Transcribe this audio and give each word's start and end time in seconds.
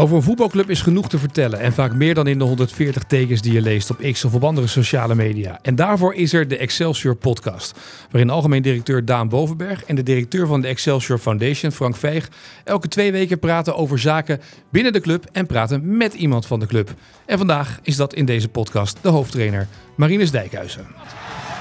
Over 0.00 0.16
een 0.16 0.22
voetbalclub 0.22 0.70
is 0.70 0.82
genoeg 0.82 1.08
te 1.08 1.18
vertellen 1.18 1.60
en 1.60 1.72
vaak 1.72 1.94
meer 1.94 2.14
dan 2.14 2.26
in 2.26 2.38
de 2.38 2.44
140 2.44 3.02
tekens 3.02 3.42
die 3.42 3.52
je 3.52 3.60
leest 3.60 3.90
op 3.90 3.98
X 4.12 4.24
of 4.24 4.34
op 4.34 4.44
andere 4.44 4.66
sociale 4.66 5.14
media. 5.14 5.58
En 5.62 5.74
daarvoor 5.74 6.14
is 6.14 6.32
er 6.32 6.48
de 6.48 6.56
Excelsior 6.56 7.14
podcast, 7.14 7.78
waarin 8.10 8.30
algemeen 8.30 8.62
directeur 8.62 9.04
Daan 9.04 9.28
Bovenberg 9.28 9.84
en 9.84 9.94
de 9.94 10.02
directeur 10.02 10.46
van 10.46 10.60
de 10.60 10.68
Excelsior 10.68 11.18
Foundation, 11.18 11.72
Frank 11.72 11.96
Veeg, 11.96 12.28
elke 12.64 12.88
twee 12.88 13.12
weken 13.12 13.38
praten 13.38 13.76
over 13.76 13.98
zaken 13.98 14.40
binnen 14.70 14.92
de 14.92 15.00
club 15.00 15.24
en 15.32 15.46
praten 15.46 15.96
met 15.96 16.14
iemand 16.14 16.46
van 16.46 16.60
de 16.60 16.66
club. 16.66 16.94
En 17.26 17.38
vandaag 17.38 17.78
is 17.82 17.96
dat 17.96 18.14
in 18.14 18.24
deze 18.24 18.48
podcast 18.48 18.98
de 19.02 19.08
hoofdtrainer 19.08 19.68
Marinus 19.96 20.30
Dijkhuizen. 20.30 20.86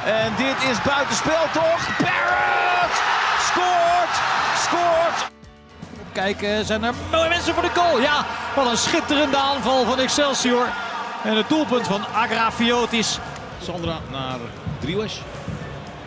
En 0.06 0.32
dit 0.38 0.70
is 0.72 0.82
buitenspel 0.82 1.44
toch? 1.54 1.98
Barrett 1.98 2.57
Kijken, 6.18 6.66
zijn 6.66 6.84
er 6.84 6.94
mooie 7.12 7.30
mensen 7.30 7.54
voor 7.54 7.64
de 7.64 7.70
goal? 7.74 8.02
Ja, 8.02 8.26
wat 8.56 8.72
een 8.72 8.78
schitterende 8.78 9.38
aanval 9.38 9.86
van 9.86 10.00
Excelsior. 10.00 10.68
En 11.24 11.36
het 11.36 11.50
doelpunt 11.50 11.88
van 11.88 12.02
Agrafiotis. 12.14 13.20
Sandra 13.64 13.98
naar 14.12 14.38
Driehuis. 14.80 15.22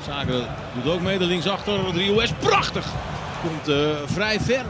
Zaken 0.07 0.47
doet 0.75 0.93
ook 0.93 1.01
mee, 1.01 1.19
de 1.19 1.25
linksachter. 1.25 1.93
Driehuis, 1.93 2.33
prachtig! 2.39 2.87
Komt 3.43 3.69
uh, 3.69 3.89
vrij 4.07 4.41
ver. 4.41 4.65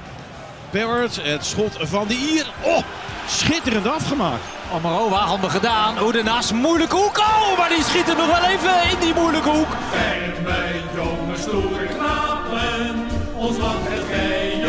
Barrett, 0.71 1.23
het 1.23 1.45
schot 1.45 1.77
van 1.81 2.07
de 2.07 2.15
Ier. 2.15 2.47
Oh, 2.61 2.83
schitterend 3.27 3.89
afgemaakt. 3.89 4.43
Amarova, 4.75 5.17
handig 5.17 5.53
gedaan. 5.53 6.03
Oedenas, 6.03 6.53
moeilijke 6.53 6.97
hoek. 6.97 7.19
Oh, 7.19 7.59
maar 7.59 7.69
die 7.69 7.83
schiet 7.83 8.09
er 8.09 8.17
nog 8.17 8.27
wel 8.27 8.51
even 8.51 8.91
in 8.91 8.99
die 9.01 9.15
moeilijke 9.15 9.49
hoek. 9.51 9.73
En 9.95 10.43
met 10.43 10.83
jonge 10.95 11.37
stoere 11.37 11.87
knapen, 11.87 13.07
ons 13.35 13.57
land 13.57 13.89
het 13.89 14.05
vrije 14.07 14.60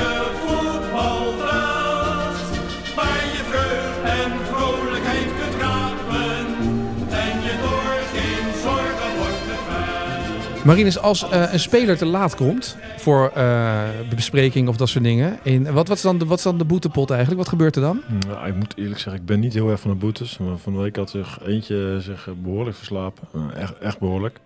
Marinus, 10.65 10.99
als 10.99 11.29
eh, 11.29 11.53
een 11.53 11.59
speler 11.59 11.97
te 11.97 12.05
laat 12.05 12.35
komt 12.35 12.77
voor 12.97 13.31
eh, 13.35 13.83
bespreking 14.15 14.67
of 14.67 14.77
dat 14.77 14.89
soort 14.89 15.03
dingen, 15.03 15.39
in, 15.43 15.63
wat, 15.63 15.87
wat, 15.87 15.97
is 15.97 16.03
dan 16.03 16.17
de, 16.17 16.25
wat 16.25 16.37
is 16.37 16.43
dan 16.43 16.57
de 16.57 16.65
boetepot 16.65 17.09
eigenlijk? 17.09 17.39
Wat 17.39 17.49
gebeurt 17.49 17.75
er 17.75 17.81
dan? 17.81 18.01
Nou, 18.27 18.47
ik 18.47 18.55
moet 18.55 18.77
eerlijk 18.77 18.99
zeggen, 18.99 19.21
ik 19.21 19.27
ben 19.27 19.39
niet 19.39 19.53
heel 19.53 19.69
erg 19.69 19.79
van 19.79 19.91
de 19.91 19.97
boetes. 19.97 20.37
Maar 20.37 20.57
van 20.57 20.73
de 20.73 20.79
week 20.79 20.95
had 20.95 21.09
zich 21.09 21.39
eentje 21.45 21.97
zich 21.99 22.27
eh, 22.27 22.33
behoorlijk 22.43 22.77
verslapen. 22.77 23.27
Uh, 23.35 23.61
echt, 23.61 23.77
echt 23.77 23.99
behoorlijk. 23.99 24.39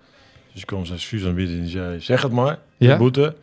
Dus 0.52 0.62
ik 0.62 0.68
kwam 0.68 0.86
zijn 0.86 0.98
excuus 0.98 1.26
aanbieden 1.26 1.56
en 1.56 1.62
die 1.62 1.70
zei, 1.70 2.00
zeg 2.00 2.22
het 2.22 2.32
maar, 2.32 2.60
de 2.78 2.86
Ja? 2.86 2.98
boete. 2.98 3.36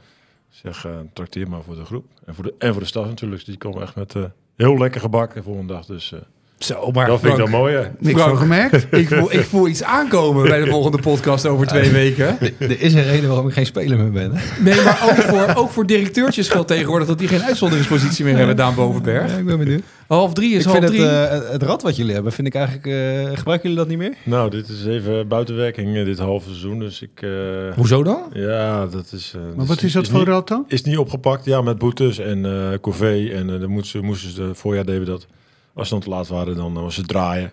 Zeg, 0.49 0.87
uh, 0.87 0.93
trakteer 1.13 1.49
maar 1.49 1.63
voor 1.63 1.75
de 1.75 1.85
groep. 1.85 2.05
En 2.25 2.35
voor 2.35 2.45
de, 2.45 2.55
en 2.59 2.73
voor 2.73 2.83
de 2.83 2.89
staf 2.89 3.07
natuurlijk. 3.07 3.45
Dus 3.45 3.49
die 3.57 3.71
kwam 3.71 3.83
echt 3.83 3.95
met 3.95 4.15
uh, 4.15 4.25
heel 4.57 4.79
lekker 4.79 5.01
gebak 5.01 5.35
de 5.35 5.43
volgende 5.43 5.73
dag. 5.73 5.87
Dus 5.87 6.13
uh, 6.13 6.21
Zo, 6.63 6.91
maar 6.91 7.07
dat 7.07 7.21
vind 7.21 7.33
ik 7.33 7.39
dan 7.39 7.51
mooi, 7.51 7.75
hè? 7.75 7.83
Niks 7.99 8.21
van 8.23 8.37
gemerkt. 8.37 8.87
ik, 9.03 9.09
voel, 9.09 9.33
ik 9.33 9.45
voel 9.45 9.69
iets 9.69 9.83
aankomen 9.83 10.49
bij 10.49 10.61
de 10.65 10.71
volgende 10.71 10.99
podcast 10.99 11.47
over 11.47 11.67
twee 11.67 11.91
weken. 11.91 12.37
Er 12.59 12.81
is 12.81 12.95
een 12.95 13.03
reden 13.05 13.29
waarom 13.29 13.47
ik 13.49 13.53
geen 13.55 13.67
speler 13.67 13.99
meer 13.99 14.11
ben. 14.11 14.33
Hè? 14.35 14.63
Nee, 14.63 14.83
maar 14.85 15.01
ook 15.09 15.15
voor, 15.23 15.55
ook 15.63 15.71
voor 15.71 15.87
directeurtjes 15.87 16.49
geldt 16.49 16.69
tegenwoordig 16.69 17.09
dat 17.09 17.19
die 17.19 17.29
geen 17.29 17.43
uitzonderingspositie 17.43 18.25
meer 18.25 18.37
hebben, 18.37 18.57
Daan 18.57 18.75
Bovenberg. 18.75 19.31
Ja, 19.31 19.37
ik 19.39 19.45
ben 19.47 19.59
benieuwd. 19.59 19.83
Half 20.07 20.33
drie 20.33 20.53
is 20.55 20.59
Ik 20.59 20.65
half 20.65 20.77
vind 20.77 20.89
het, 20.89 20.99
drie. 20.99 21.09
eh, 21.11 21.31
het- 21.31 21.49
het 21.53 21.63
rad 21.63 21.83
wat 21.83 21.97
jullie 21.97 22.15
hebben, 22.15 22.33
vind 22.33 22.47
ik 22.47 22.55
eigenlijk... 22.55 22.87
eh, 22.87 23.37
gebruiken 23.39 23.69
jullie 23.71 23.77
dat 23.77 23.89
niet 23.89 23.99
meer? 23.99 24.15
Nou, 24.23 24.51
dit 24.51 24.69
is 24.69 24.87
even 24.87 25.29
buitenwerking 25.29 25.97
eh, 25.97 26.05
dit 26.05 26.19
halve 26.19 26.49
seizoen. 26.49 26.79
Dus 26.79 27.03
ik... 27.03 27.11
eh, 27.23 27.31
Hoezo 27.75 28.03
dan? 28.03 28.23
ja, 28.33 28.87
dat 28.87 29.13
is... 29.13 29.33
eh, 29.37 29.41
Maar 29.57 29.67
wat 29.67 29.83
is 29.83 29.93
dat 29.93 30.09
voor 30.09 30.19
niet, 30.19 30.29
rad 30.29 30.49
dan? 30.49 30.65
Is 30.69 30.83
niet 30.83 30.99
opgepakt, 30.99 31.45
ja, 31.45 31.63
met 31.63 31.79
boetes 31.79 32.19
en 32.19 32.45
eh 32.45 32.79
corvée. 32.81 33.33
En 33.33 33.47
dan 33.47 33.71
moesten 33.71 34.01
ze, 34.01 34.07
moesten 34.07 34.31
ze, 34.31 34.51
voorjaar 34.53 34.85
deden 34.85 35.01
we 35.01 35.07
dat. 35.07 35.27
Als 35.75 35.89
ze 35.89 35.95
dan 35.95 36.03
te 36.03 36.11
laat 36.11 36.29
waren, 36.29 36.57
dan 36.57 36.73
was 36.73 36.97
het 36.97 37.09
draaien. 37.09 37.53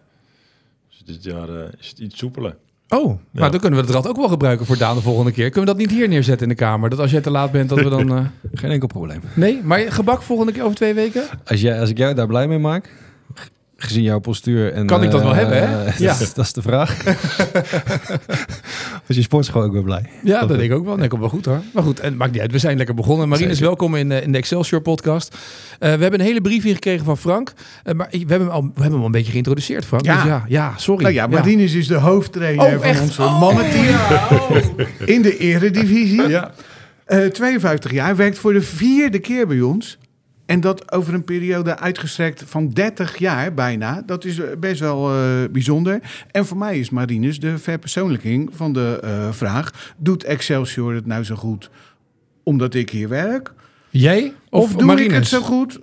Dus 0.90 1.02
dit 1.06 1.24
jaar 1.24 1.50
eh, 1.50 1.72
is 1.80 1.90
het 1.90 2.00
iets 2.00 2.18
soepeler. 2.18 2.56
Oh, 2.90 3.20
nou 3.32 3.52
dan 3.52 3.60
kunnen 3.60 3.80
we 3.80 3.86
het 3.86 3.96
rad 3.96 4.08
ook 4.08 4.16
wel 4.16 4.28
gebruiken 4.28 4.66
voor 4.66 4.78
Daan 4.78 4.96
de 4.96 5.02
volgende 5.02 5.32
keer. 5.32 5.50
Kunnen 5.50 5.74
we 5.74 5.78
dat 5.78 5.88
niet 5.88 5.98
hier 5.98 6.08
neerzetten 6.08 6.48
in 6.48 6.54
de 6.54 6.64
kamer? 6.64 6.90
Dat 6.90 7.00
als 7.00 7.12
jij 7.12 7.22
te 7.22 7.30
laat 7.32 7.52
bent, 7.52 7.70
dat 7.70 7.78
we 7.80 7.90
dan... 7.90 8.10
eh, 8.18 8.26
Geen 8.54 8.72
enkel 8.72 8.88
probleem. 8.88 9.22
Nee, 9.34 9.62
maar 9.64 9.80
gebak 9.80 10.22
volgende 10.22 10.52
keer 10.52 10.64
over 10.64 10.76
twee 10.76 10.94
weken? 10.94 11.24
Als, 11.46 11.62
jij, 11.62 11.80
als 11.80 11.90
ik 11.90 11.98
jou 11.98 12.14
daar 12.14 12.28
blij 12.28 12.48
mee 12.48 12.58
maak, 12.58 12.92
gezien 13.80 14.04
jouw 14.04 14.20
postuur... 14.20 14.74
En, 14.74 14.86
Kan 14.86 15.04
ik 15.04 15.12
dat 15.12 15.22
wel 15.22 15.32
eh, 15.32 15.38
hebben, 15.38 15.70
hè? 15.70 15.76
dat, 15.86 15.98
Ja. 15.98 16.12
is, 16.20 16.34
dat 16.34 16.46
is 16.46 16.54
de 16.54 16.62
vraag. 16.62 16.98
dus 19.08 19.16
je 19.16 19.22
sportschool 19.22 19.62
ook 19.64 19.72
weer 19.72 19.84
blij. 19.84 20.04
Ja, 20.24 20.40
dat 20.40 20.50
denk 20.58 20.72
ik 20.72 20.78
ook 20.78 20.86
wel. 20.86 20.96
Nee, 20.98 21.08
komt 21.08 21.22
wel 21.22 21.30
goed 21.30 21.46
hoor. 21.46 21.62
Maar 21.74 21.84
goed, 21.84 22.00
en 22.00 22.18
maakt 22.18 22.32
niet 22.32 22.42
uit. 22.42 22.52
We 22.52 22.58
zijn 22.60 22.78
lekker 22.78 22.96
begonnen. 22.96 23.30
Marinus, 23.30 23.52
Zeker. 23.52 23.68
welkom 23.68 23.96
in, 23.96 24.12
eh, 24.12 24.24
in 24.24 24.32
de 24.32 24.38
Excelsior 24.38 24.82
podcast. 24.82 25.36
Eh, 25.80 25.82
we 25.94 26.02
hebben 26.02 26.20
een 26.20 26.26
hele 26.26 26.42
brief 26.42 26.66
ingekregen 26.66 27.06
van 27.06 27.18
Frank. 27.18 27.54
Maar 27.96 28.08
we 28.12 28.18
hebben, 28.18 28.40
hem 28.40 28.50
al, 28.50 28.62
we 28.62 28.68
hebben 28.74 28.92
hem 28.92 29.00
al 29.00 29.06
een 29.06 29.12
beetje 29.12 29.32
geïntroduceerd, 29.32 29.86
Frank. 29.86 30.06
Ja. 30.06 30.16
Dus 30.16 30.24
ja, 30.24 30.46
ja 30.48 30.74
sorry. 30.78 31.02
Nou 31.04 31.14
ja, 31.14 31.28
Marinus 31.28 31.74
is 31.74 31.88
de 31.88 31.96
hoofdtrainer 31.96 32.66
Oh, 32.66 32.72
van 32.72 32.82
echt? 32.82 33.02
onze 33.02 33.22
Oh, 33.22 33.40
mannenteam 33.40 33.86
ja, 33.86 34.28
oh. 34.32 34.56
in 35.06 35.22
de 35.22 35.38
eredivisie. 35.38 36.28
Ja. 36.28 36.52
Eh, 37.06 37.26
52 37.26 37.92
jaar, 37.92 38.16
werkt 38.16 38.38
voor 38.38 38.54
de 38.54 38.62
vierde 38.62 39.20
keer 39.20 39.48
bij 39.48 39.62
ons. 39.62 39.98
En 40.50 40.60
dat 40.60 40.92
over 40.92 41.14
een 41.14 41.24
periode 41.24 41.78
uitgestrekt 41.78 42.44
van 42.48 42.70
30 42.70 43.18
jaar 43.18 43.54
bijna. 43.54 44.04
Dat 44.06 44.26
is 44.26 44.40
eh, 44.40 44.46
best 44.60 44.80
wel 44.80 45.10
eh, 45.10 45.50
bijzonder. 45.52 46.00
En 46.32 46.46
voor 46.46 46.58
mij 46.58 46.80
is 46.80 46.90
Marinus 46.90 47.40
de 47.40 47.58
verpersoonlijking 47.58 48.50
van 48.56 48.74
de 48.74 49.00
eh, 49.04 49.32
vraag... 49.32 49.94
doet 49.98 50.24
Excelsior 50.24 50.94
het 50.94 51.06
nou 51.06 51.24
zo 51.24 51.36
goed 51.36 51.70
omdat 52.44 52.74
ik 52.74 52.90
hier 52.90 53.10
werk? 53.10 53.54
Jij 53.90 54.34
Of, 54.50 54.64
of, 54.64 54.74
doe 54.74 54.86
Marinus? 54.88 55.08
ik 55.12 55.16
het 55.16 55.28
zo 55.28 55.42
goed 55.42 55.80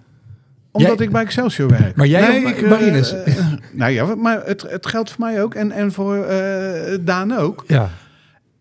omdat 0.70 0.96
Jij- 0.96 1.06
ik 1.06 1.12
bij 1.12 1.22
Excelsior 1.22 1.68
werk? 1.68 1.96
Maar 1.96 2.06
jij 2.06 2.44
of 2.44 2.50
ik, 2.50 2.62
Ma- 2.62 2.68
Marinus? 2.68 3.14
nou 3.72 3.92
ja, 3.92 4.14
maar 4.14 4.42
het, 4.44 4.62
het 4.62 4.86
geldt 4.86 5.10
voor 5.10 5.20
mij 5.24 5.42
ook 5.42 5.54
en, 5.54 5.72
en 5.72 5.92
voor 5.92 6.26
Daan 7.00 7.32
ook. 7.32 7.64
Ja. 7.66 7.90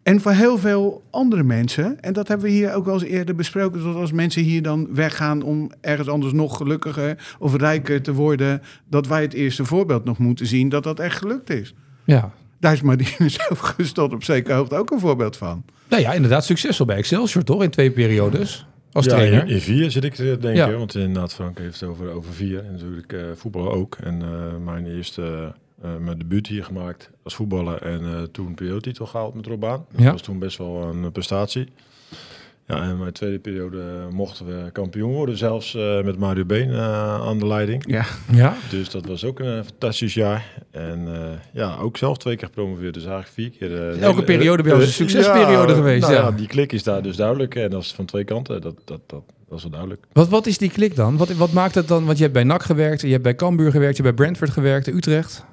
En 0.06 0.22
voor 0.22 0.32
heel 0.32 0.58
veel 0.58 1.04
andere 1.10 1.44
mensen, 1.44 2.02
en 2.02 2.14
dat 2.14 2.28
hebben 2.28 2.46
we 2.46 2.52
hier 2.52 2.74
ook 2.74 2.86
wel 2.86 2.94
eens 2.94 3.04
eerder 3.04 3.36
besproken, 3.36 3.84
dat 3.84 3.96
als 3.96 4.12
mensen 4.12 4.42
hier 4.42 4.62
dan 4.62 4.88
weggaan 4.94 5.42
om 5.42 5.72
ergens 5.82 6.08
anders 6.08 6.34
nog 6.34 6.58
gelukkiger 6.58 7.36
of 7.40 7.56
rijker 7.56 8.02
te 8.02 8.14
worden, 8.14 8.62
dat 8.90 9.08
wij 9.08 9.22
het 9.22 9.34
eerste 9.34 9.66
voorbeeld 9.66 10.06
nog 10.06 10.18
moeten 10.18 10.48
zien 10.48 10.70
dat 10.70 10.84
dat 10.84 11.00
echt 11.00 11.18
gelukt 11.18 11.50
is. 11.50 11.74
ja. 12.04 12.34
Daar 12.60 12.74
is 12.74 12.82
Martinez 12.82 13.38
overigens 13.52 13.92
tot 13.92 14.14
op 14.14 14.24
zekere 14.24 14.56
hoogte 14.56 14.76
ook 14.76 14.92
een 14.92 15.00
voorbeeld 15.00 15.38
van. 15.38 15.64
Nou 15.90 16.02
ja, 16.02 16.14
inderdaad 16.14 16.46
succesvol 16.46 16.86
bij 16.86 16.98
Excelsior, 16.98 17.44
toch? 17.44 17.64
In 17.64 17.70
twee 17.70 17.92
periodes. 17.92 18.68
Als 18.92 19.06
ja, 19.06 19.12
trainer. 19.12 19.42
in, 19.42 19.48
in 19.48 19.62
vier 19.62 19.92
zit 19.92 20.04
ik 20.04 20.14
te 20.14 20.24
denken. 20.24 20.72
Ja. 20.72 20.78
Want 20.78 20.96
inderdaad, 20.96 21.34
Frank 21.34 21.58
heeft 21.58 21.80
het 21.80 21.90
over, 21.90 22.12
over 22.12 22.34
vier. 22.34 22.66
En 22.66 22.72
natuurlijk 22.72 23.14
eh, 23.14 23.22
voetbal 23.36 23.72
ook. 23.72 23.98
En 24.04 24.22
eh, 24.22 24.58
mijn 24.66 24.86
eerste 24.86 25.54
eh, 25.82 25.90
mijn 26.00 26.18
debuut 26.18 26.48
hier 26.48 26.64
gemaakt 26.64 27.10
als 27.24 27.36
voetballer. 27.36 27.82
En 27.82 28.02
eh, 28.02 28.22
toen 28.32 28.48
een 28.48 28.56
periodetitel 28.56 29.06
gehaald 29.06 29.34
met 29.34 29.46
Robaan. 29.46 29.86
Dat 29.92 30.02
Ja. 30.02 30.12
was 30.12 30.22
toen 30.22 30.40
best 30.40 30.58
wel 30.58 30.84
een 30.84 31.12
prestatie. 31.12 31.68
Ja, 32.68 32.82
en 32.82 32.98
mijn 32.98 33.12
tweede 33.14 33.40
periode 33.40 33.84
mochten 34.12 34.46
we 34.46 34.72
kampioen 34.72 35.12
worden. 35.12 35.38
Zelfs 35.38 35.76
eh, 35.76 36.02
met 36.04 36.18
Mario 36.18 36.46
Been 36.46 36.70
eh, 36.72 36.80
aan 37.28 37.40
de 37.40 37.48
leiding. 37.48 37.84
Ja, 37.88 38.06
Ja. 38.32 38.56
Dus 38.70 38.90
dat 38.90 39.06
was 39.06 39.24
ook 39.26 39.40
een 39.40 39.64
fantastisch 39.66 40.14
jaar. 40.14 40.54
En 40.72 41.08
eh, 41.16 41.30
ja, 41.54 41.76
ook 41.78 41.98
zelf 41.98 42.18
twee 42.18 42.36
keer 42.36 42.48
gepromoveerd. 42.48 42.94
Dus 42.94 43.06
eigenlijk 43.06 43.34
vier 43.34 43.50
keer. 43.70 43.90
eh, 43.92 44.02
Elke 44.02 44.24
periode 44.24 44.64
bij 44.64 44.74
ons 44.74 44.84
een 44.86 44.92
succesperiode 44.92 45.74
geweest, 45.74 46.02
Nou 46.02 46.14
ja. 46.14 46.22
ja. 46.22 46.32
die 46.32 46.48
klik 46.48 46.72
is 46.72 46.84
daar 46.84 47.02
dus 47.02 47.16
duidelijk. 47.16 47.56
En 47.56 47.70
dat 47.70 47.82
is 47.82 47.94
van 47.94 48.06
twee 48.06 48.24
kanten. 48.24 48.62
Dat, 48.62 48.76
dat, 48.86 49.00
dat, 49.06 49.24
dat 49.50 49.58
is 49.58 49.62
wel 49.62 49.72
duidelijk. 49.72 50.06
Wat, 50.14 50.30
wat 50.30 50.46
is 50.46 50.58
die 50.58 50.72
klik 50.72 50.96
dan? 50.96 51.18
Wat, 51.18 51.30
wat 51.34 51.52
maakt 51.52 51.76
het 51.76 51.88
dan? 51.88 52.06
Want 52.06 52.18
je 52.18 52.24
hebt 52.24 52.36
bij 52.36 52.44
NAC 52.44 52.64
gewerkt, 52.64 53.02
je 53.02 53.08
hebt 53.12 53.24
bij 53.24 53.36
Cambuur 53.36 53.72
gewerkt, 53.72 53.98
je 53.98 54.04
hebt 54.04 54.16
bij 54.16 54.26
Brentford 54.26 54.52
gewerkt, 54.52 54.88
Utrecht. 54.88 55.46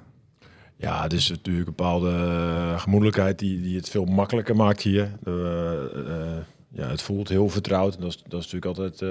Ja, 0.83 1.03
het 1.03 1.13
is 1.13 1.29
natuurlijk 1.29 1.69
een 1.69 1.75
bepaalde 1.77 2.11
eh, 2.11 2.81
gemoedelijkheid 2.81 3.39
die, 3.39 3.61
die 3.61 3.77
het 3.77 3.89
veel 3.89 4.05
makkelijker 4.05 4.57
maakt 4.57 4.83
hier. 4.83 5.11
Eh, 5.25 5.73
eh, 5.85 6.39
ja, 6.69 6.89
het 6.89 7.03
voelt 7.03 7.29
heel 7.29 7.49
vertrouwd. 7.49 7.95
En 7.95 8.01
dat, 8.01 8.11
is, 8.11 8.23
dat 8.29 8.41
is 8.41 8.53
natuurlijk 8.53 8.79
altijd 8.79 9.11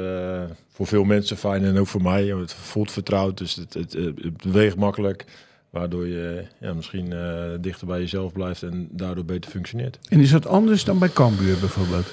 voor 0.72 0.88
veel 0.88 1.04
mensen 1.04 1.38
fijn 1.38 1.64
en 1.64 1.78
ook 1.78 1.88
voor 1.88 2.02
mij. 2.02 2.26
Het 2.26 2.54
voelt 2.54 2.92
vertrouwd, 2.92 3.38
dus 3.38 3.56
het, 3.56 3.74
het, 3.74 3.94
het 3.94 4.38
beweegt 4.44 4.76
makkelijk. 4.76 5.26
Waardoor 5.70 6.08
je 6.08 6.46
ja, 6.60 6.74
misschien 6.74 7.14
dichter 7.62 7.88
bij 7.88 8.00
jezelf 8.00 8.32
blijft 8.32 8.64
en 8.64 8.90
daardoor 8.92 9.26
beter 9.26 9.52
functioneert. 9.52 10.00
en 10.10 10.20
is 10.20 10.32
dat 10.32 10.48
anders 10.48 10.84
dan 10.84 11.00
bij 11.00 11.10
Cambuur 11.10 11.60
bijvoorbeeld? 11.60 12.08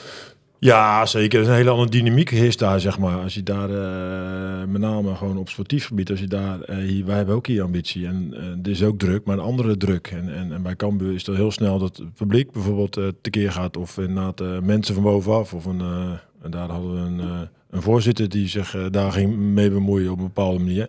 Ja, 0.61 1.07
zeker. 1.07 1.39
Er 1.39 1.45
is 1.45 1.51
een 1.51 1.57
hele 1.57 1.71
andere 1.71 1.91
dynamiek 1.91 2.31
heerst 2.31 2.59
daar, 2.59 2.81
zeg 2.81 2.99
maar. 2.99 3.19
Als 3.23 3.35
je 3.35 3.43
daar, 3.43 3.71
eh, 3.71 4.67
met 4.69 4.81
name 4.81 5.15
gewoon 5.15 5.37
op 5.37 5.49
sportief 5.49 5.87
gebied, 5.87 6.11
als 6.11 6.21
je 6.21 6.27
daar, 6.27 6.61
eh, 6.61 6.77
hier, 6.77 7.05
wij 7.05 7.17
hebben 7.17 7.35
ook 7.35 7.47
hier 7.47 7.63
ambitie 7.63 8.07
en 8.07 8.35
eh 8.35 8.43
dit 8.57 8.75
is 8.75 8.83
ook 8.83 8.99
druk, 8.99 9.25
maar 9.25 9.39
een 9.39 9.45
andere 9.45 9.77
druk. 9.77 10.07
En, 10.07 10.35
en, 10.35 10.53
en 10.53 10.63
bij 10.63 10.77
Cambuur 10.77 11.15
is 11.15 11.27
het 11.27 11.37
heel 11.37 11.51
snel 11.51 11.79
dat 11.79 11.97
het 11.97 12.15
publiek 12.15 12.53
bijvoorbeeld 12.53 12.97
eh, 12.97 13.05
tekeer 13.21 13.53
gaat 13.53 13.77
of 13.77 13.99
inderdaad 13.99 14.41
eh, 14.41 14.59
mensen 14.59 14.95
van 14.95 15.03
bovenaf. 15.03 15.55
Of 15.55 15.65
een, 15.65 15.81
eh, 15.81 16.11
en 16.43 16.51
daar 16.51 16.69
hadden 16.69 16.93
we 16.95 16.99
een, 17.01 17.21
eh, 17.21 17.41
een 17.71 17.83
voorzitter 17.83 18.29
die 18.29 18.49
zich 18.49 18.75
eh, 18.75 18.85
daar 18.91 19.13
ging 19.13 19.37
mee 19.37 19.71
bemoeien 19.71 20.11
op 20.11 20.19
een 20.19 20.25
bepaalde 20.25 20.59
manier. 20.59 20.89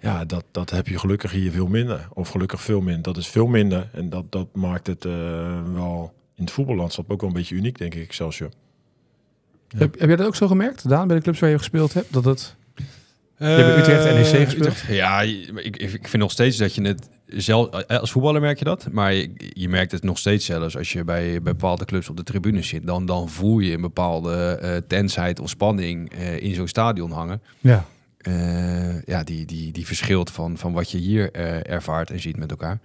Ja, 0.00 0.24
dat, 0.24 0.44
dat 0.50 0.70
heb 0.70 0.88
je 0.88 0.98
gelukkig 0.98 1.32
hier 1.32 1.50
veel 1.50 1.66
minder. 1.66 2.08
Of 2.14 2.28
gelukkig 2.28 2.60
veel 2.60 2.80
minder. 2.80 3.02
Dat 3.02 3.16
is 3.16 3.26
veel 3.28 3.46
minder. 3.46 3.88
En 3.92 4.10
dat, 4.10 4.24
dat 4.32 4.46
maakt 4.54 4.86
het 4.86 5.04
eh, 5.04 5.12
wel 5.74 6.12
in 6.36 6.44
het 6.44 6.52
voetballandschap 6.52 7.10
ook 7.10 7.20
wel 7.20 7.30
een 7.30 7.36
beetje 7.36 7.54
uniek, 7.54 7.78
denk 7.78 7.94
ik, 7.94 8.02
Excelsior. 8.02 8.50
Heb, 9.78 9.98
heb 9.98 10.08
jij 10.08 10.16
dat 10.16 10.26
ook 10.26 10.36
zo 10.36 10.46
gemerkt, 10.46 10.88
Daan, 10.88 11.06
bij 11.06 11.16
de 11.16 11.22
clubs 11.22 11.38
waar 11.40 11.50
je 11.50 11.58
gespeeld 11.58 11.94
hebt? 11.94 12.12
Dat 12.12 12.24
het... 12.24 12.54
Je 13.38 13.46
hebt 13.46 13.78
Utrecht 13.78 14.04
NEC 14.04 14.14
Eh, 14.40 14.44
gespeeld. 14.44 14.66
Utrecht. 14.66 14.86
Ja, 14.88 15.20
ik, 15.20 15.76
ik 15.76 16.08
vind 16.08 16.22
nog 16.22 16.30
steeds 16.30 16.56
dat 16.56 16.74
je 16.74 16.82
het 16.82 17.08
zelf... 17.26 17.86
Als 17.86 18.10
voetballer 18.12 18.40
merk 18.40 18.58
je 18.58 18.64
dat. 18.64 18.88
Maar 18.90 19.12
je, 19.14 19.30
je 19.52 19.68
merkt 19.68 19.92
het 19.92 20.02
nog 20.02 20.18
steeds 20.18 20.44
zelfs 20.44 20.76
als 20.76 20.92
je 20.92 21.04
bij, 21.04 21.30
bij 21.30 21.40
bepaalde 21.40 21.84
clubs 21.84 22.08
op 22.08 22.16
de 22.16 22.22
tribune 22.22 22.62
zit. 22.62 22.86
Dan, 22.86 23.06
dan 23.06 23.28
voel 23.28 23.58
je 23.58 23.72
een 23.74 23.80
bepaalde 23.80 24.58
eh 24.62 24.76
tensheid 24.86 25.40
of 25.40 25.48
spanning 25.48 26.12
eh, 26.12 26.42
in 26.42 26.54
zo'n 26.54 26.68
stadion 26.68 27.10
hangen. 27.10 27.42
Ja. 27.60 27.84
Ja, 29.04 29.22
die, 29.24 29.46
die, 29.46 29.72
die 29.72 29.86
verschilt 29.86 30.30
van, 30.30 30.58
van 30.58 30.72
wat 30.72 30.90
je 30.90 30.98
hier 30.98 31.32
ervaart 31.66 32.10
en 32.10 32.20
ziet 32.20 32.36
met 32.36 32.50
elkaar. 32.50 32.78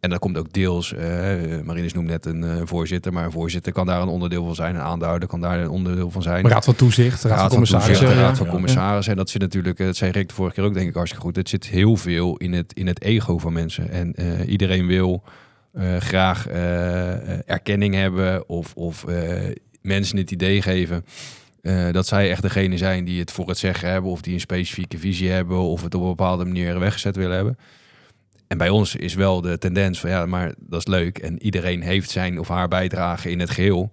En 0.00 0.10
dat 0.10 0.18
komt 0.18 0.38
ook 0.38 0.52
deels, 0.52 0.94
eh 0.94 1.60
Marinus 1.64 1.92
noemt 1.92 2.06
net 2.06 2.26
een 2.26 2.44
eh, 2.44 2.60
voorzitter, 2.64 3.12
maar 3.12 3.24
een 3.24 3.30
voorzitter 3.30 3.72
kan 3.72 3.86
daar 3.86 4.02
een 4.02 4.08
onderdeel 4.08 4.44
van 4.44 4.54
zijn. 4.54 4.74
Een 4.74 4.80
aandeelhouder 4.80 5.28
kan 5.28 5.40
daar 5.40 5.60
een 5.60 5.68
onderdeel 5.68 6.10
van 6.10 6.22
zijn. 6.22 6.48
Raad 6.48 6.64
van 6.64 6.74
Toezicht, 6.74 7.22
Raad, 7.22 7.38
van 7.38 7.48
Commissarissen. 7.48 8.08
Ja. 8.08 8.14
Raad 8.14 8.36
van. 8.36 8.46
Commissarissen. 8.46 9.12
En 9.12 9.18
dat 9.18 9.30
zit 9.30 9.40
natuurlijk, 9.40 9.78
eh, 9.78 9.86
dat 9.86 9.96
zei 9.96 10.10
Rick 10.10 10.28
de 10.28 10.34
vorige 10.34 10.54
keer 10.54 10.64
ook 10.64 10.74
denk 10.74 10.88
ik 10.88 10.94
hartstikke 10.94 11.26
goed. 11.26 11.36
Het 11.36 11.48
zit 11.48 11.66
heel 11.66 11.96
veel 11.96 12.36
in 12.36 12.52
het, 12.52 12.72
in 12.72 12.86
het 12.86 13.02
ego 13.02 13.38
van 13.38 13.52
mensen. 13.52 13.90
En 13.90 14.14
iedereen 14.46 14.86
wil 14.86 15.22
graag 15.98 16.46
erkenning 17.46 17.94
hebben 17.94 18.48
of, 18.48 18.74
of 18.74 19.04
mensen 19.82 20.16
het 20.16 20.30
idee 20.30 20.62
geven 20.62 21.04
dat 21.92 22.06
zij 22.06 22.30
echt 22.30 22.42
degene 22.42 22.76
zijn 22.76 23.04
die 23.04 23.20
het 23.20 23.32
voor 23.32 23.48
het 23.48 23.58
zeggen 23.58 23.90
hebben 23.90 24.10
of 24.10 24.20
die 24.20 24.34
een 24.34 24.40
specifieke 24.40 24.98
visie 24.98 25.30
hebben 25.30 25.58
of 25.58 25.82
het 25.82 25.94
op 25.94 26.02
een 26.02 26.08
bepaalde 26.08 26.44
manier 26.44 26.78
weggezet 26.78 27.16
willen 27.16 27.36
hebben. 27.36 27.58
En 28.50 28.58
bij 28.58 28.68
ons 28.68 28.96
is 28.96 29.14
wel 29.14 29.40
de 29.40 29.58
tendens 29.58 30.00
van 30.00 30.10
ja, 30.10 30.26
maar 30.26 30.54
dat 30.58 30.78
is 30.80 30.86
leuk 30.86 31.18
en 31.18 31.42
iedereen 31.42 31.82
heeft 31.82 32.10
zijn 32.10 32.38
of 32.38 32.48
haar 32.48 32.68
bijdrage 32.68 33.30
in 33.30 33.40
het 33.40 33.50
geheel. 33.50 33.90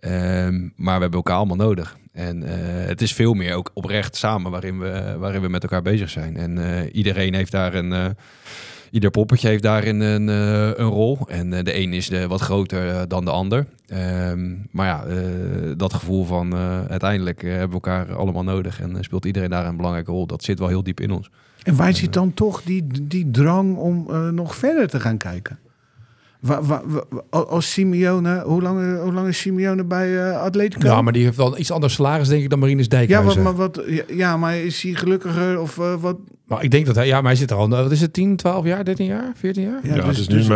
Ehm, 0.00 0.60
maar 0.76 0.94
we 0.94 1.00
hebben 1.00 1.12
elkaar 1.12 1.36
allemaal 1.36 1.56
nodig. 1.56 1.96
En 2.12 2.42
eh, 2.42 2.86
het 2.86 3.00
is 3.00 3.12
veel 3.12 3.34
meer 3.34 3.54
ook 3.54 3.70
oprecht 3.74 4.16
samen 4.16 4.50
waarin 4.50 4.78
we, 4.78 5.16
waarin 5.18 5.40
we 5.40 5.48
met 5.48 5.62
elkaar 5.62 5.82
bezig 5.82 6.10
zijn. 6.10 6.36
En 6.36 6.58
eh, 6.58 6.94
iedereen 6.94 7.34
heeft 7.34 7.52
daar 7.52 7.74
een. 7.74 7.92
eh, 7.92 8.06
ieder 8.90 9.10
poppetje 9.10 9.48
heeft 9.48 9.62
daarin 9.62 10.00
een, 10.00 10.28
eh, 10.28 10.66
een 10.78 10.88
rol. 10.88 11.18
En 11.26 11.52
eh, 11.52 11.64
de 11.64 11.76
een 11.78 11.92
is 11.92 12.10
eh, 12.10 12.24
wat 12.24 12.40
groter 12.40 12.88
eh, 12.88 13.02
dan 13.08 13.24
de 13.24 13.30
ander. 13.30 13.66
Ehm, 13.86 14.54
maar 14.70 14.86
ja, 14.86 15.04
eh, 15.04 15.16
dat 15.76 15.92
gevoel 15.94 16.24
van 16.24 16.52
eh, 16.52 16.84
uiteindelijk 16.84 17.42
eh, 17.42 17.50
hebben 17.50 17.68
we 17.68 17.74
elkaar 17.74 18.14
allemaal 18.14 18.44
nodig. 18.44 18.80
En 18.80 18.96
eh, 18.96 19.02
speelt 19.02 19.24
iedereen 19.24 19.50
daar 19.50 19.66
een 19.66 19.76
belangrijke 19.76 20.10
rol. 20.10 20.26
Dat 20.26 20.44
zit 20.44 20.58
wel 20.58 20.68
heel 20.68 20.82
diep 20.82 21.00
in 21.00 21.10
ons. 21.10 21.30
En 21.68 21.76
waar 21.76 21.94
zit 21.94 22.12
dan 22.12 22.34
toch 22.34 22.62
die, 22.62 22.86
die 23.02 23.30
drang 23.30 23.76
om 23.76 24.06
eh, 24.10 24.28
nog 24.28 24.54
verder 24.56 24.88
te 24.88 25.00
gaan 25.00 25.16
kijken? 25.16 25.58
Wa- 26.40 26.62
wa- 26.62 26.82
wa- 26.86 27.04
wa- 27.30 27.38
als 27.40 27.72
Simeone, 27.72 28.42
hoe 28.42 28.62
lang, 28.62 29.00
hoe 29.02 29.12
lang 29.12 29.28
is 29.28 29.38
Simeone 29.40 29.84
bij 29.84 30.28
eh 30.30 30.40
Atletico? 30.40 30.86
Ja, 30.88 31.02
maar 31.02 31.12
die 31.12 31.24
heeft 31.24 31.36
wel 31.36 31.58
iets 31.58 31.70
anders 31.70 31.94
salaris, 31.94 32.28
denk 32.28 32.42
ik, 32.42 32.50
dan 32.50 32.58
Marinus 32.58 32.84
ja, 32.84 32.90
Dijkhuizen. 32.90 33.26
wat, 33.44 33.56
maar, 33.56 33.68
maar 33.68 33.70
wat, 33.84 33.84
ja, 33.88 34.02
ja, 34.16 34.36
maar 34.36 34.56
is 34.56 34.82
hij 34.82 34.92
gelukkiger 34.94 35.60
of 35.60 35.78
eh, 35.78 35.94
wat? 36.00 36.16
ik 36.60 36.70
denk 36.70 36.86
dat 36.86 36.94
hij... 36.94 37.06
Ja, 37.06 37.16
maar 37.20 37.30
hij 37.30 37.36
zit 37.40 37.50
er 37.50 37.56
al... 37.56 37.68
Wat 37.68 37.90
is 37.92 38.00
het? 38.00 38.12
10, 38.12 38.36
12 38.36 38.64
jaar, 38.64 38.84
13 38.84 39.06
jaar, 39.06 39.32
14 39.34 39.62
jaar? 39.62 39.80
Ja, 39.82 39.94
Ja, 39.94 40.04
dus- 40.04 40.04
het 40.04 40.18
is 40.18 40.26
dus- 40.26 40.48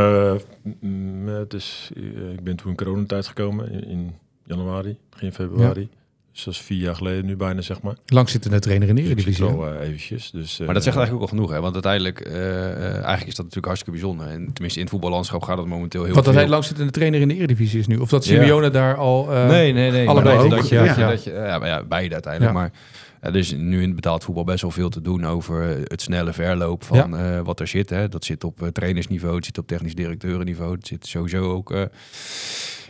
nu 0.81 1.31
het 1.31 1.55
is, 1.55 1.91
ik 2.33 2.45
ben 2.45 2.57
toen 2.57 2.71
in 2.71 2.77
coronatijd 2.77 3.27
gekomen 3.27 3.71
in, 3.73 3.85
in 3.89 4.13
januari, 4.45 4.97
begin 5.11 5.33
februari. 5.33 5.89
Dus 6.33 6.45
dat 6.45 6.55
is 6.55 6.61
vier 6.61 6.79
jaar 6.79 6.95
geleden 6.95 7.27
nu 7.27 7.37
bijna, 7.37 7.61
zeg 7.61 7.83
maar. 7.83 7.95
Langzittende 8.07 8.59
trainer 8.59 8.89
in 8.89 8.95
de 8.95 9.01
Dus 9.03 9.11
zit 9.11 9.19
Eredivisie. 9.21 9.57
wel 9.57 9.75
eh, 9.75 9.87
eventjes. 9.89 10.31
Dus, 10.31 10.59
Maar 10.59 10.75
dat 10.75 10.83
zegt 10.83 10.97
eigenlijk 10.97 11.13
ook 11.25 11.31
al 11.31 11.37
genoeg. 11.37 11.51
Hè? 11.51 11.61
Want 11.61 11.73
uiteindelijk 11.75 12.21
eh, 12.21 12.71
eh, 12.71 12.83
eigenlijk 12.95 13.27
is 13.27 13.35
dat 13.35 13.45
natuurlijk 13.45 13.67
hartstikke 13.67 13.99
bijzonder. 14.01 14.27
En 14.27 14.53
tenminste 14.53 14.79
in 14.79 14.85
het 14.85 14.91
voetballandschap 14.95 15.43
gaat 15.43 15.59
het 15.59 15.67
momenteel 15.67 16.05
heel 16.05 16.15
Wat 16.15 16.25
dat 16.25 16.35
hij 16.35 16.49
langzittende 16.49 16.93
trainer 16.93 17.21
in 17.21 17.29
de 17.29 17.35
Eredivisie 17.35 17.79
is 17.79 17.87
nu. 17.87 17.97
Of 17.97 18.09
dat 18.11 18.27
Ja. 18.27 18.35
Simeone 18.41 18.71
daar 18.71 18.97
al... 18.97 19.33
eh, 19.33 19.49
nee, 19.49 19.73
nee, 19.73 19.91
nee. 19.91 20.09
allebei 20.09 20.39
ook, 20.39 20.51
dat, 20.51 20.69
je, 20.69 20.75
ja. 20.75 20.85
dat 20.87 20.95
je, 20.95 21.01
Ja. 21.01 21.09
dat 21.11 21.25
je, 21.25 21.31
ja, 21.33 21.59
maar 21.59 21.69
ja, 21.69 21.83
beide 21.85 22.13
uiteindelijk. 22.15 22.53
Ja. 22.55 22.59
Maar 22.61 22.73
er 23.21 23.37
is 23.37 23.53
nu 23.53 23.77
in 23.81 23.87
het 23.87 23.95
betaald 23.95 24.25
voetbal 24.25 24.45
best 24.45 24.63
wel 24.63 24.71
veel 24.71 24.89
te 24.89 25.01
doen 25.01 25.27
over 25.27 25.71
eh, 25.71 25.77
het 25.85 26.03
snelle 26.03 26.33
verloop 26.33 26.85
van 26.85 27.17
eh, 27.17 27.41
wat 27.41 27.61
er 27.61 27.67
zit. 27.67 27.91
Hè. 27.91 28.09
Dat 28.09 28.25
zit 28.25 28.45
op 28.45 28.63
eh, 28.63 28.69
trainersniveau, 28.69 29.37
het 29.37 29.45
zit 29.45 29.59
op 29.59 29.67
technisch 29.67 29.95
directeurenniveau. 29.95 30.75
Het 30.75 30.87
zit 30.87 31.07
sowieso 31.07 31.51
ook 31.53 31.73
eh, 31.73 31.83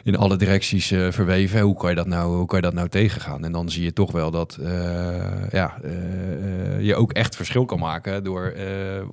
in 0.02 0.16
alle 0.16 0.36
directies 0.36 0.90
eh, 0.90 1.10
verweven. 1.10 1.60
Hoe 1.60 1.76
kan, 1.76 1.90
je 1.90 1.96
dat 1.96 2.06
nou, 2.06 2.36
hoe 2.36 2.46
kan 2.46 2.58
je 2.58 2.64
dat 2.64 2.74
nou 2.74 2.88
tegengaan? 2.88 3.44
En 3.44 3.52
dan 3.52 3.70
zie 3.70 3.84
je 3.84 3.92
toch 3.92 4.12
wel 4.12 4.30
dat 4.30 4.58
eh, 4.62 5.50
ja, 5.50 5.78
eh, 5.82 6.80
je 6.80 6.94
ook 6.94 7.12
echt 7.12 7.36
verschil 7.36 7.64
kan 7.64 7.78
maken 7.78 8.24
door 8.24 8.54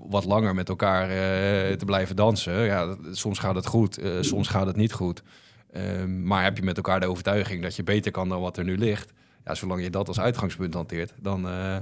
wat 0.10 0.26
langer 0.26 0.56
met 0.56 0.70
elkaar 0.70 1.08
te 1.78 1.86
blijven 1.86 2.16
dansen. 2.16 2.64
Ja, 2.64 2.96
soms 3.12 3.40
gaat 3.40 3.56
het 3.56 3.66
goed, 3.66 4.00
soms 4.20 4.48
gaat 4.48 4.66
het 4.66 4.76
niet 4.76 4.94
goed. 4.94 5.24
Ehm, 5.72 6.24
maar 6.24 6.44
heb 6.44 6.58
je 6.58 6.64
met 6.64 6.78
elkaar 6.78 7.00
de 7.00 7.08
overtuiging 7.08 7.62
dat 7.62 7.76
je 7.76 7.84
beter 7.84 8.12
kan 8.12 8.30
dan 8.30 8.42
wat 8.42 8.58
er 8.58 8.64
nu 8.64 8.78
ligt? 8.78 9.14
Ja, 9.50 9.56
zolang 9.56 9.84
je 9.84 9.90
dat 9.90 10.08
als 10.08 10.20
uitgangspunt 10.20 10.74
hanteert, 10.74 11.14
dan, 11.22 11.48
eh, 11.48 11.78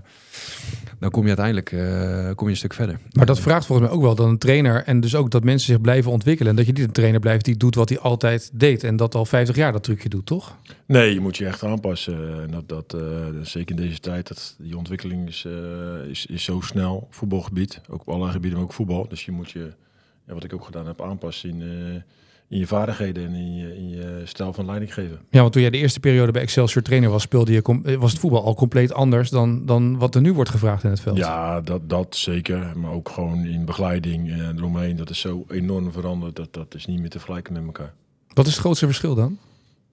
dan 0.99 1.09
kom 1.09 1.21
je 1.21 1.27
uiteindelijk 1.27 1.71
eh, 1.71 2.35
kom 2.35 2.45
je 2.45 2.51
een 2.51 2.57
stuk 2.57 2.73
verder. 2.73 2.99
Maar 3.11 3.25
dat 3.25 3.39
vraagt 3.39 3.65
volgens 3.65 3.87
mij 3.87 3.97
ook 3.97 4.03
wel 4.03 4.15
dan 4.15 4.29
een 4.29 4.37
trainer. 4.37 4.83
En 4.83 4.99
dus 4.99 5.15
ook 5.15 5.31
dat 5.31 5.43
mensen 5.43 5.67
zich 5.67 5.81
blijven 5.81 6.11
ontwikkelen. 6.11 6.51
En 6.51 6.57
dat 6.57 6.65
je 6.65 6.71
niet 6.71 6.83
een 6.83 6.91
trainer 6.91 7.19
blijft 7.19 7.45
die 7.45 7.57
doet 7.57 7.75
wat 7.75 7.89
hij 7.89 7.99
altijd 7.99 8.49
deed. 8.53 8.83
En 8.83 8.95
dat 8.95 9.15
al 9.15 9.25
50 9.25 9.55
jaar 9.55 9.71
dat 9.71 9.83
trucje 9.83 10.09
doet, 10.09 10.25
toch? 10.25 10.57
Nee, 10.85 11.13
je 11.13 11.19
moet 11.19 11.37
je 11.37 11.45
echt 11.45 11.63
aanpassen. 11.63 12.41
En 12.41 12.51
dat, 12.51 12.69
dat, 12.69 12.93
eh, 12.93 13.25
zeker 13.41 13.75
in 13.75 13.81
deze 13.81 13.99
tijd, 13.99 14.27
dat, 14.27 14.55
die 14.59 14.77
ontwikkeling 14.77 15.27
is, 15.27 15.45
eh, 15.45 16.09
is, 16.09 16.25
is 16.25 16.43
zo 16.43 16.61
snel. 16.61 17.07
Voetbalgebied, 17.09 17.81
ook 17.89 18.01
op 18.01 18.09
alle 18.09 18.29
gebieden, 18.31 18.59
maar 18.59 18.67
ook 18.67 18.73
voetbal. 18.73 19.07
Dus 19.07 19.25
je 19.25 19.31
moet 19.31 19.51
je, 19.51 19.73
ja, 20.27 20.33
wat 20.33 20.43
ik 20.43 20.53
ook 20.53 20.65
gedaan 20.65 20.87
heb, 20.87 21.01
aanpassen 21.01 21.49
in, 21.49 21.61
eh, 21.61 22.01
in 22.49 22.57
je 22.57 22.67
vaardigheden 22.67 23.25
en 23.25 23.33
in 23.33 23.55
je, 23.55 23.77
in 23.77 23.89
je 23.89 24.21
stijl 24.23 24.53
van 24.53 24.65
leiding 24.65 24.93
geven. 24.93 25.19
Ja, 25.29 25.41
want 25.41 25.53
toen 25.53 25.61
jij 25.61 25.71
de 25.71 25.77
eerste 25.77 25.99
periode 25.99 26.31
bij 26.31 26.41
Excelsior 26.41 26.83
trainer 26.83 27.09
was, 27.09 27.21
speelde 27.21 27.51
je, 27.51 27.61
eh, 27.83 27.95
was 27.95 28.11
het 28.11 28.19
voetbal 28.19 28.43
al 28.43 28.55
compleet 28.55 28.93
anders 28.93 29.29
dan, 29.29 29.65
dan 29.65 29.97
wat 29.97 30.15
er 30.15 30.21
nu 30.21 30.33
wordt 30.33 30.49
gevraagd 30.49 30.83
in 30.83 30.89
het 30.89 30.99
veld. 30.99 31.17
Ja, 31.17 31.61
dat, 31.61 31.89
dat 31.89 32.15
zeker. 32.15 32.71
Maar 32.77 32.91
ook 32.91 33.09
gewoon 33.09 33.45
in 33.45 33.65
begeleiding 33.65 34.31
en 34.31 34.57
eromheen. 34.57 34.95
Dat 34.95 35.09
is 35.09 35.19
zo 35.19 35.45
enorm 35.49 35.91
veranderd. 35.91 36.35
Dat, 36.35 36.53
dat 36.53 36.75
is 36.75 36.85
niet 36.85 36.99
meer 36.99 37.09
te 37.09 37.17
vergelijken 37.17 37.53
met 37.53 37.63
elkaar. 37.65 37.93
Wat 38.33 38.45
is 38.45 38.51
het 38.51 38.61
grootste 38.61 38.85
verschil 38.85 39.15
dan? 39.15 39.37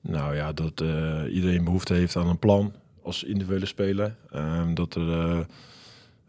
Nou 0.00 0.34
ja, 0.34 0.52
dat 0.52 0.80
eh, 0.80 1.34
iedereen 1.34 1.64
behoefte 1.64 1.94
heeft 1.94 2.16
aan 2.16 2.28
een 2.28 2.38
plan 2.38 2.72
als 3.02 3.24
individuele 3.24 3.66
speler. 3.66 4.16
Ehm, 4.30 4.74
dat 4.74 4.94
er 4.94 5.12
eh, 5.12 5.38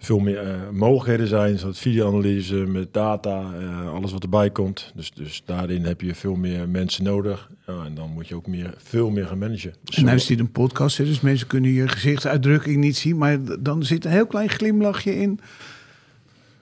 veel 0.05 0.19
meer 0.19 0.37
eh, 0.37 0.55
mogelijkheden 0.71 1.27
zijn, 1.27 1.57
zoals 1.59 1.79
videoanalyse 1.79 2.55
met 2.55 2.93
data, 2.93 3.53
eh, 3.59 3.93
alles 3.93 4.11
wat 4.11 4.23
erbij 4.23 4.49
komt. 4.49 4.91
Dus, 4.95 5.11
dus 5.11 5.41
daarin 5.45 5.83
heb 5.85 6.01
je 6.01 6.15
veel 6.15 6.35
meer 6.35 6.69
mensen 6.69 7.03
nodig. 7.03 7.49
Ja, 7.67 7.85
en 7.85 7.95
dan 7.95 8.09
moet 8.13 8.27
je 8.27 8.35
ook 8.35 8.47
meer, 8.47 8.73
veel 8.77 9.09
meer 9.09 9.25
gaan 9.25 9.37
managen. 9.37 9.73
Dus 9.83 9.95
En 9.97 10.07
zo- 10.07 10.13
is 10.15 10.25
dit 10.25 10.39
een 10.39 10.51
podcast, 10.51 10.97
hè, 10.97 11.05
dus 11.05 11.21
mensen 11.21 11.47
kunnen 11.47 11.71
je 11.71 11.87
gezichtsuitdrukking 11.87 12.77
niet 12.77 12.97
zien. 12.97 13.17
Maar 13.17 13.37
dan 13.59 13.83
zit 13.83 14.05
een 14.05 14.11
heel 14.11 14.27
klein 14.27 14.49
glimlachje 14.49 15.15
in. 15.21 15.39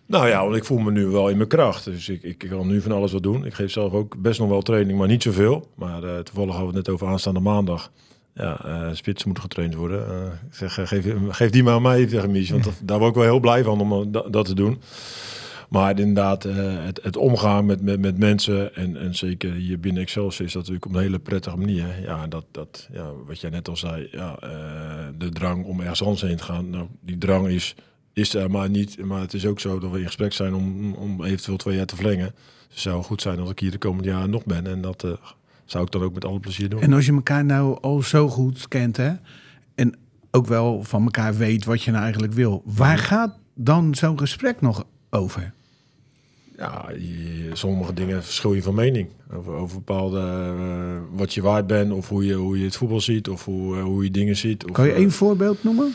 Nou 0.05 0.27
ja, 0.27 0.43
want 0.43 0.55
ik 0.55 0.65
voel 0.65 0.77
me 0.79 0.91
nu 0.91 1.05
wel 1.05 1.29
in 1.29 1.38
mijn 1.38 1.50
kracht. 1.50 1.85
Dus 1.85 2.09
ik, 2.09 2.23
ik 2.23 2.38
kan 2.50 2.67
nu 2.67 2.81
van 2.81 2.91
alles 2.91 3.12
wat 3.12 3.23
doen. 3.23 3.45
Ik 3.45 3.53
geef 3.53 3.71
zelf 3.71 3.93
ook 3.93 4.21
best 4.21 4.39
nog 4.39 4.50
wel 4.50 4.62
training, 4.62 4.97
maar 4.97 5.07
niet 5.07 5.23
zoveel. 5.23 5.67
Maar 5.75 6.03
eh, 6.03 6.17
toevallig 6.19 6.53
hadden 6.55 6.71
we 6.71 6.77
het 6.77 6.85
net 6.85 6.89
over 6.89 7.07
aanstaande 7.07 7.39
maandag. 7.39 7.91
Ja, 8.35 8.65
eh 8.65 8.89
spits 8.93 9.23
moet 9.23 9.39
getraind 9.39 9.75
worden. 9.75 10.07
Eh, 10.07 10.25
ik 10.49 10.55
zeg, 10.55 10.77
eh, 10.77 10.87
geef, 10.87 11.05
geef 11.29 11.49
die 11.49 11.63
maar 11.63 11.73
aan 11.73 11.81
mij, 11.81 12.05
tegen 12.05 12.31
Mies. 12.31 12.49
Want 12.49 12.63
dat- 12.63 12.81
daar 12.83 12.97
word 12.97 13.09
ik 13.09 13.15
wel 13.15 13.23
heel 13.23 13.39
blij 13.39 13.63
van 13.63 13.81
om 13.81 13.91
eh, 13.91 14.11
dat, 14.11 14.33
dat 14.33 14.45
te 14.45 14.55
doen. 14.55 14.81
Maar 15.69 15.99
inderdaad, 15.99 16.45
eh, 16.45 16.55
het, 16.85 16.99
het 17.03 17.17
omgaan 17.17 17.65
met, 17.65 17.99
met, 17.99 18.17
mensen 18.17 18.75
en, 18.75 18.97
en 18.97 19.15
zeker 19.15 19.51
hier 19.53 19.79
binnen 19.79 20.01
Excelsior 20.01 20.45
is 20.47 20.53
dat 20.53 20.61
natuurlijk 20.61 20.85
op 20.85 20.93
een 20.95 21.01
hele 21.01 21.19
prettige 21.19 21.57
manier. 21.57 22.01
Ja, 22.01 22.27
dat, 22.27 22.45
dat, 22.51 22.89
ja, 22.91 23.11
wat 23.25 23.39
jij 23.39 23.49
net 23.49 23.67
al 23.69 23.77
zei, 23.77 24.07
ja, 24.11 24.35
eh, 24.39 24.49
de 25.17 25.29
drang 25.29 25.65
om 25.65 25.79
ergens 25.79 26.01
anders 26.03 26.21
heen 26.21 26.35
te 26.37 26.43
gaan. 26.43 26.69
Nou, 26.69 26.87
die 27.01 27.17
drang 27.17 27.47
is, 27.47 27.75
is 28.13 28.33
er 28.33 28.51
maar 28.51 28.69
niet. 28.69 29.05
Maar 29.05 29.19
het 29.21 29.33
is 29.33 29.45
ook 29.45 29.59
zo 29.59 29.79
dat 29.79 29.91
we 29.91 29.99
in 29.99 30.05
gesprek 30.05 30.33
zijn 30.33 30.53
om, 30.53 30.93
om 30.93 31.23
eventueel 31.23 31.57
twee 31.57 31.75
jaar 31.75 31.85
te 31.85 31.95
verlengen. 31.95 32.33
Het 32.69 32.79
zou 32.79 33.03
goed 33.03 33.21
zijn 33.21 33.39
als 33.39 33.49
ik 33.49 33.59
hier 33.59 33.71
de 33.71 33.77
komende 33.77 34.09
jaren 34.09 34.29
nog 34.29 34.45
ben. 34.45 34.67
En 34.67 34.81
dat 34.81 35.03
eh, 35.03 35.11
zou 35.74 35.86
ik 35.86 35.92
dan 35.92 36.01
ook 36.01 36.13
met 36.13 36.25
alle 36.25 36.39
plezier 36.39 36.70
doen. 36.70 36.82
En 36.82 36.94
als 36.94 37.06
je 37.06 37.12
elkaar 37.13 37.46
nou 37.46 37.77
al 37.82 38.01
zo 38.01 38.27
goed 38.30 38.68
kent, 38.68 38.98
hè, 38.98 39.12
en 39.75 39.96
ook 40.32 40.46
wel 40.48 40.84
van 40.84 41.03
elkaar 41.03 41.36
weet 41.36 41.65
wat 41.65 41.82
je 41.84 41.92
nou 41.92 42.03
eigenlijk 42.03 42.34
wil, 42.34 42.62
waar 42.65 42.98
gaat 42.98 43.38
dan 43.56 43.96
zo'n 43.96 44.18
gesprek 44.20 44.62
nog 44.62 44.86
over? 45.10 45.53
Ja, 46.58 46.86
je- 46.98 47.50
sommige 47.53 47.94
dingen 47.94 48.24
verschil 48.24 48.53
je 48.53 48.62
van 48.63 48.75
mening. 48.75 49.08
Over, 49.34 49.53
over 49.53 49.77
bepaalde, 49.77 50.20
eh, 50.20 51.18
wat 51.18 51.34
je 51.34 51.42
waard 51.42 51.68
bent, 51.68 51.92
of 51.92 52.10
hoe 52.10 52.25
je, 52.25 52.34
hoe 52.34 52.58
je 52.60 52.65
het 52.65 52.75
voetbal 52.75 53.01
ziet, 53.01 53.30
of 53.30 53.46
hoe, 53.46 53.77
eh, 53.77 53.84
hoe 53.84 54.03
je 54.03 54.12
dingen 54.12 54.36
ziet. 54.38 54.65
Of, 54.65 54.72
Kan 54.72 54.86
je 54.86 54.92
eh, 54.92 54.98
één 54.98 55.12
voorbeeld 55.12 55.63
noemen? 55.63 55.94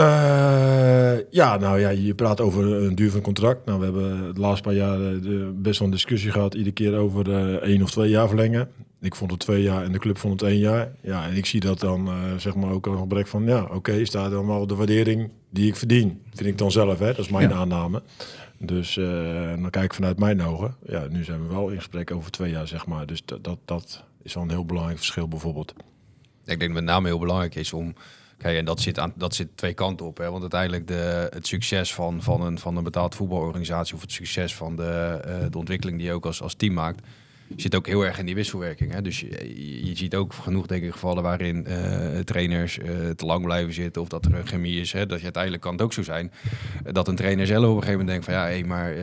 Eh, 0.00 1.18
ja, 1.30 1.56
nou 1.56 1.80
ja, 1.80 1.88
je 1.88 2.14
praat 2.14 2.40
over 2.40 2.64
een 2.82 2.94
duur 2.94 3.10
van 3.10 3.20
contract. 3.20 3.64
Nou, 3.66 3.78
we 3.78 3.84
hebben 3.84 4.34
de 4.34 4.40
laatste 4.40 4.62
paar 4.62 4.76
jaar 4.76 5.00
eh, 5.00 5.20
best 5.54 5.78
wel 5.78 5.88
een 5.88 5.94
discussie 5.94 6.30
gehad, 6.30 6.54
iedere 6.54 6.74
keer 6.74 6.96
over 6.96 7.32
eh 7.34 7.54
één 7.68 7.82
of 7.82 7.90
twee 7.90 8.10
jaar 8.10 8.28
verlengen. 8.28 8.68
Ik 9.00 9.14
vond 9.14 9.30
het 9.30 9.40
twee 9.40 9.62
jaar 9.62 9.84
en 9.84 9.92
de 9.92 9.98
club 9.98 10.18
vond 10.18 10.40
het 10.40 10.50
één 10.50 10.58
jaar. 10.58 10.92
Ja, 11.02 11.26
en 11.28 11.36
ik 11.36 11.46
zie 11.46 11.60
dat 11.60 11.80
dan 11.80 12.06
eh, 12.06 12.14
zeg 12.36 12.54
maar 12.54 12.70
ook 12.70 12.86
een 12.86 12.98
gebrek 12.98 13.26
van, 13.26 13.44
ja, 13.44 13.68
oké, 13.70 13.92
is 13.92 14.10
daar 14.10 14.30
dan 14.30 14.46
wel 14.46 14.66
de 14.66 14.74
waardering 14.74 15.30
die 15.50 15.66
ik 15.68 15.76
verdien? 15.76 16.22
Vind 16.34 16.48
ik 16.48 16.58
dan 16.58 16.70
zelf, 16.70 16.98
hè? 16.98 17.06
Dat 17.06 17.18
is 17.18 17.30
mijn 17.30 17.48
Ja. 17.48 17.54
aanname. 17.54 18.02
Dus 18.58 18.94
dan 19.60 19.70
kijk 19.70 19.84
ik 19.84 19.94
vanuit 19.94 20.18
mijn 20.18 20.42
ogen. 20.42 20.74
Ja, 20.86 21.06
nu 21.10 21.24
zijn 21.24 21.42
we 21.48 21.54
wel 21.54 21.68
in 21.68 21.76
gesprek 21.76 22.10
over 22.10 22.30
twee 22.30 22.50
jaar, 22.50 22.68
zeg 22.68 22.86
maar. 22.86 23.06
Dus 23.06 23.22
dat, 23.24 23.44
dat, 23.44 23.58
dat 23.64 24.04
is 24.22 24.34
wel 24.34 24.42
een 24.42 24.50
heel 24.50 24.64
belangrijk 24.64 24.98
verschil 24.98 25.28
bijvoorbeeld. 25.28 25.74
Ik 26.44 26.58
denk 26.58 26.60
dat 26.60 26.70
met 26.70 26.84
name 26.84 27.08
heel 27.08 27.18
belangrijk 27.18 27.54
is 27.54 27.72
om 27.72 27.94
Kijk, 28.42 28.56
en 28.58 28.64
dat 28.64 28.80
zit, 28.80 28.98
aan, 28.98 29.12
dat 29.16 29.34
zit 29.34 29.48
twee 29.54 29.74
kanten 29.74 30.06
op. 30.06 30.18
Hè? 30.18 30.30
Want 30.30 30.40
uiteindelijk 30.40 30.86
de, 30.86 31.26
het 31.30 31.46
succes 31.46 31.94
van, 31.94 32.22
van, 32.22 32.42
een, 32.42 32.58
van 32.58 32.76
een 32.76 32.84
betaald 32.84 33.14
voetbalorganisatie... 33.14 33.94
of 33.94 34.00
het 34.00 34.12
succes 34.12 34.54
van 34.54 34.76
de, 34.76 35.20
eh, 35.24 35.50
de 35.50 35.58
ontwikkeling 35.58 35.98
die 35.98 36.06
je 36.06 36.12
ook 36.12 36.26
als, 36.26 36.42
als 36.42 36.54
team 36.54 36.72
maakt... 36.74 37.06
zit 37.56 37.74
ook 37.74 37.86
heel 37.86 38.04
erg 38.04 38.18
in 38.18 38.26
die 38.26 38.34
wisselwerking. 38.34 38.92
Hè? 38.92 39.02
Dus 39.02 39.20
je, 39.20 39.86
je- 39.86 39.96
ziet 39.96 40.14
ook 40.14 40.32
genoeg 40.32 40.66
denk 40.66 40.82
ik, 40.82 40.92
gevallen 40.92 41.22
waarin 41.22 41.66
eh, 41.66 42.18
trainers 42.18 42.78
eh, 42.78 43.10
te 43.10 43.26
lang 43.26 43.44
blijven 43.44 43.72
zitten... 43.72 44.02
of 44.02 44.08
dat 44.08 44.24
er 44.24 44.34
een 44.34 44.46
chemie 44.46 44.80
is. 44.80 44.92
Hè? 44.92 45.06
Dat 45.06 45.18
je 45.18 45.24
uiteindelijk 45.24 45.62
kan 45.62 45.72
het 45.72 45.82
ook 45.82 45.92
zo 45.92 46.02
zijn... 46.02 46.32
dat 46.92 47.08
een 47.08 47.16
trainer 47.16 47.46
zelf 47.46 47.64
op 47.64 47.76
een 47.76 47.82
gegeven 47.82 47.98
moment 47.98 48.08
denkt 48.08 48.24
van... 48.24 48.34
ja, 48.34 48.46
hé, 48.46 48.66
maar 48.66 48.94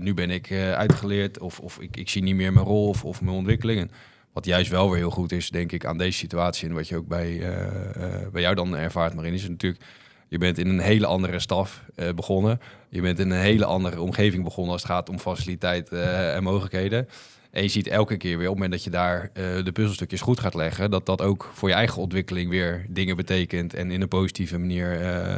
nu 0.00 0.14
ben 0.14 0.30
ik 0.30 0.52
uitgeleerd... 0.52 1.38
of, 1.38 1.60
of 1.60 1.78
ik, 1.80 1.96
ik 1.96 2.08
zie 2.08 2.22
niet 2.22 2.36
meer 2.36 2.52
mijn 2.52 2.66
rol 2.66 2.88
of, 2.88 3.04
of 3.04 3.20
mijn 3.22 3.36
ontwikkelingen. 3.36 3.90
Wat 4.32 4.44
juist 4.44 4.70
wel 4.70 4.90
weer 4.90 4.98
heel 4.98 5.10
goed 5.10 5.32
is, 5.32 5.50
denk 5.50 5.72
ik, 5.72 5.84
aan 5.84 5.98
deze 5.98 6.18
situatie... 6.18 6.68
en 6.68 6.74
wat 6.74 6.88
je 6.88 6.96
ook 6.96 7.08
bij, 7.08 7.40
eh, 7.40 8.22
eh, 8.22 8.28
bij 8.32 8.42
jou 8.42 8.54
dan 8.54 8.76
ervaart, 8.76 9.14
Marin, 9.14 9.32
is 9.32 9.48
natuurlijk... 9.48 9.84
Je 10.32 10.38
bent 10.38 10.58
in 10.58 10.68
een 10.68 10.80
hele 10.80 11.06
andere 11.06 11.38
staf 11.38 11.82
eh, 11.94 12.12
begonnen. 12.12 12.60
Je 12.88 13.00
bent 13.00 13.18
in 13.18 13.30
een 13.30 13.40
hele 13.40 13.64
andere 13.64 14.00
omgeving 14.00 14.44
begonnen 14.44 14.72
als 14.72 14.82
het 14.82 14.90
gaat 14.90 15.08
om 15.08 15.18
faciliteit 15.18 15.88
eh, 15.88 16.34
en 16.34 16.42
mogelijkheden. 16.42 17.08
En 17.52 17.62
je 17.62 17.68
ziet 17.68 17.86
elke 17.86 18.16
keer 18.16 18.38
weer 18.38 18.48
op 18.48 18.54
het 18.54 18.62
moment 18.62 18.72
dat 18.72 18.84
je 18.84 18.90
daar 18.90 19.30
eh, 19.32 19.64
de 19.64 19.72
puzzelstukjes 19.72 20.20
goed 20.20 20.40
gaat 20.40 20.54
leggen, 20.54 20.90
dat 20.90 21.06
dat 21.06 21.22
ook 21.22 21.50
voor 21.54 21.68
je 21.68 21.74
eigen 21.74 22.02
ontwikkeling 22.02 22.50
weer 22.50 22.86
dingen 22.88 23.16
betekent 23.16 23.74
en 23.74 23.90
in 23.90 24.00
een 24.02 24.08
positieve 24.08 24.58
manier 24.58 25.00
eh, 25.00 25.34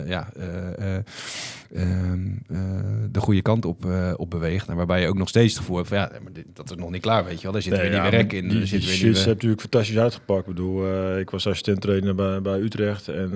eh, 0.00 0.08
ja, 0.08 0.28
eh, 0.36 0.96
eh, 0.96 1.02
ehm, 1.74 2.26
eh, 2.48 2.58
de 3.10 3.20
goede 3.20 3.42
kant 3.42 3.64
op, 3.64 3.84
op 4.16 4.30
beweegt. 4.30 4.68
En 4.68 4.76
waarbij 4.76 5.00
je 5.00 5.08
ook 5.08 5.18
nog 5.18 5.28
steeds 5.28 5.52
het 5.52 5.60
gevoel 5.60 5.76
hebt 5.76 5.88
van 5.88 5.98
ja, 5.98 6.10
maar 6.22 6.32
dit, 6.32 6.44
dat 6.54 6.70
is 6.70 6.76
nog 6.76 6.90
niet 6.90 7.02
klaar, 7.02 7.24
weet 7.24 7.36
je 7.36 7.42
wel. 7.42 7.52
Daar 7.52 7.62
zit 7.62 7.72
weer 7.72 7.84
ja, 7.84 7.90
die 7.90 8.00
maar 8.20 8.34
in. 8.34 8.48
Die, 8.48 8.66
zit 8.66 8.78
die 8.80 8.88
weer 8.88 8.96
shit 8.96 9.12
nieuwe- 9.12 9.26
natuurlijk 9.26 9.60
fantastisch 9.60 9.98
uitgepakt. 9.98 10.40
Ik 10.48 10.54
bedoel, 10.54 11.18
ik 11.18 11.30
was 11.30 11.46
assistent 11.46 11.80
trainer 11.80 12.14
bij, 12.14 12.42
bij 12.42 12.58
Utrecht. 12.60 13.08
En 13.08 13.30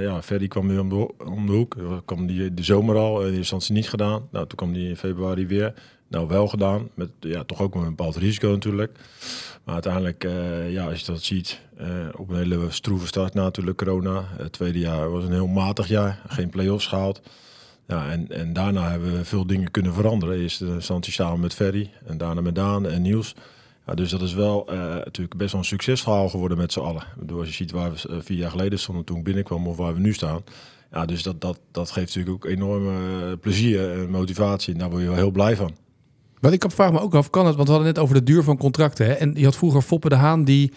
ja, 0.00 0.22
Ferry 0.22 0.48
kwam 0.48 0.68
weer 0.68 0.80
om 0.80 0.88
de, 0.88 1.10
om 1.24 1.46
de 1.46 1.52
hoek. 1.52 1.76
Kwam 2.04 2.26
die 2.26 2.54
de 2.54 2.62
zomer 2.64 2.96
al. 2.96 3.16
In 3.18 3.22
eerste 3.22 3.38
instantie 3.38 3.74
niet 3.74 3.88
gedaan. 3.88 4.28
Nou, 4.30 4.46
toen 4.46 4.56
kwam 4.58 4.72
die 4.72 4.88
in 4.88 4.96
februari 4.96 5.46
weer. 5.46 5.74
Nou, 6.08 6.28
wel 6.28 6.48
gedaan. 6.48 6.88
Met 6.94 7.10
ja, 7.20 7.44
toch 7.44 7.60
ook 7.60 7.74
met 7.74 7.82
een 7.82 7.94
bepaald 7.94 8.16
risico 8.16 8.48
natuurlijk. 8.48 8.98
Maar 9.64 9.74
uiteindelijk, 9.74 10.24
eh, 10.24 10.72
ja, 10.72 10.86
als 10.88 11.00
je 11.00 11.06
dat 11.06 11.22
ziet, 11.22 11.60
eh, 11.76 11.88
op 12.16 12.28
een 12.28 12.36
hele 12.36 12.70
stroeve 12.70 13.06
start 13.06 13.34
na 13.34 13.42
natuurlijk 13.42 13.76
corona. 13.76 14.24
Het 14.36 14.52
tweede 14.52 14.78
jaar 14.78 15.10
was 15.10 15.24
een 15.24 15.32
heel 15.32 15.46
matig 15.46 15.88
jaar. 15.88 16.22
Geen 16.26 16.50
play-offs 16.50 16.86
gehaald. 16.86 17.20
Ja, 17.86 18.10
en, 18.10 18.28
en 18.28 18.52
daarna 18.52 18.90
hebben 18.90 19.12
we 19.12 19.24
veel 19.24 19.46
dingen 19.46 19.70
kunnen 19.70 19.94
veranderen. 19.94 20.38
Eerst 20.38 20.60
in 20.60 20.68
instantie 20.68 21.12
samen 21.12 21.40
met 21.40 21.54
Ferry 21.54 21.90
en 22.04 22.18
daarna 22.18 22.40
met 22.40 22.54
Daan 22.54 22.86
en 22.86 23.02
Niels. 23.02 23.34
Ja, 23.86 23.94
dus 23.94 24.10
dat 24.10 24.22
is 24.22 24.34
wel 24.34 24.66
eh, 24.68 24.78
natuurlijk 24.78 25.36
best 25.36 25.52
wel 25.52 25.60
een 25.60 25.66
succesverhaal 25.66 26.28
geworden 26.28 26.58
met 26.58 26.72
z'n 26.72 26.80
allen. 26.80 27.02
Bedoel, 27.18 27.38
als 27.38 27.48
je 27.48 27.54
ziet 27.54 27.70
waar 27.70 27.92
we 27.92 28.08
eh, 28.08 28.16
vier 28.20 28.38
jaar 28.38 28.50
geleden 28.50 28.78
stonden 28.78 29.04
toen 29.04 29.16
ik 29.16 29.24
binnenkwam 29.24 29.66
of 29.66 29.76
waar 29.76 29.94
we 29.94 30.00
nu 30.00 30.12
staan. 30.12 30.44
Ja, 30.92 31.04
dus 31.04 31.22
dat, 31.22 31.40
dat, 31.40 31.58
dat 31.70 31.90
geeft 31.90 32.14
natuurlijk 32.14 32.44
ook 32.44 32.50
enorme 32.50 33.26
eh, 33.30 33.38
plezier 33.40 33.92
en 33.92 34.10
motivatie. 34.10 34.72
En 34.72 34.78
daar 34.78 34.90
word 34.90 35.02
je 35.02 35.08
wel 35.08 35.16
heel 35.16 35.30
blij 35.30 35.56
van. 35.56 35.76
Wat 36.40 36.52
ik 36.52 36.64
vraag 36.68 36.92
me 36.92 37.00
ook 37.00 37.14
af, 37.14 37.30
kan 37.30 37.46
het? 37.46 37.54
Want 37.56 37.68
we 37.68 37.74
hadden 37.74 37.92
net 37.94 38.02
over 38.02 38.14
de 38.14 38.22
duur 38.22 38.42
van 38.42 38.56
contracten. 38.56 39.06
Hè? 39.06 39.12
En 39.12 39.32
je 39.36 39.44
had 39.44 39.56
vroeger 39.56 39.82
Foppe 39.82 40.08
de 40.08 40.14
Haan, 40.14 40.44
die 40.44 40.72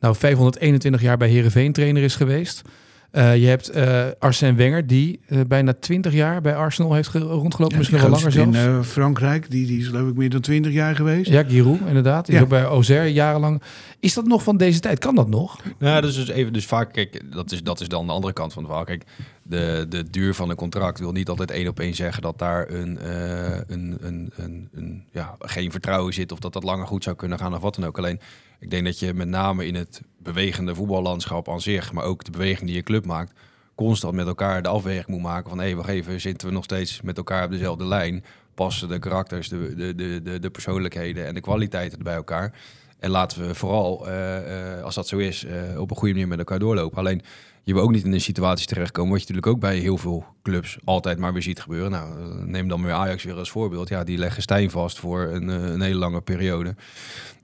nou 0.00 0.14
521 0.16 1.00
jaar 1.02 1.16
bij 1.16 1.28
Herenveen 1.28 1.72
trainer 1.72 2.02
is 2.02 2.16
geweest. 2.16 2.62
Eh, 3.10 3.36
je 3.36 3.46
hebt 3.46 3.68
eh 3.68 4.04
Arsène 4.18 4.54
Wenger, 4.56 4.86
die 4.86 5.20
eh, 5.26 5.40
bijna 5.48 5.72
20 5.80 6.12
jaar 6.12 6.40
bij 6.40 6.54
Arsenal 6.56 6.94
heeft 6.94 7.08
ge- 7.08 7.18
rondgelopen. 7.18 7.78
misschien 7.78 7.98
wel 8.00 8.08
langer 8.08 8.24
in 8.38 8.52
zelfs. 8.52 8.56
eh, 8.86 8.92
Frankrijk, 8.92 9.50
die, 9.50 9.66
die 9.66 9.78
is 9.78 9.86
geloof 9.86 10.08
ik 10.08 10.14
meer 10.16 10.30
dan 10.30 10.40
20 10.40 10.72
jaar 10.72 10.96
geweest. 10.96 11.30
Ja, 11.30 11.42
Giroud, 11.44 11.78
inderdaad. 11.86 12.24
Die 12.26 12.34
Ja. 12.34 12.40
is 12.40 12.44
ook 12.44 12.50
bij 12.52 12.62
Auxerre 12.64 13.12
jarenlang. 13.12 13.62
Is 14.00 14.14
dat 14.14 14.26
nog 14.26 14.42
van 14.42 14.56
deze 14.56 14.80
tijd? 14.80 14.98
Kan 14.98 15.14
dat 15.14 15.28
nog? 15.28 15.58
Nou, 15.78 16.00
dus, 16.02 16.14
dus 16.14 16.28
even, 16.28 16.52
dus 16.52 16.66
vaak, 16.66 16.92
kijk, 16.92 17.22
dat 17.32 17.52
is, 17.52 17.62
dat 17.62 17.80
is 17.80 17.88
dan 17.88 18.06
de 18.06 18.12
andere 18.12 18.32
kant 18.32 18.52
van 18.52 18.62
het 18.62 18.70
verhaal. 18.72 18.88
Kijk, 18.88 19.04
de, 19.42 19.86
de 19.88 20.10
duur 20.10 20.34
van 20.34 20.50
een 20.50 20.56
contract 20.56 20.98
wil 20.98 21.12
niet 21.12 21.28
altijd 21.28 21.50
één 21.50 21.68
op 21.68 21.80
één 21.80 21.94
zeggen 21.94 22.22
dat 22.22 22.38
daar 22.38 22.70
een, 22.70 22.98
eh, 22.98 23.56
een, 23.66 23.96
een, 24.00 24.32
een, 24.36 24.68
een, 24.72 25.04
ja, 25.10 25.36
geen 25.38 25.70
vertrouwen 25.70 26.14
zit 26.14 26.32
of 26.32 26.38
dat 26.38 26.52
dat 26.52 26.62
langer 26.62 26.86
goed 26.86 27.04
zou 27.04 27.16
kunnen 27.16 27.38
gaan 27.38 27.54
of 27.54 27.60
wat 27.60 27.74
dan 27.74 27.84
ook. 27.84 27.98
Alleen, 27.98 28.20
ik 28.60 28.70
denk 28.70 28.84
dat 28.84 28.98
je 28.98 29.14
met 29.14 29.28
name 29.28 29.66
in 29.66 29.74
het 29.74 30.02
bewegende 30.18 30.74
voetballandschap 30.74 31.48
aan 31.48 31.60
zich, 31.60 31.92
maar 31.92 32.04
ook 32.04 32.24
de 32.24 32.30
beweging 32.30 32.66
die 32.66 32.76
je 32.76 32.82
club 32.82 33.06
maakt, 33.06 33.32
constant 33.74 34.14
met 34.14 34.26
elkaar 34.26 34.62
de 34.62 34.68
afweging 34.68 35.06
moet 35.06 35.22
maken 35.22 35.48
van 35.48 35.58
hé, 35.58 35.64
hey, 35.64 35.76
wacht 35.76 35.88
even, 35.88 36.20
zitten 36.20 36.48
we 36.48 36.54
nog 36.54 36.64
steeds 36.64 37.00
met 37.00 37.16
elkaar 37.16 37.44
op 37.44 37.50
dezelfde 37.50 37.84
lijn? 37.84 38.24
Passen 38.54 38.88
de 38.88 38.98
karakters, 38.98 39.48
de, 39.48 39.74
de, 39.74 39.94
de, 39.94 40.20
de, 40.22 40.38
de 40.38 40.50
persoonlijkheden 40.50 41.26
en 41.26 41.34
de 41.34 41.40
kwaliteiten 41.40 42.02
bij 42.02 42.14
elkaar? 42.14 42.52
En 42.98 43.10
laten 43.10 43.46
we 43.46 43.54
vooral, 43.54 44.08
eh, 44.08 44.76
eh, 44.76 44.84
als 44.84 44.94
dat 44.94 45.08
zo 45.08 45.18
is, 45.18 45.46
op 45.76 45.90
een 45.90 45.96
goede 45.96 46.12
manier 46.12 46.28
met 46.28 46.38
elkaar 46.38 46.58
doorlopen. 46.58 46.98
Alleen, 46.98 47.22
je 47.64 47.72
wil 47.72 47.82
ook 47.82 47.90
niet 47.90 48.04
in 48.04 48.12
een 48.12 48.20
situatie 48.20 48.66
terechtkomen, 48.66 49.10
wat 49.12 49.20
je 49.20 49.26
natuurlijk 49.26 49.54
ook 49.54 49.60
bij 49.60 49.76
heel 49.78 49.96
veel 49.96 50.24
clubs 50.42 50.78
altijd 50.84 51.18
maar 51.18 51.32
weer 51.32 51.42
ziet 51.42 51.60
gebeuren. 51.60 51.90
Nou, 51.90 52.08
eh, 52.18 52.44
neem 52.44 52.68
dan 52.68 52.82
weer 52.82 52.92
Ajax 52.92 53.24
weer 53.24 53.34
als 53.34 53.50
voorbeeld. 53.50 53.88
Ja, 53.88 54.04
die 54.04 54.18
leggen 54.18 54.42
Stijn 54.42 54.70
vast 54.70 54.98
voor 54.98 55.20
een, 55.22 55.50
eh, 55.50 55.70
een 55.72 55.80
hele 55.80 55.98
lange 55.98 56.20
periode. 56.20 56.74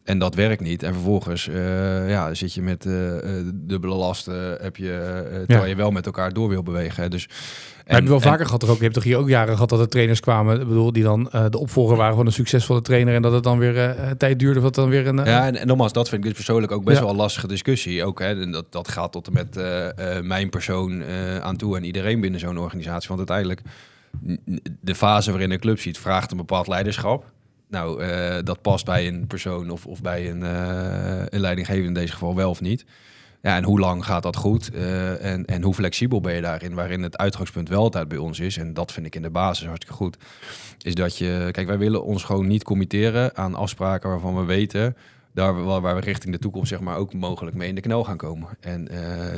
En 0.05 0.19
dat 0.19 0.35
werkt 0.35 0.61
niet. 0.63 0.83
En 0.83 0.93
vervolgens 0.93 1.49
eh, 1.49 2.11
ja, 2.11 2.35
zit 2.35 2.55
je 2.55 2.63
met 2.63 2.83
dubbele 3.55 3.95
lasten, 3.95 4.57
heb 4.61 4.77
je, 4.77 4.93
eh, 4.93 5.39
terwijl 5.39 5.67
je 5.69 5.75
wel 5.77 5.91
met 5.91 6.07
elkaar 6.07 6.33
door 6.33 6.49
wil 6.49 6.63
bewegen. 6.63 7.11
Dus, 7.11 7.29
En, 7.85 7.95
heb 7.95 8.03
je 8.03 8.09
wel 8.09 8.17
en- 8.17 8.23
vaker 8.23 8.45
gehad, 8.45 8.61
toch 8.61 8.71
ook, 8.71 8.77
je 8.77 8.83
hebt 8.83 8.95
toch 8.95 9.05
hier 9.05 9.17
ook 9.17 9.29
jaren 9.29 9.53
gehad 9.55 9.69
dat 9.69 9.81
er 9.81 9.89
trainers 9.89 10.21
kwamen, 10.21 10.61
ik 10.61 10.69
bedoel, 10.69 10.93
die 10.93 11.03
dan 11.03 11.31
de 11.51 11.59
opvolger 11.59 11.97
waren 11.97 12.17
van 12.17 12.27
een 12.27 12.33
succesvolle 12.33 12.83
trainer 12.83 13.15
en 13.15 13.23
dat 13.23 13.33
het 13.33 13.43
dan 13.43 13.59
weer 13.59 13.95
tijd 14.19 14.39
duurde, 14.39 14.61
wat 14.61 14.75
dan 14.75 14.89
weer 14.89 15.07
een... 15.07 15.17
Ja, 15.17 15.47
en, 15.47 15.57
en 15.57 15.67
nogmaals, 15.67 15.93
dat 15.93 16.09
vind 16.09 16.21
ik 16.21 16.27
dus 16.29 16.37
persoonlijk 16.37 16.73
ook 16.73 16.85
best 16.85 16.97
Ja. 16.97 17.03
wel 17.03 17.11
een 17.13 17.17
lastige 17.19 17.47
discussie. 17.49 18.05
Ook, 18.05 18.19
hè, 18.21 18.43
en 18.43 18.53
dat, 18.53 18.73
dat 18.73 18.89
gaat 18.89 19.13
tot 19.13 19.27
en 19.27 19.33
met 19.33 19.55
mijn 20.25 20.49
persoon 20.49 21.03
aan 21.43 21.57
toe 21.57 21.77
en 21.77 21.85
iedereen 21.85 22.21
binnen 22.21 22.41
zo'n 22.41 22.59
organisatie. 22.59 22.88
Want 22.89 23.31
uiteindelijk, 23.31 23.63
de 24.81 24.95
fase 24.95 25.31
waarin 25.31 25.51
een 25.51 25.59
club 25.59 25.81
ziet, 25.81 25.99
vraagt 25.99 26.31
een 26.31 26.37
bepaald 26.37 26.67
leiderschap. 26.67 27.33
Nou, 27.69 28.03
eh, 28.03 28.37
dat 28.45 28.63
past 28.63 28.85
bij 28.85 29.07
een 29.07 29.27
persoon 29.27 29.71
of, 29.71 29.87
of 29.87 30.03
bij 30.03 30.31
een, 30.31 30.43
eh 30.43 31.25
een 31.29 31.41
leidinggevende 31.41 31.89
in 31.89 31.95
deze 31.95 32.13
geval 32.13 32.35
wel 32.35 32.51
of 32.51 32.61
niet. 32.61 32.85
Ja, 33.43 33.57
en 33.57 33.65
hoe 33.65 33.81
lang 33.81 34.05
gaat 34.05 34.23
dat 34.23 34.37
goed? 34.37 34.71
Eh, 34.71 35.25
en, 35.33 35.45
en 35.45 35.63
hoe 35.63 35.75
flexibel 35.75 36.21
ben 36.21 36.35
je 36.35 36.41
daarin? 36.41 36.75
Waarin 36.75 37.03
het 37.03 37.19
uitgangspunt 37.19 37.69
wel 37.69 37.83
altijd 37.83 38.09
bij 38.09 38.19
ons 38.19 38.41
is, 38.41 38.57
en 38.57 38.75
dat 38.75 38.93
vind 38.93 39.07
ik 39.07 39.15
in 39.15 39.23
de 39.23 39.31
basis 39.31 39.67
hartstikke 39.67 39.97
goed, 39.97 40.17
is 40.83 40.95
dat 40.95 41.19
je... 41.19 41.49
Kijk, 41.51 41.67
wij 41.67 41.79
willen 41.79 42.05
ons 42.05 42.25
gewoon 42.25 42.47
niet 42.47 42.65
committeren 42.65 43.37
aan 43.37 43.55
afspraken 43.55 44.11
waarvan 44.11 44.37
we 44.37 44.45
weten... 44.45 44.97
Daar 45.33 45.65
waar, 45.65 45.95
we 45.95 46.01
richting 46.01 46.33
de 46.33 46.41
toekomst 46.41 46.69
zeg 46.69 46.81
maar 46.81 46.97
ook 46.97 47.15
mogelijk 47.15 47.57
mee 47.57 47.69
in 47.69 47.75
de 47.75 47.81
knel 47.81 48.05
gaan 48.05 48.17
komen. 48.17 48.49
En 48.61 48.89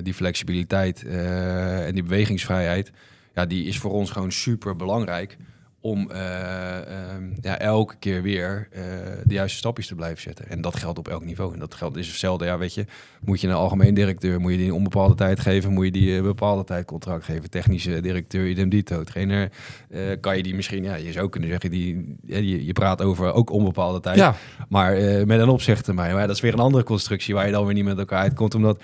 die 0.03 0.15
flexibiliteit 0.15 1.05
en 1.05 1.95
die 1.95 2.03
bewegingsvrijheid, 2.03 2.91
ja, 3.35 3.47
die 3.47 3.65
is 3.65 3.79
voor 3.79 3.93
ons 3.93 4.11
gewoon 4.11 4.33
super 4.33 4.77
belangrijk 4.77 5.39
om 5.83 6.11
eh, 6.11 6.77
ehm, 6.77 7.25
ja, 7.41 7.59
elke 7.59 7.95
keer 7.99 8.23
weer 8.23 8.69
eh, 8.73 8.83
de 9.25 9.35
juiste 9.35 9.59
stapjes 9.59 9.87
te 9.87 9.95
blijven 9.95 10.23
zetten. 10.23 10.49
En 10.49 10.61
dat 10.61 10.77
geldt 10.77 10.99
op 10.99 11.09
elk 11.09 11.25
niveau. 11.25 11.53
En 11.53 11.59
dat 11.59 11.75
geldt 11.75 11.97
is 11.97 12.09
hetzelfde. 12.09 12.45
Ja, 12.45 12.59
weet 12.59 12.75
je, 12.75 12.85
moet 13.21 13.41
je 13.41 13.49
een 13.49 13.55
algemeen 13.55 13.95
directeur, 13.95 14.41
moet 14.41 14.51
je 14.51 14.57
die 14.57 14.67
een 14.67 14.73
onbepaalde 14.73 15.15
tijd 15.15 15.41
geven, 15.41 15.73
moet 15.73 15.85
je 15.85 15.91
die 15.91 16.13
een 16.13 16.23
bepaalde 16.23 16.65
tijd 16.65 16.85
contract 16.85 17.25
geven. 17.25 17.51
Technische 17.51 18.01
directeur, 18.01 18.49
idem 18.49 18.69
dito. 18.69 19.05
Trainer, 19.05 19.51
eh, 19.91 20.01
kan 20.21 20.37
je 20.37 20.43
die 20.43 20.55
misschien, 20.55 20.83
ja, 20.83 20.95
je 20.95 21.13
zou 21.13 21.29
kunnen 21.29 21.51
zeggen, 21.51 21.71
die, 21.71 22.17
ja, 22.27 22.37
je, 22.37 22.67
je 22.67 22.73
praat 22.73 23.03
over 23.03 23.33
ook 23.33 23.51
onbepaalde 23.51 24.01
tijd. 24.01 24.17
ja, 24.17 24.35
Maar 24.69 24.93
met 25.27 25.41
een 25.41 25.49
opzicht 25.49 25.85
termijn. 25.85 26.15
Maar 26.15 26.27
dat 26.27 26.37
is 26.37 26.43
weer 26.43 26.53
een 26.53 26.59
andere 26.59 26.85
constructie 26.85 27.35
waar 27.35 27.47
je 27.47 27.53
dan 27.53 27.65
weer 27.65 27.75
niet 27.75 27.85
met 27.85 27.99
elkaar 27.99 28.21
uitkomt. 28.21 28.55
Omdat, 28.55 28.83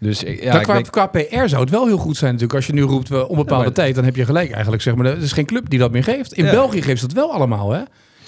dus 0.00 0.22
ik- 0.22 0.42
ja, 0.42 0.58
qua, 0.58 0.72
denk, 0.74 0.90
qua 0.90 1.06
PR 1.06 1.46
zou 1.48 1.60
het 1.60 1.70
wel 1.70 1.86
heel 1.86 1.96
goed 1.98 2.16
zijn 2.16 2.32
natuurlijk. 2.32 2.58
Als 2.58 2.66
je 2.66 2.72
nu 2.72 2.82
roept 2.82 3.08
we 3.08 3.28
onbepaalde 3.28 3.54
Ja, 3.64 3.68
maar- 3.70 3.72
tijd, 3.78 3.94
dan 3.94 4.04
heb 4.04 4.16
je 4.16 4.24
gelijk 4.24 4.50
eigenlijk. 4.50 4.82
Zeg 4.82 4.94
maar. 4.94 5.06
Er 5.06 5.22
is 5.22 5.32
geen 5.32 5.46
club 5.46 5.70
die 5.70 5.78
dat 5.78 5.90
meer 5.92 6.04
geeft. 6.04 6.32
In 6.32 6.44
Ja. 6.44 6.50
België 6.50 6.82
geeft 6.82 7.00
ze 7.00 7.06
dat 7.06 7.16
wel 7.16 7.32
allemaal, 7.32 7.70
hè? 7.72 7.80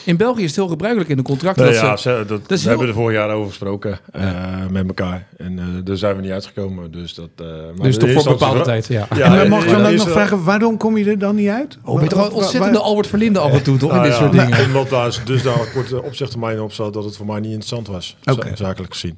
In 0.04 0.16
België 0.16 0.40
is 0.42 0.46
het 0.46 0.56
heel 0.56 0.68
gebruikelijk 0.68 1.10
in 1.10 1.16
de 1.16 1.22
contracten. 1.22 1.64
Nee, 1.64 1.72
dat 1.72 1.80
ja, 1.82 1.96
ze, 1.96 2.25
dat, 2.26 2.40
we 2.46 2.54
heel- 2.58 2.68
hebben 2.68 2.87
er 2.88 2.94
vorig 2.94 3.16
jaar 3.16 3.30
over 3.30 3.48
gesproken 3.48 3.98
eh, 4.12 4.32
met 4.70 4.87
elkaar. 4.87 5.26
En 5.37 5.58
eh, 5.58 5.64
daar 5.84 5.96
zijn 5.96 6.16
we 6.16 6.22
niet 6.22 6.30
uitgekomen. 6.30 6.90
Dus, 6.90 7.14
dat, 7.14 7.28
eh, 7.37 7.46
maar 7.46 7.87
dus 7.87 7.96
toch 7.98 8.12
voor 8.12 8.26
een 8.26 8.32
bepaalde 8.32 8.60
tijd, 8.60 8.87
ja. 8.87 9.06
Ja, 9.16 9.25
en 9.25 9.30
dan 9.32 9.40
in- 9.44 9.50
mag 9.50 9.60
ik 9.64 9.66
in- 9.66 9.72
dan 9.72 9.84
ook 9.84 9.90
in- 9.90 9.96
nog 9.96 10.06
in- 10.06 10.12
vragen, 10.12 10.44
waarom 10.44 10.76
kom 10.76 10.96
je 10.96 11.04
er 11.10 11.18
dan 11.18 11.34
niet 11.34 11.48
uit? 11.48 11.78
Oh, 11.84 11.94
ben 11.94 12.04
je 12.04 12.10
toch 12.10 12.30
ontzettende 12.30 12.78
waar- 12.78 12.87
Albert 12.87 13.06
Verlinde 13.06 13.38
af 13.38 13.52
en 13.52 13.62
toe, 13.62 13.76
toch? 13.76 13.88
in 13.90 13.96
Nou 13.96 14.08
dit 14.08 14.18
ja, 14.18 14.22
soort 14.25 14.32
dingen. 14.48 14.64
Omdat 14.66 14.90
daar 14.90 15.20
dus 15.25 15.42
daar 15.42 15.60
een 15.60 15.72
korte 15.72 16.02
opzegtermijn 16.02 16.60
op 16.60 16.72
zat 16.72 16.92
dat 16.92 17.04
het 17.04 17.16
voor 17.16 17.26
mij 17.26 17.37
niet 17.40 17.44
interessant 17.52 17.87
was. 17.87 18.16
Zakelijk 18.54 18.92
gezien. 18.92 19.16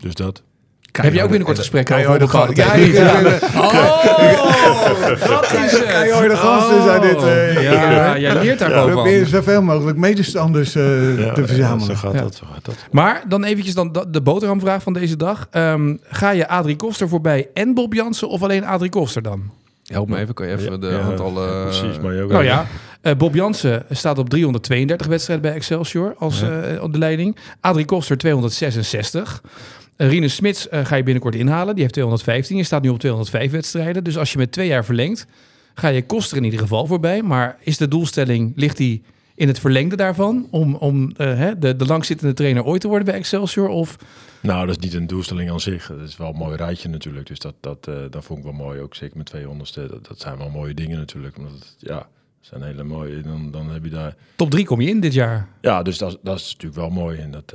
Dus 0.00 0.14
dat. 0.14 0.42
Heb 0.92 1.12
je 1.14 1.22
ook 1.22 1.28
binnenkort 1.28 1.58
gesprekken 1.58 1.96
over? 1.96 2.20
Ja, 2.56 2.74
Oh, 3.56 3.72
dat 5.28 5.52
is 5.52 5.70
het. 5.72 5.86
Keiharde 5.86 6.36
gasten 6.36 6.82
zijn 6.82 7.00
dit, 7.00 7.22
eh, 7.22 7.62
ja, 7.62 8.18
jij 8.18 8.34
leert 8.40 8.58
daar 8.58 8.90
Probeer 8.90 9.18
van. 9.20 9.28
zoveel 9.28 9.62
mogelijk 9.62 9.98
medestanders 9.98 10.74
eh, 10.74 11.18
Ja, 11.18 11.32
te 11.32 11.40
ja, 11.40 11.46
verzamelen. 11.46 11.86
zo 11.86 11.94
gaat 11.94 12.12
Ja. 12.12 12.20
dat. 12.20 12.34
Zo 12.34 12.46
gaat 12.52 12.64
dat. 12.64 12.74
Maar 12.90 13.22
dan 13.28 13.44
eventjes 13.44 13.74
dan 13.74 13.92
de- 13.92 14.04
de 14.10 14.20
boterhamvraag 14.20 14.82
van 14.82 14.92
deze 14.92 15.16
dag. 15.16 15.46
Ehm, 15.50 15.96
ga 16.08 16.30
je 16.30 16.48
Adrie 16.48 16.76
Koster 16.76 17.08
voorbij 17.08 17.48
en 17.54 17.74
Bob 17.74 17.94
Jansen 17.94 18.28
of 18.28 18.42
alleen 18.42 18.64
Adrie 18.64 18.90
Koster 18.90 19.22
dan? 19.22 19.42
help 19.86 20.08
me 20.08 20.18
even, 20.18 20.34
kan 20.34 20.46
je 20.46 20.52
even 20.56 20.80
de 20.80 20.86
Ja, 20.86 21.00
aantallen... 21.00 21.56
ja, 21.58 21.62
precies, 21.64 21.98
maar 22.02 22.14
je 22.14 22.22
ook 22.22 22.30
Nou 22.30 22.44
ja, 22.44 22.66
eh, 23.00 23.14
Bob 23.16 23.34
Jansen 23.34 23.84
staat 23.90 24.18
op 24.18 24.28
332 24.30 25.06
wedstrijden 25.06 25.44
bij 25.46 25.54
Excelsior 25.54 26.14
als 26.18 26.42
eh, 26.42 26.82
op 26.82 26.92
de 26.92 26.98
leiding. 26.98 27.36
Adrie 27.60 27.84
Koster 27.84 28.18
266. 28.18 29.42
Uh, 29.98 30.08
Rinus 30.08 30.34
Smits 30.34 30.68
eh, 30.68 30.84
ga 30.84 30.96
je 30.96 31.02
binnenkort 31.02 31.34
inhalen. 31.34 31.74
Die 31.74 31.82
heeft 31.82 31.94
215. 31.94 32.56
Je 32.56 32.62
staat 32.62 32.82
nu 32.82 32.88
op 32.88 32.98
205 32.98 33.50
wedstrijden. 33.50 34.04
Dus 34.04 34.18
als 34.18 34.32
je 34.32 34.38
met 34.38 34.52
twee 34.52 34.66
jaar 34.66 34.84
verlengt, 34.84 35.26
ga 35.74 35.88
je 35.88 36.06
kosten 36.06 36.36
in 36.36 36.44
ieder 36.44 36.60
geval 36.60 36.86
voorbij. 36.86 37.22
Maar 37.22 37.56
is 37.60 37.76
de 37.76 37.88
doelstelling, 37.88 38.52
ligt 38.56 38.76
die 38.76 39.02
in 39.34 39.48
het 39.48 39.58
verlengde 39.58 39.96
daarvan? 39.96 40.48
Om, 40.50 40.74
om 40.74 41.12
eh, 41.16 41.48
de, 41.58 41.76
de 41.76 41.86
langzittende 41.86 42.34
trainer 42.34 42.64
ooit 42.64 42.80
te 42.80 42.88
worden 42.88 43.06
bij 43.06 43.14
Excelsior? 43.14 43.68
Of 43.68 43.96
Nou, 44.40 44.66
dat 44.66 44.76
is 44.76 44.84
niet 44.84 44.94
een 44.94 45.06
doelstelling 45.06 45.50
aan 45.50 45.60
zich. 45.60 45.86
Dat 45.86 46.08
is 46.08 46.16
wel 46.16 46.28
een 46.28 46.36
mooi 46.36 46.56
rijtje 46.56 46.88
natuurlijk. 46.88 47.26
Dus 47.26 47.38
dat, 47.38 47.54
dat, 47.60 47.84
dat 48.10 48.24
vond 48.24 48.38
ik 48.38 48.44
wel 48.44 48.54
mooi. 48.54 48.80
Ook 48.80 48.94
zeker 48.94 49.16
met 49.16 49.26
200 49.26 49.74
Dat, 49.74 50.06
dat 50.06 50.20
zijn 50.20 50.38
wel 50.38 50.50
mooie 50.50 50.74
dingen 50.74 50.98
natuurlijk. 50.98 51.36
Omdat 51.36 51.52
het, 51.52 51.74
ja, 51.78 51.96
dat 51.96 52.06
zijn 52.40 52.62
hele 52.62 52.84
mooie. 52.84 53.20
Dan, 53.20 53.50
dan 53.50 53.70
heb 53.70 53.84
je 53.84 53.90
daar... 53.90 54.14
top 54.36 54.50
3 54.50 54.64
kom 54.64 54.80
je 54.80 54.88
in 54.88 55.00
dit 55.00 55.14
jaar? 55.14 55.48
Ja, 55.60 55.82
dus 55.82 55.98
dat, 55.98 56.18
dat 56.22 56.38
is 56.38 56.52
natuurlijk 56.52 56.80
wel 56.80 56.90
mooi. 56.90 57.18
En 57.18 57.30
dat... 57.30 57.54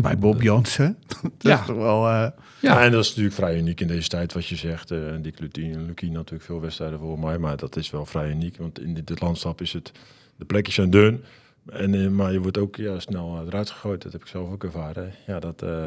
Bij 0.00 0.18
Bob 0.18 0.42
Jansen. 0.42 0.96
dat 1.22 1.32
Ja. 1.38 1.60
is 1.60 1.66
toch 1.66 1.76
wel... 1.76 2.06
eh, 2.08 2.28
Ja, 2.60 2.82
en 2.84 2.90
dat 2.90 3.02
is 3.02 3.08
natuurlijk 3.08 3.34
vrij 3.36 3.58
uniek 3.58 3.80
in 3.80 3.86
deze 3.88 4.08
tijd, 4.08 4.32
wat 4.32 4.46
je 4.46 4.56
zegt. 4.56 4.90
eh 4.90 4.98
Dick 5.20 5.38
Lukien, 5.40 5.86
Lukien 5.86 6.12
natuurlijk 6.12 6.44
veel 6.44 6.60
wedstrijden 6.60 6.98
voor 6.98 7.18
mij, 7.18 7.38
maar 7.38 7.56
dat 7.56 7.76
is 7.76 7.90
wel 7.90 8.06
vrij 8.06 8.30
uniek. 8.30 8.56
Want 8.56 8.80
in 8.80 8.94
dit, 8.94 9.06
dit 9.06 9.20
landschap 9.20 9.60
is 9.60 9.72
het, 9.72 9.92
de 10.36 10.44
plekjes 10.44 10.74
zijn 10.74 10.90
dun, 10.90 11.24
en, 11.70 11.94
eh, 11.94 12.08
maar 12.08 12.32
je 12.32 12.40
wordt 12.40 12.58
ook 12.58 12.76
ja, 12.76 12.98
snel 13.00 13.42
eruit 13.46 13.70
gegooid. 13.70 14.02
Dat 14.02 14.12
heb 14.12 14.20
ik 14.20 14.26
zelf 14.26 14.50
ook 14.52 14.64
ervaren. 14.64 15.12
Ja, 15.26 15.40
dat 15.40 15.62
eh, 15.62 15.84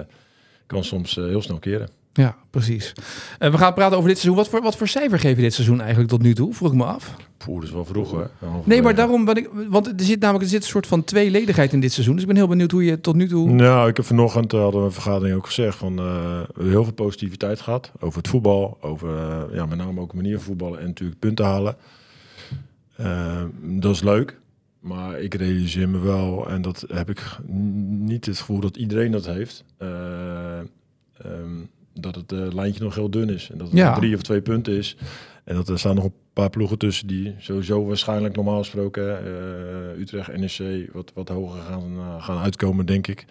kan 0.68 0.84
soms 0.84 1.16
heel 1.16 1.42
snel 1.42 1.60
keren. 1.60 1.90
Ja, 2.20 2.36
precies. 2.50 2.94
Eh, 3.40 3.52
we 3.52 3.58
gaan 3.58 3.74
praten 3.74 3.98
over 3.98 4.10
dit 4.10 4.18
seizoen. 4.18 4.44
Wat 4.44 4.50
voor, 4.50 4.62
wat 4.62 4.76
voor 4.78 4.88
cijfer 4.88 5.20
geef 5.20 5.36
je 5.36 5.42
dit 5.42 5.54
seizoen 5.54 5.80
eigenlijk 5.80 6.10
tot 6.10 6.22
nu 6.22 6.34
toe? 6.34 6.54
Vroeg 6.54 6.72
ik 6.72 6.78
me 6.78 6.84
af. 6.84 7.16
Poeh, 7.38 7.56
dat 7.60 7.68
is 7.68 7.74
wel 7.74 7.86
vroeg 7.86 8.12
hoor. 8.12 8.30
Nee, 8.64 8.82
maar 8.82 8.96
daarom, 8.96 9.26
ben 9.26 9.36
ik, 9.36 9.50
want 9.70 9.88
er 9.88 9.94
zit 9.98 10.20
namelijk 10.20 10.44
er 10.44 10.50
zit 10.52 10.62
een 10.64 10.70
soort 10.70 10.88
van 10.88 11.04
tweeledigheid 11.04 11.74
in 11.74 11.80
dit 11.80 11.92
seizoen. 11.92 12.14
Dus 12.14 12.22
ik 12.22 12.28
ben 12.28 12.38
heel 12.38 12.48
benieuwd 12.48 12.72
hoe 12.72 12.86
je 12.86 13.02
tot 13.02 13.16
nu 13.16 13.28
toe... 13.28 13.50
Nou, 13.50 13.90
ik 13.90 13.98
heb 13.98 14.06
vanochtend 14.06 14.54
eh, 14.54 14.60
hadden 14.60 14.80
we 14.80 14.86
een 14.86 14.94
vergadering 14.94 15.36
ook 15.38 15.46
gezegd 15.46 15.78
van 15.78 16.00
eh, 16.00 16.42
heel 16.60 16.84
veel 16.84 16.94
positiviteit 16.94 17.62
gehad 17.62 17.92
over 18.00 18.18
het 18.18 18.28
voetbal, 18.28 18.78
over 18.82 19.10
ja, 19.54 19.66
met 19.66 19.78
name 19.78 20.02
ook 20.02 20.14
manier 20.14 20.36
van 20.36 20.44
voetballen 20.46 20.80
en 20.80 20.86
natuurlijk 20.86 21.20
punten 21.20 21.46
halen. 21.46 21.76
Dat 23.62 23.96
is 23.96 24.02
leuk, 24.02 24.40
maar 24.80 25.20
ik 25.22 25.34
realiseer 25.34 25.90
me 25.90 26.00
wel 26.00 26.50
en 26.50 26.62
dat 26.62 26.86
heb 26.88 27.10
ik 27.10 27.38
niet 27.88 28.26
het 28.26 28.38
gevoel 28.40 28.60
dat 28.60 28.78
iedereen 28.78 29.12
dat 29.12 29.26
heeft. 29.26 29.64
eh, 29.78 30.60
ehm, 30.60 31.60
dat 32.02 32.16
het 32.16 32.32
eh, 32.32 32.54
lijntje 32.54 32.84
nog 32.84 32.96
heel 32.96 33.10
dun 33.10 33.30
is 33.30 33.50
en 33.52 33.58
dat 33.58 33.68
het 33.68 33.78
Ja. 33.78 33.94
drie 33.96 34.16
of 34.16 34.22
twee 34.22 34.42
punten 34.42 34.74
is. 34.74 34.98
En 35.44 35.56
dat 35.56 35.70
er 35.70 35.80
staan 35.80 35.96
nog 35.96 36.04
een 36.04 36.14
paar 36.34 36.50
ploegen 36.50 36.78
tussen 36.78 37.08
die 37.08 37.36
sowieso 37.38 37.86
waarschijnlijk 37.86 38.36
normaal 38.36 38.58
gesproken 38.58 39.26
eh, 39.26 40.00
Utrecht, 40.00 40.38
NEC 40.38 40.90
wat, 40.94 41.12
wat 41.14 41.30
hoger 41.30 41.62
gaan, 41.62 41.94
eh, 41.98 42.24
gaan 42.24 42.38
uitkomen, 42.38 42.86
denk 42.86 43.08
ik. 43.08 43.26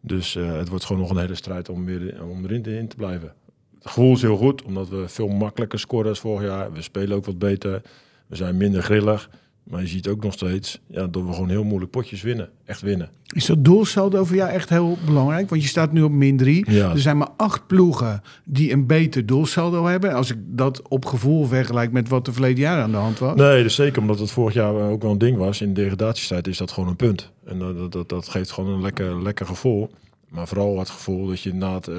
Dus 0.00 0.34
het 0.34 0.68
wordt 0.68 0.84
gewoon 0.84 1.02
nog 1.02 1.10
een 1.10 1.18
hele 1.18 1.34
strijd 1.34 1.68
om, 1.68 1.84
weer, 1.84 2.22
om 2.22 2.44
erin 2.44 2.62
te, 2.62 2.76
in 2.78 2.88
te 2.88 2.96
blijven. 2.96 3.32
Het 3.74 3.86
gevoel 3.88 4.12
is 4.12 4.22
heel 4.22 4.36
goed, 4.36 4.62
omdat 4.62 4.88
we 4.88 5.08
veel 5.08 5.28
makkelijker 5.28 5.78
scoren 5.78 6.08
als 6.08 6.20
vorig 6.20 6.46
jaar. 6.46 6.72
We 6.72 6.82
spelen 6.82 7.16
ook 7.16 7.24
wat 7.24 7.38
beter. 7.38 7.82
We 8.26 8.36
zijn 8.36 8.56
minder 8.56 8.82
grillig. 8.82 9.30
Maar 9.64 9.80
je 9.80 9.86
ziet 9.86 10.08
ook 10.08 10.22
nog 10.24 10.32
steeds 10.32 10.80
ja, 10.86 11.06
dat 11.06 11.22
we 11.24 11.32
gewoon 11.32 11.48
heel 11.48 11.64
moeilijk 11.64 11.90
potjes 11.90 12.22
winnen. 12.22 12.48
Echt 12.64 12.80
winnen. 12.80 13.08
Is 13.26 13.46
dat 13.46 13.64
doelsaldo 13.64 14.24
voor 14.24 14.36
jou 14.36 14.50
echt 14.50 14.68
heel 14.68 14.98
belangrijk? 15.06 15.48
Want 15.50 15.62
je 15.62 15.68
staat 15.68 15.92
nu 15.92 16.02
op 16.02 16.10
min 16.10 16.36
3. 16.36 16.70
Ja. 16.70 16.90
Er 16.90 16.98
zijn 16.98 17.16
maar 17.18 17.28
acht 17.36 17.66
ploegen 17.66 18.22
die 18.44 18.72
een 18.72 18.86
beter 18.86 19.26
doelsaldo 19.26 19.84
hebben. 19.86 20.14
Als 20.14 20.30
ik 20.30 20.36
dat 20.46 20.88
op 20.88 21.04
gevoel 21.04 21.44
vergelijk 21.46 21.92
met 21.92 22.08
wat 22.08 22.26
er 22.26 22.32
verleden 22.32 22.58
jaar 22.60 22.82
aan 22.82 22.90
de 22.90 22.96
hand 22.96 23.18
was. 23.18 23.36
Nee, 23.36 23.62
dus 23.62 23.74
zeker 23.74 24.00
omdat 24.00 24.18
het 24.18 24.30
vorig 24.30 24.54
jaar 24.54 24.74
ook 24.74 25.02
wel 25.02 25.10
een 25.10 25.18
ding 25.18 25.36
was. 25.36 25.60
In 25.60 25.74
de 25.74 25.80
degradatiestijd 25.80 26.46
is 26.46 26.58
dat 26.58 26.70
gewoon 26.70 26.88
een 26.88 26.96
punt. 26.96 27.30
En 27.44 27.58
dat, 27.58 27.92
dat- 27.92 28.08
dat, 28.08 28.28
geeft 28.28 28.50
gewoon 28.50 28.70
een 28.74 28.82
lekker, 28.82 29.22
lekker 29.22 29.46
gevoel. 29.46 29.90
Maar 30.28 30.48
vooral 30.48 30.78
het 30.78 30.90
gevoel 30.90 31.26
dat 31.26 31.40
je 31.40 31.50
inderdaad... 31.50 31.88
eh 31.88 31.94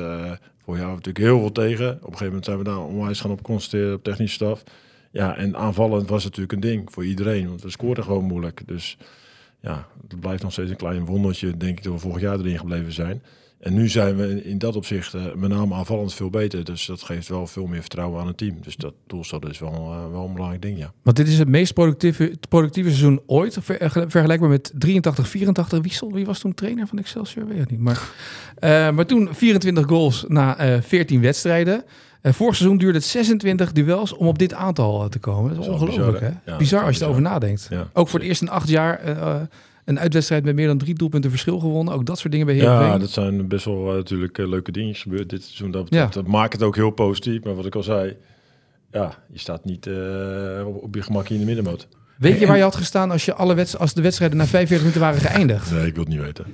vorig 0.63 0.80
jaar 0.80 0.89
hadden 0.89 1.03
we 1.03 1.10
natuurlijk 1.10 1.18
heel 1.18 1.39
veel 1.39 1.51
tegen. 1.51 1.89
Op 1.91 1.96
een 1.96 2.01
gegeven 2.03 2.25
moment 2.25 2.46
zijn 2.46 2.58
we 2.58 2.63
daar 2.63 2.80
onwijs 2.80 3.20
gaan 3.20 3.32
op 3.32 3.41
concentreren 3.44 3.96
op 3.96 4.03
technische 4.03 4.36
staf. 4.36 4.63
Ja, 5.12 5.38
en 5.38 5.58
aanvallend 5.58 6.10
was 6.10 6.24
natuurlijk 6.24 6.51
een 6.51 6.60
ding 6.60 6.91
voor 6.91 7.06
iedereen. 7.06 7.48
Want 7.48 7.62
we 7.62 7.69
scoorden 7.69 8.04
gewoon 8.04 8.24
moeilijk. 8.24 8.62
Dus 8.65 8.97
ja, 9.62 9.88
het 10.08 10.19
blijft 10.19 10.43
nog 10.43 10.52
steeds 10.52 10.69
een 10.69 10.76
klein 10.76 11.06
wondertje, 11.06 11.58
denk 11.58 11.78
ik, 11.78 11.84
dat 11.84 11.93
we 11.93 12.00
vorig 12.00 12.21
jaar 12.21 12.39
erin 12.39 12.58
gebleven 12.60 12.93
zijn. 12.93 13.21
En 13.60 13.74
nu 13.74 13.88
zijn 13.88 14.15
we 14.15 14.43
in 14.43 14.58
dat 14.58 14.76
opzicht 14.76 15.13
eh, 15.13 15.21
met 15.36 15.50
name 15.50 15.74
aanvallend 15.76 16.13
veel 16.13 16.30
beter. 16.30 16.63
Dus 16.63 16.86
dat 16.86 17.02
geeft 17.02 17.28
wel 17.28 17.47
veel 17.47 17.65
meer 17.65 17.82
vertrouwen 17.82 18.21
aan 18.21 18.28
het 18.28 18.38
team. 18.38 18.58
Dus 18.62 18.76
dat 18.76 18.93
doelstelling 19.08 19.50
is 19.50 19.60
wel, 19.60 19.74
eh, 19.74 20.21
een 20.24 20.34
belangrijk 20.34 20.62
ding, 20.62 20.78
ja. 20.78 20.93
Want 21.02 21.17
dit 21.17 21.28
is 21.28 21.39
het 21.39 21.47
meest 21.47 21.74
productieve, 21.74 22.34
productieve 22.50 22.89
seizoen 22.89 23.21
ooit. 23.26 23.58
Ver- 23.62 23.91
vergelijkbaar 23.91 24.50
met 24.50 24.71
83, 24.76 25.28
84. 25.28 25.82
Wiesel, 25.82 26.12
wie 26.13 26.26
was 26.26 26.39
toen 26.39 26.54
trainer 26.54 26.88
van 26.88 26.97
Excelsior? 26.97 27.47
Weet 27.47 27.62
ik 27.62 27.71
niet. 27.71 27.80
Maar, 27.80 28.02
eh, 28.56 28.91
maar 28.91 29.06
toen 29.06 29.30
24 29.32 29.86
goals 29.88 30.26
na 30.28 30.58
eh 30.58 30.82
14 30.82 31.21
wedstrijden. 31.21 31.84
Eh 32.21 32.34
vorig 32.34 32.55
seizoen 32.55 32.77
duurde 32.77 32.97
het 32.97 33.07
26 33.07 33.71
duels 33.71 34.13
om 34.13 34.27
op 34.27 34.39
dit 34.39 34.53
aantal 34.53 35.03
eh, 35.03 35.10
te 35.10 35.19
komen. 35.19 35.55
Dat 35.55 35.63
is 35.63 35.69
ongelooflijk, 35.69 36.19
hè? 36.19 36.29
Ja, 36.45 36.57
bizar 36.57 36.84
als 36.84 36.97
je 36.97 37.03
erover 37.03 37.21
nadenkt. 37.21 37.67
Ja. 37.69 37.88
Ook 37.93 38.07
voor 38.07 38.19
het 38.19 38.27
eerst 38.27 38.41
in 38.41 38.49
acht 38.49 38.69
jaar 38.69 38.99
eh, 38.99 39.36
een 39.86 39.99
uitwedstrijd 39.99 40.43
met 40.43 40.55
meer 40.55 40.67
dan 40.67 40.77
drie 40.77 40.93
doelpunten 40.93 41.29
verschil 41.29 41.60
gewonnen. 41.60 41.93
Ook 41.93 42.05
dat 42.05 42.19
soort 42.19 42.31
dingen 42.31 42.45
bij 42.47 42.55
Heerenveen. 42.55 42.88
Ja, 42.88 42.97
dat 42.97 43.10
zijn 43.10 43.47
best 43.47 43.65
wel 43.65 43.77
natuurlijk 43.77 44.38
leuke 44.38 44.71
dingetjes 44.71 45.01
gebeurd 45.01 45.29
dit 45.29 45.43
seizoen. 45.43 45.71
Dat, 45.71 45.89
dat, 46.13 46.27
maakt 46.27 46.53
het 46.53 46.63
ook 46.63 46.75
heel 46.75 46.91
positief. 46.91 47.43
Maar 47.43 47.55
wat 47.55 47.65
ik 47.65 47.75
al 47.75 47.84
zei, 47.84 48.15
ja, 48.91 49.17
je 49.31 49.39
staat 49.39 49.65
niet 49.65 49.88
op, 50.65 50.84
op 50.84 50.95
je 50.95 51.01
gemak 51.01 51.29
in 51.29 51.39
de 51.39 51.45
middenmoot. 51.45 51.88
Weet 52.17 52.39
je 52.39 52.47
waar 52.47 52.57
je 52.57 52.63
had 52.63 52.75
gestaan 52.75 53.12
als, 53.12 53.25
je 53.25 53.34
alle 53.34 53.53
wedst- 53.53 53.77
als 53.79 53.93
de 53.93 54.01
wedstrijden 54.01 54.38
na 54.38 54.45
45 54.45 54.77
minuten 54.77 55.01
waren 55.01 55.21
geëindigd? 55.21 55.71
Nee, 55.71 55.86
ik 55.88 55.93
wil 55.95 56.03
het 56.03 56.13
niet 56.13 56.21
weten. 56.21 56.45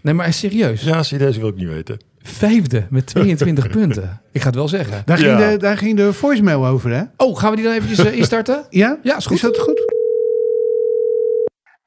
Nee, 0.00 0.14
maar 0.14 0.32
serieus. 0.32 0.82
Ja, 0.82 1.02
serieus 1.02 1.36
wil 1.36 1.48
ik 1.48 1.56
niet 1.56 1.68
weten. 1.68 1.98
Vijfde 2.22 2.86
met 2.90 3.06
22 3.06 3.68
punten. 3.78 4.22
Ik 4.32 4.40
ga 4.40 4.46
het 4.46 4.54
wel 4.54 4.68
zeggen. 4.68 5.02
Daar, 5.04 5.18
ging 5.18 5.38
Ja. 5.38 5.48
de, 5.50 5.56
daar 5.56 5.76
ging 5.78 5.96
de 5.96 6.12
voicemail 6.12 6.66
over, 6.66 6.90
hè? 6.90 7.02
Oh, 7.16 7.38
gaan 7.38 7.50
we 7.50 7.56
die 7.56 7.64
dan 7.64 7.74
eventjes 7.74 7.98
eh, 8.06 8.12
instarten? 8.16 8.66
Ja? 8.70 8.98
Ja, 9.02 9.16
is 9.16 9.26
goed. 9.26 9.36
Is 9.36 9.42
dat 9.42 9.58
goed? 9.58 9.76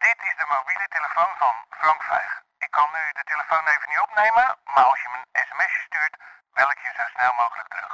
Dit 0.08 0.17
is 0.30 0.36
de 0.41 0.48
mobiele 0.56 0.88
telefoon 0.98 1.32
van 1.41 1.54
Frank 1.80 2.02
Vijg. 2.10 2.32
Ik 2.65 2.72
kan 2.78 2.88
nu 2.96 3.02
de 3.20 3.26
telefoon 3.32 3.63
even 3.74 3.88
niet 3.91 4.02
opnemen, 4.08 4.46
maar 4.74 4.86
als 4.91 5.00
je 5.04 5.10
me 5.13 5.17
een 5.22 5.41
sms'je 5.50 5.82
stuurt, 5.89 6.15
bel 6.58 6.70
ik 6.76 6.80
je 6.86 6.91
zo 7.00 7.04
snel 7.15 7.34
mogelijk 7.44 7.67
terug. 7.74 7.91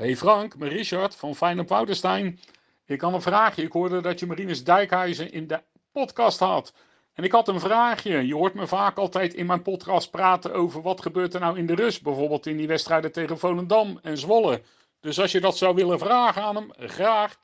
Hey 0.00 0.16
Frank, 0.16 0.48
mijn 0.60 0.72
Richard 0.78 1.16
van 1.16 1.34
Feyenoord 1.40 1.68
Woudenstein. 1.68 2.40
Ik 2.86 3.00
had 3.00 3.12
een 3.12 3.22
vraagje. 3.22 3.62
Ik 3.62 3.72
hoorde 3.72 4.00
dat 4.00 4.18
je 4.20 4.26
Marinus 4.26 4.64
Dijkhuizen 4.64 5.32
in 5.32 5.46
de 5.46 5.62
podcast 5.92 6.38
had. 6.38 6.72
En 7.14 7.24
ik 7.24 7.32
had 7.32 7.48
een 7.48 7.60
vraagje. 7.60 8.26
Je 8.26 8.34
hoort 8.34 8.54
me 8.54 8.66
vaak 8.66 8.96
altijd 8.96 9.34
in 9.34 9.46
mijn 9.46 9.62
podcast 9.62 10.10
praten 10.10 10.54
over 10.54 10.82
wat 10.82 11.02
gebeurt 11.02 11.34
er 11.34 11.40
nou 11.40 11.58
in 11.58 11.66
de 11.66 11.74
rust. 11.74 12.02
Bijvoorbeeld 12.02 12.46
in 12.46 12.56
die 12.56 12.66
wedstrijden 12.66 13.12
tegen 13.12 13.38
Volendam 13.38 13.98
en 14.02 14.18
Zwolle. 14.18 14.62
Dus 15.00 15.20
als 15.20 15.32
je 15.32 15.40
dat 15.40 15.56
zou 15.56 15.74
willen 15.74 15.98
vragen 15.98 16.42
aan 16.42 16.56
hem, 16.56 16.70
graag. 16.76 17.36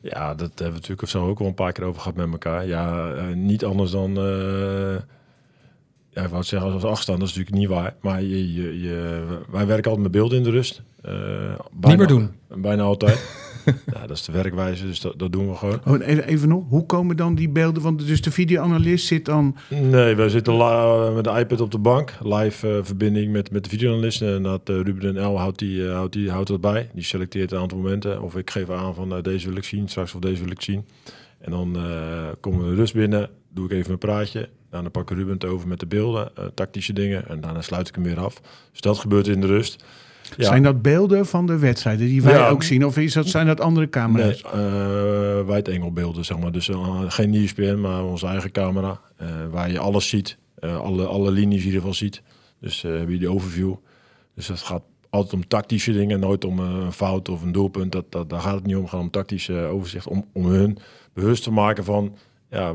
Ja, 0.00 0.34
dat 0.34 0.48
hebben 0.48 0.66
we 0.66 0.72
natuurlijk 0.80 1.08
zo 1.08 1.26
ook 1.26 1.40
al 1.40 1.46
een 1.46 1.54
paar 1.54 1.72
keer 1.72 1.84
over 1.84 2.00
gehad 2.00 2.16
met 2.16 2.32
elkaar. 2.32 2.66
Ja, 2.66 3.12
eh, 3.14 3.26
niet 3.26 3.64
anders 3.64 3.90
dan... 3.90 4.16
eh, 4.16 5.02
ja, 6.10 6.22
ik 6.22 6.28
wou 6.28 6.38
het 6.38 6.46
zeggen 6.46 6.72
als 6.72 6.84
afstand, 6.84 7.18
dat 7.18 7.28
is 7.28 7.34
natuurlijk 7.34 7.62
niet 7.62 7.76
waar. 7.78 7.96
Maar 8.00 8.22
je, 8.22 8.52
je, 8.52 8.80
je, 8.80 9.24
wij 9.48 9.66
werken 9.66 9.90
altijd 9.90 10.02
met 10.02 10.12
beelden 10.12 10.38
in 10.38 10.44
de 10.44 10.50
rust. 10.50 10.82
Eh, 11.02 11.12
bijna, 11.72 11.96
meer 11.96 12.06
doen. 12.06 12.34
Bijna 12.48 12.82
altijd. 12.82 13.18
ja, 13.94 14.06
dat 14.06 14.16
is 14.16 14.24
de 14.24 14.32
werkwijze, 14.32 14.86
dus 14.86 15.00
dat, 15.00 15.18
dat 15.18 15.32
doen 15.32 15.48
we 15.48 15.54
gewoon. 15.54 15.80
Oh, 15.86 15.94
en 15.94 16.02
even, 16.02 16.24
even 16.24 16.48
nog, 16.48 16.64
hoe 16.68 16.86
komen 16.86 17.16
dan 17.16 17.34
die 17.34 17.48
beelden? 17.48 17.82
Want 17.82 18.06
dus 18.06 18.22
de 18.22 18.30
videoanalist 18.30 19.06
zit 19.06 19.24
dan... 19.24 19.56
Nee, 19.68 20.14
wij 20.14 20.28
zitten 20.28 20.54
la- 20.54 21.10
met 21.10 21.24
de 21.24 21.30
iPad 21.30 21.60
op 21.60 21.70
de 21.70 21.78
bank. 21.78 22.12
Live 22.22 22.68
eh, 22.68 22.84
verbinding 22.84 23.32
met, 23.32 23.50
met 23.50 23.64
de 23.64 23.70
videoanalist. 23.70 24.22
En 24.22 24.42
dat 24.42 24.68
eh, 24.68 24.80
Ruben 24.80 25.16
en 25.16 25.24
L 25.24 25.38
houdt, 25.38 25.58
die, 25.58 25.86
eh, 25.86 25.92
houdt, 25.92 26.12
die, 26.12 26.30
houdt 26.30 26.48
dat 26.48 26.60
bij. 26.60 26.90
Die 26.94 27.04
selecteert 27.04 27.52
een 27.52 27.58
aantal 27.58 27.78
momenten. 27.78 28.22
Of 28.22 28.36
ik 28.36 28.50
geef 28.50 28.70
aan 28.70 28.94
van 28.94 29.14
eh, 29.16 29.22
deze 29.22 29.48
wil 29.48 29.56
ik 29.56 29.64
zien, 29.64 29.88
straks 29.88 30.14
of 30.14 30.20
deze 30.20 30.42
wil 30.42 30.52
ik 30.52 30.62
zien. 30.62 30.86
En 31.40 31.50
dan 31.50 31.76
eh, 31.76 32.28
komen 32.40 32.68
we 32.68 32.74
rust 32.74 32.94
binnen. 32.94 33.30
Doe 33.54 33.64
ik 33.64 33.70
even 33.70 33.92
een 33.92 33.98
praatje. 33.98 34.48
Daarna 34.70 34.88
pak 34.88 35.10
ik 35.10 35.16
Ruben 35.16 35.34
het 35.34 35.44
over 35.44 35.68
met 35.68 35.80
de 35.80 35.86
beelden, 35.86 36.36
eh, 36.36 36.44
tactische 36.54 36.92
dingen. 36.92 37.28
En 37.28 37.40
daarna 37.40 37.60
sluit 37.62 37.88
ik 37.88 37.94
hem 37.94 38.04
weer 38.04 38.20
af. 38.20 38.40
Dus 38.70 38.80
dat 38.80 38.98
gebeurt 38.98 39.26
in 39.26 39.40
de 39.40 39.46
rust. 39.46 39.84
Ja. 40.36 40.44
Zijn 40.44 40.62
dat 40.62 40.82
beelden 40.82 41.26
van 41.26 41.46
de 41.46 41.58
wedstrijden 41.58 42.06
die 42.06 42.22
wij 42.22 42.32
Ja. 42.34 42.48
ook 42.48 42.62
zien? 42.62 42.84
Of 42.86 42.96
is 42.98 43.12
dat, 43.12 43.26
zijn 43.26 43.46
dat 43.46 43.60
andere 43.60 43.88
camera's? 43.88 44.42
Nee, 44.52 44.62
uh, 44.64 45.46
wijd 45.46 45.68
engelbeelden, 45.68 46.24
zeg 46.24 46.38
maar. 46.38 46.52
Dus 46.52 46.68
eh, 46.68 47.02
geen 47.08 47.34
ESPN, 47.34 47.80
maar 47.80 48.04
onze 48.04 48.26
eigen 48.26 48.50
camera. 48.52 49.00
eh, 49.16 49.26
waar 49.50 49.70
je 49.70 49.78
alles 49.78 50.08
ziet. 50.08 50.38
Eh, 50.58 50.80
alle, 50.80 51.04
alle 51.06 51.30
linies 51.30 51.58
in 51.60 51.64
ieder 51.64 51.78
geval 51.80 51.94
ziet. 51.94 52.22
Dus 52.60 52.82
heb 52.82 53.08
je 53.08 53.18
die 53.18 53.28
overview. 53.30 53.74
Dus 54.34 54.48
het 54.48 54.60
gaat 54.60 54.82
altijd 55.10 55.32
om 55.32 55.46
tactische 55.48 55.92
dingen. 55.92 56.20
Nooit 56.20 56.44
om 56.44 56.58
een 56.58 56.92
fout 56.92 57.28
of 57.28 57.42
een 57.42 57.52
doelpunt. 57.52 57.92
Dat, 57.92 58.04
dat, 58.08 58.30
daar 58.30 58.40
gaat 58.40 58.54
het 58.54 58.66
niet 58.66 58.76
om. 58.76 58.80
Het 58.82 58.90
gaat 58.90 59.00
om 59.00 59.10
tactische 59.10 59.54
overzicht. 59.54 60.06
Om, 60.06 60.24
om 60.32 60.46
hun 60.46 60.78
bewust 61.14 61.42
te 61.42 61.50
maken 61.50 61.84
van... 61.84 62.16
Ja, 62.50 62.72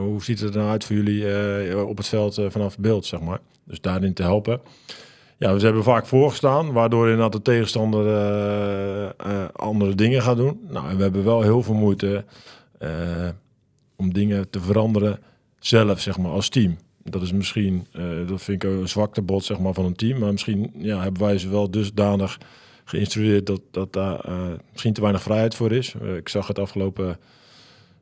hoe 0.00 0.22
ziet 0.24 0.40
het 0.40 0.50
er 0.54 0.56
nou 0.58 0.70
uit 0.70 0.84
voor 0.84 0.96
jullie 0.96 1.86
op 1.86 1.96
het 1.96 2.08
veld 2.08 2.34
vanaf 2.48 2.72
het 2.72 2.80
beeld, 2.82 3.06
zeg 3.06 3.20
maar. 3.20 3.40
Dus 3.64 3.80
daarin 3.80 4.14
te 4.14 4.22
helpen. 4.22 4.60
Ja, 5.38 5.54
we 5.54 5.60
hebben 5.60 5.82
vaak 5.82 6.06
voorgestaan, 6.06 6.72
waardoor 6.72 7.04
inderdaad 7.04 7.32
de 7.32 7.42
tegenstander 7.42 8.06
eh, 8.06 9.04
eh, 9.04 9.48
andere 9.52 9.94
dingen 9.94 10.22
gaat 10.22 10.36
doen. 10.36 10.60
Nou, 10.68 10.88
en 10.88 10.96
we 10.96 11.02
hebben 11.02 11.24
wel 11.24 11.42
heel 11.42 11.62
veel 11.62 11.74
moeite 11.74 12.24
eh, 12.78 13.28
om 13.96 14.12
dingen 14.12 14.50
te 14.50 14.60
veranderen 14.60 15.18
zelf, 15.58 16.00
zeg 16.00 16.18
maar, 16.18 16.30
als 16.30 16.48
team. 16.48 16.76
Dat 17.02 17.22
is 17.22 17.32
misschien, 17.32 17.86
dat 18.26 18.42
vind 18.42 18.62
ik 18.62 18.70
een 18.70 18.88
zwaktebod 18.88 19.44
zeg 19.44 19.58
maar, 19.58 19.74
van 19.74 19.84
een 19.84 19.96
team. 19.96 20.18
Maar 20.18 20.32
misschien 20.32 20.72
ja, 20.76 21.02
hebben 21.02 21.22
wij 21.22 21.38
ze 21.38 21.48
wel 21.48 21.70
dusdanig 21.70 22.38
geïnstrueerd 22.84 23.46
dat, 23.46 23.60
dat 23.70 23.92
daar 23.92 24.20
misschien 24.72 24.92
te 24.92 25.00
weinig 25.00 25.22
vrijheid 25.22 25.54
voor 25.54 25.72
is. 25.72 25.94
Ik 26.16 26.28
zag 26.28 26.46
het 26.46 26.58
afgelopen 26.58 27.18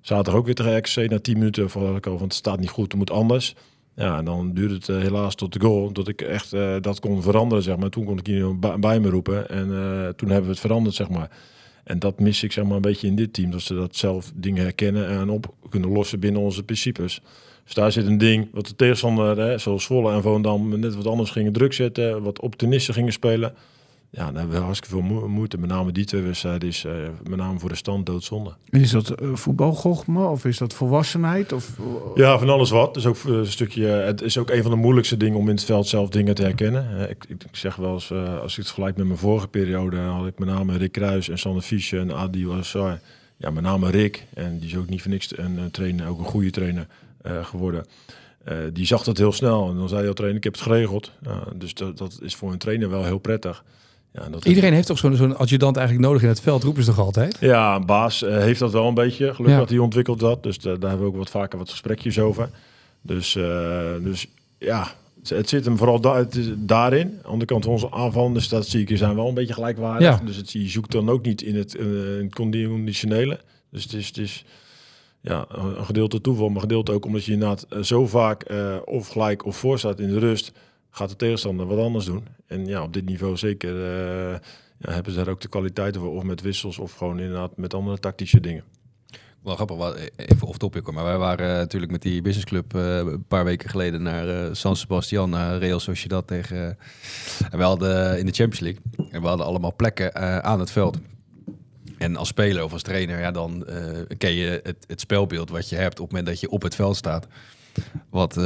zaterdag 0.01 0.35
ook 0.35 0.45
weer 0.47 0.55
tegen. 0.55 1.11
Na 1.11 1.19
10 1.19 1.39
minuten 1.39 1.71
van 1.71 2.01
het 2.19 2.35
staat 2.35 2.61
niet 2.61 2.71
goed, 2.71 2.85
het 2.85 2.95
moet 2.95 3.11
anders. 3.11 3.55
Ja, 3.97 4.19
en 4.19 4.25
dan 4.25 4.53
duurde 4.55 4.75
het 4.75 4.89
eh, 4.89 4.99
helaas 4.99 5.35
tot 5.35 5.53
de 5.53 5.61
goal. 5.61 5.93
Dat 5.93 6.09
ik 6.09 6.21
echt 6.21 6.53
eh, 6.53 6.77
dat 6.81 7.01
kon 7.01 7.23
veranderen, 7.23 7.65
zeg 7.65 7.77
maar. 7.77 7.91
Toen 7.91 8.05
kon 8.05 8.19
ik 8.19 8.27
hier 8.27 8.59
bij, 8.79 9.01
me 9.01 9.09
roepen. 9.11 9.49
En 9.49 9.73
eh, 9.73 10.09
toen 10.09 10.29
hebben 10.29 10.47
we 10.47 10.51
het 10.51 10.61
veranderd, 10.61 10.95
zeg 10.95 11.09
maar. 11.09 11.31
En 11.85 11.99
dat 11.99 12.21
mis 12.21 12.43
ik 12.43 12.53
zeg 12.53 12.65
maar 12.65 12.77
een 12.77 12.83
beetje 12.83 13.07
in 13.07 13.17
dit 13.17 13.33
team. 13.33 13.51
Dat 13.51 13.61
ze 13.61 13.75
dat 13.75 13.97
zelf 13.97 14.33
dingen 14.35 14.63
herkennen 14.63 15.09
en 15.09 15.31
op 15.31 15.55
kunnen 15.69 15.91
lossen 15.91 16.21
binnen 16.21 16.43
onze 16.43 16.63
principes. 16.63 17.21
Dus 17.65 17.75
daar 17.75 17.93
zit 17.93 18.07
een 18.07 18.19
ding 18.19 18.49
wat 18.53 18.67
de 18.67 18.77
tegenstander, 18.77 19.39
hè, 19.39 19.59
zoals 19.59 19.85
Zwolle 19.85 20.13
en 20.13 20.23
Volendam, 20.23 20.79
net 20.79 20.95
wat 20.95 21.07
anders 21.07 21.31
gingen 21.31 21.53
druk 21.53 21.73
zetten. 21.73 22.23
Wat 22.23 22.41
opportunisten 22.41 22.95
gingen 22.95 23.13
spelen. 23.13 23.55
Ja, 24.15 24.25
dan 24.27 24.35
hebben 24.37 24.57
we 24.57 24.63
hartstikke 24.65 24.97
veel 24.97 25.05
moe- 25.05 25.29
moeite. 25.29 25.59
Met 25.59 25.69
name 25.69 25.93
die 25.93 26.05
twee 26.05 26.23
wedstrijden 26.23 26.69
is 26.69 26.85
eh, 26.85 26.93
met 27.29 27.39
name 27.39 27.59
voor 27.59 27.69
de 27.69 27.75
stand 27.75 28.07
doodzonde. 28.07 28.55
En 28.71 28.81
Is 28.81 28.91
dat 28.91 29.23
uh, 29.23 29.35
voetbalgochme 29.35 30.25
of 30.27 30.45
is 30.45 30.59
dat 30.59 30.75
volwassenheid? 30.75 31.53
Of, 31.53 31.71
Ja, 32.15 32.39
van 32.39 32.49
alles 32.49 32.71
wat. 32.71 32.95
Dus 32.95 33.07
ook 33.07 33.17
eh, 33.17 33.33
een 33.33 33.47
stukje. 33.47 33.87
Het 33.87 34.23
is 34.23 34.39
ook 34.39 34.51
een 34.51 34.63
van 34.63 34.71
de 34.71 34.77
moeilijkste 34.77 35.17
dingen 35.17 35.39
om 35.39 35.49
in 35.49 35.55
het 35.55 35.65
veld 35.65 35.87
zelf 35.89 36.09
dingen 36.09 36.35
te 36.35 36.43
herkennen. 36.43 36.99
Eh, 37.01 37.11
ik, 37.11 37.25
ik, 37.29 37.43
zeg 37.53 37.77
wel 37.77 37.93
eens, 37.95 38.11
eh, 38.11 38.41
als 38.41 38.51
ik 38.53 38.57
het 38.57 38.67
vergelijk 38.67 38.97
met 38.97 39.07
mijn 39.07 39.19
vorige 39.19 39.49
periode, 39.49 39.97
had 39.97 40.27
ik 40.27 40.39
met 40.39 40.49
name 40.49 40.77
Rick 40.77 40.93
Kruis 40.93 41.29
en 41.29 41.39
Sander 41.39 41.63
Fischer 41.63 42.01
en 42.01 42.15
Adi 42.17 42.47
Wassar. 42.47 42.99
Ja, 43.37 43.51
met 43.51 43.63
name 43.63 43.91
Rick. 43.91 44.27
En 44.35 44.59
die 44.59 44.69
is 44.69 44.77
ook 44.77 44.89
niet 44.89 45.03
voor 45.03 45.11
niks 45.11 45.39
een, 45.39 45.71
trainer, 45.71 46.09
ook 46.09 46.19
een 46.19 46.25
goede 46.25 46.51
trainer 46.51 46.87
eh, 47.23 47.45
geworden. 47.45 47.85
Eh, 48.45 48.57
die 48.73 48.87
zag 48.87 49.03
dat 49.05 49.19
heel 49.19 49.33
snel. 49.33 49.69
En 49.71 49.77
dan 49.77 49.89
zei 49.89 50.01
hij 50.01 50.09
al 50.09 50.15
trainer, 50.15 50.39
ik 50.39 50.45
heb 50.45 50.53
het 50.53 50.63
geregeld. 50.63 51.11
Dus 51.55 51.75
dat, 51.75 51.99
dat 51.99 52.19
is 52.23 52.35
voor 52.35 52.53
een 52.53 52.59
trainer 52.59 52.91
wel 52.91 53.05
heel 53.05 53.19
prettig. 53.19 53.65
Ja, 54.17 54.29
dat 54.29 54.45
Iedereen 54.45 54.73
heeft 54.73 54.87
toch 54.87 54.99
zo'n 54.99 55.17
zo'n 55.17 55.37
adjudant 55.37 55.77
eigenlijk 55.77 56.07
nodig 56.07 56.23
in 56.23 56.29
het 56.29 56.41
veld, 56.41 56.63
roepen 56.63 56.83
ze 56.83 56.91
toch 56.91 56.99
altijd? 57.05 57.37
Ja, 57.41 57.75
een 57.77 57.87
baas 57.87 58.23
eh, 58.23 58.37
heeft 58.39 58.61
dat 58.61 58.73
wel 58.73 58.89
een 58.89 58.95
beetje. 58.95 59.25
Gelukkig 59.25 59.47
Ja. 59.53 59.59
dat 59.59 59.69
hij 59.71 59.79
ontwikkelt 59.79 60.21
dat. 60.21 60.43
Dus 60.43 60.59
da- 60.59 60.77
daar 60.77 60.89
hebben 60.91 61.07
we 61.07 61.13
ook 61.13 61.19
wat 61.19 61.31
vaker 61.31 61.59
wat 61.59 61.71
gesprekjes 61.71 62.19
over. 62.19 62.49
Dus, 63.03 63.37
eh, 63.37 63.93
dus 64.03 64.27
ja, 64.59 64.93
het, 65.29 65.49
zit 65.49 65.65
hem 65.65 65.77
vooral 65.77 66.01
da 66.01 66.17
het 66.17 66.35
is 66.35 66.47
daarin. 66.57 67.07
Aan 67.07 67.17
de 67.23 67.29
andere 67.29 67.45
kant, 67.45 67.67
onze 67.67 67.91
aanvallende 67.93 68.41
statistieken 68.41 68.99
zijn 68.99 69.15
wel 69.15 69.29
een 69.29 69.35
beetje 69.35 69.55
gelijkwaardig. 69.55 70.09
Ja. 70.19 70.21
Dus 70.27 70.37
het, 70.37 70.53
je 70.53 70.69
zoekt 70.69 70.93
dan 70.93 71.09
ook 71.11 71.25
niet 71.25 71.43
in 71.43 71.57
het, 71.57 71.77
eh, 71.77 71.85
in 72.19 72.25
het 72.25 72.35
conditionele. 72.35 73.41
Dus 73.71 73.83
het 73.83 73.93
is, 73.93 74.07
het 74.07 74.17
is 74.19 74.45
ja, 75.21 75.45
een 75.49 75.85
gedeelte 75.85 76.21
toeval, 76.21 76.47
maar 76.47 76.55
een 76.55 76.61
gedeelte 76.61 76.93
ook 76.93 77.05
omdat 77.05 77.25
je 77.25 77.33
inderdaad 77.33 77.67
zo 77.83 78.07
vaak 78.07 78.45
of 78.85 79.09
gelijk 79.09 79.45
of 79.45 79.57
voor 79.57 79.79
staat 79.79 80.01
in 80.01 80.09
de 80.09 80.19
rust, 80.19 80.53
gaat 80.95 81.09
de 81.09 81.17
tegenstander 81.17 81.67
wat 81.67 81.79
anders 81.79 82.05
doen. 82.05 82.27
En 82.47 82.67
ja, 82.67 82.83
op 82.83 82.93
dit 82.93 83.05
niveau 83.05 83.37
zeker 83.37 83.75
eh, 83.75 84.39
ja, 84.79 84.93
hebben 84.93 85.13
ze 85.13 85.19
daar 85.19 85.29
ook 85.29 85.41
de 85.41 85.49
kwaliteiten 85.49 86.01
voor, 86.01 86.11
of 86.11 86.23
met 86.23 86.41
wissels 86.41 86.79
of 86.79 86.93
gewoon 86.93 87.21
inderdaad 87.21 87.57
met 87.57 87.75
andere 87.75 87.99
tactische 87.99 88.41
dingen. 88.41 88.65
Wel 89.43 89.55
grappig, 89.55 89.95
eh, 89.95 90.03
even 90.17 90.47
off 90.47 90.59
topic 90.59 90.85
hoor. 90.85 90.95
Maar 90.95 91.05
wij 91.05 91.19
waren 91.19 91.51
eh, 91.51 91.57
natuurlijk 91.57 91.93
met 91.93 92.03
die 92.03 92.23
businessclub 92.23 92.75
eh 92.75 92.97
een 92.97 93.25
paar 93.29 93.45
weken 93.45 93.71
geleden 93.71 94.03
naar 94.03 94.57
San 94.57 94.77
Sebastian, 94.77 95.31
naar 95.31 95.59
Real 95.59 95.81
Sociedad 95.81 96.27
tegen. 96.27 96.79
en 97.51 97.59
we 97.59 97.65
hadden 97.65 98.19
in 98.19 98.27
de 98.27 98.33
Champions 98.33 98.61
League. 98.61 98.83
En 99.11 99.21
we 99.21 99.29
hadden 99.29 99.47
allemaal 99.47 99.75
plekken 99.77 100.15
aan 100.45 100.61
het 100.61 100.71
veld. 100.71 100.99
En 101.99 102.17
als 102.17 102.29
speler 102.29 102.65
of 102.65 102.73
als 102.73 102.83
trainer, 102.83 103.19
ja, 103.19 103.31
dan 103.31 103.67
ken 104.19 104.33
je 104.33 104.61
het, 104.63 104.85
het 104.87 105.01
spelbeeld 105.01 105.51
wat 105.51 105.69
je 105.69 105.77
hebt 105.77 106.01
op 106.01 106.07
het 106.07 106.17
moment 106.17 106.27
dat 106.27 106.41
je 106.41 106.51
op 106.51 106.63
het 106.63 106.75
veld 106.75 106.97
staat. 106.97 107.27
Wat 108.11 108.37
eh, 108.37 108.43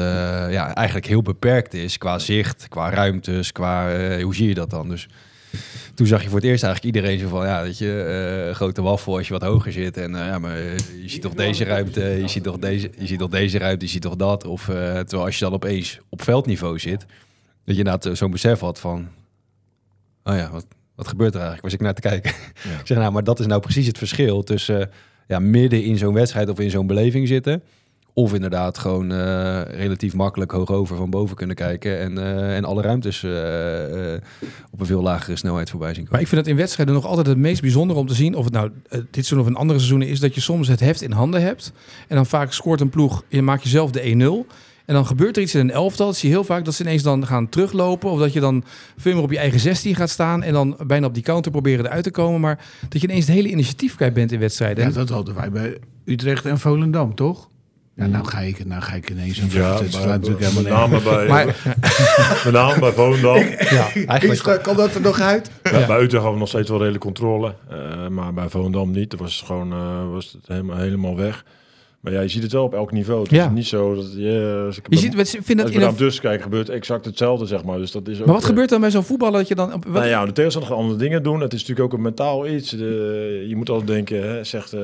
ja, 0.51 0.75
eigenlijk 0.75 1.07
heel 1.07 1.23
beperkt 1.23 1.75
is 1.75 1.99
qua 1.99 2.19
zicht, 2.19 2.69
qua 2.69 2.91
ruimtes, 2.91 3.53
qua 3.53 3.93
eh, 3.93 4.23
hoe 4.23 4.35
zie 4.35 4.49
je 4.49 4.55
dat 4.55 4.71
dan? 4.71 4.89
Dus 4.89 5.09
toen 5.95 6.07
zag 6.07 6.23
je 6.23 6.29
voor 6.29 6.39
het 6.39 6.47
eerst 6.47 6.63
eigenlijk 6.63 6.97
iedereen 6.97 7.19
zo 7.19 7.29
van, 7.29 7.47
ja, 7.47 7.63
weet 7.63 7.79
je, 7.79 8.03
eh, 8.49 8.55
grote 8.55 8.83
waffel 8.83 9.17
als 9.17 9.27
je 9.27 9.33
wat 9.33 9.43
hoger 9.43 9.73
zit. 9.73 9.97
En 9.97 10.13
ja, 10.13 10.39
maar 10.39 10.57
je 11.03 11.03
ziet 11.09 11.23
toch 11.23 11.35
deze 11.35 11.65
ruimte, 11.65 12.01
je 12.01 12.29
ziet 12.29 12.43
toch 12.43 12.59
deze, 12.59 12.91
je 12.99 13.07
ziet 13.07 13.19
toch 13.19 13.31
deze 13.31 13.59
ruimte, 13.59 13.85
je 13.85 13.91
ziet 13.91 14.03
toch 14.03 14.17
dat. 14.17 14.45
Of 14.45 14.65
terwijl 14.65 15.25
als 15.25 15.39
je 15.39 15.45
dan 15.45 15.55
opeens 15.55 15.99
op 16.09 16.23
veldniveau 16.23 16.79
zit, 16.79 17.01
dat 17.65 17.77
je 17.77 17.83
inderdaad 17.83 18.17
zo'n 18.17 18.31
besef 18.31 18.61
had 18.61 18.81
van, 18.81 19.09
oh 20.25 20.37
ja, 20.37 20.51
wat, 20.51 20.67
wat 20.95 21.09
gebeurt 21.09 21.35
er 21.35 21.41
eigenlijk? 21.41 21.65
Was 21.65 21.75
ik 21.75 21.81
naar 21.81 21.95
te 21.95 22.01
kijken? 22.01 22.31
ik 22.81 22.87
zeg, 22.87 22.99
nou, 22.99 23.13
maar 23.13 23.25
dat 23.25 23.41
is 23.41 23.47
nou 23.47 23.61
precies 23.61 23.87
het 23.87 23.99
verschil 23.99 24.43
tussen 24.43 24.91
ja, 25.27 25.39
midden 25.39 25.83
in 25.83 25.99
zo'n 25.99 26.15
wedstrijd 26.15 26.49
of 26.49 26.59
in 26.59 26.71
zo'n 26.71 26.87
beleving 26.87 27.29
zitten. 27.29 27.63
Of 28.19 28.35
inderdaad 28.35 28.79
gewoon 28.79 29.13
eh, 29.13 29.61
relatief 29.63 30.15
makkelijk 30.15 30.51
hoog 30.51 30.71
over 30.71 30.97
van 30.97 31.11
boven 31.11 31.37
kunnen 31.37 31.57
kijken. 31.57 31.99
En, 31.99 32.19
eh, 32.19 32.57
en 32.57 32.65
alle 32.65 32.83
ruimtes 32.83 33.23
eh, 33.23 34.15
eh, 34.15 34.21
op 34.71 34.81
een 34.81 34.87
veel 34.87 35.03
lagere 35.03 35.37
snelheid 35.37 35.71
voorbij 35.71 35.89
zien 35.89 36.03
Maar 36.03 36.07
komen. 36.07 36.25
ik 36.25 36.29
vind 36.29 36.41
het 36.41 36.51
in 36.51 36.57
wedstrijden 36.57 36.95
nog 36.95 37.07
altijd 37.07 37.27
het 37.27 37.37
meest 37.37 37.61
bijzondere 37.61 37.99
om 37.99 38.07
te 38.07 38.15
zien... 38.15 38.35
of 38.35 38.45
het 38.45 38.53
nou 38.53 38.71
dit 38.91 39.09
seizoen 39.11 39.41
of 39.41 39.47
een 39.47 39.57
andere 39.57 39.79
seizoenen 39.79 40.09
is... 40.09 40.21
dat 40.21 40.35
je 40.35 40.41
soms 40.41 40.69
het 40.69 40.81
heft 40.81 41.03
in 41.03 41.13
handen 41.13 41.43
hebt. 41.43 41.73
En 42.09 42.17
dan 42.17 42.27
vaak 42.27 42.53
scoort 42.53 42.81
een 42.81 42.89
ploeg, 42.89 43.23
je 43.29 43.43
maakt 43.43 43.63
jezelf 43.63 43.91
de 43.91 44.47
1-0... 44.47 44.53
En 44.85 44.95
dan 44.95 45.07
gebeurt 45.07 45.37
er 45.37 45.43
iets 45.43 45.55
in 45.55 45.61
een 45.61 45.71
elftal. 45.71 46.07
Dat 46.07 46.17
zie 46.17 46.29
je 46.29 46.35
heel 46.35 46.45
vaak 46.45 46.65
dat 46.65 46.75
ze 46.75 46.83
ineens 46.83 47.03
dan 47.03 47.27
gaan 47.27 47.49
teruglopen. 47.49 48.11
Of 48.11 48.19
dat 48.19 48.33
je 48.33 48.41
dan 48.41 48.65
veel 48.97 49.15
meer 49.15 49.23
op 49.23 49.31
je 49.31 49.39
eigen 49.39 49.61
16 49.61 49.95
gaat 49.95 50.11
staan. 50.11 50.43
En 50.43 50.53
dan 50.53 50.77
bijna 50.87 51.07
op 51.07 51.15
die 51.15 51.23
counter 51.23 51.51
proberen 51.51 51.85
eruit 51.85 52.05
te 52.05 52.11
komen. 52.11 52.41
Maar 52.41 52.65
dat 52.89 53.01
je 53.01 53.09
ineens 53.09 53.27
het 53.27 53.35
hele 53.35 53.51
initiatief 53.51 53.95
kwijt 53.95 54.15
bent 54.15 54.33
in 54.33 54.39
wedstrijden. 54.39 54.85
Ja, 54.85 54.91
dat 54.91 55.09
hadden 55.09 55.35
wij 55.35 55.51
bij 55.51 55.79
Utrecht 56.05 56.45
en 56.45 56.59
Volendam, 56.59 57.15
toch? 57.15 57.49
Ja, 57.99 58.07
nou 58.07 58.27
ga 58.27 58.39
ik, 58.41 58.65
nou 58.67 58.83
ga 58.83 58.95
ik 58.95 59.11
ineens 59.11 59.39
een 59.39 59.49
Ja, 59.51 59.71
het 59.71 59.79
bij- 59.81 59.91
slaat 59.91 60.07
natuurlijk 60.07 60.41
met 60.41 60.53
helemaal 60.55 60.79
name 60.89 61.01
bij, 61.03 61.27
Maar 61.29 61.47
met 62.45 62.53
name 62.53 62.79
bij 62.81 62.93
Volendam. 62.93 63.37
ja. 63.71 63.87
Eigenlijk, 64.07 64.63
kan 64.63 64.77
dat 64.77 64.95
er 64.95 65.01
nog 65.01 65.21
uit? 65.21 65.51
Ja, 65.63 65.71
Bij 65.71 65.97
Utrecht 65.97 66.13
hadden 66.13 66.33
we 66.33 66.39
nog 66.39 66.49
steeds 66.49 66.69
wel 66.69 66.79
redelijk 66.79 67.05
controle. 67.05 67.55
eh, 67.71 68.09
maar 68.09 68.35
bij 68.35 68.49
Volendam 68.49 68.91
niet. 68.91 69.13
Er 69.13 69.19
was 69.19 69.37
het 69.37 69.47
gewoon 69.47 69.73
eh, 69.73 70.11
was 70.13 70.33
het 70.33 70.47
helemaal, 70.47 70.77
helemaal 70.77 71.17
weg. 71.17 71.45
Maar 72.01 72.13
ja, 72.13 72.21
je 72.21 72.29
ziet 72.29 72.43
het 72.43 72.53
wel 72.53 72.65
op 72.65 72.75
elk 72.75 72.93
niveau. 72.93 73.23
Het 73.23 73.31
Ja. 73.31 73.45
is 73.47 73.53
niet 73.53 73.67
zo 73.67 73.95
dat 73.95 74.13
je... 74.17 74.63
Als 74.67 74.79
ik 74.79 74.87
Je 74.89 74.97
ziet, 74.97 75.19
ik 75.19 75.27
vind 75.27 75.47
dat 75.59 75.67
als 75.67 75.71
ik 75.77 75.81
naar 75.81 75.95
tussen 75.95 76.23
kijk, 76.23 76.43
gebeurt 76.43 76.69
exact 76.69 77.05
hetzelfde, 77.05 77.47
zeg 77.47 77.65
maar. 77.65 77.79
Dus 77.79 77.91
dat 77.91 78.09
is 78.09 78.21
ook, 78.21 78.25
maar 78.25 78.35
wat 78.35 78.43
eh, 78.43 78.49
gebeurt 78.49 78.69
dan 78.69 78.81
bij 78.81 78.91
zo'n 78.91 79.03
voetballer 79.05 79.39
dat 79.39 79.49
je 79.49 79.55
dan... 79.55 79.71
Wat, 79.71 79.85
Nou 79.87 80.07
ja, 80.07 80.25
de 80.27 80.33
tegenstander 80.33 80.71
gaat 80.73 80.81
andere 80.81 80.99
dingen 80.99 81.23
doen. 81.23 81.41
Het 81.41 81.53
is 81.53 81.61
natuurlijk 81.61 81.87
ook 81.87 81.93
een 81.99 82.05
mentaal 82.05 82.47
iets. 82.49 82.71
De, 82.71 83.45
je 83.49 83.57
moet 83.57 83.69
altijd 83.69 83.89
denken, 83.89 84.29
hè, 84.29 84.45
zegt, 84.45 84.73
eh, 84.73 84.81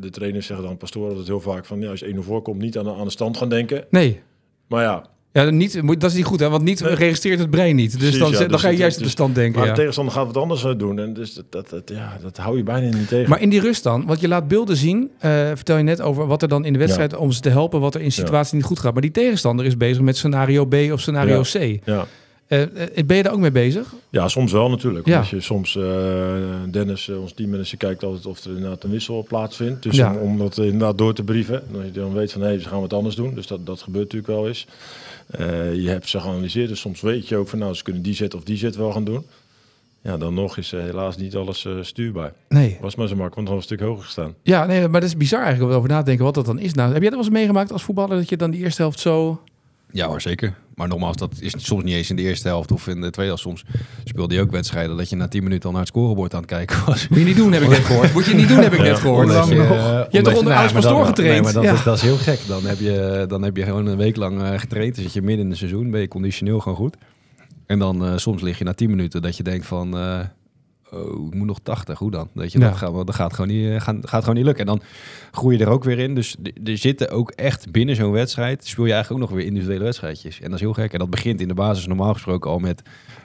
de 0.00 0.10
trainers 0.10 0.46
zeggen 0.46 0.66
dan, 0.66 0.76
pastoor 0.76 1.08
altijd 1.08 1.26
heel 1.26 1.40
vaak 1.40 1.64
van, 1.64 1.80
ja, 1.80 1.90
als 1.90 2.00
je 2.00 2.06
1-0 2.06 2.18
voorkomt, 2.22 2.60
niet 2.60 2.78
aan 2.78 2.88
aan 2.88 3.04
de 3.04 3.10
stand 3.10 3.36
gaan 3.36 3.48
denken. 3.48 3.84
Nee. 3.90 4.20
Maar 4.68 4.82
ja, 4.82 5.04
Ja, 5.34 5.50
niet, 5.50 5.82
dat 6.00 6.10
is 6.10 6.16
niet 6.16 6.24
goed, 6.24 6.40
hè? 6.40 6.48
Want 6.48 6.62
niet 6.64 6.80
Nee. 6.80 6.94
registreert 6.94 7.38
het 7.38 7.50
brein 7.50 7.76
niet. 7.76 7.90
Dus 7.90 8.00
Precies, 8.00 8.18
dan, 8.18 8.30
ja, 8.30 8.38
dan 8.38 8.48
dus 8.48 8.60
ga 8.60 8.68
je 8.68 8.76
juist 8.76 8.92
op 8.92 8.98
de 8.98 9.04
dus- 9.04 9.12
stand 9.12 9.34
denken. 9.34 9.54
maar 9.58 9.64
Ja. 9.64 9.70
de 9.72 9.78
tegenstander 9.78 10.14
gaat 10.14 10.26
wat 10.26 10.36
anders 10.36 10.64
doen. 10.76 10.98
En 10.98 11.12
dus 11.14 11.34
dat, 11.34 11.44
dat, 11.50 11.70
dat- 11.70 11.82
ja, 11.96 12.18
dat 12.22 12.36
hou 12.36 12.56
je 12.56 12.62
bijna 12.62 12.96
niet 12.96 13.08
tegen. 13.08 13.30
Maar 13.30 13.40
in 13.40 13.48
die 13.48 13.60
rust 13.60 13.82
dan, 13.82 14.06
want 14.06 14.20
je 14.20 14.28
laat 14.28 14.48
beelden 14.48 14.76
zien, 14.76 15.10
eh, 15.18 15.30
vertel 15.54 15.76
je 15.76 15.82
net 15.82 16.00
over 16.00 16.26
wat 16.26 16.42
er 16.42 16.48
dan 16.48 16.64
in 16.64 16.72
de 16.72 16.78
wedstrijd 16.78 17.16
om 17.16 17.32
ze 17.32 17.40
te 17.40 17.48
helpen, 17.50 17.80
wat 17.80 17.94
er 17.94 18.00
in 18.00 18.12
situatie 18.12 18.56
niet 18.56 18.64
goed 18.64 18.78
gaat. 18.78 18.92
Maar 18.92 19.02
die 19.02 19.10
tegenstander 19.10 19.66
is 19.66 19.76
bezig 19.76 20.02
met 20.02 20.16
scenario 20.16 20.64
B 20.66 20.74
of 20.92 21.00
scenario. 21.00 21.40
C. 21.42 21.78
ja. 21.84 22.06
Eh, 22.46 22.62
eh, 22.62 22.68
ben 23.06 23.16
je 23.16 23.22
daar 23.22 23.32
ook 23.32 23.38
mee 23.38 23.50
bezig? 23.52 23.94
ja, 24.10 24.28
soms 24.28 24.52
wel 24.52 24.70
natuurlijk. 24.70 25.06
Ja. 25.06 25.18
Als 25.18 25.30
je 25.30 25.40
soms, 25.40 25.76
eh, 25.76 25.84
Dennis, 26.70 27.08
ons 27.08 27.32
teammanager, 27.32 27.76
kijkt 27.78 28.02
altijd 28.04 28.26
of 28.26 28.44
er 28.44 28.50
inderdaad 28.54 28.84
een 28.84 28.90
wissel 28.90 29.24
plaatsvindt. 29.28 29.82
Dus 29.82 29.96
Ja. 29.96 30.12
om, 30.12 30.18
om 30.18 30.38
dat 30.38 30.56
inderdaad 30.58 30.98
door 30.98 31.14
te 31.14 31.22
brieven. 31.22 31.62
Dat 31.72 31.82
je 31.84 32.00
dan 32.00 32.12
weet 32.12 32.32
van, 32.32 32.40
hé, 32.40 32.46
hey, 32.46 32.58
ze 32.60 32.68
gaan 32.68 32.80
wat 32.80 32.92
anders 32.92 33.14
doen. 33.14 33.34
Dus 33.34 33.46
dat, 33.46 33.66
dat 33.66 33.82
gebeurt 33.82 34.04
natuurlijk 34.12 34.32
wel 34.38 34.48
eens. 34.48 34.66
Eh, 35.30 35.74
je 35.74 35.88
hebt 35.88 36.08
ze 36.08 36.20
geanalyseerd, 36.20 36.68
dus 36.68 36.80
soms 36.80 37.00
weet 37.00 37.28
je 37.28 37.36
ook 37.36 37.48
van, 37.48 37.58
nou, 37.58 37.74
ze 37.74 37.82
kunnen 37.82 38.02
die 38.02 38.14
zet 38.14 38.34
of 38.34 38.42
die 38.42 38.56
zet 38.56 38.76
wel 38.76 38.92
gaan 38.92 39.04
doen. 39.04 39.24
Ja, 40.04 40.16
dan 40.16 40.34
nog 40.34 40.56
is 40.56 40.72
eh, 40.72 40.80
helaas 40.80 41.16
niet 41.16 41.36
alles 41.36 41.64
eh, 41.64 41.72
stuurbaar. 41.80 42.32
Nee. 42.48 42.78
Was 42.80 42.94
maar 42.94 43.08
zo 43.08 43.16
makkelijk, 43.16 43.34
want 43.34 43.46
dan 43.46 43.56
was 43.56 43.70
een 43.70 43.76
stuk 43.76 43.88
hoger 43.88 44.04
gestaan. 44.04 44.34
Ja, 44.42 44.66
nee, 44.66 44.88
maar 44.88 45.00
dat 45.00 45.08
is 45.08 45.16
bizar 45.16 45.42
eigenlijk 45.42 45.70
om 45.70 45.76
over 45.76 45.90
na 45.90 45.98
te 45.98 46.04
denken 46.04 46.24
wat 46.24 46.34
dat 46.34 46.46
dan 46.46 46.58
is. 46.58 46.74
Nou, 46.74 46.92
heb 46.92 47.00
jij 47.00 47.10
dat 47.10 47.18
wel 47.18 47.28
eens 47.28 47.38
meegemaakt 47.38 47.72
als 47.72 47.82
voetballer 47.82 48.16
dat 48.16 48.28
je 48.28 48.36
dan 48.36 48.50
die 48.50 48.60
eerste 48.60 48.82
helft 48.82 48.98
zo... 48.98 49.42
Ja 49.90 50.06
hoor, 50.06 50.20
zeker. 50.20 50.54
Maar 50.74 50.88
nogmaals, 50.88 51.16
dat 51.16 51.32
is 51.38 51.54
soms 51.56 51.82
niet 51.84 51.94
eens 51.94 52.10
in 52.10 52.16
de 52.16 52.22
eerste 52.22 52.48
helft 52.48 52.72
of 52.72 52.86
in 52.86 52.94
de 53.00 53.10
tweede 53.10 53.32
helft. 53.32 53.42
Soms 53.42 53.64
speelde 54.04 54.34
je 54.34 54.40
ook 54.40 54.50
wedstrijden 54.50 54.96
dat 54.96 55.08
je 55.10 55.16
na 55.16 55.28
10 55.28 55.42
minuten 55.42 55.64
al 55.64 55.70
naar 55.70 55.80
het 55.80 55.88
scorebord 55.90 56.34
aan 56.34 56.40
het 56.40 56.48
kijken 56.50 56.84
was. 56.86 57.08
Moet 57.08 57.18
je 57.18 57.24
niet 57.24 57.36
doen, 57.36 57.52
heb 57.52 57.62
ik 57.62 57.68
net 57.68 57.84
gehoord. 57.90 58.12
Moet 58.12 58.24
je 58.24 58.34
niet 58.34 58.48
doen, 58.48 58.58
heb 58.58 58.72
ik 58.72 58.80
net 58.80 58.98
gehoord. 58.98 59.28
Je, 59.28 59.34
nog? 59.34 59.48
eh, 59.70 59.76
Je 59.76 60.06
hebt 60.10 60.24
toch 60.24 60.26
onder 60.38 60.44
nou, 60.44 60.56
Alex 60.56 60.72
maar 60.72 60.82
Pastoor 60.82 60.98
dan- 60.98 61.06
getraind? 61.06 61.32
Nee, 61.34 61.42
maar 61.42 61.52
dat, 61.52 61.62
Ja. 61.62 61.72
is, 61.72 61.82
dat 61.82 61.96
is 61.96 62.02
heel 62.02 62.16
gek. 62.16 62.40
Dan 62.46 62.64
heb, 62.66 62.78
je, 62.78 63.24
dan 63.28 63.42
heb 63.42 63.56
je 63.56 63.62
gewoon 63.62 63.86
een 63.86 63.96
week 63.96 64.16
lang 64.16 64.42
eh, 64.42 64.58
getraind. 64.58 64.94
Dan 64.94 65.04
zit 65.04 65.12
je 65.12 65.22
midden 65.22 65.44
in 65.44 65.48
het 65.50 65.58
seizoen, 65.58 65.90
ben 65.90 66.00
je 66.00 66.08
conditioneel 66.08 66.58
gewoon 66.60 66.78
goed. 66.78 66.96
En 67.66 67.78
dan 67.78 68.04
eh, 68.04 68.12
soms 68.16 68.42
lig 68.42 68.58
je 68.58 68.64
na 68.64 68.72
10 68.72 68.90
minuten 68.90 69.22
dat 69.22 69.36
je 69.36 69.42
denkt 69.42 69.66
van... 69.66 69.96
oh, 70.90 71.26
ik 71.26 71.34
moet 71.34 71.46
nog 71.46 71.58
80, 71.62 71.98
hoe 71.98 72.10
dan? 72.10 72.28
Dat, 72.34 72.52
je, 72.52 72.58
Ja. 72.58 72.68
dat, 72.68 72.76
gaat, 72.76 73.06
dat 73.06 73.14
gaat, 73.14 73.32
gewoon 73.34 73.50
niet, 73.50 73.68
eh, 73.68 73.80
gaat, 73.80 73.96
gaat 74.00 74.20
gewoon 74.20 74.34
niet 74.34 74.44
lukken. 74.44 74.66
En 74.66 74.72
dan 74.72 74.82
groei 75.32 75.58
je 75.58 75.64
er 75.64 75.70
ook 75.70 75.84
weer 75.84 75.98
in. 75.98 76.14
Dus 76.14 76.36
er 76.64 76.78
zitten 76.78 77.10
ook 77.10 77.30
echt 77.30 77.70
binnen 77.70 77.96
zo'n 77.96 78.12
wedstrijd... 78.12 78.66
speel 78.66 78.84
je 78.84 78.92
eigenlijk 78.92 79.22
ook 79.22 79.28
nog 79.28 79.38
weer 79.38 79.46
individuele 79.48 79.84
wedstrijdjes. 79.84 80.36
En 80.40 80.44
dat 80.44 80.54
is 80.54 80.60
heel 80.60 80.72
gek. 80.72 80.92
En 80.92 80.98
dat 80.98 81.10
begint 81.10 81.40
in 81.40 81.48
de 81.48 81.54
basis 81.54 81.86
normaal 81.86 82.12
gesproken 82.12 82.50
al 82.50 82.58
met... 82.58 82.82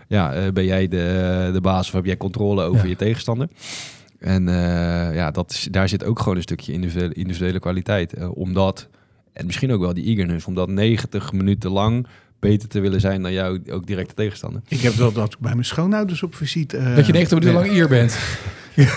Ja, 0.08 0.34
eh, 0.34 0.52
ben 0.52 0.66
jij 0.66 0.88
de, 0.88 1.50
de 1.54 1.62
baas 1.62 1.88
of 1.88 1.94
heb 1.94 2.06
jij 2.06 2.18
controle 2.18 2.64
over 2.64 2.84
Ja. 2.84 2.90
je 2.90 2.96
tegenstander? 2.96 3.48
En 4.20 4.48
eh, 4.48 5.16
ja, 5.16 5.32
dat 5.32 5.52
is, 5.52 5.68
daar 5.72 5.90
zit 5.90 6.04
ook 6.04 6.20
gewoon 6.20 6.36
een 6.36 6.42
stukje 6.42 6.72
individuele, 6.74 7.14
individuele 7.14 7.60
kwaliteit. 7.60 8.14
Eh, 8.14 8.38
om 8.38 8.54
dat 8.54 8.88
En 9.34 9.46
misschien 9.46 9.72
ook 9.72 9.82
wel 9.82 9.94
die 9.94 10.06
eagerness 10.06 10.46
om 10.46 10.56
dat 10.56 10.70
90 10.70 11.32
minuten 11.32 11.72
lang 11.72 12.08
beter 12.40 12.70
te 12.70 12.80
willen 12.80 13.00
zijn 13.02 13.22
dan 13.22 13.32
jouw 13.34 13.58
ook 13.70 13.88
directe 13.88 14.14
tegenstander. 14.14 14.62
Ik 14.68 14.80
heb 14.82 14.96
dat, 14.96 15.16
dat 15.16 15.36
bij 15.40 15.52
mijn 15.54 15.66
schoonouders 15.66 16.24
op 16.24 16.36
visite. 16.36 16.78
eh, 16.78 16.96
Dat 16.96 17.06
je 17.06 17.12
90 17.12 17.40
minuten 17.40 17.60
ja. 17.62 17.66
lang 17.66 17.78
hier 17.78 17.88
bent. 17.88 18.18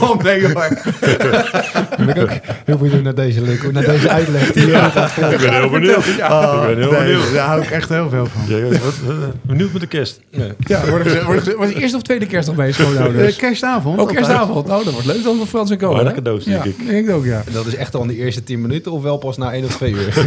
Oh 0.00 0.22
nee 0.22 0.42
hoor. 0.42 0.52
ben 2.06 2.08
ik 2.08 2.22
ook 2.22 2.30
heel 2.64 2.76
benieuwd 2.76 3.02
naar 3.02 3.14
deze 3.14 3.40
link, 3.40 3.72
naar 3.72 3.84
deze 3.84 4.10
uitleg. 4.10 4.52
Die 4.52 4.66
Ik 4.66 4.72
ben 5.40 5.54
heel 5.54 5.70
benieuwd. 5.70 5.96
Oh, 5.96 6.62
ik 6.62 6.66
ben 6.66 6.78
heel 6.78 6.90
nee, 6.90 7.00
benieuwd. 7.00 7.32
Daar 7.32 7.46
hou 7.46 7.62
ik 7.62 7.70
echt 7.70 7.88
heel 7.88 8.08
veel 8.08 8.26
van. 8.26 8.56
Ja, 8.56 8.68
wat, 8.68 8.94
benieuwd 9.42 9.72
met 9.72 9.80
de 9.80 9.86
kerst. 9.86 10.20
Ja, 10.58 10.80
wordt 11.56 11.74
eerste 11.74 11.96
of 11.96 12.02
tweede 12.02 12.26
kerstdag 12.26 12.54
bij 12.56 12.66
je 12.66 12.72
schoonouders? 12.72 13.32
Eh, 13.32 13.38
kerstavond. 13.38 13.98
Ook 13.98 14.08
altijd. 14.08 14.26
kerstavond. 14.26 14.66
Nou, 14.66 14.84
dat 14.84 14.92
wordt 14.92 15.08
leuk 15.08 15.22
dan 15.24 15.36
voor 15.36 15.46
Frans 15.46 15.70
en 15.70 15.78
Co. 15.78 15.94
Bijna 15.94 16.08
hè? 16.08 16.14
cadeaus, 16.14 16.44
denk 16.44 16.64
ja, 16.64 16.70
ik. 16.70 16.86
denk 16.86 17.08
ik 17.08 17.14
ook, 17.14 17.24
ja. 17.24 17.42
En 17.46 17.52
dat 17.52 17.66
is 17.66 17.74
echt 17.74 17.94
al 17.94 18.02
in 18.02 18.08
de 18.08 18.16
eerste 18.16 18.44
10 18.44 18.60
minuten 18.60 18.92
of 18.92 19.02
wel 19.02 19.16
pas 19.16 19.36
na 19.36 19.52
1 19.52 19.64
of 19.64 19.76
2 19.76 19.92
uur? 19.92 20.14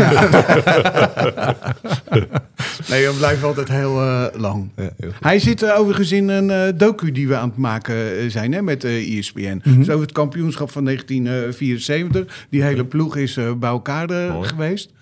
Nee, 2.88 3.06
dan 3.06 3.18
blijft 3.18 3.44
altijd 3.44 3.70
heel 3.70 4.02
eh, 4.02 4.26
lang. 4.34 4.70
Ja, 4.76 4.90
heel. 4.98 5.12
Hij 5.20 5.40
zit 5.40 5.64
eh, 5.64 5.80
overigens 5.80 6.12
in 6.12 6.30
een 6.30 6.50
eh, 6.50 6.74
docu 6.76 7.12
die 7.20 7.28
we 7.28 7.36
aan 7.36 7.50
het 7.50 7.58
maken 7.58 8.18
eh, 8.18 8.30
zijn 8.30 8.52
hè, 8.54 8.62
met 8.62 8.84
eh 8.84 9.18
ESPN. 9.18 9.62
Mhm. 9.64 9.78
Dus 9.78 9.90
over 9.90 10.02
het 10.02 10.12
kampioenschap 10.12 10.72
van 10.72 10.84
1974. 10.86 12.48
Die 12.50 12.64
hele 12.64 12.86
ploeg 12.86 13.16
is 13.16 13.38
eh, 13.38 13.54
bij 13.54 13.70
elkaar 13.70 14.10
eh, 14.10 14.34
Mooi. 14.34 14.48
geweest. 14.48 14.94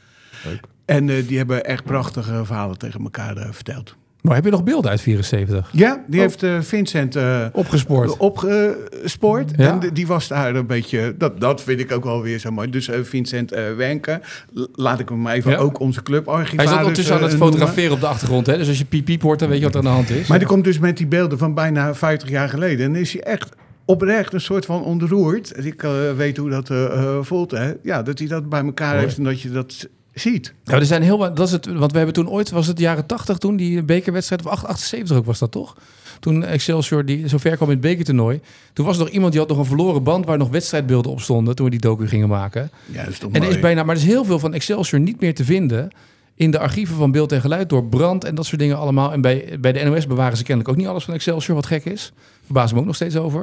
Leuk. 0.45 0.60
En 0.86 1.10
eh, 1.10 1.27
die 1.27 1.38
hebben 1.38 1.65
echt 1.65 1.84
prachtige 1.84 2.45
verhalen 2.45 2.77
tegen 2.77 3.01
elkaar 3.03 3.38
eh, 3.38 3.51
verteld. 3.51 3.95
Maar 4.28 4.36
heb 4.36 4.46
je 4.46 4.52
nog 4.52 4.63
beelden 4.63 4.92
uit 4.92 5.02
74? 5.02 5.70
Ja, 5.72 6.04
die 6.08 6.20
heeft 6.20 6.44
eh, 6.44 6.62
Vincent 6.62 7.16
eh, 7.16 7.46
Opgespoord. 7.52 8.18
opgespoord. 8.18 9.52
Ja. 9.58 9.80
En 9.82 9.94
die 9.94 10.08
was 10.08 10.28
daar 10.28 10.56
een 10.56 10.66
beetje... 10.68 11.16
Dat, 11.18 11.40
dat 11.42 11.62
vind 11.63 11.80
ik 11.80 11.92
ook 11.92 12.04
wel 12.04 12.22
weer 12.22 12.40
zo 12.40 12.52
mooi. 12.52 12.70
Dus 12.70 12.88
eh, 12.88 13.00
Vincent 13.04 13.52
eh 13.52 13.63
Wenke, 13.78 14.22
l- 14.54 14.62
laat 14.74 15.00
ik 15.00 15.10
hem 15.10 15.22
maar 15.22 15.34
even 15.34 15.52
Ja. 15.52 15.58
ook 15.58 15.80
onze 15.80 16.04
clubarchivaris 16.04 16.56
Hij 16.56 16.66
is 16.66 16.72
ook 16.72 16.78
ondertussen 16.80 17.16
aan 17.16 17.24
het 17.24 17.32
eh, 17.34 17.38
fotograferen 17.38 17.92
op 17.92 18.00
de 18.00 18.08
achtergrond. 18.08 18.46
Hè? 18.46 18.58
Dus 18.58 18.68
als 18.68 18.78
je 18.78 18.86
piep 18.86 19.06
piep 19.06 19.22
hoort, 19.22 19.40
dan 19.40 19.50
weet 19.50 19.58
je 19.58 19.63
wat 19.63 19.74
er 19.74 19.80
aan 19.80 19.86
de 19.86 19.92
hand 19.92 20.10
is. 20.10 20.28
Maar 20.28 20.40
die 20.40 20.48
komt 20.48 20.63
dus 20.63 20.80
met 20.80 20.98
die 20.98 21.08
beelden 21.08 21.38
van 21.38 21.54
bijna 21.54 21.96
50 21.96 22.30
jaar 22.30 22.50
geleden. 22.50 22.86
En 22.86 22.96
is 22.96 23.13
hij 23.13 23.22
echt 23.24 23.50
oprecht 23.86 24.34
een 24.34 24.42
soort 24.42 24.66
van 24.66 24.84
ontroerd. 24.84 25.66
Ik 25.66 25.84
eh, 25.84 25.92
weet 26.18 26.38
hoe 26.38 26.50
dat 26.50 26.70
eh, 26.70 26.86
eh, 26.86 27.18
voelt. 27.22 27.52
Hè? 27.52 27.72
Ja, 27.84 28.04
dat 28.04 28.20
hij 28.20 28.28
dat 28.28 28.50
bij 28.50 28.63
elkaar 28.63 28.92
Mooi. 28.92 29.02
heeft 29.04 29.18
en 29.18 29.24
dat 29.24 29.42
je 29.42 29.50
dat 29.52 29.88
ziet. 30.19 30.53
Ja, 30.63 30.73
er 30.73 30.86
zijn 30.86 31.01
heel 31.01 31.17
wat. 31.17 31.36
Dat 31.36 31.47
is 31.47 31.53
het, 31.53 31.65
want 31.65 31.91
we 31.91 31.97
hebben 31.97 32.15
toen 32.15 32.30
ooit, 32.30 32.49
was 32.49 32.67
het 32.67 32.80
jaren 32.80 33.06
80 33.06 33.38
toen, 33.38 33.56
die 33.56 33.84
bekerwedstrijd, 33.84 34.45
of 34.45 34.63
78 34.63 35.17
ook 35.17 35.25
was 35.25 35.39
dat 35.39 35.51
toch? 35.51 35.75
Toen 36.19 36.43
Excelsior 36.43 37.06
die 37.06 37.30
zo 37.30 37.38
ver 37.38 37.56
kwam 37.56 37.67
in 37.67 37.73
het 37.73 37.84
bekertoernooi. 37.84 38.41
Toen 38.73 38.86
was 38.86 38.97
er 38.97 39.03
nog 39.03 39.13
iemand 39.13 39.32
die 39.32 39.41
had 39.41 39.49
nog 39.49 39.58
een 39.58 39.65
verloren 39.65 40.03
band 40.03 40.25
waar 40.25 40.38
nog 40.38 40.49
wedstrijdbeelden 40.49 41.12
op 41.12 41.21
stonden. 41.21 41.56
Toen 41.56 41.65
we 41.65 41.71
die 41.71 41.80
docu 41.80 42.08
gingen 42.08 42.27
maken. 42.27 42.71
Ja, 42.86 43.03
dat 43.03 43.13
is 43.13 43.19
toch 43.19 43.32
En 43.32 43.43
er 43.43 43.49
is 43.49 43.60
bijna, 43.60 43.84
maar 43.84 43.95
er 43.95 44.01
is 44.01 44.08
heel 44.08 44.25
veel 44.25 44.39
van 44.39 44.53
Excelsior 44.53 45.01
niet 45.01 45.19
meer 45.19 45.36
te 45.36 45.43
vinden. 45.43 45.89
In 46.36 46.51
de 46.51 46.60
archieven 46.60 46.95
van 46.95 47.12
beeld 47.12 47.32
en 47.32 47.41
geluid 47.41 47.69
door 47.69 47.86
brand 47.86 48.23
en 48.23 48.36
dat 48.36 48.45
soort 48.45 48.60
dingen 48.60 48.77
allemaal. 48.77 49.12
En 49.12 49.21
bij, 49.21 49.58
bij 49.60 49.71
de 49.71 49.84
NOS 49.84 50.08
bewaren 50.08 50.38
ze 50.38 50.43
kennelijk 50.43 50.73
ook 50.73 50.77
niet 50.77 50.88
alles 50.88 51.03
van 51.03 51.13
Excelsior, 51.13 51.56
wat 51.56 51.65
gek 51.65 51.86
is. 51.86 52.13
Verbaas 52.45 52.73
me 52.73 52.80
ook 52.80 52.86
nog 52.86 52.95
steeds 52.95 53.15
over. 53.15 53.39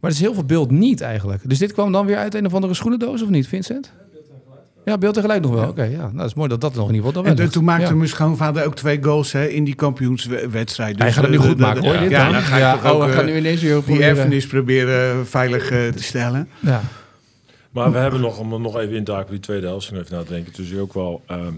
Maar 0.00 0.10
er 0.10 0.16
is 0.16 0.20
heel 0.20 0.34
veel 0.34 0.44
beeld 0.44 0.70
niet 0.70 1.00
eigenlijk. 1.00 1.48
Dus 1.48 1.58
dit 1.58 1.72
kwam 1.72 1.92
dan 1.92 2.06
weer 2.06 2.16
uit 2.16 2.34
een 2.34 2.46
of 2.46 2.54
andere 2.54 2.74
schoenendoos 2.74 3.22
of 3.22 3.28
niet, 3.28 3.48
Vincent? 3.48 3.92
Ja, 4.86 4.98
beeld 4.98 5.16
en 5.16 5.22
geluid 5.22 5.42
nog 5.42 5.50
wel. 5.54 5.68
Oké, 5.68 5.82
ja. 5.82 5.96
Nou, 5.98 6.16
dat 6.16 6.26
is 6.26 6.34
mooi 6.34 6.48
dat 6.48 6.60
dat 6.60 6.74
nog 6.74 6.88
in 6.88 6.94
ieder 6.94 7.06
geval 7.06 7.22
dan 7.22 7.32
En 7.32 7.38
wel 7.38 7.48
toen- 7.48 7.64
maakte 7.64 7.86
Ja. 7.86 7.94
mijn 7.94 8.08
schoonvader 8.08 8.64
ook 8.64 8.74
twee 8.74 9.02
goals 9.02 9.32
hè, 9.32 9.46
in 9.46 9.64
die 9.64 9.74
kampioenswedstrijd. 9.74 10.98
Hij 10.98 11.12
gaat 11.12 11.22
het 11.22 11.32
nu 11.32 11.38
eh, 11.38 11.42
goed 11.44 11.56
de- 11.56 11.62
maken, 11.62 11.84
hoor. 11.84 11.98
dit 11.98 12.10
Ja, 12.10 12.30
dan? 12.32 12.42
ga 12.42 12.54
ik 12.54 12.60
ja, 12.62 12.72
toch 12.76 12.84
oh, 12.84 12.96
ook 12.96 13.02
we 13.04 13.08
eh, 13.10 13.16
gaan 13.16 13.26
nu 13.26 13.36
ineens 13.36 13.60
weer 13.62 13.72
die 13.74 13.82
proberen- 13.82 14.08
erfenis 14.16 14.46
proberen 14.46 15.26
veilig 15.26 15.70
eh, 15.70 15.88
te 15.88 16.02
stellen. 16.02 16.48
Ja. 16.60 16.82
Maar 17.70 17.92
we 17.92 17.98
hebben 17.98 18.20
nog, 18.20 18.38
om 18.38 18.62
nog 18.62 18.78
even 18.78 18.96
in 18.96 19.04
te 19.04 19.10
haken 19.10 19.26
op 19.26 19.30
die 19.32 19.40
tweede 19.40 19.66
helft, 19.66 19.92
even 19.92 20.06
na 20.10 20.22
te 20.22 20.32
denken, 20.32 20.52
dus 20.56 20.76
ook 20.78 20.94
wel 20.94 21.22
ehm, 21.26 21.52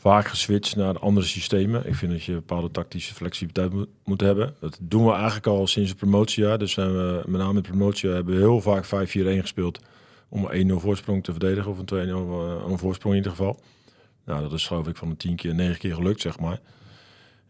vaak 0.00 0.28
geswitcht 0.28 0.76
naar 0.76 0.98
andere 0.98 1.26
systemen. 1.26 1.82
Ik 1.86 1.94
vind 1.94 2.12
dat 2.12 2.24
je 2.24 2.32
bepaalde 2.32 2.70
tactische 2.70 3.14
flexibiliteit 3.14 3.72
moet, 3.72 3.88
moet 4.04 4.20
hebben. 4.20 4.54
Dat 4.60 4.78
doen 4.80 5.04
we 5.04 5.12
eigenlijk 5.12 5.46
al 5.46 5.66
sinds 5.66 5.88
het 5.90 5.98
promotiejaar. 5.98 6.58
Dus 6.58 6.72
zijn 6.72 6.92
we, 6.92 7.22
met 7.26 7.38
name 7.40 7.50
in 7.50 7.56
het 7.56 7.66
promotiejaar 7.66 8.16
hebben 8.16 8.34
we 8.34 8.40
heel 8.40 8.60
vaak 8.60 8.84
5-4-1 8.84 9.40
gespeeld 9.40 9.80
om 10.28 10.44
een 10.44 10.70
1-0 10.70 10.74
voorsprong 10.74 11.24
te 11.24 11.30
verdedigen, 11.30 11.70
of 11.70 11.78
een 11.78 11.84
2-0 11.84 11.90
eh, 11.90 12.70
een 12.70 12.78
voorsprong 12.78 13.14
in 13.14 13.20
ieder 13.20 13.36
geval. 13.36 13.60
Nou, 14.24 14.42
dat 14.42 14.52
is 14.52 14.66
geloof 14.66 14.88
ik 14.88 14.96
van 14.96 15.08
de 15.08 15.16
10 15.16 15.36
keer, 15.36 15.54
9 15.54 15.78
keer 15.78 15.94
gelukt, 15.94 16.20
zeg 16.20 16.38
maar. 16.40 16.60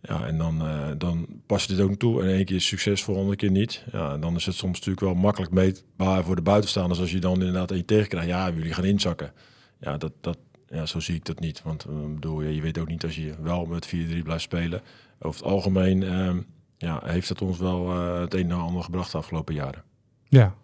Ja, 0.03 0.27
en 0.27 0.39
dan, 0.39 0.61
eh, 0.61 0.89
dan 0.99 1.27
pas 1.47 1.65
je 1.65 1.75
dit 1.75 1.85
ook 1.85 1.95
toe. 1.95 2.23
En 2.23 2.29
één 2.29 2.45
keer 2.45 2.57
is 2.57 2.67
succesvol, 2.67 3.15
de 3.15 3.21
andere 3.21 3.37
keer 3.37 3.51
niet. 3.51 3.85
Ja, 3.93 4.13
en 4.13 4.21
dan 4.21 4.37
is 4.37 4.47
het 4.47 4.55
soms 4.55 4.73
natuurlijk 4.73 5.01
wel 5.01 5.15
makkelijk 5.15 5.53
meetbaar 5.53 6.25
voor 6.25 6.37
de 6.37 6.43
buitenstaanders. 6.43 7.01
Als 7.01 7.11
je 7.11 7.19
dan 7.19 7.35
inderdaad 7.35 7.71
één 7.71 7.85
tegenkrijgt. 7.85 8.29
Ja, 8.29 8.51
jullie 8.51 8.73
gaan 8.73 8.85
inzakken. 8.85 9.33
Ja, 9.81 9.97
dat, 9.97 10.13
dat, 10.21 10.39
ja, 10.69 10.87
zo 10.87 11.01
zie 11.01 11.15
ik 11.15 11.25
dat 11.25 11.41
niet. 11.41 11.63
Want 11.63 11.85
eh, 11.85 11.95
bedoel, 12.15 12.43
je 12.43 12.61
weet 12.61 12.79
ook 12.79 12.89
niet 12.89 13.05
als 13.05 13.17
je 13.17 13.35
wel 13.43 13.65
met 13.65 13.87
4-3 13.87 14.23
blijft 14.23 14.43
spelen. 14.43 14.83
Over 15.19 15.41
het 15.41 15.51
algemeen 15.51 16.03
ehm, 16.03 16.41
ja, 16.79 17.01
heeft 17.05 17.29
het 17.29 17.43
ons 17.43 17.59
wel 17.59 17.91
het 18.21 18.35
een 18.35 18.51
en 18.51 18.57
ander 18.57 18.83
gebracht 18.83 19.13
de 19.13 19.19
afgelopen 19.19 19.55
jaren. 19.55 19.83
ja. 20.29 20.55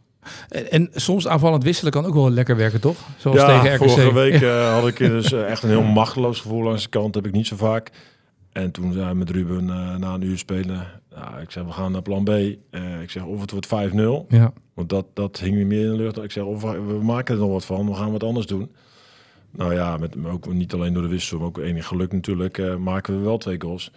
En, 0.48 0.70
en 0.70 0.90
soms 0.94 1.28
aanvallend 1.28 1.62
wisselen 1.62 1.92
kan 1.92 2.04
ook 2.04 2.14
wel 2.14 2.30
lekker 2.30 2.56
werken, 2.56 2.80
toch? 2.80 2.96
Zoals 3.16 3.36
ja, 3.36 3.60
tegen 3.60 3.76
RKC. 3.76 3.90
vorige 3.90 4.14
week 4.14 4.42
eh, 4.42 4.72
had 4.72 4.86
ik 4.86 4.98
dus 4.98 5.32
eh, 5.32 5.50
echt 5.50 5.62
een 5.62 5.68
heel 5.68 5.82
machteloos 5.82 6.40
gevoel 6.40 6.62
langs 6.62 6.82
de 6.82 6.88
kant. 6.88 7.14
heb 7.14 7.26
ik 7.26 7.32
niet 7.32 7.46
zo 7.46 7.56
vaak. 7.56 7.90
En 8.52 8.70
toen 8.70 8.92
zei 8.92 9.04
hij 9.04 9.14
met 9.14 9.30
Ruben 9.30 9.70
eh, 9.70 9.96
na 9.96 10.14
een 10.14 10.22
uur 10.22 10.38
spelen. 10.38 10.86
Ja, 11.14 11.38
ik 11.38 11.50
zeg, 11.50 11.64
we 11.64 11.72
gaan 11.72 11.92
naar 11.92 12.02
plan 12.02 12.24
B. 12.24 12.28
Ik 13.02 13.10
zeg, 13.10 13.24
of 13.24 13.40
het 13.40 13.50
wordt 13.50 13.66
5-0. 13.66 14.28
Ja. 14.28 14.52
Want 14.74 14.88
dat, 14.88 15.06
dat 15.14 15.38
hing 15.38 15.56
niet 15.56 15.66
meer 15.66 15.84
in 15.84 15.90
de 15.90 15.96
lucht. 15.96 16.22
Ik 16.22 16.32
zeg, 16.32 16.44
of 16.44 16.62
we, 16.62 16.80
we 16.80 17.04
maken 17.04 17.34
er 17.34 17.40
nog 17.40 17.50
wat 17.50 17.64
van. 17.64 17.86
We 17.86 17.94
gaan 17.94 18.12
wat 18.12 18.24
anders 18.24 18.46
doen. 18.46 18.70
Nou 19.50 19.74
ja, 19.74 19.96
met, 19.96 20.16
ook 20.26 20.52
niet 20.52 20.72
alleen 20.72 20.92
door 20.92 21.02
de 21.02 21.08
wissel, 21.08 21.38
maar 21.38 21.46
ook 21.46 21.58
enig 21.58 21.86
geluk 21.86 22.12
natuurlijk, 22.12 22.78
maken 22.78 23.18
we 23.18 23.24
wel 23.24 23.38
twee 23.38 23.60
goals. 23.60 23.90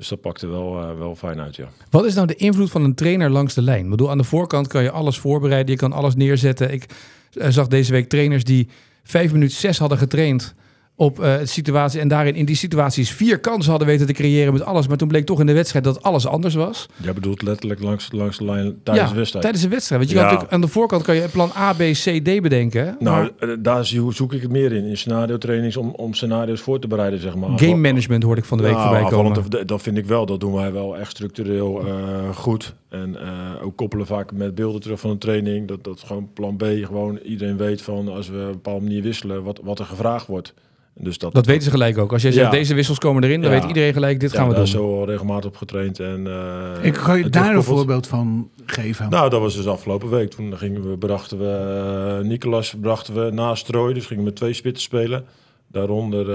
Dus 0.00 0.08
dat 0.08 0.20
pakte 0.20 0.46
wel, 0.46 0.80
eh, 0.80 0.98
wel 0.98 1.16
fijn 1.16 1.40
uit, 1.40 1.56
ja. 1.56 1.68
Wat 1.90 2.04
is 2.04 2.14
nou 2.14 2.26
de 2.26 2.34
invloed 2.34 2.70
van 2.70 2.84
een 2.84 2.94
trainer 2.94 3.30
langs 3.30 3.54
de 3.54 3.62
lijn? 3.62 3.84
Ik 3.84 3.90
bedoel, 3.90 4.10
aan 4.10 4.18
de 4.18 4.24
voorkant 4.24 4.66
kan 4.66 4.82
je 4.82 4.90
alles 4.90 5.18
voorbereiden, 5.18 5.72
je 5.72 5.78
kan 5.80 5.92
alles 5.92 6.14
neerzetten. 6.14 6.72
Ik 6.72 6.86
eh, 7.32 7.48
zag 7.48 7.66
deze 7.66 7.92
week 7.92 8.08
trainers 8.08 8.44
die 8.44 8.68
vijf 9.02 9.32
minuten 9.32 9.56
zes 9.56 9.78
hadden 9.78 9.98
getraind 9.98 10.54
op 11.00 11.16
de 11.16 11.40
situatie 11.44 12.00
en 12.00 12.08
daarin 12.08 12.34
in 12.34 12.44
die 12.44 12.56
situaties 12.56 13.10
vier 13.10 13.38
kansen 13.38 13.70
hadden 13.70 13.88
weten 13.88 14.06
te 14.06 14.12
creëren 14.12 14.52
met 14.52 14.64
alles. 14.64 14.86
Maar 14.88 14.96
toen 14.96 15.08
bleek 15.08 15.26
toch 15.26 15.40
in 15.40 15.46
de 15.46 15.52
wedstrijd 15.52 15.84
dat 15.84 16.02
alles 16.02 16.26
anders 16.26 16.54
was. 16.54 16.86
Jij 16.96 17.12
bedoelt 17.12 17.42
letterlijk 17.42 17.82
langs, 17.82 18.12
langs 18.12 18.38
de 18.38 18.44
lijn 18.44 18.80
tijdens 18.82 19.10
de 19.10 19.16
wedstrijd. 19.16 19.42
tijdens 19.44 19.64
de 19.64 19.70
wedstrijd. 19.70 20.00
Want 20.00 20.12
je 20.12 20.18
Ja. 20.18 20.22
kan 20.22 20.32
natuurlijk 20.32 20.54
aan 20.54 20.68
de 20.68 20.72
voorkant 20.72 21.02
kan 21.02 21.14
je 21.14 21.28
plan 21.28 21.50
A, 21.56 21.72
B, 21.72 21.76
C, 21.78 22.20
D 22.24 22.42
bedenken. 22.42 22.96
Nou, 22.98 23.30
Maar 23.38 23.48
eh, 23.50 23.56
daar 23.58 23.84
zoek 23.84 24.32
ik 24.32 24.42
het 24.42 24.50
meer 24.50 24.72
in. 24.72 24.84
In 24.84 24.96
scenario 24.96 25.38
trainings 25.38 25.76
om, 25.76 25.88
om 25.96 26.14
scenario's 26.14 26.60
voor 26.60 26.78
te 26.78 26.86
bereiden, 26.86 27.20
zeg 27.20 27.34
maar. 27.36 27.58
game 27.58 27.76
management 27.76 28.22
hoorde 28.22 28.40
ik 28.40 28.46
van 28.46 28.58
de 28.58 28.64
week 28.64 28.72
Nou, 28.72 28.88
voorbij 28.88 29.10
komen. 29.10 29.66
dat- 29.66 29.82
vind 29.82 29.96
ik 29.96 30.06
wel. 30.06 30.26
Dat 30.26 30.40
doen 30.40 30.52
wij 30.54 30.72
wel 30.72 30.96
echt 30.98 31.10
structureel 31.10 31.86
eh, 31.86 31.94
goed. 32.34 32.74
En 32.88 33.16
ook 33.62 33.76
koppelen 33.76 34.06
vaak 34.06 34.32
met 34.32 34.54
beelden 34.54 34.80
terug 34.80 35.00
van 35.00 35.10
een 35.10 35.18
training. 35.18 35.68
Dat, 35.68 35.84
dat 35.84 36.02
gewoon 36.06 36.28
plan 36.34 36.56
B, 36.56 36.64
gewoon 36.82 37.18
iedereen 37.24 37.56
weet 37.56 37.82
van 37.82 38.08
als 38.08 38.28
we 38.28 38.36
op 38.36 38.44
een 38.46 38.50
bepaalde 38.52 38.84
manier 38.84 39.02
wisselen, 39.02 39.42
wat, 39.42 39.60
wat 39.62 39.78
er 39.78 39.84
gevraagd 39.84 40.26
wordt. 40.26 40.54
Dus 40.94 41.18
dat, 41.18 41.32
Dat 41.34 41.46
weten 41.46 41.62
ze 41.62 41.70
gelijk 41.70 41.98
ook. 41.98 42.12
Als 42.12 42.22
jij 42.22 42.32
zegt 42.32 42.44
Ja. 42.44 42.50
deze 42.52 42.74
wissels 42.74 42.98
komen 42.98 43.24
erin, 43.24 43.40
dan 43.40 43.50
Ja. 43.50 43.58
weet 43.58 43.68
iedereen 43.68 43.92
gelijk 43.92 44.20
dit 44.20 44.32
ja, 44.32 44.38
gaan 44.38 44.46
we 44.48 44.54
daar 44.54 44.62
doen. 44.64 44.72
zo 44.72 44.98
al 44.98 45.06
regelmatig 45.06 45.50
op 45.50 45.56
getraind. 45.56 46.00
En, 46.00 46.26
eh, 46.26 46.84
Ik 46.84 46.92
kan 46.92 47.18
je 47.18 47.28
daar 47.28 47.54
een 47.54 47.62
voorbeeld 47.62 48.06
van 48.06 48.50
geven. 48.66 49.10
Nou, 49.10 49.30
dat 49.30 49.40
was 49.40 49.56
dus 49.56 49.66
afgelopen 49.66 50.10
week. 50.10 50.30
Toen 50.30 50.56
gingen 50.58 50.90
we, 50.90 50.96
brachten 50.98 51.38
we 51.38 52.18
uh, 52.22 52.28
Nicolas 52.28 52.74
brachten 52.80 53.24
we 53.24 53.30
naast 53.30 53.66
Troy. 53.66 53.92
Dus 53.92 54.06
gingen 54.06 54.22
we 54.24 54.28
met 54.28 54.36
twee 54.38 54.52
spitsen 54.52 54.82
spelen. 54.82 55.24
Daaronder 55.66 56.28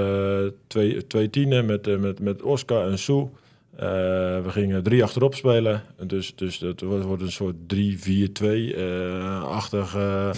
uh, 0.44 0.50
twee, 0.68 1.08
twee 1.08 1.30
tienen 1.30 1.66
met, 1.66 1.88
uh, 1.88 1.98
met, 1.98 2.20
met 2.20 2.42
Oscar 2.42 2.88
en 2.90 2.98
Sue. 3.00 3.28
Uh, 3.80 3.86
we 4.44 4.48
gingen 4.48 4.84
drie 4.84 5.04
achterop 5.04 5.36
spelen. 5.36 5.84
Dus, 6.08 6.36
dus 6.36 6.60
het 6.60 6.82
wordt 6.82 7.22
een 7.22 7.32
soort 7.32 7.56
3-4-2-achtig. 7.56 9.96
Uh, 9.96 10.30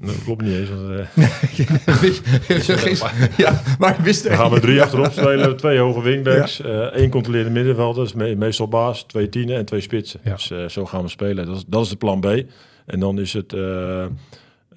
dat 0.00 0.22
klopt 0.24 0.42
niet 0.42 0.54
eens. 0.54 0.70
Want, 0.70 0.86
ja, 3.36 3.62
maar 3.78 4.02
wist 4.02 4.24
Dan 4.24 4.36
gaan 4.36 4.50
we 4.50 4.60
drie 4.60 4.82
achterop 4.82 5.12
spelen. 5.12 5.56
Twee 5.56 5.78
hoge 5.78 6.02
wingbacks. 6.02 6.56
Ja. 6.56 6.90
één 6.90 7.10
controlerende 7.10 7.52
middenvelder. 7.52 7.96
Dat 7.96 8.06
is 8.06 8.14
me 8.14 8.36
meestal 8.36 8.68
baas. 8.68 9.02
Twee 9.02 9.28
tienen 9.28 9.56
en 9.56 9.64
twee 9.64 9.80
spitsen. 9.80 10.20
Ja. 10.24 10.34
Dus 10.34 10.52
zo 10.74 10.86
gaan 10.86 11.02
we 11.02 11.08
spelen. 11.08 11.46
Dat 11.46 11.56
is, 11.56 11.64
dat 11.66 11.84
is 11.84 11.90
de 11.90 11.96
plan 11.96 12.20
B. 12.20 12.26
En 12.86 13.00
dan 13.00 13.18
is 13.18 13.32
het 13.32 13.52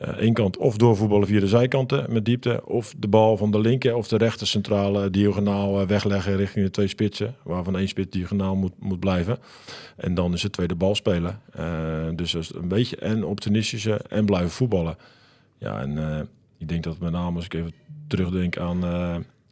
één 0.03 0.33
kant 0.33 0.57
of 0.57 0.77
doorvoetballen 0.77 1.27
via 1.27 1.39
de 1.39 1.47
zijkanten 1.47 2.05
met 2.09 2.25
diepte, 2.25 2.61
of 2.65 2.93
de 2.97 3.07
bal 3.07 3.37
van 3.37 3.51
de 3.51 3.59
linker 3.59 3.95
of 3.95 4.07
de 4.07 4.17
rechter 4.17 4.47
centrale 4.47 5.09
diagonaal 5.09 5.81
uh, 5.81 5.87
wegleggen 5.87 6.35
richting 6.35 6.65
de 6.65 6.71
twee 6.71 6.87
spitsen, 6.87 7.35
waarvan 7.43 7.77
één 7.77 7.87
spits 7.87 8.09
diagonaal 8.09 8.55
moet, 8.55 8.73
moet 8.79 8.99
blijven. 8.99 9.37
En 9.95 10.13
dan 10.13 10.33
is 10.33 10.43
het 10.43 10.51
tweede 10.51 10.75
bal 10.75 10.95
spelen. 10.95 11.39
Uh, 11.59 11.65
dus 12.15 12.33
een 12.33 12.67
beetje 12.67 12.95
en 12.95 13.25
optimistische 13.25 14.01
en 14.09 14.25
blijven 14.25 14.51
voetballen. 14.51 14.97
Ja, 15.57 15.81
en 15.81 16.27
ik 16.57 16.67
denk 16.67 16.83
dat 16.83 16.99
met 16.99 17.11
name 17.11 17.35
als 17.35 17.45
ik 17.45 17.53
even 17.53 17.73
terugdenk 18.07 18.57
aan, 18.57 18.85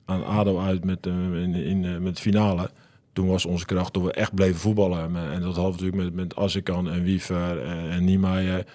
aan 0.05 0.25
ADO 0.25 0.59
uit 0.59 0.85
met, 0.85 1.05
in, 1.05 1.55
in, 1.55 2.03
met 2.03 2.19
finale 2.19 2.69
toen 3.13 3.27
was 3.27 3.45
onze 3.45 3.65
kracht 3.65 3.93
dat 3.93 4.03
we 4.03 4.11
echt 4.11 4.33
bleven 4.33 4.59
voetballen. 4.59 5.15
En 5.31 5.41
dat 5.41 5.55
we 5.55 5.61
natuurlijk 5.61 5.95
met, 6.03 6.13
met 6.13 6.35
Azzekan 6.35 6.89
en 6.89 7.03
Wiever 7.03 7.63
en, 7.63 7.89
en 7.89 8.03
Niemeyer. 8.03 8.65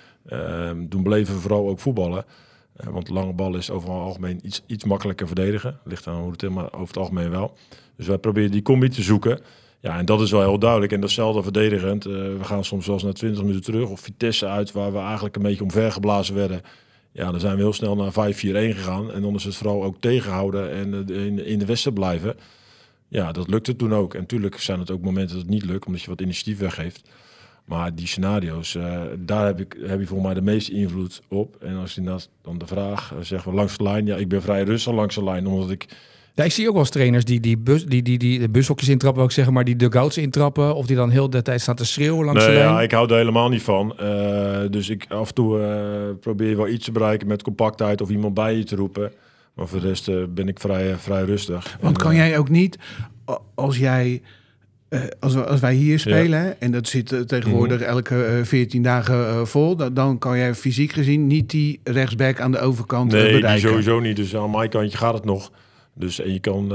Toen 0.89 1.03
bleven 1.03 1.35
we 1.35 1.41
vooral 1.41 1.69
ook 1.69 1.81
voetballen. 1.81 2.25
Eh, 2.77 2.89
want 2.89 3.09
lange 3.09 3.33
bal 3.33 3.57
is 3.57 3.71
over 3.71 3.89
het 3.89 3.99
algemeen 3.99 4.41
iets, 4.43 4.63
iets 4.67 4.85
makkelijker 4.85 5.27
verdedigen. 5.27 5.79
Ligt 5.85 6.07
aan 6.07 6.21
hoe 6.21 6.31
het 6.31 6.41
helemaal 6.41 6.73
over 6.73 6.87
het 6.87 6.97
algemeen 6.97 7.31
wel. 7.31 7.57
Dus 7.97 8.07
wij 8.07 8.19
proberen 8.19 8.51
die 8.51 8.63
combi 8.63 8.89
te 8.89 9.03
zoeken. 9.03 9.41
Ja, 9.81 9.99
en 9.99 10.05
dat 10.05 10.21
is 10.21 10.31
wel 10.31 10.41
heel 10.41 10.59
duidelijk. 10.59 10.93
En 10.93 11.01
datzelfde 11.01 11.43
verdedigend. 11.43 12.07
Eh, 12.07 12.13
we 12.13 12.45
gaan 12.45 12.65
soms 12.65 12.87
eens 12.87 13.03
naar 13.03 13.13
20 13.13 13.41
minuten 13.43 13.63
terug. 13.63 13.89
Of 13.89 14.01
Vitesse 14.01 14.47
uit, 14.47 14.73
waar 14.73 14.93
we 14.93 14.99
eigenlijk 14.99 15.37
een 15.37 15.43
beetje 15.43 15.63
omvergeblazen 15.63 16.35
werden. 16.35 16.61
Ja, 17.13 17.31
dan 17.31 17.41
zijn 17.41 17.57
we 17.57 17.63
heel 17.63 17.73
snel 17.73 17.97
naar 17.97 18.13
5-4-1 18.13 18.75
gegaan. 18.75 19.13
En 19.13 19.23
dan 19.23 19.35
is 19.35 19.45
het 19.45 19.57
vooral 19.57 19.85
ook 19.85 19.97
tegenhouden 20.01 20.71
en 20.71 21.09
eh, 21.09 21.25
in, 21.27 21.45
in 21.45 21.59
de 21.59 21.67
wedstrijd 21.67 21.97
blijven. 21.97 22.37
Ja, 23.09 23.33
dat 23.33 23.49
lukte 23.49 23.77
toen 23.77 23.95
ook. 23.95 24.15
En 24.15 24.21
natuurlijk 24.21 24.61
zijn 24.61 24.79
het 24.79 24.91
ook 24.91 25.03
momenten 25.03 25.37
dat 25.37 25.45
het 25.45 25.55
niet 25.55 25.65
lukt, 25.65 25.87
omdat 25.87 26.03
je 26.03 26.11
wat 26.11 26.21
initiatief 26.21 26.59
weggeeft. 26.59 27.09
Maar 27.67 27.95
die 27.95 28.07
scenario's, 28.07 28.75
eh, 28.75 29.01
daar 29.19 29.47
heb, 29.47 29.61
ik, 29.61 29.77
heb 29.87 30.01
je 30.01 30.07
voor 30.07 30.23
mij 30.23 30.35
de 30.35 30.43
meeste 30.43 30.73
invloed 30.73 31.23
op. 31.29 31.57
En 31.61 31.77
als 31.77 31.95
je 31.95 32.03
dan 32.43 32.59
de 32.59 32.67
vraag, 32.67 33.13
uh, 33.13 33.19
zeggen 33.23 33.51
we 33.51 33.57
langs 33.57 33.77
de 33.77 33.83
lijn. 33.83 34.07
Ja, 34.07 34.17
ik 34.17 34.29
ben 34.29 34.43
vrij 34.43 34.63
rustig 34.63 34.93
langs 34.93 35.15
de 35.15 35.25
lijn, 35.25 35.47
omdat 35.47 35.71
ik... 35.71 35.87
Ja, 36.35 36.45
ik 36.45 36.53
zie 36.53 36.67
ook 36.67 36.73
wel 36.73 36.81
eens 36.81 36.91
trainers 36.91 37.25
die, 37.25 37.41
die, 37.41 37.59
bus, 37.59 37.85
die, 37.85 38.03
die, 38.03 38.19
die 38.19 38.39
de 38.39 38.49
bushokjes 38.49 38.89
intrappen, 38.89 39.19
wil 39.19 39.29
ik 39.29 39.35
zeggen, 39.35 39.55
maar 39.55 39.65
die 39.65 39.77
dugouts 39.77 40.19
intrappen. 40.19 40.75
Of 40.75 40.87
die 40.87 40.97
dan 40.97 41.11
heel 41.11 41.31
de 41.31 41.43
tijd 41.43 41.61
staan 41.61 41.75
te 41.75 41.85
schreeuwen 41.85 42.25
langs 42.25 42.41
Nee, 42.45 42.55
de 42.55 42.59
lijn. 42.59 42.73
ja, 42.73 42.83
ik 42.83 42.91
hou 42.91 43.11
er 43.11 43.17
helemaal 43.17 43.49
niet 43.49 43.63
van. 43.63 43.99
Eh, 43.99 44.61
dus 44.71 44.89
ik 44.89 45.05
af 45.09 45.29
en 45.29 45.35
toe 45.35 45.61
eh, 45.63 46.19
probeer 46.21 46.49
je 46.49 46.57
wel 46.57 46.69
iets 46.69 46.85
te 46.85 46.93
bereiken 46.93 47.27
met 47.27 47.43
compactheid 47.43 48.01
of 48.01 48.11
iemand 48.11 48.35
bij 48.35 48.57
je 48.57 48.65
te 48.65 48.77
roepen. 48.77 49.13
Maar 49.55 49.67
voor 49.69 49.81
de 49.81 49.89
rest 49.89 50.09
eh, 50.09 50.17
ben 50.29 50.49
ik 50.49 50.61
vrij, 50.61 50.97
vrij 50.97 51.25
rustig. 51.25 51.77
Want 51.81 51.97
En, 51.97 52.03
kan 52.03 52.11
eh, 52.13 52.17
jij 52.17 52.39
ook 52.39 52.49
niet, 52.49 52.79
als 53.55 53.79
jij, 53.79 54.23
eh, 54.89 55.01
als, 55.21 55.37
als 55.37 55.61
wij 55.61 55.75
hier 55.75 55.99
spelen, 55.99 56.41
hè, 56.41 56.51
en 56.51 56.71
dat 56.73 56.89
zit 56.89 57.13
eh, 57.13 57.21
tegenwoordig 57.21 57.81
elke 57.81 58.25
eh, 58.25 58.43
14 58.45 58.83
dagen 58.83 59.27
eh, 59.29 59.45
vol, 59.45 59.77
dan, 59.77 59.95
dan 59.95 60.19
kan 60.19 60.39
jij 60.39 60.55
fysiek 60.55 60.93
gezien 60.93 61.27
niet 61.27 61.51
die 61.51 61.81
rechtsback 61.85 62.41
aan 62.41 62.53
de 62.53 62.59
overkant 62.59 63.13
Nee, 63.13 63.33
bereiken. 63.33 63.69
sowieso 63.69 64.01
niet. 64.01 64.17
Dus 64.17 64.37
aan 64.37 64.51
mijn 64.51 64.69
kantje 64.69 64.99
gaat 64.99 65.15
het 65.15 65.25
nog. 65.25 65.51
Dus 65.95 66.21
en 66.21 66.33
je 66.33 66.41
kan 66.41 66.73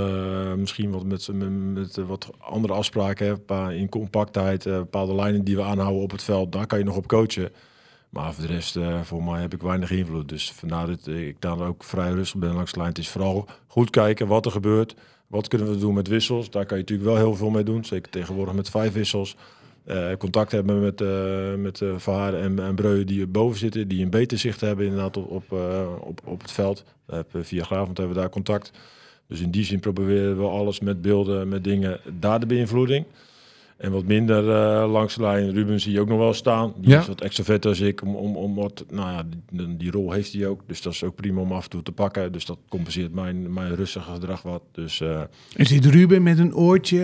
misschien 0.60 0.92
wat 0.92 1.04
met, 1.04 1.30
met, 1.34 1.50
met 1.74 1.96
wat 2.08 2.30
andere 2.40 2.74
afspraken 2.74 3.26
hebben, 3.28 3.76
in 3.78 3.90
compactheid, 3.90 4.64
bepaalde 4.64 5.16
lijnen 5.16 5.44
die 5.44 5.56
we 5.56 5.64
aanhouden 5.64 6.02
op 6.02 6.12
het 6.12 6.24
veld, 6.24 6.52
daar 6.52 6.68
kan 6.68 6.80
je 6.80 6.86
nog 6.86 6.96
op 6.96 7.08
coachen. 7.08 7.50
Maar 8.10 8.34
voor 8.34 8.48
de 8.48 8.54
rest, 8.54 8.78
voor 9.04 9.24
mij 9.24 9.42
heb 9.42 9.54
ik 9.54 9.62
weinig 9.62 9.92
invloed. 9.92 10.30
Dus 10.30 10.52
vandaar 10.52 10.88
dat 10.88 11.08
ik 11.08 11.36
daar 11.40 11.60
ook 11.60 11.84
vrij 11.84 12.12
rustig 12.12 12.40
ben 12.40 12.54
langs 12.54 12.72
de 12.72 12.78
lijn. 12.78 12.90
Het 12.90 13.00
is 13.00 13.10
vooral 13.10 13.48
goed 13.68 13.90
kijken 13.90 14.28
wat 14.28 14.46
er 14.46 14.52
gebeurt. 14.52 14.96
Wat 15.32 15.48
kunnen 15.48 15.70
we 15.70 15.78
doen 15.78 15.94
met 15.94 16.08
wissels? 16.08 16.50
Daar 16.50 16.66
kan 16.66 16.78
je 16.78 16.84
natuurlijk 16.84 17.10
wel 17.10 17.18
heel 17.18 17.36
veel 17.36 17.50
mee 17.50 17.64
doen. 17.64 17.86
Zeker 17.86 18.12
tegenwoordig 18.12 18.54
met 18.54 18.70
vijf 18.70 18.94
wissels. 18.94 19.36
Eh, 19.84 20.12
contact 20.18 20.52
hebben 20.52 20.82
met, 20.82 21.02
eh 21.02 21.54
met 21.56 21.82
Verhaar 21.96 22.34
en, 22.34 22.60
en 22.60 22.76
Breu 22.76 23.04
die 23.04 23.28
boven 23.28 23.60
zitten. 23.60 23.88
Die 23.88 24.04
een 24.04 24.10
beter 24.10 24.38
zicht 24.38 24.62
hebben 24.62 24.86
inderdaad 24.86 25.18
op, 25.18 25.32
op, 25.32 25.52
op, 26.00 26.22
op 26.26 26.42
het 26.42 26.52
veld. 26.52 26.84
Via 27.34 27.64
Gravend 27.64 27.98
hebben 27.98 28.16
we 28.16 28.22
daar 28.22 28.30
contact. 28.30 28.72
Dus 29.28 29.40
in 29.40 29.52
die 29.52 29.64
zin 29.64 29.80
proberen 29.80 30.38
we 30.38 30.44
alles 30.44 30.80
met 30.80 31.02
beelden, 31.02 31.50
met 31.50 31.64
dingen, 31.64 32.00
daar 32.20 32.40
de 32.40 32.46
beïnvloeding. 32.46 33.06
En 33.82 33.92
wat 33.92 34.06
minder 34.06 34.50
eh, 34.52 34.92
langs 34.92 35.16
de 35.16 35.22
lijn. 35.22 35.52
Ruben 35.54 35.80
zie 35.80 35.92
je 35.92 36.00
ook 36.00 36.08
nog 36.08 36.18
wel 36.18 36.34
staan. 36.34 36.74
Die 36.78 36.90
Ja. 36.90 37.00
is 37.00 37.08
wat 37.08 37.22
extravert 37.22 37.66
als 37.66 37.80
ik. 37.80 38.02
Om, 38.02 38.16
om, 38.16 38.36
om 38.36 38.56
wat, 38.56 38.86
nou 38.90 39.10
ja, 39.12 39.24
die, 39.52 39.78
die 39.78 39.92
rol 39.92 40.12
heeft 40.12 40.34
hij 40.34 40.48
ook. 40.48 40.62
Dus 40.68 40.82
dat 40.82 40.94
is 40.94 41.04
ook 41.04 41.16
prima 41.16 41.42
om 41.42 41.52
af 41.52 41.64
en 41.64 41.70
toe 41.70 41.82
te 41.84 41.92
pakken. 41.92 42.32
Dus 42.32 42.46
dat 42.46 42.58
compenseert 42.70 43.14
mijn, 43.14 43.54
mijn 43.54 43.76
rustige 43.76 44.12
gedrag 44.12 44.42
wat. 44.42 44.62
Dus 44.72 45.02
eh 45.02 45.22
En 45.56 45.66
zit 45.66 45.86
Ruben 45.86 46.24
met 46.24 46.40
een 46.40 46.56
oortje 46.56 47.00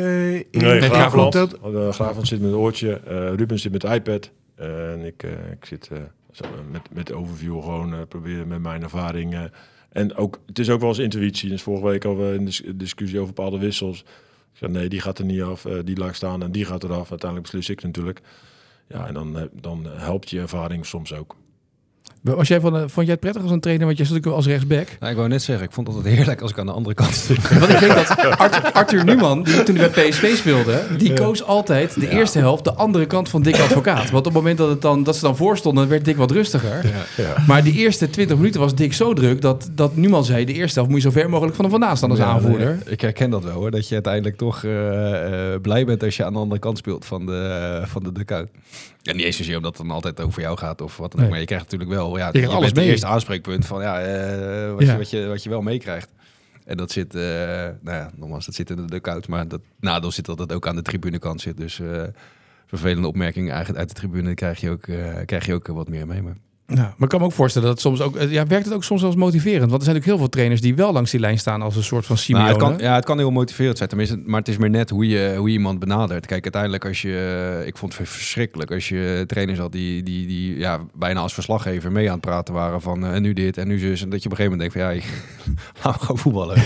in 0.52 0.62
nee, 0.62 0.82
Graafland. 0.82 1.34
dat- 1.34 1.58
Uh, 1.66 1.90
Graafland 1.92 2.28
zit 2.28 2.42
met 2.42 2.50
een 2.52 2.58
oortje. 2.58 3.02
Ruben 3.36 3.60
zit 3.60 3.72
met 3.72 3.82
de 3.82 3.94
iPad. 3.94 4.32
En 4.56 5.06
ik, 5.06 5.24
ik 5.52 5.66
zit 5.66 5.90
met, 6.72 6.82
met 6.94 7.14
overview 7.14 7.62
gewoon 7.64 8.08
proberen 8.08 8.48
met 8.48 8.62
mijn 8.62 8.84
ervaring. 8.84 9.34
eh, 9.34 9.42
en 9.92 10.16
ook, 10.16 10.40
het 10.46 10.60
is 10.60 10.70
ook 10.70 10.80
wel 10.80 10.90
eens 10.90 11.00
intuïtie. 11.00 11.50
Dus 11.50 11.62
vorige 11.62 11.86
week 11.88 12.04
hadden 12.04 12.30
we 12.32 12.38
een 12.38 12.46
dis- 12.46 12.64
discussie 12.76 13.20
over 13.20 13.34
bepaalde 13.34 13.60
wissels. 13.60 14.06
Zei, 14.58 14.72
nee, 14.72 14.90
die 14.90 15.02
gaat 15.02 15.20
er 15.20 15.26
niet 15.26 15.42
af. 15.42 15.66
eh, 15.66 15.80
die 15.84 15.98
laat 15.98 16.16
staan 16.16 16.44
en 16.44 16.52
die 16.52 16.66
gaat 16.66 16.84
eraf. 16.84 17.10
Uiteindelijk 17.10 17.52
beslis 17.52 17.70
ik 17.70 17.84
natuurlijk. 17.84 18.22
Ja, 18.88 19.08
en 19.08 19.14
dan, 19.14 19.38
eh, 19.38 19.44
dan 19.54 19.86
helpt 19.86 20.30
je 20.30 20.40
ervaring 20.40 20.86
soms 20.86 21.14
ook. 21.14 21.36
Was 22.22 22.48
jij 22.48 22.60
van, 22.60 22.76
eh, 22.76 22.80
vond 22.80 22.94
jij 23.06 23.06
het 23.12 23.20
prettig 23.20 23.42
als 23.42 23.52
een 23.52 23.60
trainer? 23.60 23.86
Want 23.86 23.98
jij 23.98 24.06
stond 24.06 24.28
ook 24.28 24.34
als 24.34 24.46
rechtsback. 24.46 24.88
Nou, 25.00 25.12
ik 25.12 25.18
wou 25.18 25.30
net 25.30 25.42
zeggen, 25.44 25.66
ik 25.66 25.72
vond 25.72 25.88
het 25.88 25.96
altijd 25.96 26.16
heerlijk 26.16 26.42
als 26.42 26.52
ik 26.52 26.60
aan 26.60 26.66
de 26.66 26.72
andere 26.72 26.96
kant 26.96 27.14
stond. 27.14 27.50
Want 27.60 27.72
ik 27.72 27.80
denk 27.80 27.94
dat 27.96 28.18
Arthur, 28.38 28.72
Arthur 28.72 29.06
Newman, 29.06 29.44
die 29.44 29.64
toen 29.64 29.76
hij 29.76 29.90
bij 29.92 30.10
PSV 30.10 30.36
speelde, 30.36 30.82
die 30.98 31.14
koos 31.14 31.44
altijd 31.44 32.00
de 32.00 32.10
eerste 32.10 32.40
helft 32.40 32.64
de 32.64 32.74
andere 32.74 33.06
kant 33.06 33.30
van 33.30 33.42
Dick 33.42 33.60
Advocaat. 33.60 34.10
Want 34.10 34.14
op 34.14 34.24
het 34.26 34.34
moment 34.34 34.58
dat, 34.58 34.70
het 34.70 34.82
dan, 34.82 35.04
dat 35.04 35.16
ze 35.16 35.22
dan 35.22 35.36
voorstonden, 35.38 35.88
werd 35.88 36.06
Dick 36.06 36.18
wat 36.18 36.32
rustiger. 36.32 36.86
Ja. 37.18 37.36
Maar 37.48 37.64
die 37.64 37.74
eerste 37.74 38.10
20 38.10 38.38
minuten 38.38 38.60
was 38.60 38.76
Dick 38.76 38.94
zo 38.94 39.14
druk 39.14 39.42
dat, 39.42 39.70
dat 39.72 39.96
Newman 39.96 40.26
zei, 40.26 40.46
de 40.46 40.54
eerste 40.54 40.74
helft 40.80 40.92
moet 40.94 41.02
je 41.02 41.10
zo 41.10 41.20
ver 41.20 41.30
mogelijk 41.30 41.56
van 41.56 41.66
hem 41.66 41.74
vandaan 41.74 41.98
staan 41.98 42.10
als 42.10 42.20
Ja, 42.20 42.26
aanvoerder. 42.26 42.80
nee, 42.86 42.94
ik 42.94 43.02
herken 43.02 43.30
dat 43.30 43.44
wel 43.44 43.54
hoor. 43.54 43.72
Dat 43.72 43.88
je 43.88 43.94
uiteindelijk 43.94 44.38
toch 44.38 44.64
eh, 44.64 45.54
eh, 45.54 45.62
blij 45.62 45.86
bent 45.86 46.04
als 46.04 46.18
je 46.18 46.26
aan 46.26 46.34
de 46.34 46.40
andere 46.40 46.60
kant 46.60 46.78
speelt 46.78 47.06
van 47.06 47.26
de, 47.26 47.82
van 47.86 48.04
de 48.04 48.12
dugout. 48.12 48.50
En 49.08 49.16
niet 49.16 49.26
eens 49.26 49.38
zozeer 49.38 49.58
omdat 49.58 49.78
het 49.78 49.88
dan 49.88 49.96
altijd 49.96 50.22
over 50.22 50.42
jou 50.42 50.58
gaat 50.58 50.82
of 50.82 50.98
wat 50.98 51.12
dan 51.12 51.20
ook. 51.20 51.22
Nee. 51.22 51.30
Maar 51.30 51.40
je 51.40 51.46
krijgt 51.46 51.64
natuurlijk 51.64 51.92
wel, 51.92 52.18
ja, 52.18 52.26
je, 52.26 52.32
krijgt 52.32 52.50
alles 52.50 52.62
bent 52.62 52.76
mee. 52.76 52.84
het 52.84 52.94
eerste 52.94 53.08
aanspreekpunt 53.08 53.66
van 53.66 53.82
ja, 53.82 54.02
eh, 54.02 54.72
wat, 54.72 54.82
Ja. 54.82 54.92
Je, 54.92 54.98
wat, 54.98 55.10
je, 55.10 55.28
wat 55.28 55.44
je 55.44 55.50
wel 55.50 55.62
meekrijgt. 55.62 56.12
En 56.66 56.78
dat 56.78 56.92
zit, 56.92 57.16
eh, 57.16 57.22
nou 57.82 57.98
ja, 57.98 58.12
nogmaals, 58.16 58.46
dat 58.46 58.56
zit 58.56 58.70
in 58.70 58.76
de 58.76 58.86
dugout. 58.86 59.28
Maar 59.28 59.48
dat 59.48 59.62
nadeel 59.80 60.12
zit 60.12 60.26
dat 60.26 60.40
het 60.40 60.54
ook 60.54 60.68
aan 60.68 60.76
de 60.76 60.82
tribunekant 60.82 61.42
zit. 61.42 61.58
Dus 61.58 61.80
eh, 61.80 62.04
vervelende 62.66 63.08
opmerkingen 63.08 63.50
eigenlijk 63.50 63.80
uit 63.80 63.90
de 63.90 63.96
tribune 63.96 64.34
krijg 64.34 64.60
je 64.60 64.70
ook, 64.70 64.82
krijg 65.26 65.46
je 65.46 65.54
ook 65.54 65.68
wat 65.68 65.90
meer 65.90 66.08
mee. 66.08 66.22
Maar 66.22 66.36
Ja, 66.74 66.76
maar 66.76 66.94
ik 67.00 67.10
kan 67.10 67.20
me 67.20 67.26
ook 67.26 67.34
voorstellen 67.34 67.68
dat 67.68 67.78
het 67.78 67.88
soms 67.88 68.02
ook, 68.02 68.16
eh, 68.16 68.32
ja, 68.32 68.46
werkt 68.46 68.66
het 68.66 68.74
ook 68.74 68.84
soms 68.84 69.04
als 69.04 69.16
motiverend? 69.16 69.70
Want 69.70 69.78
er 69.78 69.84
zijn 69.84 69.98
ook 69.98 70.04
heel 70.04 70.18
veel 70.18 70.30
trainers 70.30 70.62
die 70.62 70.76
wel 70.76 70.94
langs 70.94 71.12
die 71.12 71.20
lijn 71.20 71.40
staan 71.40 71.62
als 71.62 71.76
een 71.76 71.84
soort 71.84 72.06
van 72.06 72.18
Simeone. 72.18 72.50
Nou, 72.50 72.60
het 72.60 72.70
kan, 72.70 72.88
ja, 72.88 72.96
het 72.96 73.06
kan 73.06 73.18
heel 73.18 73.32
motiverend 73.32 73.78
zijn, 73.78 73.90
tenminste, 73.90 74.22
maar 74.26 74.40
het 74.40 74.48
is 74.48 74.58
meer 74.58 74.70
net 74.70 74.90
hoe 74.90 75.08
je, 75.08 75.34
hoe 75.38 75.48
je 75.48 75.54
iemand 75.54 75.80
benadert. 75.80 76.26
Kijk, 76.26 76.44
uiteindelijk 76.44 76.86
als 76.86 77.02
je, 77.02 77.64
ik 77.66 77.78
vond 77.78 77.98
het 77.98 78.10
verschrikkelijk 78.10 78.72
als 78.72 78.90
je 78.90 79.24
trainers 79.28 79.60
had 79.60 79.72
die, 79.72 80.04
die, 80.04 80.28
die 80.28 80.58
ja, 80.58 80.80
bijna 80.94 81.20
als 81.20 81.34
verslaggever 81.34 81.92
mee 81.92 82.08
aan 82.08 82.18
het 82.18 82.26
praten 82.26 82.54
waren 82.54 82.82
van 82.82 83.06
eh, 83.06 83.14
en 83.14 83.22
nu 83.22 83.34
dit 83.34 83.58
en 83.58 83.68
nu 83.68 83.80
zus. 83.80 84.02
En 84.02 84.10
dat 84.10 84.24
je 84.24 84.30
op 84.30 84.40
een 84.40 84.46
gegeven 84.46 84.58
moment 84.58 84.74
denkt 84.74 84.74
van 84.74 84.96
ja, 84.96 85.08
laten 85.84 86.00
we 86.00 86.06
gewoon 86.06 86.18
voetballen. 86.18 86.56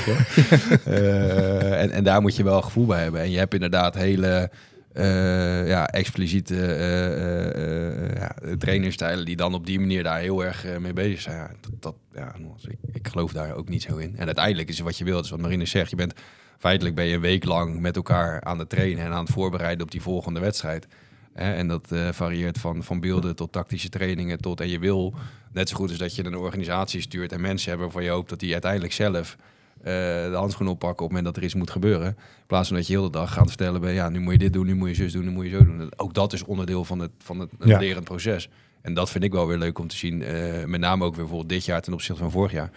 Eh, 0.85 1.81
en, 1.81 1.91
en 1.91 2.03
daar 2.03 2.21
moet 2.21 2.35
je 2.35 2.43
wel 2.43 2.61
gevoel 2.61 2.85
bij 2.85 3.01
hebben. 3.01 3.21
En 3.21 3.31
je 3.31 3.37
hebt 3.37 3.53
inderdaad 3.53 3.95
hele 3.95 4.49
eh, 4.93 5.67
ja, 5.67 5.87
expliciete 5.87 6.65
eh, 6.65 8.15
ja, 8.15 8.35
trainerstijlen 8.57 9.25
die 9.25 9.35
dan 9.35 9.53
op 9.53 9.65
die 9.65 9.79
manier 9.79 10.03
daar 10.03 10.19
heel 10.19 10.45
erg 10.45 10.79
mee 10.79 10.93
bezig 10.93 11.21
zijn. 11.21 11.37
Ja, 11.37 11.51
dat, 11.61 11.81
dat, 11.81 11.95
ja, 12.13 12.35
ik, 12.67 12.77
ik 12.91 13.07
geloof 13.07 13.31
daar 13.31 13.55
ook 13.55 13.69
niet 13.69 13.81
zo 13.81 13.97
in. 13.97 14.17
En 14.17 14.25
uiteindelijk 14.25 14.69
is 14.69 14.79
wat 14.79 14.97
je 14.97 15.03
wilt, 15.03 15.23
is 15.23 15.29
wat 15.29 15.39
Marine 15.39 15.65
zegt. 15.65 15.89
Je 15.89 15.95
bent 15.95 16.13
feitelijk 16.57 16.95
ben 16.95 17.05
je 17.05 17.15
een 17.15 17.21
week 17.21 17.45
lang 17.45 17.79
met 17.79 17.95
elkaar 17.95 18.43
aan 18.43 18.59
het 18.59 18.69
trainen 18.69 19.05
en 19.05 19.11
aan 19.11 19.23
het 19.23 19.33
voorbereiden 19.33 19.85
op 19.85 19.91
die 19.91 20.01
volgende 20.01 20.39
wedstrijd. 20.39 20.87
Hè, 21.33 21.53
en 21.53 21.67
dat 21.67 21.87
varieert 22.11 22.57
van, 22.57 22.83
van 22.83 22.99
beelden 22.99 23.35
tot 23.35 23.51
tactische 23.51 23.89
trainingen 23.89 24.41
tot. 24.41 24.61
En 24.61 24.69
je 24.69 24.79
wil 24.79 25.13
net 25.51 25.69
zo 25.69 25.75
goed 25.75 25.89
als 25.89 25.97
dat 25.97 26.15
je 26.15 26.25
een 26.25 26.35
organisatie 26.35 27.01
stuurt 27.01 27.31
en 27.31 27.41
mensen 27.41 27.69
hebben 27.69 27.85
waarvan 27.87 28.05
je 28.05 28.11
hoopt 28.15 28.29
dat 28.29 28.39
die 28.39 28.51
uiteindelijk 28.51 28.93
zelf 28.93 29.37
de 29.83 30.31
handschoen 30.35 30.67
oppakken 30.67 31.05
op 31.05 31.11
het 31.11 31.17
moment 31.17 31.25
dat 31.25 31.35
er 31.37 31.43
iets 31.43 31.53
moet 31.53 31.69
gebeuren. 31.71 32.07
In 32.07 32.45
plaats 32.47 32.67
van 32.67 32.77
dat 32.77 32.87
je 32.87 32.93
heel 32.93 33.03
de 33.03 33.09
dag 33.09 33.33
gaat 33.33 33.47
vertellen 33.47 33.81
ben, 33.81 33.93
ja, 33.93 34.09
nu 34.09 34.19
moet 34.19 34.33
je 34.33 34.39
dit 34.39 34.53
doen, 34.53 34.65
nu 34.65 34.75
moet 34.75 34.89
je 34.89 34.95
zus 34.95 35.11
doen, 35.13 35.23
nu 35.23 35.31
moet 35.31 35.45
je 35.45 35.49
zo 35.51 35.65
doen. 35.65 35.91
Ook 35.97 36.13
dat 36.13 36.33
is 36.33 36.43
onderdeel 36.43 36.85
van 36.85 36.99
het, 36.99 37.11
van 37.17 37.39
het, 37.39 37.49
het 37.59 37.67
Ja. 37.69 37.79
lerend 37.79 38.03
proces. 38.03 38.49
En 38.81 38.93
dat 38.93 39.09
vind 39.09 39.23
ik 39.23 39.31
wel 39.31 39.47
weer 39.47 39.57
leuk 39.57 39.79
om 39.79 39.87
te 39.87 39.95
zien. 39.95 40.21
eh, 40.23 40.65
met 40.65 40.79
name 40.79 41.03
ook 41.03 41.09
weer 41.15 41.19
bijvoorbeeld 41.23 41.49
dit 41.49 41.65
jaar 41.65 41.81
ten 41.81 41.93
opzichte 41.93 42.21
van 42.21 42.31
vorig 42.31 42.51
jaar. 42.51 42.69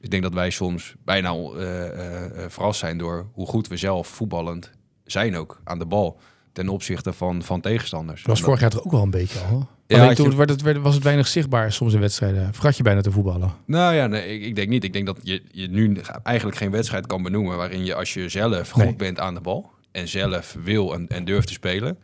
Ik 0.00 0.10
denk 0.10 0.22
dat 0.22 0.34
wij 0.34 0.50
soms 0.50 0.94
bijna 1.04 1.30
eh, 1.32 1.86
eh, 1.86 2.24
eh, 2.44 2.50
verrast 2.50 2.78
zijn 2.80 2.98
door 2.98 3.26
hoe 3.32 3.46
goed 3.46 3.68
we 3.68 3.76
zelf 3.76 4.08
voetballend 4.08 4.70
zijn 5.04 5.36
ook 5.36 5.60
aan 5.64 5.78
de 5.78 5.86
bal. 5.86 6.20
Ten 6.52 6.68
opzichte 6.68 7.12
van, 7.12 7.42
van 7.42 7.60
tegenstanders. 7.60 8.20
Dat 8.22 8.30
was 8.30 8.40
vorig 8.44 8.60
jaar 8.60 8.70
toch 8.70 8.84
ook 8.84 8.90
wel 8.92 9.02
een 9.02 9.10
beetje 9.10 9.38
al? 9.40 9.68
Alleen 9.96 10.08
je- 10.08 10.14
toen 10.14 10.36
werd 10.36 10.50
het, 10.50 10.62
was 10.78 10.94
het 10.94 11.04
weinig 11.04 11.26
zichtbaar 11.26 11.72
soms 11.72 11.94
in 11.94 12.00
wedstrijden. 12.00 12.52
Vergat 12.54 12.76
je 12.76 12.82
bijna 12.82 13.00
te 13.00 13.10
voetballen. 13.10 13.52
Nou 13.64 13.94
ja, 13.94 14.06
nee, 14.06 14.34
ik, 14.38 14.42
ik 14.42 14.54
denk 14.54 14.68
niet. 14.68 14.84
Ik 14.84 14.92
denk 14.92 15.06
dat 15.06 15.18
je, 15.22 15.42
je 15.50 15.68
nu 15.68 15.96
eigenlijk 16.22 16.56
geen 16.56 16.70
wedstrijd 16.70 17.06
kan 17.06 17.22
benoemen 17.22 17.56
waarin 17.56 17.84
je 17.84 17.94
als 17.94 18.14
je 18.14 18.28
zelf 18.28 18.70
goed 18.70 18.84
Nee. 18.84 18.96
bent 18.96 19.20
aan 19.20 19.34
de 19.34 19.40
bal 19.40 19.70
en 19.92 20.08
zelf 20.08 20.56
wil 20.62 20.94
en, 20.94 21.08
en 21.08 21.24
durft 21.24 21.46
te 21.46 21.52
spelen, 21.52 21.98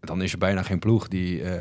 dan 0.00 0.22
is 0.22 0.32
er 0.32 0.38
bijna 0.38 0.62
geen 0.62 0.78
ploeg 0.78 1.08
die, 1.08 1.42
eh, 1.42 1.54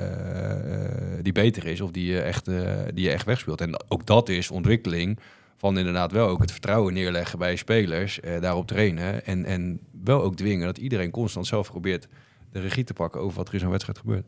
eh, 0.86 0.91
die 1.22 1.34
beter 1.34 1.65
is 1.65 1.82
of 1.82 1.91
die 1.91 2.05
je, 2.11 2.20
echt, 2.22 2.47
eh, 2.47 2.61
die 2.93 3.03
je 3.03 3.11
echt 3.11 3.26
wegspeelt. 3.26 3.61
En 3.61 3.84
ook 3.88 4.05
dat 4.05 4.30
is 4.30 4.51
ontwikkeling 4.51 5.20
van 5.57 5.78
inderdaad 5.78 6.11
wel 6.11 6.28
ook 6.28 6.41
het 6.41 6.51
vertrouwen 6.51 6.93
neerleggen 6.93 7.39
bij 7.39 7.55
spelers, 7.55 8.20
eh, 8.20 8.41
daarop 8.41 8.67
trainen 8.67 9.26
en, 9.26 9.45
en 9.45 9.80
wel 10.03 10.24
ook 10.24 10.36
dwingen 10.36 10.65
dat 10.65 10.78
iedereen 10.78 11.11
constant 11.11 11.47
zelf 11.47 11.70
probeert 11.70 12.07
de 12.52 12.60
regie 12.60 12.84
te 12.84 12.93
pakken 12.93 13.22
over 13.22 13.38
wat 13.38 13.47
er 13.47 13.54
in 13.54 13.60
zo'n 13.60 13.70
wedstrijd 13.70 13.97
gebeurt. 13.97 14.26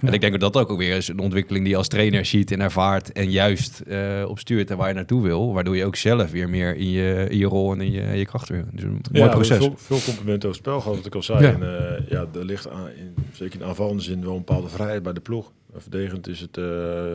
En 0.00 0.12
ik 0.12 0.20
denk 0.20 0.40
dat 0.40 0.52
dat 0.52 0.68
ook 0.70 0.78
weer 0.78 0.96
is 0.96 1.08
een 1.08 1.18
ontwikkeling 1.18 1.64
die 1.64 1.72
je 1.72 1.78
als 1.78 1.88
trainer 1.88 2.24
ziet 2.24 2.50
en 2.50 2.60
ervaart 2.60 3.12
en 3.12 3.30
juist 3.30 3.80
eh 3.80 4.24
op 4.28 4.38
stuurt 4.38 4.70
en 4.70 4.76
waar 4.76 4.88
je 4.88 4.94
naartoe 4.94 5.22
wil. 5.22 5.52
Waardoor 5.52 5.76
je 5.76 5.84
ook 5.84 5.96
zelf 5.96 6.30
weer 6.30 6.48
meer 6.48 6.76
in 6.76 6.90
je, 6.90 7.26
in 7.30 7.38
je 7.38 7.46
rol 7.46 7.72
en 7.72 7.80
in 7.80 7.92
je, 7.92 8.00
in 8.00 8.18
je 8.18 8.26
kracht 8.26 8.48
weer. 8.48 8.64
Dus 8.72 8.82
een 8.82 8.90
mooi 8.90 9.02
Ja, 9.12 9.18
hebben 9.18 9.30
proces. 9.30 9.58
Veel, 9.58 9.74
veel 9.76 10.00
complimenten 10.04 10.48
over 10.48 10.60
het 10.60 10.68
spel 10.68 10.80
gehad, 10.80 10.96
wat 10.96 11.06
ik 11.06 11.14
al 11.14 11.22
zei. 11.22 11.42
Ja. 11.42 11.52
En, 11.52 11.62
eh, 11.62 12.08
ja, 12.08 12.26
er 12.34 12.44
ligt 12.44 12.68
aan, 12.68 12.88
in, 12.88 13.14
zeker 13.32 13.60
in 13.60 13.66
aanvallende 13.66 14.02
zin 14.02 14.24
wel 14.24 14.32
een 14.32 14.44
bepaalde 14.44 14.68
vrijheid 14.68 15.02
bij 15.02 15.12
de 15.12 15.20
ploeg. 15.20 15.52
Verdedigend 15.76 16.28
is 16.28 16.40
het 16.40 16.56
eh, 16.56 16.64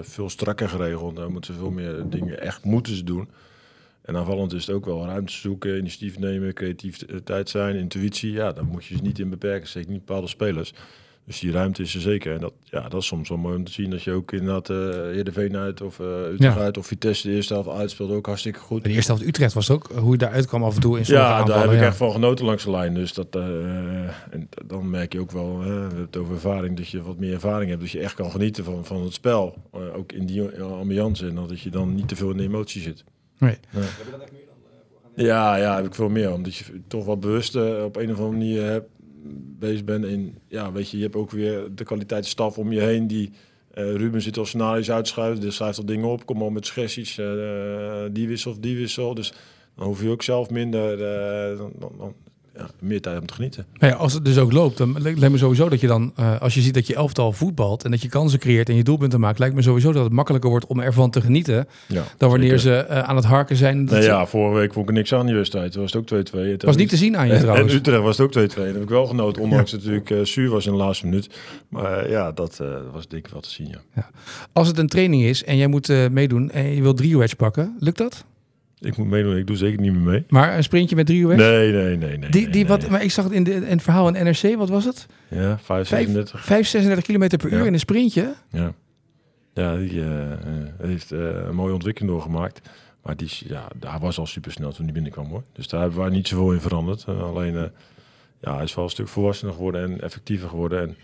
veel 0.01 0.29
strakker 0.29 0.69
geregeld. 0.69 1.15
Daar 1.15 1.31
moeten 1.31 1.53
ze 1.53 1.59
veel 1.59 1.71
meer 1.71 2.03
dingen 2.09 2.41
echt 2.41 2.63
moeten 2.63 2.95
ze 2.95 3.03
doen. 3.03 3.27
En 4.01 4.17
aanvallend 4.17 4.53
is 4.53 4.65
het 4.65 4.75
ook 4.75 4.85
wel 4.85 5.05
ruimte 5.05 5.33
zoeken, 5.33 5.77
initiatief 5.77 6.19
nemen, 6.19 6.53
creativiteit 6.53 7.49
zijn, 7.49 7.75
intuïtie. 7.75 8.31
Ja, 8.31 8.51
daar 8.51 8.65
moet 8.65 8.85
je 8.85 8.95
ze 8.95 9.01
niet 9.01 9.19
in 9.19 9.29
beperken, 9.29 9.67
zeker 9.69 9.91
niet 9.91 10.05
bepaalde 10.05 10.27
spelers. 10.27 10.73
Dus 11.25 11.39
die 11.39 11.51
ruimte 11.51 11.81
is 11.81 11.95
er 11.95 12.01
zeker. 12.01 12.33
En 12.33 12.39
dat, 12.39 12.53
ja, 12.63 12.89
dat 12.89 13.01
is 13.01 13.07
soms 13.07 13.29
wel 13.29 13.37
mooi 13.37 13.55
om 13.55 13.63
te 13.63 13.71
zien. 13.71 13.93
Als 13.93 14.03
je 14.03 14.11
ook 14.11 14.31
inderdaad 14.31 14.69
uh, 14.69 14.77
Heerenveen 14.77 15.57
uit 15.57 15.81
of 15.81 15.99
uh, 15.99 16.07
Utrecht 16.07 16.55
Ja. 16.55 16.61
uit 16.61 16.77
of 16.77 16.87
Vitesse 16.87 17.27
de 17.27 17.33
eerste 17.33 17.53
helft 17.53 17.69
uitspeelde 17.69 18.13
ook 18.13 18.25
hartstikke 18.25 18.59
goed. 18.59 18.83
De 18.83 18.89
eerste 18.89 19.11
helft 19.11 19.27
Utrecht 19.27 19.53
was 19.53 19.67
het 19.67 19.77
ook, 19.77 19.91
hoe 19.91 20.11
je 20.11 20.17
daaruit 20.17 20.45
kwam 20.45 20.63
af 20.63 20.75
en 20.75 20.81
toe 20.81 20.97
in 20.97 21.05
sommige 21.05 21.27
Ja, 21.27 21.43
daar 21.43 21.61
heb 21.61 21.71
ik 21.71 21.81
echt 21.81 21.97
van 21.97 22.11
genoten 22.11 22.45
langs 22.45 22.63
de 22.63 22.71
lijn. 22.71 22.93
Dus 22.93 23.13
dat, 23.13 23.35
eh, 23.35 23.43
en 24.29 24.49
dan 24.65 24.89
merk 24.89 25.13
je 25.13 25.19
ook 25.19 25.31
wel, 25.31 25.59
we 25.59 25.69
hebben 25.69 25.99
het 25.99 26.17
over 26.17 26.33
ervaring, 26.33 26.77
dat 26.77 26.87
je 26.87 27.01
wat 27.01 27.17
meer 27.17 27.33
ervaring 27.33 27.69
hebt. 27.69 27.81
Dat 27.81 27.91
je 27.91 27.99
echt 27.99 28.13
kan 28.13 28.31
genieten 28.31 28.63
van, 28.63 28.85
van 28.85 29.03
het 29.03 29.13
spel. 29.13 29.55
Eh, 29.73 29.79
ook 29.97 30.11
in 30.11 30.25
die 30.25 30.61
ambiance. 30.61 31.27
En 31.27 31.35
dat 31.35 31.59
je 31.61 31.69
dan 31.69 31.95
niet 31.95 32.07
te 32.07 32.15
veel 32.15 32.31
in 32.31 32.37
de 32.37 32.43
emotie 32.43 32.81
zit. 32.81 33.03
Nee. 33.41 33.57
Ja. 33.69 33.81
Ja, 35.15 35.55
ja, 35.55 35.75
heb 35.75 35.85
ik 35.85 35.95
veel 35.95 36.09
meer. 36.09 36.33
Omdat 36.33 36.55
je 36.55 36.65
toch 36.87 37.05
wat 37.05 37.19
bewust 37.19 37.55
eh, 37.55 37.83
op 37.83 37.95
een 37.95 38.11
of 38.11 38.17
andere 38.19 38.37
manier 38.37 38.63
hebt, 38.63 38.89
bezig 39.59 39.83
bent. 39.83 40.05
In, 40.05 40.37
ja, 40.47 40.71
weet 40.71 40.89
je, 40.89 40.97
je 40.97 41.03
hebt 41.03 41.15
ook 41.15 41.31
weer 41.31 41.75
de 41.75 41.83
kwaliteitsstaf 41.83 42.57
om 42.57 42.71
je 42.71 42.79
heen 42.81 43.07
die... 43.07 43.31
eh, 43.71 43.95
Ruben 43.95 44.21
zit 44.21 44.37
al 44.37 44.45
scenario's 44.45 44.91
uitschuiven, 44.91 45.41
dus 45.41 45.55
schrijft 45.55 45.77
al 45.77 45.85
dingen 45.85 46.07
op. 46.07 46.25
Kom 46.25 46.41
al 46.41 46.49
met 46.49 46.65
suggesties, 46.65 47.17
eh, 47.17 48.03
die 48.11 48.27
wissel 48.27 48.51
of 48.51 48.57
die 48.57 48.77
wissel. 48.77 49.13
Dus 49.13 49.33
dan 49.75 49.85
hoef 49.85 50.01
je 50.01 50.09
ook 50.09 50.23
zelf 50.23 50.49
minder, 50.49 50.93
eh, 51.03 51.57
dan, 51.57 51.71
dan, 51.79 51.91
dan, 51.97 52.13
ja, 52.61 52.69
meer 52.79 53.01
tijd 53.01 53.19
om 53.19 53.25
te 53.25 53.33
genieten. 53.33 53.65
Nou 53.79 53.93
ja, 53.93 53.99
als 53.99 54.13
het 54.13 54.25
dus 54.25 54.37
ook 54.37 54.51
loopt, 54.51 54.77
dan 54.77 54.95
lijkt 55.01 55.19
me 55.31 55.37
sowieso 55.37 55.69
dat 55.69 55.79
je 55.79 55.87
dan, 55.87 56.11
eh, 56.15 56.41
als 56.41 56.53
je 56.53 56.61
ziet 56.61 56.73
dat 56.73 56.87
je 56.87 56.95
elftal 56.95 57.31
voetbalt 57.31 57.83
en 57.83 57.91
dat 57.91 58.01
je 58.01 58.09
kansen 58.09 58.39
creëert 58.39 58.69
en 58.69 58.75
je 58.75 58.83
doelpunten 58.83 59.19
maakt, 59.19 59.39
lijkt 59.39 59.55
me 59.55 59.61
sowieso 59.61 59.91
dat 59.91 60.03
het 60.03 60.13
makkelijker 60.13 60.49
wordt 60.49 60.65
om 60.65 60.79
ervan 60.79 61.09
te 61.09 61.21
genieten 61.21 61.67
Ja, 61.87 62.03
dan 62.17 62.29
wanneer 62.29 62.59
zeker. 62.59 62.79
ze 62.79 62.85
eh, 62.93 62.99
aan 63.03 63.15
het 63.15 63.25
harken 63.25 63.55
zijn. 63.55 63.85
Dat 63.85 63.93
Nee, 63.93 64.01
ze- 64.01 64.07
ja, 64.09 64.25
vorige 64.25 64.55
week 64.59 64.73
vond 64.73 64.89
ik 64.89 64.95
niks 64.95 65.13
aan 65.13 65.25
die 65.25 65.35
wedstrijd. 65.35 65.75
Was 65.75 65.93
het 65.93 66.01
ook 66.01 66.07
2-2. 66.07 66.51
Het 66.51 66.63
was 66.63 66.75
niet 66.75 66.89
te 66.89 66.97
zien 66.97 67.17
aan 67.17 67.25
je 67.27 67.31
En, 67.33 67.37
en 67.37 67.43
trouwens. 67.43 67.73
Utrecht 67.73 68.01
was 68.01 68.17
het 68.17 68.25
ook 68.25 68.31
2-2. 68.51 68.55
Dat 68.55 68.73
heb 68.73 68.81
ik 68.83 68.89
wel 68.89 69.05
genoten, 69.05 69.41
ondanks 69.41 69.71
het 69.71 69.79
natuurlijk 69.81 70.09
eh, 70.09 70.19
zuur 70.23 70.49
was 70.49 70.65
in 70.65 70.71
de 70.71 70.77
laatste 70.77 71.05
minuut. 71.05 71.29
Maar 71.69 72.09
ja, 72.09 72.31
dat 72.31 72.61
was 72.93 73.07
denk 73.07 73.25
ik 73.25 73.31
wel 73.31 73.41
te 73.41 73.49
zien, 73.49 73.75
ja. 73.95 74.09
Als 74.53 74.67
het 74.67 74.77
een 74.77 74.87
training 74.87 75.23
is 75.23 75.43
en 75.43 75.57
jij 75.57 75.67
moet 75.67 76.09
meedoen 76.11 76.51
en 76.51 76.75
je 76.75 76.81
wil 76.81 76.93
drie 76.93 77.17
wedge 77.17 77.35
pakken, 77.35 77.75
lukt 77.79 77.97
dat? 77.97 78.25
Ik 78.81 78.97
moet 78.97 79.07
meedoen, 79.07 79.37
ik 79.37 79.47
doe 79.47 79.55
zeker 79.55 79.79
niet 79.79 79.91
meer 79.91 80.01
mee. 80.01 80.23
Maar 80.29 80.55
een 80.57 80.63
sprintje 80.63 80.95
met 80.95 81.05
drie 81.05 81.27
wedge? 81.27 81.43
Nee, 81.43 81.71
nee, 81.71 81.97
nee. 81.97 82.17
nee 82.17 82.29
Die, 82.29 82.41
nee, 82.41 82.51
die, 82.51 82.63
nee. 82.63 82.65
wat, 82.67 82.89
maar 82.89 83.03
ik 83.03 83.11
zag 83.11 83.23
het 83.23 83.33
in, 83.33 83.43
de, 83.43 83.53
in 83.53 83.63
het 83.63 83.81
verhaal 83.81 84.15
in 84.15 84.23
NRC, 84.25 84.55
wat 84.55 84.69
was 84.69 84.85
het? 84.85 85.07
Ja, 85.27 85.59
5, 85.59 85.87
36. 85.87 86.45
5, 86.45 86.67
36 86.67 87.05
kilometer 87.05 87.37
per 87.37 87.51
Ja. 87.51 87.57
uur 87.57 87.65
in 87.65 87.73
een 87.73 87.79
sprintje. 87.79 88.33
Ja, 88.51 88.73
ja 89.53 89.75
die 89.77 90.01
eh, 90.01 90.31
eh, 90.31 90.37
heeft 90.81 91.11
eh, 91.11 91.19
een 91.19 91.55
mooie 91.55 91.73
ontwikkeling 91.73 92.11
doorgemaakt. 92.11 92.61
Maar 93.03 93.15
die, 93.17 93.29
ja, 93.47 93.67
daar 93.75 93.99
was 93.99 94.17
al 94.17 94.25
super 94.25 94.51
snel 94.51 94.71
toen 94.71 94.83
hij 94.85 94.93
binnenkwam 94.93 95.27
hoor. 95.27 95.43
Dus 95.53 95.67
daar 95.67 95.81
hebben 95.81 96.03
we 96.03 96.09
niet 96.09 96.27
zoveel 96.27 96.53
in 96.53 96.61
veranderd. 96.61 97.05
Alleen, 97.05 97.71
ja, 98.41 98.55
hij 98.55 98.63
is 98.63 98.75
wel 98.75 98.83
een 98.83 98.89
stuk 98.89 99.07
volwassener 99.07 99.53
geworden 99.53 99.81
en 99.83 100.01
effectiever 100.01 100.49
geworden. 100.49 100.81
En 100.81 100.95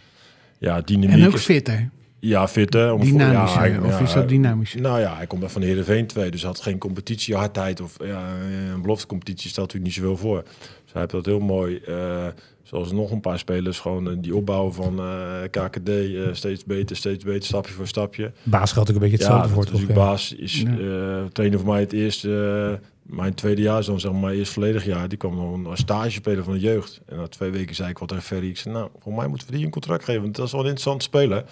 ja, 0.58 0.82
dynamiek 0.82 1.20
En 1.20 1.28
ook 1.28 1.38
fitter. 1.38 1.90
Ja, 2.20 2.48
fit 2.48 2.74
hè. 2.74 2.92
Om 2.92 3.02
Dynamischer, 3.02 3.72
ja, 3.72 3.82
of 3.86 4.02
is 4.02 4.14
dat 4.14 4.30
dynamischer? 4.30 4.82
Nou 4.82 5.00
ja, 5.00 5.16
hij 5.16 5.28
komt 5.28 5.44
echt 5.44 5.52
van 5.52 5.62
de 5.62 5.68
Heerenveen 5.68 6.08
2, 6.08 6.32
dus 6.32 6.42
hij 6.42 6.50
had 6.50 6.62
geen 6.62 6.78
competitie, 6.78 7.36
hardheid 7.36 7.82
of 7.82 7.96
ja, 8.04 8.34
een 8.74 8.82
beloftecompetitie 8.82 9.50
stelt 9.50 9.68
natuurlijk 9.74 9.96
niet 9.96 10.06
zoveel 10.06 10.18
voor. 10.30 10.44
Dus 10.84 10.92
hij 10.92 11.02
heeft 11.02 11.12
dat 11.12 11.26
heel 11.26 11.40
mooi, 11.40 11.78
eh, 11.78 12.26
zoals 12.64 12.92
nog 12.92 13.12
een 13.12 13.20
paar 13.22 13.40
spelers, 13.40 13.80
gewoon 13.80 14.10
eh, 14.10 14.16
die 14.20 14.36
opbouwen 14.36 14.74
van 14.74 15.00
eh, 15.00 15.42
KKD, 15.52 15.90
steeds 16.38 16.64
beter, 16.66 16.96
steeds 16.96 17.24
beter, 17.24 17.44
stapje 17.48 17.74
voor 17.74 17.88
stapje. 17.88 18.32
Baas 18.44 18.72
geldt 18.72 18.90
ook 18.90 18.96
een 18.96 19.02
beetje 19.02 19.18
Ja, 19.18 19.24
hetzelfde 19.24 19.54
voor. 19.54 19.66
dat 19.66 19.74
is 19.74 19.80
toch? 19.80 19.88
natuurlijk 19.88 20.08
Ja. 20.08 20.14
baas 20.16 20.34
is 20.34 20.62
Ja. 20.62 21.28
trainer 21.34 21.60
voor 21.60 21.70
mij 21.70 21.80
het 21.80 21.94
eerste, 21.94 22.80
mijn 23.04 23.34
tweede 23.34 23.62
jaar, 23.62 23.84
zo 23.84 23.98
zeg 23.98 24.12
maar, 24.12 24.22
mijn 24.22 24.36
eerste 24.38 24.54
volledig 24.54 24.86
jaar. 24.86 25.08
Die 25.08 25.18
kwam 25.18 25.36
dan 25.36 25.66
als 25.66 25.80
stagespeler 25.80 26.44
van 26.44 26.54
de 26.54 26.60
jeugd. 26.60 27.02
En 27.06 27.18
na 27.18 27.28
twee 27.28 27.50
weken 27.52 27.76
zei 27.76 27.90
ik 27.90 27.98
wat 27.98 28.08
tegen 28.08 28.24
Ferry. 28.24 28.50
Ik 28.50 28.58
zei, 28.58 28.74
nou, 28.76 28.90
voor 29.00 29.14
mij 29.14 29.28
moeten 29.28 29.48
we 29.48 29.56
die 29.56 29.66
een 29.66 29.72
contract 29.72 30.04
geven, 30.04 30.22
want 30.22 30.36
dat 30.36 30.46
is 30.46 30.52
wel 30.52 30.62
een 30.62 30.68
interessant 30.68 31.04
speler. 31.04 31.44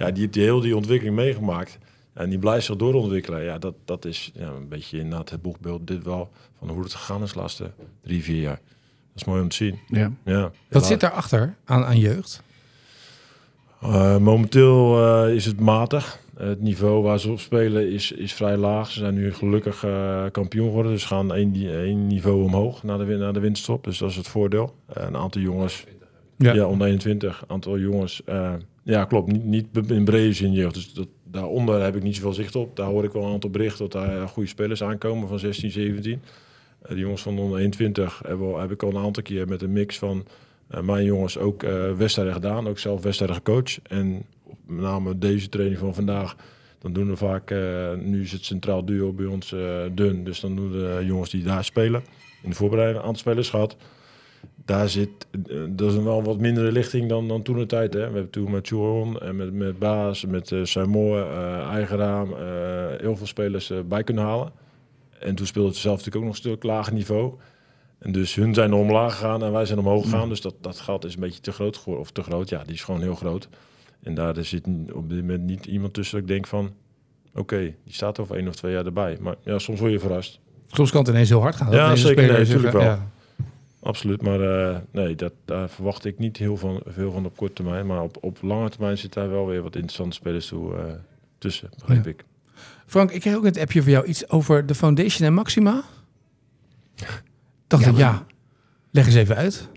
Ja, 0.00 0.10
die 0.10 0.20
heeft 0.20 0.32
die 0.32 0.42
heel 0.42 0.60
die 0.60 0.76
ontwikkeling 0.76 1.16
meegemaakt. 1.16 1.78
En 2.12 2.28
die 2.30 2.38
blijft 2.38 2.66
zich 2.66 2.76
doorontwikkelen. 2.76 3.42
Ja, 3.42 3.58
dat, 3.58 3.74
dat 3.84 4.04
is 4.04 4.30
ja, 4.34 4.48
een 4.48 4.68
beetje 4.68 4.98
inderdaad 4.98 5.30
het 5.30 5.42
boegbeeld 5.42 5.86
dit 5.86 6.04
wel 6.04 6.30
van 6.58 6.68
hoe 6.68 6.82
het 6.82 6.94
gegaan 6.94 7.22
is 7.22 7.32
de 7.32 7.38
laatste 7.38 7.70
drie, 8.02 8.22
vier 8.22 8.40
jaar. 8.40 8.60
Dat 9.12 9.14
is 9.14 9.24
mooi 9.24 9.42
om 9.42 9.48
te 9.48 9.56
zien. 9.56 9.78
Ja. 9.86 10.12
Ja. 10.24 10.50
Wat 10.68 10.86
zit 10.86 11.00
daarachter 11.00 11.54
aan, 11.64 11.84
aan 11.84 11.98
jeugd? 11.98 12.42
Eh, 13.80 14.16
momenteel 14.16 15.06
eh, 15.06 15.34
is 15.34 15.44
het 15.44 15.60
matig. 15.60 16.18
Het 16.36 16.60
niveau 16.60 17.02
waar 17.02 17.20
ze 17.20 17.30
op 17.30 17.40
spelen 17.40 17.92
is, 17.92 18.12
is 18.12 18.32
vrij 18.32 18.56
laag. 18.56 18.90
Ze 18.90 18.98
zijn 18.98 19.14
nu 19.14 19.32
gelukkig 19.34 19.84
eh, 19.84 20.24
kampioen 20.32 20.66
geworden. 20.66 20.92
Dus 20.92 21.04
gaan 21.04 21.34
één, 21.34 21.54
één 21.82 22.06
niveau 22.06 22.42
omhoog 22.42 22.82
naar 22.82 22.98
de, 22.98 23.04
naar 23.04 23.32
de 23.32 23.40
winststop. 23.40 23.84
Dus 23.84 23.98
dat 23.98 24.10
is 24.10 24.16
het 24.16 24.28
voordeel. 24.28 24.74
Een 24.86 25.16
aantal 25.16 25.40
jongens, 25.40 25.84
ja, 26.36 26.66
onder 26.66 26.86
21, 26.86 27.44
aantal 27.46 27.78
jongens. 27.78 28.22
Ja, 28.82 29.04
klopt. 29.04 29.32
Niet, 29.32 29.44
niet 29.44 29.90
in 29.90 30.04
brede 30.04 30.32
zin 30.32 30.52
jeugd. 30.52 30.74
Dus 30.74 30.92
dat, 30.92 31.08
daaronder 31.24 31.82
heb 31.82 31.96
ik 31.96 32.02
niet 32.02 32.14
zoveel 32.16 32.32
zicht 32.32 32.56
op. 32.56 32.76
Daar 32.76 32.86
hoor 32.86 33.04
ik 33.04 33.12
wel 33.12 33.22
een 33.24 33.32
aantal 33.32 33.50
berichten 33.50 33.88
dat 33.88 33.92
daar 34.02 34.16
eh, 34.22 34.28
goede 34.28 34.48
spelers 34.48 34.82
aankomen 34.82 35.28
van 35.28 35.38
16, 35.38 35.70
17. 35.70 36.22
Eh, 36.82 36.88
de 36.88 36.98
jongens 36.98 37.22
van 37.22 37.38
onder 37.38 37.58
21 37.58 38.20
hebben, 38.26 38.46
we 38.48 38.54
al- 38.54 38.60
heb 38.60 38.70
ik 38.70 38.82
al 38.82 38.90
een 38.90 39.04
aantal 39.04 39.22
keer 39.22 39.48
met 39.48 39.62
een 39.62 39.72
mix 39.72 39.98
van 39.98 40.26
eh, 40.68 40.80
mijn 40.80 41.04
jongens 41.04 41.38
ook 41.38 41.62
wedstrijden 41.96 42.34
gedaan. 42.34 42.68
Ook 42.68 42.78
zelf 42.78 43.02
wedstrijden 43.02 43.36
gecoacht. 43.36 43.80
En 43.82 44.22
met 44.66 44.80
name 44.80 45.18
deze 45.18 45.48
training 45.48 45.78
van 45.78 45.94
vandaag. 45.94 46.36
Dan 46.78 46.92
doen 46.92 47.08
we 47.08 47.16
vaak, 47.16 47.50
nu 48.02 48.22
is 48.22 48.32
het 48.32 48.44
centraal 48.44 48.84
duo 48.84 49.12
bij 49.12 49.26
ons 49.26 49.54
dun. 49.92 50.24
Dus 50.24 50.40
dan 50.40 50.56
doen 50.56 50.72
de 50.72 51.02
jongens 51.04 51.30
die 51.30 51.42
daar 51.42 51.64
spelen. 51.64 52.02
In 52.42 52.50
de 52.50 52.56
voorbereiding 52.56 52.98
een 53.00 53.06
aantal 53.06 53.20
spelers 53.22 53.50
gehad. 53.50 53.76
Daar 54.64 54.88
zit, 54.88 55.10
eh, 55.48 55.56
dat 55.68 55.90
is 55.90 55.96
een 55.96 56.04
wel 56.04 56.22
wat 56.22 56.38
mindere 56.38 56.72
lichting 56.72 57.08
dan, 57.08 57.28
dan 57.28 57.42
toen 57.42 57.58
de 57.58 57.66
tijd. 57.66 57.92
Hè. 57.92 57.98
We 57.98 58.04
hebben 58.04 58.30
toen 58.30 58.50
met 58.50 58.66
Churon 58.66 59.20
en 59.20 59.36
met, 59.36 59.52
met 59.52 59.78
Baas, 59.78 60.26
met 60.26 60.50
uh, 60.50 60.76
eh 60.76 61.68
Eigen 61.70 61.96
Raam, 61.96 62.32
eh, 62.32 62.38
heel 63.00 63.16
veel 63.16 63.26
spelers 63.26 63.72
bij 63.88 64.04
kunnen 64.04 64.24
halen. 64.24 64.52
En 65.18 65.34
toen 65.34 65.46
speelde 65.46 65.68
het 65.68 65.76
zelf 65.76 65.96
natuurlijk 65.96 66.24
ook 66.24 66.30
nog 66.30 66.32
een 66.32 66.50
stuk 66.50 66.62
lager 66.62 66.92
niveau. 66.92 67.34
En 67.98 68.12
dus 68.12 68.34
hun 68.34 68.54
zijn 68.54 68.72
omlaag 68.72 69.12
gegaan 69.12 69.44
en 69.44 69.52
wij 69.52 69.64
zijn 69.64 69.78
omhoog 69.78 70.04
gegaan. 70.04 70.28
Dus 70.28 70.40
dat, 70.40 70.54
dat 70.60 70.80
gat 70.80 71.04
is 71.04 71.14
een 71.14 71.20
beetje 71.20 71.40
te 71.40 71.52
groot 71.52 71.76
geworden. 71.76 72.02
Of 72.02 72.10
te 72.10 72.22
groot, 72.22 72.48
ja, 72.48 72.62
die 72.64 72.74
is 72.74 72.82
gewoon 72.82 73.02
heel 73.02 73.14
groot. 73.14 73.48
En 74.02 74.14
daar 74.14 74.44
zit 74.44 74.66
op 74.92 75.08
dit 75.08 75.20
moment 75.20 75.42
niet 75.42 75.66
iemand 75.66 75.94
tussen 75.94 76.14
dat 76.14 76.28
ik 76.28 76.34
denk 76.34 76.46
van... 76.46 76.70
Oké, 77.34 77.58
die 77.58 77.94
staat 77.94 78.18
over 78.18 78.36
één 78.36 78.48
of 78.48 78.54
twee 78.54 78.72
jaar 78.72 78.86
erbij. 78.86 79.16
Maar 79.20 79.34
ja, 79.44 79.58
soms 79.58 79.80
word 79.80 79.92
je 79.92 79.98
verrast. 79.98 80.40
Soms 80.66 80.90
kan 80.90 81.00
het 81.00 81.10
ineens 81.10 81.28
heel 81.28 81.40
hard 81.40 81.56
gaan. 81.56 81.72
Ja, 81.72 81.96
zeker, 81.96 82.26
nee, 82.26 82.38
natuurlijk 82.38 82.72
wel. 82.72 82.82
ja. 82.82 83.10
Absoluut, 83.82 84.22
maar 84.22 84.40
eh, 84.40 84.76
nee, 84.92 85.14
dat, 85.14 85.32
daar 85.44 85.68
verwacht 85.68 86.04
ik 86.04 86.18
niet 86.18 86.36
heel 86.36 86.56
van, 86.56 86.80
veel 86.86 87.12
van 87.12 87.24
op 87.26 87.36
korte 87.36 87.54
termijn. 87.54 87.86
Maar 87.86 88.02
op, 88.02 88.16
op 88.20 88.38
lange 88.42 88.70
termijn 88.70 88.98
zit 88.98 89.12
daar 89.12 89.30
wel 89.30 89.46
weer 89.46 89.62
wat 89.62 89.74
interessante 89.74 90.16
spelers 90.16 90.46
toe, 90.46 90.76
eh, 90.76 90.82
tussen, 91.38 91.70
begreep 91.78 92.04
Ja. 92.04 92.10
ik. 92.10 92.24
Frank, 92.86 93.10
ik 93.10 93.20
kreeg 93.20 93.34
ook 93.34 93.40
in 93.44 93.46
het 93.48 93.58
appje 93.58 93.82
voor 93.82 93.90
jou 93.90 94.06
iets 94.06 94.28
over 94.28 94.66
de 94.66 94.74
Foundation 94.74 95.26
en 95.28 95.34
Maxima. 95.34 95.82
Dacht 97.66 97.84
Ja, 97.84 97.90
ik, 97.90 97.96
ja, 97.96 98.26
leg 98.90 99.06
eens 99.06 99.14
even 99.14 99.36
uit. 99.36 99.68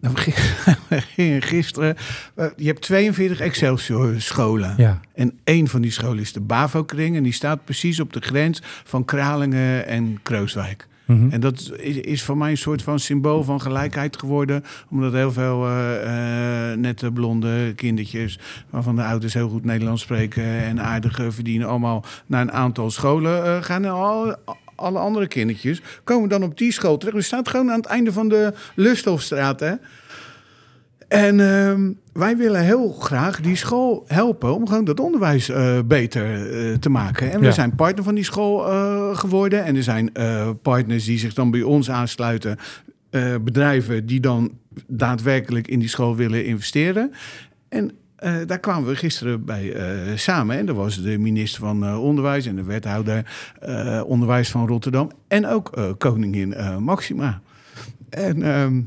Nou, 0.00 0.14
gisteren. 1.40 1.96
eh, 2.34 2.46
je 2.56 2.66
hebt 2.66 2.80
42 2.82 3.40
Excelsior 3.40 4.20
scholen. 4.20 4.74
Ja. 4.76 5.00
En 5.14 5.38
één 5.44 5.68
van 5.68 5.80
die 5.82 5.90
scholen 5.90 6.18
is 6.18 6.32
de 6.32 6.40
Bavo-kring. 6.40 7.16
En 7.16 7.22
die 7.22 7.32
staat 7.32 7.64
precies 7.64 8.00
op 8.00 8.12
de 8.12 8.20
grens 8.20 8.60
van 8.84 9.04
Kralingen 9.04 9.86
en 9.86 10.18
Kreuswijk. 10.22 10.88
Mhm. 11.16 11.30
En 11.30 11.40
dat 11.40 11.72
is, 11.76 11.96
is 11.96 12.22
voor 12.22 12.36
mij 12.36 12.50
een 12.50 12.56
soort 12.56 12.82
van 12.82 12.98
symbool 12.98 13.44
van 13.44 13.60
gelijkheid 13.60 14.16
geworden. 14.16 14.64
Omdat 14.90 15.12
heel 15.12 15.32
veel 15.32 15.66
eh, 15.66 16.70
eh, 16.70 16.78
nette 16.78 17.12
blonde 17.12 17.72
kindertjes, 17.74 18.38
waarvan 18.70 18.96
de 18.96 19.04
ouders 19.04 19.34
heel 19.34 19.48
goed 19.48 19.64
Nederlands 19.64 20.02
spreken 20.02 20.44
en 20.44 20.80
aardig 20.80 21.18
eh, 21.18 21.26
verdienen, 21.30 21.68
allemaal 21.68 22.04
naar 22.26 22.40
een 22.40 22.52
aantal 22.52 22.90
scholen 22.90 23.44
eh, 23.44 23.62
gaan. 23.62 23.84
En 23.84 23.90
al, 23.90 24.36
alle 24.74 24.98
andere 24.98 25.26
kindertjes 25.26 25.82
komen 26.04 26.28
dan 26.28 26.42
op 26.42 26.58
die 26.58 26.72
school 26.72 26.96
terecht. 26.96 27.16
We 27.16 27.22
staan 27.22 27.46
gewoon 27.46 27.70
aan 27.70 27.76
het 27.76 27.86
einde 27.86 28.12
van 28.12 28.28
de 28.28 28.54
Lusthofstraat. 28.74 29.60
Hè? 29.60 29.72
En 31.12 31.40
ehm, 31.40 31.92
wij 32.12 32.36
willen 32.36 32.64
heel 32.64 32.92
graag 32.92 33.40
die 33.40 33.56
school 33.56 34.04
helpen 34.06 34.54
om 34.54 34.68
gewoon 34.68 34.84
dat 34.84 35.00
onderwijs 35.00 35.48
eh, 35.48 35.78
beter 35.84 36.24
eh, 36.24 36.74
te 36.78 36.88
maken. 36.88 37.32
En 37.32 37.40
we 37.40 37.52
zijn 37.52 37.74
partner 37.74 38.04
van 38.04 38.14
die 38.14 38.24
school 38.24 38.70
eh, 38.70 39.16
geworden. 39.16 39.64
En 39.64 39.76
er 39.76 39.82
zijn 39.82 40.12
partners 40.62 41.04
die 41.04 41.18
zich 41.18 41.34
dan 41.34 41.50
bij 41.50 41.62
ons 41.62 41.90
aansluiten. 41.90 42.58
bedrijven 43.44 44.06
die 44.06 44.20
dan 44.20 44.52
daadwerkelijk 44.86 45.68
in 45.68 45.78
die 45.78 45.88
school 45.88 46.16
willen 46.16 46.44
investeren. 46.44 47.12
En 47.68 47.90
daar 48.46 48.60
kwamen 48.60 48.88
we 48.88 48.96
gisteren 48.96 49.44
bij 49.44 49.74
samen. 50.14 50.56
En 50.56 50.68
er 50.68 50.74
was 50.74 51.02
de 51.02 51.18
minister 51.18 51.60
van 51.60 51.96
Onderwijs 51.96 52.46
en 52.46 52.56
de 52.56 52.64
wethouder 52.64 53.24
Onderwijs 54.06 54.50
van 54.50 54.66
Rotterdam. 54.66 55.10
En 55.28 55.46
ook 55.46 55.94
koningin 55.98 56.54
Maxima. 56.78 57.40
En 58.10 58.42
ehm, 58.42 58.80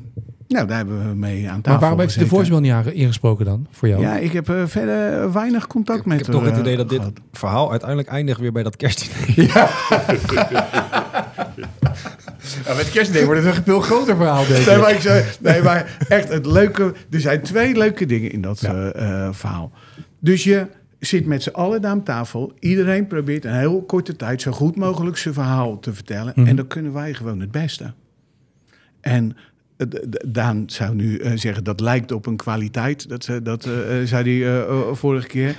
nou, 0.48 0.68
daar 0.68 0.78
hebben 0.78 1.10
we 1.10 1.16
mee 1.16 1.50
aan 1.50 1.62
tafel 1.62 1.72
Maar 1.72 1.80
waarom 1.80 2.00
heeft 2.00 2.12
ze 2.12 2.20
de 2.20 2.26
gezeten. 2.26 2.48
voorspel 2.52 2.84
niet 2.84 2.94
ingesproken 2.94 3.46
dan, 3.46 3.68
voor 3.72 3.88
jou? 3.88 4.02
Ja, 4.02 4.18
ik 4.18 4.32
heb 4.32 4.50
eh, 4.50 4.64
verder 4.66 5.32
weinig 5.34 5.68
contact 5.68 6.06
met 6.06 6.20
Ik 6.20 6.26
heb 6.26 6.36
toch 6.36 6.46
het 6.46 6.58
idee 6.58 6.72
eh, 6.72 6.78
dat 6.78 6.90
dit 6.90 7.00
gehad. 7.00 7.20
verhaal 7.32 7.70
uiteindelijk 7.70 8.10
eindigt 8.10 8.40
weer 8.40 8.52
bij 8.52 8.64
dat 8.64 8.76
kerstdiner. 8.76 9.36
Ja, 12.66 12.74
met 12.76 12.92
kerstdiner 12.92 13.26
wordt 13.26 13.44
het 13.44 13.56
een 13.58 13.64
veel 13.64 13.80
groter 13.80 14.16
verhaal, 14.16 14.48
denk 14.48 14.66
Nee 14.66 14.78
maar, 14.78 14.92
ik 14.92 15.00
zei, 15.02 15.26
nee, 15.40 15.62
maar 15.62 15.98
echt 16.08 16.30
het 16.30 16.46
leuke. 16.46 16.94
Er 17.10 17.20
zijn 17.20 17.42
twee 17.42 17.78
leuke 17.78 18.06
dingen 18.06 18.32
in 18.32 18.42
dat 18.42 18.62
eh, 18.62 19.26
eh, 19.28 19.34
verhaal. 19.34 19.72
Dus 20.20 20.44
je 20.44 20.68
zit 21.00 21.26
met 21.26 21.44
z'n 21.44 21.50
allen 21.50 21.82
daar 21.82 21.92
aan 21.92 22.04
tafel. 22.04 22.54
Iedereen 22.60 23.08
probeert 23.08 23.46
een 23.46 23.58
heel 23.60 23.84
korte 23.84 24.16
tijd 24.16 24.42
zo 24.42 24.52
goed 24.52 24.76
mogelijk 24.76 25.18
zijn 25.18 25.34
verhaal 25.34 25.80
te 25.80 25.94
vertellen. 25.94 26.34
Mhm. 26.36 26.48
En 26.48 26.56
dan 26.56 26.68
kunnen 26.68 26.94
wij 26.94 27.14
gewoon 27.14 27.40
het 27.40 27.52
beste. 27.52 27.94
En 29.02 29.32
eh, 29.32 29.44
Daan 30.28 30.64
zou 30.70 30.96
nu 30.96 31.18
eh, 31.18 31.32
zeggen 31.36 31.64
dat 31.64 31.80
lijkt 31.80 32.12
op 32.12 32.26
een 32.26 32.38
kwaliteit. 32.38 33.10
Dat, 33.10 33.28
eh, 33.28 33.36
dat 33.44 33.66
eh, 33.66 34.02
eh, 34.02 34.08
zei 34.08 34.24
hij 34.44 34.54
eh, 34.54 34.62
eh, 34.62 34.94
vorige 34.94 35.28
keer. 35.28 35.50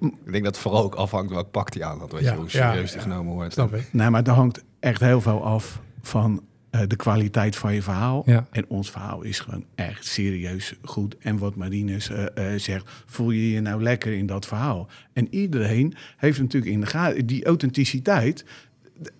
Ik 0.00 0.32
denk 0.32 0.44
dat 0.44 0.54
het 0.54 0.58
vooral 0.58 0.82
ook 0.84 0.94
afhangt 0.94 1.30
welk 1.32 1.50
pak 1.50 1.72
die 1.72 1.84
aan 1.84 1.98
had. 1.98 2.12
Weet 2.12 2.22
Ja, 2.22 2.30
je, 2.30 2.36
hoe 2.36 2.44
ja, 2.44 2.50
serieus 2.70 2.90
die 2.90 2.96
ja. 3.00 3.02
genomen 3.02 3.32
wordt. 3.32 3.52
Snap 3.52 3.74
ik. 3.74 3.88
Nee, 3.92 4.10
maar 4.10 4.22
er 4.22 4.32
hangt 4.32 4.64
echt 4.80 5.00
heel 5.00 5.20
veel 5.20 5.44
af 5.44 5.80
van 6.02 6.42
eh, 6.70 6.80
de 6.86 6.96
kwaliteit 6.96 7.56
van 7.56 7.74
je 7.74 7.82
verhaal. 7.82 8.22
Ja. 8.26 8.46
En 8.50 8.64
ons 8.68 8.90
verhaal 8.90 9.22
is 9.22 9.40
gewoon 9.40 9.64
echt 9.74 10.06
serieus 10.06 10.74
goed. 10.82 11.16
En 11.18 11.38
wat 11.38 11.54
Marines 11.56 12.10
eh, 12.10 12.52
eh, 12.54 12.60
zegt, 12.60 12.90
voel 13.06 13.30
je 13.30 13.50
je 13.50 13.60
nou 13.60 13.82
lekker 13.82 14.12
in 14.12 14.26
dat 14.26 14.46
verhaal? 14.46 14.88
En 15.12 15.34
iedereen 15.34 15.94
heeft 16.16 16.40
natuurlijk 16.40 16.72
in 16.72 16.80
de 16.80 16.86
gaten, 16.86 17.26
die 17.26 17.44
authenticiteit, 17.44 18.44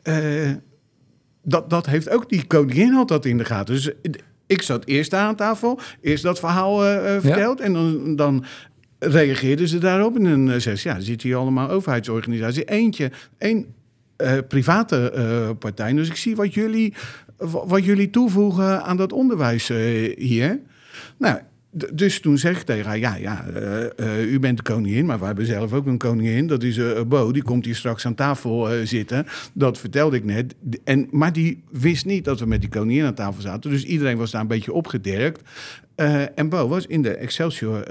eh, 0.03 0.51
dat, 1.43 1.70
dat 1.70 1.86
heeft 1.86 2.09
ook 2.11 2.28
die 2.28 2.47
koningin 2.47 2.93
had 2.93 3.09
dat 3.09 3.24
in 3.24 3.38
de 3.38 3.45
gaten. 3.45 3.74
Dus 3.74 3.88
eh, 3.88 4.12
ik 4.47 4.62
zat 4.62 4.84
eerst 4.86 5.14
aan 5.14 5.36
tafel, 5.36 5.80
eerst 6.01 6.22
dat 6.22 6.38
verhaal 6.38 6.84
eh, 6.84 7.14
eh, 7.16 7.22
verteld 7.22 7.61
en 7.61 7.72
dan... 7.72 8.16
dan 8.16 8.45
reageerden 9.05 9.68
ze 9.68 9.78
daarop 9.78 10.16
en 10.16 10.47
dan 10.47 10.61
zei 10.61 10.76
ze, 10.76 10.88
ja, 10.88 10.95
er 10.95 11.03
zitten 11.03 11.28
hier 11.28 11.36
allemaal 11.38 11.68
overheidsorganisaties. 11.70 12.64
Eentje, 12.66 13.11
één 13.38 13.66
private 14.49 15.57
partij. 15.59 15.93
Dus 15.93 16.09
ik 16.09 16.16
zie 16.16 16.36
wat 16.36 16.55
jullie, 16.55 16.95
wa- 17.36 17.66
wat 17.66 17.84
jullie 17.84 18.11
toevoegen 18.11 18.82
aan 18.82 18.97
dat 18.97 19.12
onderwijs 19.12 19.68
hier. 20.16 20.61
Nou, 21.18 21.38
dus 21.73 22.20
toen 22.20 22.39
zeg 22.39 22.59
ik 22.59 22.66
tegen 22.66 22.87
haar, 22.87 22.99
ja, 22.99 23.16
ja, 23.16 23.47
eh, 23.47 23.99
eh, 23.99 24.33
u 24.33 24.39
bent 24.39 24.57
de 24.57 24.62
koningin, 24.62 25.07
maar 25.07 25.18
we 25.18 25.25
hebben 25.25 25.47
zelf 25.47 25.73
ook 25.73 25.87
een 25.87 25.99
koningin. 25.99 26.47
Dat 26.47 26.62
is 26.62 26.79
eh 26.79 27.03
Bo, 27.03 27.33
die 27.33 27.43
komt 27.43 27.64
hier 27.64 27.77
straks 27.77 28.07
aan 28.07 28.14
tafel 28.14 28.68
zitten. 28.85 29.27
Dat 29.53 29.79
vertelde 29.79 30.16
ik 30.16 30.25
net. 30.25 30.55
En, 30.85 31.09
maar 31.11 31.33
die 31.33 31.62
wist 31.70 32.05
niet 32.05 32.25
dat 32.25 32.41
we 32.41 32.47
met 32.47 32.61
die 32.61 32.70
koningin 32.70 33.05
aan 33.05 33.14
tafel 33.14 33.43
zaten. 33.43 33.70
Dus 33.70 33.85
iedereen 33.85 34.16
was 34.16 34.31
daar 34.31 34.41
een 34.41 34.47
beetje 34.47 34.73
opgedirkt. 34.73 35.41
En 36.35 36.49
Bo 36.49 36.68
was 36.68 36.87
in 36.87 37.03
de 37.03 37.14
Excelsior 37.16 37.85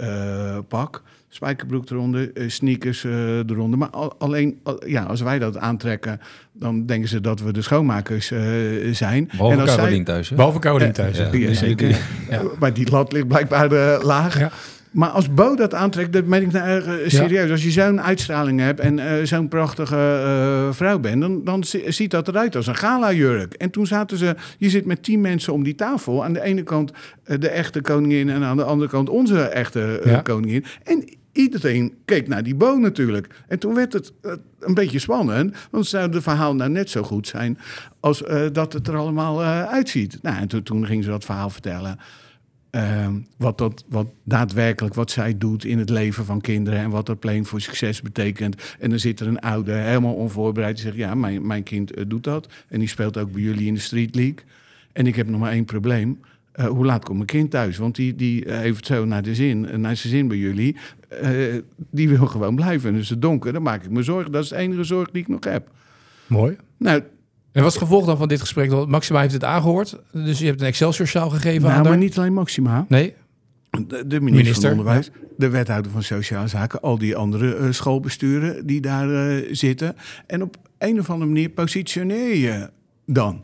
pak. 0.67 1.03
Spijkerbroek 1.33 1.89
eronder, 1.89 2.31
eh, 2.33 2.49
sneakers 2.49 3.03
eh, 3.03 3.37
eronder. 3.37 3.79
Maar 3.79 3.89
al- 3.89 4.15
alleen, 4.19 4.59
al- 4.63 4.87
ja, 4.87 5.03
als 5.03 5.21
wij 5.21 5.39
dat 5.39 5.57
aantrekken, 5.57 6.19
dan 6.53 6.85
denken 6.85 7.09
ze 7.09 7.21
dat 7.21 7.39
we 7.41 7.53
de 7.53 7.61
schoonmakers 7.61 8.31
eh, 8.31 8.39
zijn. 8.91 9.25
Behalve 9.31 9.53
en 9.53 9.59
als 9.61 9.69
zij- 9.69 9.79
Carolien 9.79 10.03
thuis. 10.03 10.29
Hè? 10.29 10.35
Behalve 10.35 10.59
thuis. 10.91 11.17
ja. 11.17 11.29
ja. 11.31 11.37
ja, 11.39 11.53
zeker. 11.53 11.89
Ja. 12.29 12.41
Maar 12.59 12.73
die 12.73 12.91
lat 12.91 13.11
ligt 13.11 13.27
blijkbaar 13.27 14.01
laag. 14.03 14.39
Ja. 14.39 14.51
Maar 14.91 15.09
als 15.09 15.33
Bo 15.33 15.55
dat 15.55 15.73
aantrekt, 15.73 16.13
dat 16.13 16.25
meen 16.25 16.41
ik 16.41 16.51
nou 16.51 16.67
erg 16.67 17.11
serieus. 17.11 17.51
Als 17.51 17.63
je 17.63 17.71
zo'n 17.71 18.01
uitstraling 18.01 18.59
hebt 18.59 18.79
en 18.79 18.99
eh, 18.99 19.25
zo'n 19.25 19.47
prachtige 19.47 19.95
eh, 20.25 20.73
vrouw 20.75 20.99
bent... 20.99 21.21
dan, 21.21 21.43
dan 21.43 21.63
zi- 21.63 21.91
ziet 21.91 22.11
dat 22.11 22.27
eruit 22.27 22.55
als 22.55 22.67
een 22.67 22.75
gala-jurk. 22.75 23.53
En 23.53 23.69
toen 23.69 23.87
zaten 23.87 24.17
ze... 24.17 24.35
Je 24.57 24.69
zit 24.69 24.85
met 24.85 25.03
tien 25.03 25.21
mensen 25.21 25.53
om 25.53 25.63
die 25.63 25.75
tafel. 25.75 26.23
Aan 26.23 26.33
de 26.33 26.41
ene 26.41 26.63
kant 26.63 26.91
de 27.39 27.49
echte 27.49 27.81
koningin... 27.81 28.29
en 28.29 28.43
aan 28.43 28.57
de 28.57 28.63
andere 28.63 28.89
kant 28.89 29.09
onze 29.09 29.41
echte 29.41 29.99
eh, 30.03 30.11
Ja. 30.11 30.21
koningin. 30.21 30.65
En 30.83 31.03
iedereen 31.31 31.93
keek 32.05 32.27
naar 32.27 32.43
die 32.43 32.55
Bo 32.55 32.75
natuurlijk. 32.75 33.43
En 33.47 33.59
toen 33.59 33.73
werd 33.73 33.93
het 33.93 34.13
eh, 34.21 34.31
een 34.59 34.73
beetje 34.73 34.99
spannend. 34.99 35.55
Want 35.71 35.87
zou 35.87 36.13
het 36.13 36.23
verhaal 36.23 36.55
nou 36.55 36.69
net 36.69 36.89
zo 36.89 37.03
goed 37.03 37.27
zijn... 37.27 37.57
als 37.99 38.23
eh, 38.23 38.45
dat 38.51 38.73
het 38.73 38.87
er 38.87 38.95
allemaal 38.95 39.41
eh, 39.41 39.63
uitziet. 39.63 40.19
Nou, 40.21 40.37
en 40.37 40.47
toen, 40.47 40.63
toen 40.63 40.85
ging 40.85 41.03
ze 41.03 41.09
dat 41.09 41.25
verhaal 41.25 41.49
vertellen... 41.49 41.99
Ehm, 42.69 43.13
wat, 43.37 43.57
dat, 43.57 43.85
wat 43.89 44.07
daadwerkelijk 44.23 44.93
wat 44.93 45.11
zij 45.11 45.37
doet 45.37 45.65
in 45.65 45.79
het 45.79 45.89
leven 45.89 46.25
van 46.25 46.41
kinderen 46.41 46.79
en 46.79 46.89
wat 46.89 47.05
dat 47.05 47.19
playing 47.19 47.47
voor 47.47 47.61
succes 47.61 48.01
betekent. 48.01 48.55
En 48.79 48.89
dan 48.89 48.99
zit 48.99 49.19
er 49.19 49.27
een 49.27 49.39
ouder 49.39 49.75
helemaal 49.75 50.13
onvoorbereid 50.13 50.75
die 50.75 50.85
zegt: 50.85 50.97
Ja, 50.97 51.15
mijn, 51.15 51.47
mijn 51.47 51.63
kind 51.63 52.09
doet 52.09 52.23
dat. 52.23 52.53
En 52.67 52.79
die 52.79 52.87
speelt 52.87 53.17
ook 53.17 53.31
bij 53.31 53.41
jullie 53.41 53.67
in 53.67 53.73
de 53.73 53.79
Street 53.79 54.15
League. 54.15 54.39
En 54.93 55.07
ik 55.07 55.15
heb 55.15 55.27
nog 55.29 55.39
maar 55.39 55.51
één 55.51 55.65
probleem. 55.65 56.19
Eh, 56.61 56.67
hoe 56.67 56.85
laat 56.85 57.03
komt 57.03 57.15
mijn 57.17 57.29
kind 57.29 57.51
thuis? 57.51 57.77
Want 57.77 57.95
die, 57.95 58.15
die 58.15 58.45
eh, 58.45 58.57
heeft 58.57 58.85
zo 58.85 59.05
naar, 59.05 59.21
de 59.21 59.35
zin, 59.35 59.69
eh, 59.69 59.77
naar 59.77 59.95
zijn 59.95 60.13
zin 60.13 60.27
bij 60.27 60.37
jullie. 60.37 60.75
Eh, 61.07 61.29
die 61.91 62.09
wil 62.09 62.25
gewoon 62.27 62.55
blijven. 62.55 62.89
En 62.89 62.95
dus 62.95 63.09
het 63.09 63.21
donker, 63.21 63.53
dan 63.53 63.61
maak 63.61 63.83
ik 63.83 63.89
me 63.89 64.03
zorgen. 64.03 64.31
Dat 64.31 64.43
is 64.43 64.49
de 64.49 64.55
enige 64.55 64.83
zorg 64.83 65.11
die 65.11 65.21
ik 65.21 65.27
nog 65.27 65.43
heb. 65.43 65.69
Mooi. 66.27 66.55
Nou, 66.77 67.01
En 67.51 67.61
wat 67.61 67.65
is 67.65 67.79
het 67.79 67.83
gevolg 67.83 68.05
dan 68.05 68.17
van 68.17 68.27
dit 68.27 68.39
gesprek? 68.39 68.69
Want 68.69 68.89
Maxima 68.89 69.21
heeft 69.21 69.33
het 69.33 69.43
aangehoord. 69.43 69.99
Dus 70.11 70.39
je 70.39 70.45
hebt 70.45 70.61
een 70.61 70.67
Excelsior-sjaal 70.67 71.29
gegeven 71.29 71.63
aan 71.69 71.73
nou 71.73 71.73
haar. 71.73 71.83
maar 71.83 71.97
niet 71.97 72.17
alleen 72.17 72.33
Maxima. 72.33 72.85
Nee? 72.89 73.13
De, 73.69 73.79
de 73.87 74.21
minister, 74.21 74.21
Minister, 74.21 74.69
van 74.69 74.79
Onderwijs, 74.79 75.09
de 75.37 75.49
wethouder 75.49 75.91
van 75.91 76.03
Sociale 76.03 76.47
Zaken, 76.47 76.81
al 76.81 76.97
die 76.97 77.15
andere 77.15 77.71
schoolbesturen 77.71 78.65
die 78.65 78.81
daar 78.81 79.41
zitten. 79.51 79.95
En 80.27 80.41
op 80.41 80.57
een 80.77 80.99
of 80.99 81.09
andere 81.09 81.31
manier 81.31 81.49
positioneer 81.49 82.35
je 82.35 82.69
dan. 83.05 83.43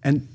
En 0.00 0.28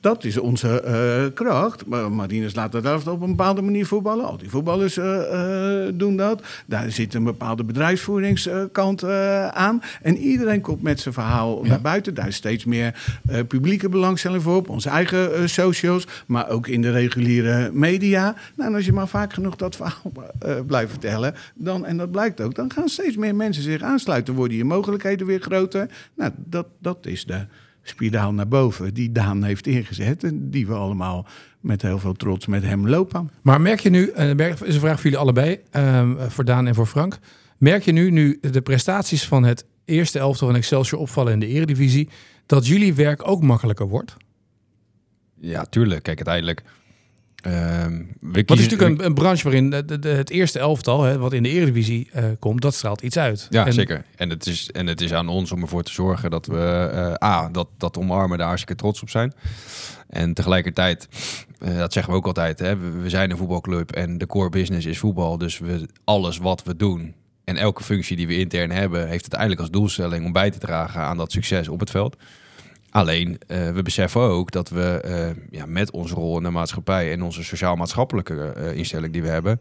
dat 0.00 0.24
is 0.24 0.38
onze 0.38 0.80
eh, 0.80 1.24
kracht. 1.34 1.86
Maar 1.86 2.12
Marines 2.12 2.54
laat 2.54 2.72
dat 2.72 3.06
op 3.06 3.22
een 3.22 3.28
bepaalde 3.28 3.62
manier 3.62 3.86
voetballen. 3.86 4.24
Al 4.24 4.36
die 4.36 4.50
voetballers 4.50 4.96
eh, 4.96 5.86
eh, 5.86 5.92
doen 5.94 6.16
dat. 6.16 6.42
Daar 6.66 6.90
zit 6.90 7.14
een 7.14 7.24
bepaalde 7.24 7.64
bedrijfsvoeringskant 7.64 9.04
aan. 9.52 9.82
En 10.02 10.16
iedereen 10.16 10.60
komt 10.60 10.82
met 10.82 11.00
zijn 11.00 11.14
verhaal 11.14 11.62
naar 11.62 11.80
buiten. 11.80 12.14
Daar 12.14 12.28
is 12.28 12.36
steeds 12.36 12.64
meer 12.64 13.18
publieke 13.48 13.88
belangstelling 13.88 14.42
voor 14.42 14.56
op. 14.56 14.68
Onze 14.68 14.88
eigen 14.88 15.48
socials, 15.50 16.06
maar 16.26 16.48
ook 16.48 16.66
in 16.66 16.82
de 16.82 16.90
reguliere 16.90 17.70
media. 17.72 18.34
Nou, 18.56 18.70
en 18.70 18.76
als 18.76 18.84
je 18.84 18.92
maar 18.92 19.08
vaak 19.08 19.32
genoeg 19.32 19.56
dat 19.56 19.76
verhaal 19.76 20.12
blijft 20.66 20.90
vertellen... 20.90 21.34
Dan, 21.54 21.86
en 21.86 21.96
dat 21.96 22.10
blijkt 22.10 22.40
ook, 22.40 22.54
dan 22.54 22.72
gaan 22.72 22.88
steeds 22.88 23.16
meer 23.16 23.34
mensen 23.34 23.62
zich 23.62 23.82
aansluiten. 23.82 24.34
Worden 24.34 24.56
je 24.56 24.64
mogelijkheden 24.64 25.26
weer 25.26 25.40
groter. 25.40 25.88
Nou, 26.14 26.30
dat, 26.36 26.66
dat 26.78 27.06
is 27.06 27.24
de 27.24 27.44
spiraal 27.88 28.32
naar 28.32 28.48
boven 28.48 28.94
die 28.94 29.12
Daan 29.12 29.42
heeft 29.42 29.66
ingezet... 29.66 30.24
en 30.24 30.50
die 30.50 30.66
we 30.66 30.74
allemaal 30.74 31.26
met 31.60 31.82
heel 31.82 31.98
veel 31.98 32.12
trots 32.12 32.46
met 32.46 32.62
hem 32.62 32.88
lopen. 32.88 33.30
Maar 33.42 33.60
merk 33.60 33.80
je 33.80 33.90
nu, 33.90 34.10
en 34.10 34.36
dat 34.36 34.62
is 34.62 34.74
een 34.74 34.80
vraag 34.80 34.94
voor 34.94 35.02
jullie 35.02 35.18
allebei, 35.18 35.60
ehm, 35.70 36.28
voor 36.28 36.44
Daan 36.44 36.66
en 36.66 36.74
voor 36.74 36.86
Frank. 36.86 37.18
Merk 37.58 37.82
je 37.82 37.92
nu, 37.92 38.10
nu 38.10 38.38
de 38.40 38.62
prestaties 38.62 39.24
van 39.24 39.44
het 39.44 39.66
eerste 39.84 40.18
elftal 40.18 40.46
van 40.46 40.56
Excelsior 40.56 41.00
opvallen 41.00 41.32
in 41.32 41.40
de 41.40 41.46
eredivisie, 41.46 42.08
dat 42.46 42.66
jullie 42.66 42.94
werk 42.94 43.28
ook 43.28 43.42
makkelijker 43.42 43.88
wordt? 43.88 44.16
Ja, 45.40 45.64
tuurlijk. 45.64 46.02
Kijk, 46.02 46.16
uiteindelijk... 46.16 46.62
we 47.50 48.38
het 48.38 48.50
is 48.50 48.68
natuurlijk 48.68 49.00
een, 49.00 49.04
een 49.06 49.14
branche 49.14 49.42
waarin 49.42 49.70
de, 49.70 49.84
de- 49.84 49.98
de- 49.98 50.08
het 50.08 50.30
eerste 50.30 50.58
elftal, 50.58 51.02
hè, 51.02 51.18
wat 51.18 51.32
in 51.32 51.42
de 51.42 51.48
eredivisie 51.48 52.08
eh, 52.12 52.24
komt, 52.38 52.60
dat 52.62 52.74
straalt 52.74 53.00
iets 53.02 53.16
uit. 53.18 53.46
Ja, 53.50 53.66
En- 53.66 53.72
zeker. 53.72 54.04
En 54.16 54.30
het, 54.30 54.46
is, 54.46 54.70
en 54.70 54.86
het 54.86 55.00
is 55.00 55.12
aan 55.12 55.28
ons 55.28 55.52
om 55.52 55.62
ervoor 55.62 55.82
te 55.82 55.92
zorgen 55.92 56.30
dat 56.30 56.46
we 56.46 56.90
eh, 57.18 57.28
A, 57.28 57.48
dat, 57.48 57.68
dat 57.78 57.98
omarmen, 57.98 58.38
daar 58.38 58.46
hartstikke 58.46 58.82
trots 58.82 59.02
op 59.02 59.10
zijn. 59.10 59.32
En 60.08 60.34
tegelijkertijd, 60.34 61.08
eh, 61.58 61.76
dat 61.78 61.92
zeggen 61.92 62.12
we 62.12 62.18
ook 62.18 62.26
altijd, 62.26 62.58
hè, 62.58 62.76
we, 62.76 62.90
we 62.90 63.08
zijn 63.08 63.30
een 63.30 63.36
voetbalclub 63.36 63.90
en 63.92 64.18
de 64.18 64.26
core 64.26 64.48
business 64.50 64.86
is 64.86 64.98
voetbal. 64.98 65.38
Dus 65.38 65.58
we, 65.58 65.88
alles 66.04 66.38
wat 66.38 66.62
we 66.62 66.76
doen 66.76 67.14
en 67.44 67.56
elke 67.56 67.82
functie 67.82 68.16
die 68.16 68.26
we 68.26 68.38
intern 68.38 68.70
hebben, 68.70 69.00
heeft 69.00 69.20
uiteindelijk 69.22 69.60
als 69.60 69.70
doelstelling 69.70 70.24
om 70.26 70.32
bij 70.32 70.50
te 70.50 70.58
dragen 70.58 71.00
aan 71.00 71.16
dat 71.16 71.32
succes 71.32 71.68
op 71.68 71.80
het 71.80 71.90
veld. 71.90 72.16
Alleen, 72.94 73.38
eh, 73.46 73.70
we 73.70 73.82
beseffen 73.82 74.20
ook 74.20 74.50
dat 74.50 74.68
we 74.68 75.00
eh, 75.04 75.30
ja, 75.50 75.66
met 75.66 75.90
onze 75.90 76.14
rol 76.14 76.36
in 76.36 76.42
de 76.42 76.50
maatschappij 76.50 77.12
en 77.12 77.22
onze 77.22 77.44
sociaal-maatschappelijke 77.44 78.52
eh, 78.52 78.76
instelling 78.76 79.12
die 79.12 79.22
we 79.22 79.28
hebben, 79.28 79.60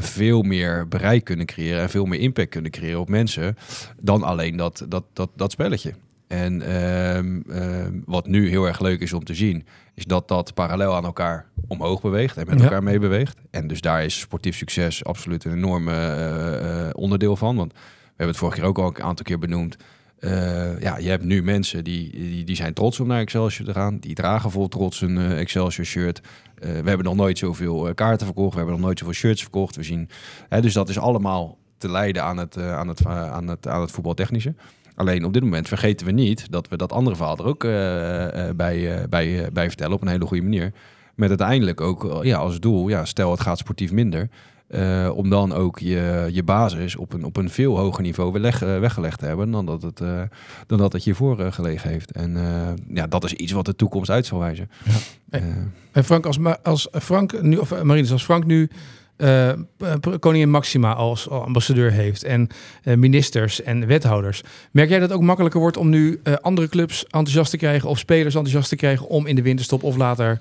veel 0.00 0.42
meer 0.42 0.88
bereik 0.88 1.24
kunnen 1.24 1.46
creëren 1.46 1.80
en 1.82 1.90
veel 1.90 2.04
meer 2.04 2.20
impact 2.20 2.48
kunnen 2.48 2.70
creëren 2.70 3.00
op 3.00 3.08
mensen 3.08 3.56
dan 4.00 4.22
alleen 4.22 4.56
dat, 4.56 4.84
dat, 4.88 5.04
dat, 5.12 5.30
dat 5.36 5.52
spelletje. 5.52 5.94
En 6.26 6.62
ehm, 6.62 7.40
ehm, 7.50 7.92
wat 8.04 8.26
nu 8.26 8.48
heel 8.48 8.66
erg 8.66 8.80
leuk 8.80 9.00
is 9.00 9.12
om 9.12 9.24
te 9.24 9.34
zien, 9.34 9.66
is 9.94 10.04
dat 10.04 10.28
dat 10.28 10.54
parallel 10.54 10.94
aan 10.94 11.04
elkaar 11.04 11.46
omhoog 11.68 12.00
beweegt 12.00 12.36
en 12.36 12.46
met 12.46 12.58
Ja. 12.58 12.64
elkaar 12.64 12.82
mee 12.82 12.98
beweegt. 12.98 13.38
En 13.50 13.66
dus 13.66 13.80
daar 13.80 14.04
is 14.04 14.18
sportief 14.20 14.56
succes 14.56 15.04
absoluut 15.04 15.44
een 15.44 15.52
enorme 15.52 16.92
onderdeel 16.94 17.36
van. 17.36 17.56
Want 17.56 17.72
we 17.72 17.78
hebben 18.06 18.26
het 18.26 18.36
vorige 18.36 18.58
keer 18.58 18.68
ook 18.68 18.78
al 18.78 18.86
een 18.86 19.02
aantal 19.02 19.24
keer 19.24 19.38
benoemd. 19.38 19.76
Eh, 20.18 20.80
ja, 20.80 20.98
je 20.98 21.08
hebt 21.08 21.24
nu 21.24 21.42
mensen 21.42 21.84
die, 21.84 22.10
die, 22.10 22.44
die 22.44 22.56
zijn 22.56 22.72
trots 22.72 23.00
om 23.00 23.06
naar 23.06 23.20
Excelsior 23.20 23.66
te 23.66 23.72
gaan. 23.72 23.98
Die 23.98 24.14
dragen 24.14 24.50
vol 24.50 24.68
trots 24.68 25.00
een 25.00 25.18
eh, 25.18 25.38
Excelsior 25.38 25.86
shirt. 25.86 26.20
Eh, 26.58 26.70
we 26.70 26.88
hebben 26.88 27.04
nog 27.04 27.14
nooit 27.14 27.38
zoveel 27.38 27.94
kaarten 27.94 28.26
verkocht. 28.26 28.50
We 28.50 28.56
hebben 28.56 28.74
nog 28.74 28.84
nooit 28.84 28.98
zoveel 28.98 29.14
shirts 29.14 29.42
verkocht. 29.42 29.76
We 29.76 29.82
zien, 29.82 30.08
hè, 30.48 30.60
dus 30.60 30.72
dat 30.72 30.88
is 30.88 30.98
allemaal 30.98 31.58
te 31.78 31.90
leiden 31.90 32.22
aan 32.22 32.36
het, 32.36 32.58
aan 32.58 32.88
het, 32.88 33.06
aan 33.06 33.48
het, 33.48 33.68
aan 33.68 33.80
het 33.80 33.90
voetbaltechnische. 33.90 34.54
Alleen 34.94 35.24
op 35.24 35.32
dit 35.32 35.42
moment 35.42 35.68
vergeten 35.68 36.06
we 36.06 36.12
niet 36.12 36.52
dat 36.52 36.68
we 36.68 36.76
dat 36.76 36.92
andere 36.92 37.16
verhaal 37.16 37.36
er 37.36 37.44
ook 37.44 37.62
bij, 38.56 39.06
bij, 39.08 39.48
bij 39.52 39.68
vertellen 39.68 39.94
op 39.94 40.02
een 40.02 40.08
hele 40.08 40.26
goede 40.26 40.42
manier. 40.42 40.72
Met 41.14 41.28
uiteindelijk 41.28 41.80
ook 41.80 42.20
ja, 42.22 42.38
als 42.38 42.60
doel, 42.60 42.88
ja, 42.88 43.04
stel 43.04 43.30
het 43.30 43.40
gaat 43.40 43.58
sportief 43.58 43.92
minder. 43.92 44.28
Eh, 44.68 45.10
om 45.14 45.30
dan 45.30 45.52
ook 45.52 45.78
je, 45.78 46.28
je 46.32 46.42
basis 46.42 46.96
op 46.96 47.12
een, 47.12 47.24
op 47.24 47.36
een 47.36 47.50
veel 47.50 47.78
hoger 47.78 48.02
niveau 48.02 48.32
weleg, 48.32 48.62
eh, 48.62 48.78
weggelegd 48.78 49.18
te 49.18 49.26
hebben 49.26 49.50
dan 49.50 49.66
dat 49.66 49.82
het, 49.82 50.00
eh, 50.00 50.22
dan 50.66 50.78
dat 50.78 50.92
het 50.92 51.04
hiervoor 51.04 51.52
gelegen 51.52 51.90
heeft. 51.90 52.12
En 52.12 52.36
ja, 52.88 53.06
dat 53.06 53.24
is 53.24 53.32
iets 53.32 53.52
wat 53.52 53.64
de 53.64 53.76
toekomst 53.76 54.10
uit 54.10 54.26
zal 54.26 54.38
wijzen. 54.38 54.70
Ja. 54.84 54.92
Eh, 55.30 55.42
En 55.92 56.04
Frank, 56.04 56.26
als, 56.26 56.38
als 56.62 56.88
Frank 56.92 57.42
nu, 57.42 57.56
of 57.56 57.82
Marinus, 57.82 58.12
als 58.12 58.24
Frank 58.24 58.44
nu 58.44 58.70
koningin 60.20 60.50
Maxima 60.50 60.94
als 60.94 61.30
ambassadeur 61.30 61.92
heeft 61.92 62.24
en 62.24 62.48
ministers 62.84 63.62
en 63.62 63.86
wethouders, 63.86 64.42
merk 64.70 64.88
jij 64.88 64.98
dat 64.98 65.08
het 65.08 65.18
ook 65.18 65.24
makkelijker 65.24 65.60
wordt 65.60 65.76
om 65.76 65.88
nu 65.88 66.20
andere 66.40 66.68
clubs 66.68 67.04
enthousiast 67.04 67.50
te 67.50 67.56
krijgen 67.56 67.88
of 67.88 67.98
spelers 67.98 68.34
enthousiast 68.34 68.68
te 68.68 68.76
krijgen 68.76 69.06
om 69.06 69.26
in 69.26 69.36
de 69.36 69.42
winterstop 69.42 69.82
of 69.82 69.96
later 69.96 70.40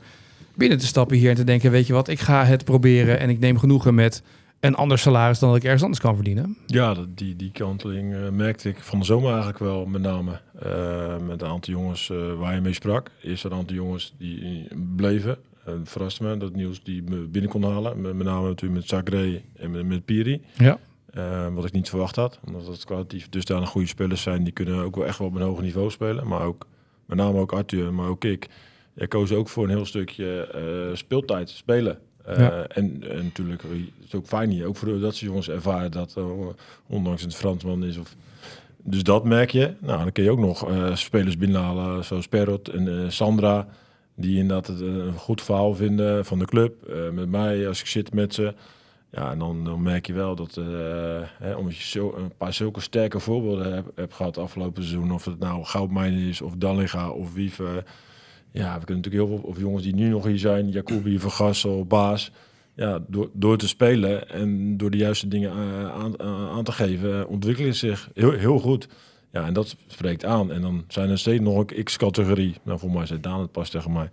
binnen 0.56 0.78
te 0.78 0.86
stappen 0.86 1.18
hier 1.18 1.30
en 1.30 1.36
te 1.36 1.44
denken, 1.44 1.72
weet 1.72 1.88
je 1.88 1.94
wat, 1.94 2.08
ik 2.08 2.20
ga 2.20 2.46
het 2.46 2.66
proberen 2.66 3.20
en 3.20 3.30
ik 3.30 3.40
neem 3.40 3.58
genoegen 3.58 3.96
met 3.96 4.24
een 4.60 4.76
ander 4.76 4.98
salaris 4.98 5.40
dan 5.40 5.50
dat 5.50 5.58
ik 5.58 5.64
ergens 5.64 5.84
anders 5.84 6.02
kan 6.02 6.16
verdienen? 6.16 6.58
Ja, 6.66 6.94
dat, 6.94 7.18
die, 7.18 7.36
die 7.36 7.52
kanteling 7.52 8.14
eh, 8.14 8.30
merkte 8.30 8.70
ik 8.70 8.78
van 8.80 9.00
de 9.00 9.06
zomer 9.06 9.30
eigenlijk 9.30 9.60
wel 9.60 9.86
met 9.86 10.02
name. 10.02 10.40
eh, 10.60 11.18
met 11.28 11.42
een 11.42 11.48
aantal 11.48 11.74
jongens 11.74 12.10
eh, 12.10 12.34
waar 12.34 12.56
je 12.56 12.62
mee 12.62 12.74
sprak. 12.74 13.12
Eerst 13.22 13.44
een 13.44 13.54
aantal 13.54 13.76
jongens 13.76 14.14
die 14.18 14.68
bleven. 14.96 15.38
Uh, 15.68 15.74
verraste 15.84 16.24
me 16.24 16.38
dat 16.38 16.56
nieuws 16.56 16.84
die 16.84 17.04
me 17.04 17.16
binnen 17.18 17.52
kon 17.52 17.64
halen. 17.64 18.02
Met, 18.02 18.14
met 18.14 18.26
name 18.26 18.48
natuurlijk 18.48 18.80
met 18.80 18.90
Zagré 18.90 19.42
en 19.58 19.72
met, 19.72 19.86
met 19.86 20.06
Piri. 20.06 20.42
Ja. 20.58 20.80
Wat 21.54 21.66
ik 21.66 21.72
niet 21.72 21.90
verwacht 21.90 22.16
had. 22.16 22.40
Omdat 22.48 22.68
het 22.68 22.86
kwalitatief 22.86 23.30
dusdanig 23.30 23.70
goede 23.70 23.88
spelers 23.88 24.22
zijn. 24.22 24.44
Die 24.44 24.54
kunnen 24.54 24.84
ook 24.84 24.96
wel 24.96 25.06
echt 25.06 25.18
wel 25.18 25.28
op 25.28 25.36
een 25.36 25.42
hoger 25.42 25.64
niveau 25.64 25.90
spelen. 25.90 26.28
Maar 26.28 26.42
ook, 26.42 26.68
met 27.06 27.18
name 27.18 27.40
ook 27.40 27.52
Arthur, 27.52 27.94
maar 27.94 28.08
ook 28.08 28.24
ik. 28.24 28.50
Jij 28.96 29.08
koos 29.08 29.32
ook 29.32 29.50
voor 29.50 29.64
een 29.64 29.70
heel 29.70 29.86
stukje 29.86 30.42
eh, 30.42 30.96
speeltijd, 30.96 31.50
spelen. 31.50 32.00
Ja. 32.26 32.64
en, 32.68 33.04
en 33.10 33.24
natuurlijk 33.24 33.64
eh, 33.64 33.70
het 33.70 34.06
is 34.06 34.16
ook 34.16 34.26
fijn 34.26 34.50
hier, 34.50 34.66
ook 34.66 34.76
voor 34.76 35.00
dat 35.00 35.16
ze 35.16 35.26
jongens 35.26 35.50
ervaren 35.50 35.92
dat, 35.92 36.18
ondanks 36.88 37.22
het 37.22 37.36
Fransman 37.36 37.84
is. 37.84 37.98
Of, 37.98 38.16
dus 38.78 39.04
dat 39.04 39.24
merk 39.24 39.52
je. 39.52 39.74
Nou, 39.80 40.00
dan 40.00 40.12
kun 40.12 40.24
je 40.24 40.32
ook 40.32 40.40
nog 40.40 40.70
uh, 40.70 40.96
spelers 40.96 41.38
binnenhalen, 41.38 42.06
zoals 42.06 42.28
Perrot 42.28 42.68
en 42.68 42.88
uh, 42.88 43.10
Sandra, 43.10 43.68
die 44.16 44.38
inderdaad 44.38 44.68
het 44.68 44.80
een 44.80 45.14
goed 45.14 45.42
verhaal 45.42 45.76
vinden 45.76 46.26
van 46.26 46.40
de 46.40 46.46
club. 46.46 46.74
Met 47.12 47.30
mij, 47.30 47.68
als 47.68 47.80
ik 47.80 47.88
zit 47.88 48.14
met 48.14 48.34
ze. 48.34 48.54
Ja, 49.12 49.32
en 49.32 49.40
dan, 49.40 49.64
dan 49.64 49.82
merk 49.82 50.08
je 50.08 50.14
wel 50.14 50.36
dat, 50.36 50.56
hè, 51.40 51.56
omdat 51.56 51.78
je 51.78 51.84
zo, 51.84 52.14
een 52.18 52.36
paar 52.38 52.54
zulke 52.54 52.82
sterke 52.82 53.20
voorbeelden 53.20 53.74
hebt 53.74 53.92
heb 53.96 54.14
gehad 54.14 54.38
afgelopen 54.38 54.84
seizoen, 54.84 55.12
of 55.12 55.26
het 55.26 55.40
nou 55.40 55.64
Goudmijn 55.64 56.14
is, 56.14 56.42
of 56.42 56.54
Dallinga, 56.58 57.10
of 57.10 57.34
Wiever. 57.34 57.84
Ja, 58.56 58.80
we 58.80 58.86
kunnen 58.86 59.04
natuurlijk 59.04 59.30
heel 59.30 59.38
veel, 59.38 59.50
of 59.50 59.60
jongens 59.60 59.84
die 59.84 59.96
nu 59.96 60.10
nog 60.10 60.26
hier 60.26 60.40
zijn, 60.40 60.70
Jacobi, 60.70 61.20
Vergassel, 61.20 61.86
Baas. 61.86 62.32
Ja, 62.76 63.00
door, 63.08 63.30
door 63.34 63.58
te 63.58 63.68
spelen 63.68 64.30
en 64.30 64.78
door 64.78 64.92
de 64.92 64.98
juiste 64.98 65.28
dingen 65.28 65.52
uh, 65.58 65.90
aan, 65.90 66.14
uh, 66.22 66.50
aan, 66.50 66.64
te 66.64 66.72
geven, 66.72 67.28
ontwikkelen 67.28 67.76
zich 67.76 68.10
heel, 68.14 68.32
heel 68.32 68.60
goed. 68.60 68.88
Ja, 69.32 69.46
en 69.46 69.54
dat 69.54 69.76
spreekt 69.88 70.26
aan. 70.26 70.52
En 70.52 70.62
dan 70.62 70.84
zijn 70.88 71.10
er 71.10 71.20
steeds 71.20 71.44
nog 71.44 71.58
een 71.58 71.84
X-categorie. 71.84 72.56
Nou, 72.64 72.80
voor 72.80 72.92
mij 72.92 73.06
zei 73.06 73.20
Daan 73.20 73.40
het 73.40 73.52
pas 73.52 73.70
tegen 73.70 73.92
mij. 73.92 74.10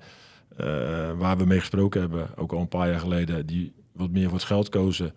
Waar 1.16 1.36
we 1.36 1.44
mee 1.44 1.58
gesproken 1.58 2.00
hebben, 2.00 2.28
ook 2.36 2.52
al 2.52 2.60
een 2.60 2.68
paar 2.68 2.90
jaar 2.90 3.00
geleden, 3.00 3.46
die 3.46 3.72
wat 3.92 4.10
meer 4.10 4.28
voor 4.28 4.38
het 4.38 4.46
geld 4.46 4.68
kozen. 4.68 5.14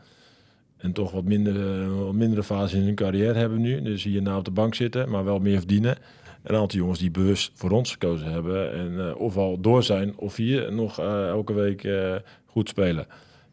En 0.77 0.91
toch 0.91 1.11
wat, 1.11 1.23
minder, 1.23 1.95
wat 2.05 2.13
mindere 2.13 2.43
fase 2.43 2.77
in 2.77 2.83
hun 2.83 2.95
carrière 2.95 3.39
hebben 3.39 3.61
nu. 3.61 3.81
Dus 3.81 4.03
hier 4.03 4.21
nou 4.21 4.37
op 4.37 4.45
de 4.45 4.51
bank 4.51 4.75
zitten, 4.75 5.09
maar 5.09 5.23
wel 5.23 5.39
meer 5.39 5.57
verdienen. 5.57 5.97
En 6.45 6.53
een 6.53 6.59
aantal 6.59 6.79
jongens 6.79 6.99
die 6.99 7.11
bewust 7.11 7.51
voor 7.53 7.71
ons 7.71 7.91
gekozen 7.91 8.31
hebben. 8.31 8.73
En 8.73 8.91
uh, 8.91 9.15
of 9.19 9.37
al 9.37 9.59
door 9.61 9.83
zijn, 9.83 10.13
of 10.17 10.35
hier 10.35 10.73
nog 10.73 10.99
uh, 10.99 11.27
elke 11.27 11.53
week 11.53 11.83
uh, 11.83 12.15
goed 12.45 12.69
spelen. 12.69 13.07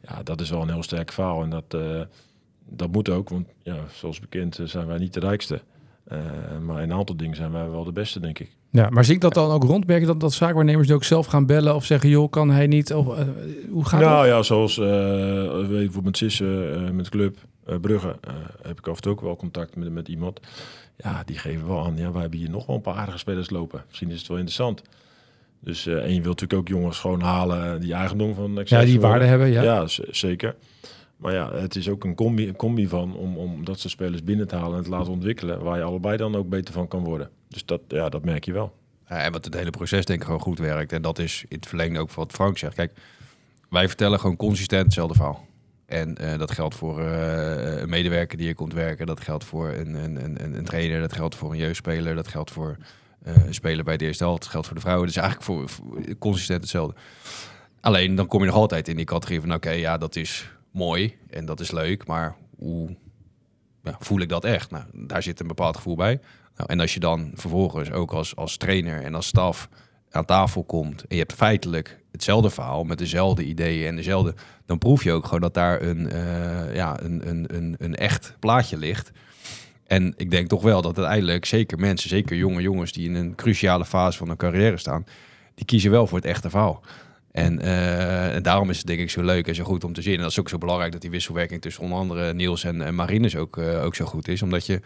Ja, 0.09 0.23
dat 0.23 0.41
is 0.41 0.51
wel 0.51 0.63
een 0.63 0.71
heel 0.71 0.83
sterk 0.83 1.13
verhaal. 1.13 1.43
En 1.43 1.51
dat, 1.51 1.77
dat 2.69 2.93
moet 2.93 3.09
ook, 3.09 3.29
want 3.29 3.47
ja, 3.63 3.77
zoals 3.93 4.21
bekend 4.21 4.61
zijn 4.65 4.87
wij 4.87 4.99
niet 4.99 5.15
de 5.15 5.21
rijkste. 5.21 5.61
Maar 6.61 6.83
in 6.83 6.91
een 6.91 6.93
aantal 6.93 7.17
dingen 7.17 7.37
zijn 7.37 7.53
wij 7.53 7.71
wel 7.71 7.85
de 7.85 7.93
beste, 7.93 8.21
denk 8.21 8.39
ik. 8.39 8.51
Ja, 8.71 8.91
maar 8.91 9.05
zie 9.05 9.15
ik 9.15 9.21
dat 9.21 9.35
dan 9.35 9.51
ook 9.51 9.65
rond? 9.65 9.87
Merk 9.87 10.01
je 10.01 10.07
dat, 10.07 10.21
dat 10.21 10.33
zaakwaarnemers 10.33 10.89
nu 10.89 10.95
ook 10.95 11.05
zelf 11.05 11.27
gaan 11.27 11.47
bellen 11.47 11.75
of 11.75 11.85
zeggen, 11.85 12.09
joh, 12.09 12.31
kan 12.31 12.51
hij 12.51 12.67
niet? 12.67 12.95
Of, 12.95 13.07
hoe 13.71 13.85
gaat 13.85 14.01
nou, 14.01 14.17
dat? 14.17 14.27
ja, 14.27 14.43
zoals 14.43 14.77
weet 15.69 15.95
ik, 15.95 16.03
met 16.03 16.17
Sissen, 16.17 16.97
met 16.97 17.09
Club 17.09 17.37
Brugge, 17.81 18.17
heb 18.63 18.79
ik 18.79 18.87
af 18.87 18.97
en 18.97 19.03
toe 19.03 19.13
ook 19.13 19.21
wel 19.21 19.37
contact 19.37 19.77
met, 19.77 19.93
met 19.93 20.09
iemand. 20.09 20.41
Ja, 20.97 21.23
die 21.25 21.39
geven 21.39 21.67
wel 21.67 21.85
aan, 21.85 21.97
ja, 21.97 22.13
wij 22.13 22.21
hebben 22.21 22.39
hier 22.39 22.51
nog 22.51 22.67
wel 22.67 22.77
een 22.77 22.83
paar 22.83 22.95
aardige 22.95 23.19
spelers 23.19 23.51
lopen. 23.51 23.85
Misschien 23.89 24.11
is 24.11 24.19
het 24.19 24.29
wel 24.29 24.37
interessant. 24.37 24.83
Dus, 25.61 25.87
uh, 25.87 25.95
en 25.95 26.15
je 26.15 26.23
wilt 26.23 26.41
natuurlijk 26.41 26.61
ook 26.61 26.69
jongens 26.69 26.99
gewoon 26.99 27.21
halen 27.21 27.81
die 27.81 27.95
eigendom 27.95 28.35
van 28.35 28.59
Excelsior. 28.59 28.81
Ja, 28.81 28.87
die 28.87 29.01
waarde 29.01 29.25
hebben, 29.25 29.51
ja. 29.51 29.63
Ja, 29.63 29.87
zeker. 30.11 30.55
Maar 31.17 31.33
ja, 31.33 31.53
het 31.53 31.77
is 31.77 31.89
ook 31.89 32.05
een 32.05 32.15
combi, 32.15 32.49
een 32.49 32.57
combi 32.57 32.89
van 32.89 33.17
om, 33.17 33.37
om 33.37 33.65
dat 33.65 33.79
soort 33.79 33.93
spelers 33.93 34.25
binnen 34.25 34.49
te 34.49 34.57
halen 34.57 34.77
en 34.79 34.85
te 34.85 34.91
laten 34.91 35.13
ontwikkelen, 35.13 35.63
waar 35.63 35.77
je 35.77 35.83
allebei 35.83 36.17
dan 36.17 36.35
ook 36.35 36.49
beter 36.49 36.75
van 36.75 36.89
kan 36.89 37.05
worden. 37.05 37.31
Dus 37.49 37.65
dat, 37.65 37.81
ja, 37.89 38.09
dat 38.09 38.25
merk 38.25 38.45
je 38.45 38.53
wel. 38.53 38.73
Ja, 39.09 39.19
en 39.19 39.33
wat 39.33 39.45
het 39.45 39.55
hele 39.55 39.71
proces 39.71 40.05
denk 40.05 40.19
ik 40.21 40.25
gewoon 40.25 40.41
goed 40.41 40.59
werkt. 40.59 40.93
En 40.93 41.03
dat 41.03 41.19
is 41.19 41.45
in 41.49 41.57
het 41.57 41.67
verlengde 41.67 41.99
ook 41.99 42.13
wat 42.13 42.33
Frank 42.33 42.59
zegt. 42.59 42.75
Kijk, 42.75 42.93
wij 43.71 43.89
vertellen 43.89 44.21
gewoon 44.21 44.37
consistent 44.37 44.85
hetzelfde 44.85 45.15
verhaal. 45.15 45.47
En 45.93 46.17
uh, 46.21 46.39
dat 46.39 46.51
geldt 46.51 46.75
voor 46.75 47.01
uh, 47.01 47.81
een 47.81 47.89
medewerker 47.89 48.37
die 48.37 48.47
hier 48.47 48.55
komt 48.55 48.73
werken. 48.73 49.07
Dat 49.07 49.21
geldt 49.21 49.45
voor 49.45 49.69
een, 49.69 49.95
een, 50.57 50.65
trainer. 50.65 51.01
Dat 51.01 51.13
geldt 51.13 51.35
voor 51.35 51.51
een 51.51 51.59
jeugdspeler. 51.59 52.15
Dat 52.15 52.29
geldt 52.29 52.51
voor 52.51 52.77
uh, 53.27 53.47
een 53.47 53.55
speler 53.55 53.85
bij 53.85 53.97
de 53.97 54.05
eerste 54.05 54.25
helft. 54.25 54.43
Dat 54.43 54.51
geldt 54.51 54.67
voor 54.67 54.77
de 54.77 54.83
vrouwen. 54.83 55.07
Dus 55.07 55.17
eigenlijk 55.17 55.47
voor, 55.47 55.85
consistent 56.19 56.61
hetzelfde. 56.61 56.95
Alleen 57.81 58.15
dan 58.15 58.27
kom 58.27 58.41
je 58.41 58.47
nog 58.47 58.55
altijd 58.55 58.89
in 58.89 58.97
die 58.97 59.05
categorie 59.05 59.41
van... 59.41 59.55
oké, 59.55 59.71
ja, 59.71 59.99
dat 59.99 60.17
is 60.17 60.51
mooi 60.71 61.17
en 61.31 61.45
dat 61.45 61.61
is 61.61 61.71
leuk. 61.71 62.07
Maar 62.07 62.37
hoe 62.59 62.97
ja, 63.83 63.97
voel 63.99 64.21
ik 64.21 64.29
dat 64.29 64.45
echt? 64.45 64.71
Nou, 64.71 64.85
daar 64.93 65.23
zit 65.23 65.41
een 65.41 65.47
bepaald 65.47 65.77
gevoel 65.77 65.97
bij. 65.97 66.21
Nou, 66.57 66.71
en 66.71 66.81
als 66.81 66.95
je 66.95 67.01
dan 67.01 67.33
vervolgens 67.35 67.91
ook 67.91 68.13
als, 68.13 68.37
als 68.37 68.57
trainer 68.57 69.03
en 69.03 69.15
als 69.15 69.27
staf 69.27 69.69
aan 70.11 70.25
tafel 70.25 70.65
komt... 70.65 71.01
en 71.01 71.17
je 71.17 71.19
hebt 71.19 71.33
feitelijk 71.33 72.02
hetzelfde 72.13 72.51
verhaal 72.51 72.85
met 72.85 72.99
dezelfde 72.99 73.45
ideeën 73.45 73.89
en 73.89 73.97
dezelfde... 73.97 74.35
dan 74.67 74.79
proef 74.79 75.05
je 75.05 75.13
ook 75.13 75.25
gewoon 75.25 75.41
dat 75.41 75.55
daar 75.55 75.83
een, 75.83 76.13
uh, 76.13 76.75
ja, 76.75 77.03
een, 77.03 77.29
een, 77.29 77.57
een, 77.57 77.75
een 77.79 77.95
echt 77.95 78.37
plaatje 78.39 78.77
ligt... 78.77 79.13
En 79.93 80.15
ik 80.17 80.31
denk 80.31 80.49
toch 80.49 80.63
wel 80.63 80.83
dat 80.83 80.97
uiteindelijk 80.99 81.45
zeker 81.45 81.79
mensen, 81.79 82.09
zeker 82.09 82.37
jonge 82.37 82.63
jongens 82.63 82.93
die 82.93 83.09
in 83.09 83.15
een 83.15 83.35
cruciale 83.35 83.85
fase 83.85 84.19
van 84.19 84.29
hun 84.29 84.37
carrière 84.37 84.77
staan, 84.77 85.07
die 85.55 85.65
kiezen 85.65 85.91
wel 85.91 86.07
voor 86.07 86.19
het 86.19 86.27
echte 86.27 86.51
verhaal. 86.51 86.83
En, 87.33 87.61
uh, 87.61 88.35
en 88.35 88.43
daarom 88.43 88.71
is 88.71 88.79
het 88.79 88.87
denk 88.87 89.01
ik 89.01 89.11
zo 89.11 89.23
leuk 89.23 89.47
en 89.47 89.55
zo 89.55 89.65
goed 89.65 89.85
om 89.85 89.93
te 89.93 90.03
zien. 90.03 90.15
En 90.15 90.21
dat 90.21 90.31
is 90.31 90.41
ook 90.41 90.49
zo 90.49 90.59
belangrijk 90.59 90.93
dat 90.93 91.01
die 91.01 91.11
wisselwerking 91.11 91.61
tussen 91.61 91.83
onder 91.83 91.99
andere 91.99 92.35
Niels 92.35 92.65
en, 92.65 92.83
en 92.83 92.95
Marines 92.95 93.37
ook, 93.37 93.57
uh, 93.57 93.85
ook 93.85 93.95
zo 93.95 94.05
goed 94.05 94.29
is. 94.29 94.43
Omdat 94.43 94.67
je, 94.67 94.81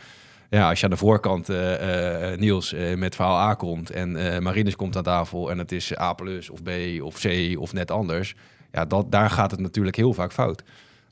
ja, 0.51 0.68
als 0.68 0.78
je 0.78 0.84
aan 0.84 0.90
de 0.90 0.97
voorkant 0.97 1.51
uh, 1.51 2.36
Niels 2.36 2.74
met 2.97 3.14
verhaal 3.14 3.38
A 3.38 3.55
komt 3.55 3.90
en 3.90 4.42
Marines 4.42 4.76
komt 4.76 4.97
aan 4.97 5.03
tafel 5.03 5.51
en 5.51 5.59
het 5.59 5.72
is 5.72 5.99
A 5.99 6.12
plus 6.12 6.51
of 6.51 6.62
B 6.62 6.70
of 7.03 7.20
C 7.20 7.57
of 7.59 7.72
net 7.72 7.90
anders. 7.90 8.34
Ja, 8.72 8.84
dat, 8.84 9.12
daar 9.12 9.30
gaat 9.30 9.51
het 9.51 9.61
natuurlijk 9.61 9.97
heel 9.97 10.12
vaak 10.12 10.32
fout. 10.32 10.62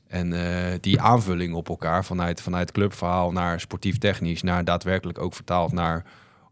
En 0.07 0.33
die 0.81 1.01
aanvulling 1.01 1.53
op 1.53 1.69
elkaar 1.69 2.05
vanuit, 2.05 2.41
vanuit 2.41 2.71
clubverhaal 2.71 3.31
naar 3.31 3.59
sportief 3.59 3.97
technisch, 3.97 4.41
naar 4.41 4.63
daadwerkelijk 4.63 5.19
ook 5.19 5.33
vertaald 5.33 5.71
naar 5.71 6.05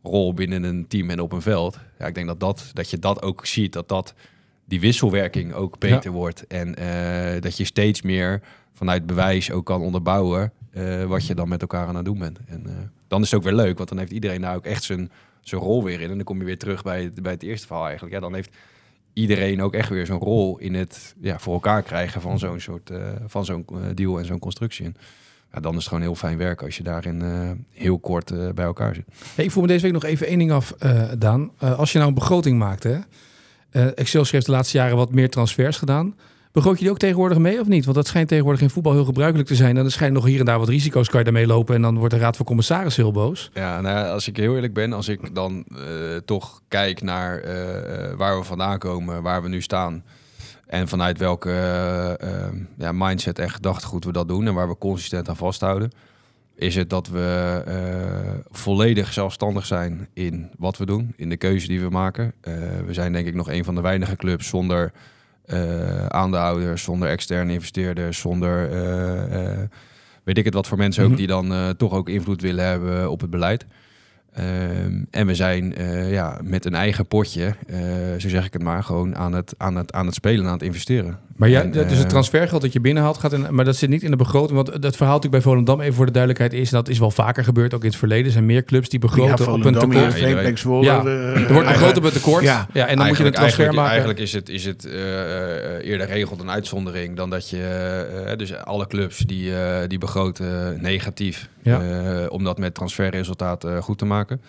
rol 0.03 0.33
binnen 0.33 0.63
een 0.63 0.87
team 0.87 1.09
en 1.09 1.19
op 1.19 1.31
een 1.31 1.41
veld. 1.41 1.79
Ja, 1.99 2.05
ik 2.05 2.15
denk 2.15 2.27
dat, 2.27 2.39
dat, 2.39 2.71
dat 2.73 2.89
je 2.89 2.99
dat 2.99 3.21
ook 3.21 3.45
ziet, 3.45 3.73
dat, 3.73 3.89
dat 3.89 4.13
die 4.65 4.79
wisselwerking 4.79 5.53
ook 5.53 5.79
beter 5.79 6.11
ja. 6.11 6.17
wordt. 6.17 6.47
En 6.47 6.75
dat 7.41 7.57
je 7.57 7.65
steeds 7.65 8.01
meer 8.01 8.41
vanuit 8.73 9.05
bewijs 9.05 9.51
ook 9.51 9.65
kan 9.65 9.81
onderbouwen 9.81 10.51
uh, 10.73 11.03
wat 11.03 11.27
je 11.27 11.35
dan 11.35 11.49
met 11.49 11.61
elkaar 11.61 11.87
aan 11.87 11.95
het 11.95 12.05
doen 12.05 12.19
bent. 12.19 12.39
En 12.45 12.91
dan 13.07 13.21
is 13.21 13.31
het 13.31 13.39
ook 13.39 13.45
weer 13.45 13.55
leuk, 13.55 13.77
want 13.77 13.89
dan 13.89 13.97
heeft 13.97 14.11
iedereen 14.11 14.41
daar 14.41 14.55
ook 14.55 14.65
echt 14.65 14.83
zijn, 14.83 15.11
zijn 15.41 15.61
rol 15.61 15.83
weer 15.83 16.01
in. 16.01 16.09
En 16.09 16.15
dan 16.15 16.23
kom 16.23 16.39
je 16.39 16.45
weer 16.45 16.57
terug 16.57 16.83
bij 16.83 17.03
het, 17.03 17.21
bij 17.21 17.31
het 17.31 17.43
eerste 17.43 17.67
verhaal 17.67 17.85
eigenlijk. 17.85 18.15
Ja, 18.15 18.21
dan 18.21 18.33
heeft 18.33 18.55
iedereen 19.13 19.61
ook 19.61 19.73
echt 19.73 19.89
weer 19.89 20.05
zo'n 20.05 20.19
rol 20.19 20.57
in 20.57 20.73
het 20.73 21.15
ja, 21.21 21.39
voor 21.39 21.53
elkaar 21.53 21.81
krijgen 21.81 22.21
van 22.21 22.39
zo'n 22.39 22.59
soort 22.59 22.89
uh, 22.89 23.07
van 23.25 23.45
zo'n 23.45 23.65
deal 23.93 24.19
en 24.19 24.25
zo'n 24.25 24.39
constructie. 24.39 24.85
En, 24.85 24.95
ja, 25.53 25.59
dan 25.59 25.71
is 25.71 25.77
het 25.77 25.87
gewoon 25.87 26.03
heel 26.03 26.15
fijn 26.15 26.37
werken 26.37 26.65
als 26.65 26.77
je 26.77 26.83
daarin 26.83 27.21
heel 27.71 27.99
kort 27.99 28.55
bij 28.55 28.65
elkaar 28.65 28.95
zit. 28.95 29.05
Hey, 29.35 29.45
ik 29.45 29.51
voel 29.51 29.61
me 29.61 29.67
deze 29.67 29.83
week 29.83 29.93
nog 29.93 30.03
even 30.03 30.27
één 30.27 30.37
ding 30.37 30.51
af, 30.51 30.73
Daan. 31.17 31.51
als 31.57 31.91
je 31.91 31.97
nou 31.97 32.09
een 32.09 32.17
begroting 32.17 32.57
maakt, 32.57 32.83
hè? 32.83 32.99
Excelsior 33.71 34.33
heeft 34.33 34.45
de 34.45 34.51
laatste 34.51 34.77
jaren 34.77 34.97
wat 34.97 35.11
meer 35.11 35.29
transfers 35.29 35.77
gedaan. 35.77 36.15
Begroot 36.53 36.77
je 36.77 36.81
die 36.81 36.91
ook 36.91 36.97
tegenwoordig 36.97 37.37
mee 37.37 37.59
of 37.59 37.67
niet? 37.67 37.83
Want 37.83 37.95
dat 37.95 38.07
schijnt 38.07 38.27
tegenwoordig 38.27 38.61
in 38.61 38.69
voetbal 38.69 38.93
heel 38.93 39.05
gebruikelijk 39.05 39.47
te 39.47 39.55
zijn. 39.55 39.77
En 39.77 39.85
er 39.85 39.91
schijnt 39.91 40.13
nog 40.13 40.25
hier 40.25 40.39
en 40.39 40.45
daar 40.45 40.59
wat 40.59 40.67
risico's 40.67 41.09
kan 41.09 41.19
je 41.19 41.25
daarmee 41.25 41.47
lopen. 41.47 41.75
En 41.75 41.81
dan 41.81 41.97
wordt 41.97 42.13
de 42.13 42.19
Raad 42.19 42.35
van 42.35 42.45
Commissaris 42.45 42.95
heel 42.95 43.11
boos. 43.11 43.49
Ja, 43.53 43.81
nou 43.81 44.07
als 44.07 44.27
ik 44.27 44.37
heel 44.37 44.55
eerlijk 44.55 44.73
ben, 44.73 44.93
als 44.93 45.07
ik 45.07 45.35
dan 45.35 45.65
eh, 45.75 45.81
toch 46.25 46.61
kijk 46.67 47.01
naar 47.01 47.39
eh, 47.39 48.11
eh, 48.11 48.17
waar 48.17 48.37
we 48.37 48.43
vandaan 48.43 48.79
komen, 48.79 49.21
waar 49.21 49.41
we 49.41 49.49
nu 49.49 49.61
staan. 49.61 50.03
En 50.67 50.87
vanuit 50.87 51.17
welke 51.17 51.51
ja, 52.77 52.91
mindset 52.91 53.39
en 53.39 53.49
gedachtegoed 53.49 54.05
we 54.05 54.11
dat 54.11 54.27
doen 54.27 54.47
en 54.47 54.53
waar 54.53 54.67
we 54.67 54.77
consistent 54.77 55.29
aan 55.29 55.37
vasthouden. 55.37 55.91
Is 56.55 56.75
het 56.75 56.89
dat 56.89 57.07
we 57.07 58.41
volledig 58.51 59.13
zelfstandig 59.13 59.65
zijn 59.65 60.07
in 60.13 60.49
wat 60.57 60.77
we 60.77 60.85
doen, 60.85 61.13
in 61.15 61.29
de 61.29 61.37
keuze 61.37 61.67
die 61.67 61.81
we 61.81 61.89
maken. 61.89 62.33
We 62.85 62.93
zijn 62.93 63.13
denk 63.13 63.27
ik 63.27 63.35
nog 63.35 63.49
een 63.49 63.63
van 63.63 63.75
de 63.75 63.81
weinige 63.81 64.15
clubs 64.15 64.47
zonder 64.47 64.91
eh, 65.45 66.05
aandeelhouders, 66.05 66.83
zonder 66.83 67.09
externe 67.09 67.53
investeerders, 67.53 68.19
zonder 68.19 68.71
eh, 68.71 69.51
eh, 69.51 69.69
weet 70.23 70.37
ik 70.37 70.45
het 70.45 70.53
wat 70.53 70.67
voor 70.67 70.77
mensen 70.77 71.03
ook 71.03 71.09
Mhm. 71.09 71.17
die 71.17 71.27
dan 71.27 71.75
toch 71.77 71.93
ook 71.93 72.09
invloed 72.09 72.41
willen 72.41 72.65
hebben 72.65 73.09
op 73.11 73.21
het 73.21 73.29
beleid. 73.29 73.65
Ehm, 74.33 75.03
en 75.11 75.27
we 75.27 75.35
zijn 75.35 75.75
ja, 76.09 76.39
met 76.43 76.65
een 76.65 76.75
eigen 76.75 77.05
potje, 77.07 77.55
zo 78.17 78.29
zeg 78.29 78.45
ik 78.45 78.53
het 78.53 78.63
maar, 78.63 78.83
gewoon 78.83 79.15
aan 79.15 79.33
het, 79.33 79.53
aan 79.57 79.75
het, 79.75 79.93
aan 79.93 80.05
het 80.05 80.15
spelen, 80.15 80.45
aan 80.45 80.51
het 80.53 80.61
investeren. 80.61 81.19
Maar 81.35 81.49
ja, 81.49 81.61
En, 81.61 81.71
dus 81.71 81.91
eh, 81.91 81.97
het 81.97 82.09
transfergeld 82.09 82.61
dat 82.61 82.73
je 82.73 82.79
binnenhaalt, 82.79 83.17
gaat 83.17 83.33
in, 83.33 83.45
maar 83.49 83.65
dat 83.65 83.75
zit 83.75 83.89
niet 83.89 84.03
in 84.03 84.11
de 84.11 84.17
begroting. 84.17 84.55
Want 84.55 84.81
dat 84.81 84.95
verhaal 84.95 85.15
natuurlijk 85.15 85.43
bij 85.43 85.51
Volendam, 85.51 85.81
even 85.81 85.93
voor 85.93 86.05
de 86.05 86.11
duidelijkheid, 86.11 86.53
is 86.61 86.71
en 86.71 86.75
dat 86.77 86.89
is 86.89 86.99
wel 86.99 87.11
vaker 87.11 87.43
gebeurd, 87.43 87.73
ook 87.73 87.81
in 87.83 87.87
het 87.89 87.97
verleden. 87.97 88.25
Er 88.25 88.31
zijn 88.31 88.45
meer 88.45 88.63
clubs 88.63 88.89
die 88.89 88.99
begroten 88.99 89.51
op 89.53 89.65
een 89.65 89.73
tekort. 89.73 90.19
ja, 90.19 90.55
Zwolle. 90.55 90.83
Ja, 90.85 90.99
eh, 91.05 91.41
Er 91.47 91.53
wordt 91.53 91.67
begroten 91.67 91.97
op 91.97 92.03
een 92.03 92.11
tekort. 92.11 92.43
Ja. 92.43 92.67
Ja. 92.73 92.87
en 92.87 92.97
dan 92.97 93.07
moet 93.07 93.17
je 93.17 93.23
een 93.25 93.31
transfer 93.31 93.59
eigenlijk, 93.65 93.75
maken. 93.75 93.89
Eigenlijk 93.91 94.19
is 94.19 94.33
het, 94.33 94.49
is 94.49 94.65
het 94.65 94.85
eh, 94.85 95.75
eh, 95.77 95.87
eerder 95.89 96.07
regel 96.07 96.37
dan 96.37 96.49
uitzondering 96.49 97.15
dan 97.17 97.29
dat 97.29 97.49
je... 97.49 97.57
eh, 98.27 98.37
dus 98.37 98.55
alle 98.55 98.87
clubs 98.87 99.17
die, 99.17 99.55
eh, 99.55 99.87
die 99.87 99.97
begroten 99.97 100.81
negatief. 100.81 101.47
Ja. 101.61 101.81
eh, 101.81 102.25
om 102.31 102.43
dat 102.43 102.57
met 102.57 102.73
transferresultaat 102.73 103.63
eh, 103.63 103.77
goed 103.77 103.97
te 103.97 104.05
maken. 104.05 104.41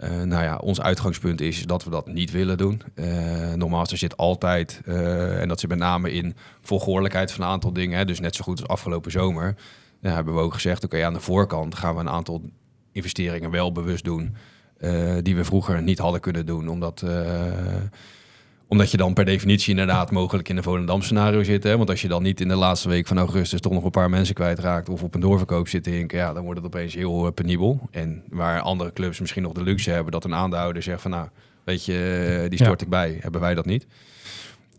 Eh, 0.00 0.22
nou 0.22 0.42
ja, 0.42 0.56
ons 0.56 0.80
uitgangspunt 0.80 1.40
is 1.40 1.66
dat 1.66 1.84
we 1.84 1.90
dat 1.90 2.06
niet 2.06 2.30
willen 2.30 2.58
doen. 2.58 2.82
Eh 2.94 3.52
nogmaals, 3.52 3.90
er 3.90 3.98
zit 3.98 4.16
altijd, 4.16 4.80
eh, 4.84 5.40
en 5.40 5.48
dat 5.48 5.60
zit 5.60 5.68
met 5.68 5.78
name 5.78 6.12
in 6.12 6.34
volgordelijkheid 6.60 7.32
van 7.32 7.44
een 7.44 7.50
aantal 7.50 7.72
dingen. 7.72 7.98
Hè, 7.98 8.04
dus 8.04 8.20
net 8.20 8.34
zo 8.34 8.44
goed 8.44 8.60
als 8.60 8.68
afgelopen 8.68 9.10
zomer. 9.10 9.54
Hebben 10.00 10.34
we 10.34 10.40
ook 10.40 10.54
gezegd, 10.54 10.84
oké, 10.84 11.04
aan 11.04 11.12
de 11.12 11.20
voorkant 11.20 11.74
gaan 11.74 11.94
we 11.94 12.00
een 12.00 12.08
aantal 12.08 12.42
investeringen 12.92 13.50
wel 13.50 13.72
bewust 13.72 14.04
doen. 14.04 14.34
die 15.22 15.36
we 15.36 15.44
vroeger 15.44 15.82
niet 15.82 15.98
hadden 15.98 16.20
kunnen 16.20 16.46
doen. 16.46 16.68
Omdat, 16.68 17.04
omdat 18.70 18.90
je 18.90 18.96
dan 18.96 19.12
per 19.12 19.24
definitie 19.24 19.70
inderdaad 19.70 20.10
mogelijk 20.10 20.48
in 20.48 20.56
een 20.56 20.62
Volendam 20.62 21.02
scenario 21.02 21.42
zit. 21.42 21.62
Hè? 21.62 21.76
Want 21.76 21.90
als 21.90 22.02
je 22.02 22.08
dan 22.08 22.22
niet 22.22 22.40
in 22.40 22.48
de 22.48 22.54
laatste 22.54 22.88
week 22.88 23.06
van 23.06 23.18
augustus 23.18 23.60
toch 23.60 23.72
nog 23.72 23.84
een 23.84 23.90
paar 23.90 24.10
mensen 24.10 24.34
kwijtraakt. 24.34 24.88
Of 24.88 25.02
op 25.02 25.14
een 25.14 25.20
doorverkoop 25.20 25.68
zit 25.68 25.82
te 25.82 25.90
hinken. 25.90 26.18
Ja, 26.18 26.32
dan 26.32 26.42
wordt 26.44 26.58
het 26.58 26.66
opeens 26.66 26.94
heel 26.94 27.26
eh, 27.26 27.32
penibel. 27.32 27.88
En 27.90 28.22
waar 28.28 28.60
andere 28.60 28.92
clubs 28.92 29.20
misschien 29.20 29.42
nog 29.42 29.52
de 29.52 29.62
luxe 29.62 29.90
hebben 29.90 30.12
dat 30.12 30.24
een 30.24 30.34
aandeelhouder 30.34 30.82
zegt 30.82 31.02
van 31.02 31.10
nou, 31.10 31.28
weet 31.64 31.84
je, 31.84 31.92
eh, 32.42 32.48
die 32.48 32.58
stort 32.58 32.80
Ja. 32.80 32.84
ik 32.84 32.90
bij. 32.90 33.18
Hebben 33.20 33.40
wij 33.40 33.54
dat 33.54 33.66
niet. 33.66 33.86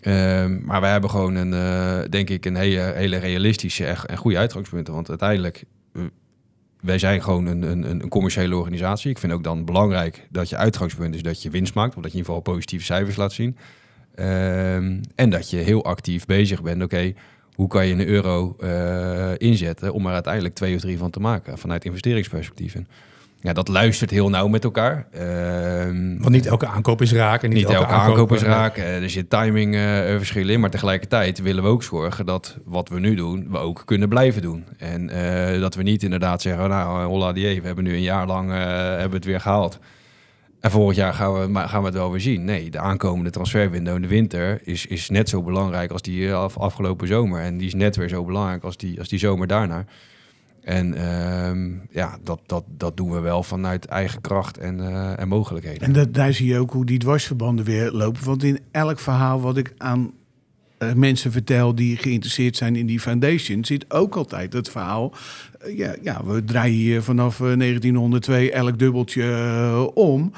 Ehm, 0.02 0.66
maar 0.66 0.82
wij 0.82 0.92
hebben 0.92 1.10
gewoon 1.10 1.36
een, 1.36 1.54
eh, 1.54 2.10
denk 2.10 2.30
ik, 2.30 2.46
een 2.46 2.56
hele, 2.56 2.94
hele 2.96 3.18
realistische 3.18 3.86
en, 3.86 3.98
en 4.06 4.18
goede 4.18 4.38
uitgangspunten. 4.38 4.94
Want 4.94 5.10
uiteindelijk, 5.10 5.64
wij 6.82 7.00
zijn 7.00 7.24
gewoon 7.24 7.46
een, 7.46 7.62
een, 7.62 7.90
een 7.90 8.10
commerciële 8.10 8.56
organisatie. 8.56 9.10
Ik 9.10 9.18
vind 9.18 9.34
ook 9.34 9.44
dan 9.44 9.66
belangrijk 9.66 10.28
dat 10.30 10.50
je 10.50 10.58
uitgangspunt 10.58 11.16
is 11.16 11.22
dat 11.22 11.42
je 11.42 11.50
winst 11.50 11.74
maakt. 11.74 11.96
Of 11.96 12.02
dat 12.02 12.12
je 12.12 12.18
in 12.18 12.18
ieder 12.18 12.34
geval 12.36 12.54
positieve 12.54 12.86
cijfers 12.86 13.16
laat 13.16 13.34
zien. 13.34 13.58
Ehm, 14.16 15.02
en 15.16 15.30
dat 15.30 15.50
je 15.50 15.58
heel 15.58 15.86
actief 15.86 16.26
bezig 16.26 16.62
bent. 16.62 16.84
Oké, 16.84 17.14
hoe 17.56 17.68
kan 17.68 17.88
je 17.88 17.94
een 17.94 18.08
euro 18.08 18.56
eh, 18.60 19.32
inzetten 19.38 19.94
om 19.94 20.06
er 20.08 20.14
uiteindelijk 20.14 20.54
twee 20.56 20.76
of 20.76 20.82
drie 20.82 20.98
van 20.98 21.10
te 21.10 21.20
maken 21.20 21.58
vanuit 21.58 21.86
investeringsperspectief? 21.86 22.76
En 22.76 22.88
ja, 23.42 23.54
dat 23.54 23.68
luistert 23.68 24.10
heel 24.10 24.30
nauw 24.30 24.48
met 24.48 24.64
elkaar. 24.64 25.08
Ehm, 25.12 26.18
Want 26.18 26.30
niet 26.30 26.46
elke 26.46 26.68
aankoop 26.68 27.02
is 27.02 27.14
raak. 27.14 27.44
En 27.44 27.50
niet, 27.50 27.58
niet 27.58 27.70
elke 27.70 27.94
aankoop 27.94 28.32
is 28.32 28.42
eh, 28.42 28.48
raak. 28.48 28.78
Eh, 28.78 29.04
Er 29.04 29.10
zit 29.10 29.30
timing 29.30 29.76
eh, 29.76 29.82
verschillen 30.18 30.54
in. 30.54 30.60
Maar 30.60 30.70
tegelijkertijd 30.70 31.42
willen 31.42 31.64
we 31.64 31.70
ook 31.70 31.84
zorgen 31.84 32.26
dat 32.26 32.58
wat 32.66 32.90
we 32.90 33.00
nu 33.00 33.16
doen, 33.16 33.48
we 33.50 33.58
ook 33.58 33.82
kunnen 33.86 34.10
blijven 34.10 34.42
doen. 34.42 34.66
En 34.78 35.08
dat 35.60 35.76
we 35.76 35.84
niet 35.84 36.04
inderdaad 36.04 36.42
zeggen, 36.42 36.70
nou, 36.70 37.06
holla 37.06 37.32
die, 37.32 37.62
we 37.62 37.66
hebben 37.68 37.84
nu 37.84 37.94
een 37.94 38.02
jaar 38.02 38.28
lang 38.28 38.52
hebben 38.52 39.18
het 39.18 39.26
weer 39.26 39.40
gehaald. 39.40 39.80
En 40.62 40.72
volgend 40.72 40.96
jaar 40.96 41.14
gaan 41.14 41.34
we, 41.34 41.68
gaan 41.68 41.80
we 41.80 41.86
het 41.86 41.96
wel 41.96 42.12
weer 42.12 42.22
zien. 42.22 42.44
Nee, 42.44 42.70
de 42.70 42.80
aankomende 42.80 43.30
transferwindow 43.30 43.96
in 43.96 44.02
de 44.02 44.08
winter 44.08 44.60
is, 44.64 44.86
is 44.86 45.10
net 45.10 45.30
zo 45.30 45.44
belangrijk 45.44 45.92
als 45.92 46.02
die 46.02 46.34
af, 46.34 46.58
afgelopen 46.58 47.08
zomer. 47.08 47.42
En 47.42 47.58
die 47.58 47.68
is 47.68 47.74
net 47.74 47.96
weer 47.96 48.10
zo 48.10 48.26
belangrijk 48.26 48.64
als 48.64 48.78
die, 48.78 49.00
als 49.00 49.10
die 49.10 49.20
zomer 49.20 49.48
daarna. 49.48 49.86
En 50.62 50.94
ehm, 50.94 51.70
ja, 51.92 52.18
dat, 52.24 52.40
dat, 52.46 52.64
dat 52.78 52.98
doen 52.98 53.12
we 53.12 53.20
wel 53.20 53.44
vanuit 53.44 53.86
eigen 53.86 54.22
kracht 54.22 54.58
en, 54.58 54.80
eh, 54.80 55.20
en 55.20 55.28
mogelijkheden. 55.28 55.82
En 55.82 55.94
dat, 55.94 56.14
daar 56.14 56.34
zie 56.34 56.48
je 56.48 56.60
ook 56.60 56.72
hoe 56.72 56.86
die 56.86 57.00
dwarsverbanden 57.00 57.66
weer 57.66 57.92
lopen. 57.92 58.26
Want 58.26 58.44
in 58.44 58.60
elk 58.72 59.00
verhaal 59.00 59.42
wat 59.42 59.58
ik 59.58 59.74
aan 59.78 60.12
eh, 60.82 60.94
mensen 60.94 61.32
vertel 61.32 61.76
die 61.76 61.98
geïnteresseerd 61.98 62.58
zijn 62.58 62.76
in 62.76 62.86
die 62.86 63.00
foundation, 63.00 63.66
zit 63.66 63.86
ook 63.92 64.16
altijd 64.16 64.54
het 64.54 64.70
verhaal. 64.70 65.14
eh, 65.60 65.78
ja, 65.78 65.96
ja, 66.02 66.26
we 66.26 66.44
draaien 66.44 66.76
hier 66.76 67.02
vanaf 67.02 67.40
eh, 67.42 67.58
1902 67.58 68.52
elk 68.52 68.80
dubbeltje 68.80 69.24
eh, 69.24 69.88
om. 69.94 70.32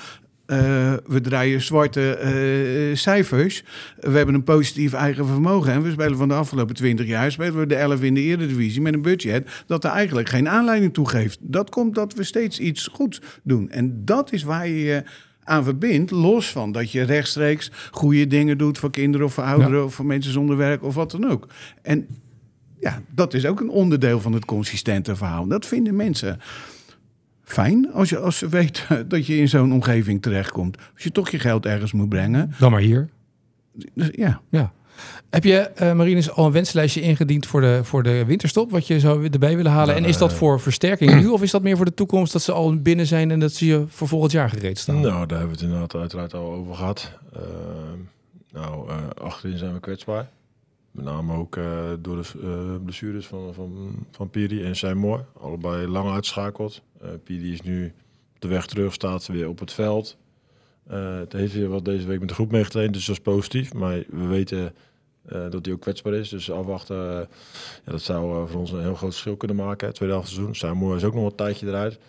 Eh, 0.45 0.93
we 1.07 1.21
draaien 1.21 1.61
zwarte 1.61 2.15
eh, 2.15 2.95
cijfers. 2.95 3.63
We 3.99 4.17
hebben 4.17 4.35
een 4.35 4.43
positief 4.43 4.93
eigen 4.93 5.27
vermogen. 5.27 5.71
En 5.71 5.81
we 5.81 5.91
spelen 5.91 6.17
van 6.17 6.27
de 6.27 6.33
afgelopen 6.33 6.75
20 6.75 7.05
jaar 7.07 7.31
spelen 7.31 7.59
we 7.59 7.65
de 7.65 7.75
11 7.75 8.01
in 8.01 8.13
de 8.13 8.21
Eredivisie 8.21 8.81
met 8.81 8.93
een 8.93 9.01
budget 9.01 9.63
dat 9.67 9.83
er 9.83 9.89
eigenlijk 9.89 10.29
geen 10.29 10.49
aanleiding 10.49 10.93
toe 10.93 11.09
geeft. 11.09 11.37
Dat 11.41 11.69
komt 11.69 11.95
dat 11.95 12.13
we 12.13 12.23
steeds 12.23 12.59
iets 12.59 12.87
goeds 12.87 13.21
doen. 13.43 13.69
En 13.69 14.01
dat 14.05 14.31
is 14.33 14.43
waar 14.43 14.67
je 14.67 15.03
aan 15.43 15.63
verbindt, 15.63 16.11
los 16.11 16.51
van 16.51 16.71
dat 16.71 16.91
je 16.91 17.01
rechtstreeks 17.01 17.71
goede 17.91 18.27
dingen 18.27 18.57
doet 18.57 18.77
voor 18.77 18.91
kinderen 18.91 19.25
of 19.27 19.33
voor 19.33 19.43
ouderen 19.43 19.85
of 19.85 19.93
voor 19.93 20.05
mensen 20.05 20.31
zonder 20.31 20.57
werk 20.57 20.83
of 20.83 20.95
wat 20.95 21.11
dan 21.11 21.29
ook. 21.29 21.47
En 21.81 22.07
ja, 22.79 23.01
dat 23.09 23.33
is 23.33 23.45
ook 23.45 23.59
een 23.59 23.69
onderdeel 23.69 24.19
van 24.19 24.33
het 24.33 24.45
consistente 24.45 25.15
verhaal. 25.15 25.47
Dat 25.47 25.65
vinden 25.65 25.95
mensen 25.95 26.39
fijn 27.43 27.91
als, 27.91 28.09
je, 28.09 28.17
als 28.17 28.37
ze 28.37 28.49
weten 28.49 29.05
dat 29.09 29.25
je 29.25 29.37
in 29.37 29.49
zo'n 29.49 29.73
omgeving 29.73 30.21
terechtkomt. 30.21 30.77
Als 30.93 31.03
je 31.03 31.11
toch 31.11 31.29
je 31.29 31.39
geld 31.39 31.65
ergens 31.65 31.91
moet 31.91 32.09
brengen. 32.09 32.53
Dan 32.59 32.71
maar 32.71 32.81
hier. 32.81 33.09
Dus 33.93 34.09
ja. 34.11 34.41
Ja. 34.49 34.73
Heb 35.29 35.43
je, 35.43 35.57
eh 35.57 35.93
Marinus, 35.93 36.31
al 36.31 36.45
een 36.45 36.51
wenslijstje 36.51 37.01
ingediend 37.01 37.45
voor 37.45 37.61
de, 37.61 37.79
voor 37.83 38.03
de 38.03 38.25
winterstop? 38.25 38.71
Wat 38.71 38.87
je 38.87 38.99
zou 38.99 39.27
erbij 39.29 39.55
willen 39.55 39.71
halen? 39.71 39.95
en 39.95 40.05
is 40.05 40.17
dat 40.17 40.33
voor 40.33 40.59
versterking 40.59 41.15
nu? 41.15 41.27
Of 41.35 41.41
is 41.41 41.51
dat 41.51 41.63
meer 41.63 41.75
voor 41.75 41.85
de 41.85 41.93
toekomst 41.93 42.33
dat 42.33 42.41
ze 42.41 42.51
al 42.51 42.81
binnen 42.81 43.07
zijn 43.07 43.31
en 43.31 43.39
dat 43.39 43.53
ze 43.53 43.65
je 43.65 43.85
voor 43.87 44.07
volgend 44.07 44.31
jaar 44.31 44.49
gereed 44.49 44.79
staan? 44.79 45.01
Nou, 45.01 45.25
daar 45.25 45.39
hebben 45.39 45.47
we 45.47 45.51
het 45.51 45.61
inderdaad 45.61 45.95
uiteraard 45.95 46.33
al 46.33 46.51
over 46.51 46.75
gehad. 46.75 47.11
Ehm, 47.33 47.99
nou, 48.51 48.89
eh, 48.89 48.95
achterin 49.23 49.57
zijn 49.57 49.73
we 49.73 49.79
kwetsbaar. 49.79 50.29
Met 50.91 51.05
name 51.05 51.33
ook 51.33 51.57
eh, 51.57 51.65
door 51.99 52.15
de 52.15 52.29
eh, 52.41 52.83
blessures 52.83 53.25
van, 53.25 53.53
van, 53.53 53.95
van 54.11 54.29
Piri 54.29 54.63
en 54.63 54.75
Seymour. 54.75 55.25
Allebei 55.39 55.87
lang 55.87 56.11
uitschakeld. 56.11 56.81
Eh 57.01 57.09
Piri 57.23 57.53
is 57.53 57.61
nu 57.61 57.85
op 58.35 58.41
de 58.41 58.47
weg 58.47 58.65
terug, 58.65 58.93
staat 58.93 59.27
weer 59.27 59.47
op 59.47 59.59
het 59.59 59.73
veld. 59.73 60.17
Eh, 60.87 61.17
het 61.17 61.33
heeft 61.33 61.53
weer 61.53 61.69
wat 61.69 61.85
deze 61.85 62.07
week 62.07 62.19
met 62.19 62.27
de 62.27 62.33
groep 62.33 62.51
meegetraind, 62.51 62.93
dus 62.93 63.05
dat 63.05 63.15
is 63.15 63.21
positief. 63.21 63.73
Maar 63.73 64.03
we 64.09 64.25
weten 64.25 64.73
eh, 65.25 65.49
dat 65.49 65.65
hij 65.65 65.73
ook 65.73 65.81
kwetsbaar 65.81 66.13
is. 66.13 66.29
Dus 66.29 66.51
afwachten, 66.51 67.09
eh, 67.09 67.27
ja, 67.85 67.91
dat 67.91 68.01
zou 68.01 68.49
voor 68.49 68.59
ons 68.59 68.71
een 68.71 68.81
heel 68.81 68.95
groot 68.95 69.11
verschil 69.11 69.35
kunnen 69.35 69.57
maken. 69.57 69.93
Tweede 69.93 70.15
half 70.15 70.27
seizoen. 70.27 70.55
Seymour 70.55 70.95
is 70.95 71.03
ook 71.03 71.13
nog 71.13 71.25
een 71.25 71.35
tijdje 71.35 71.67
eruit. 71.67 71.99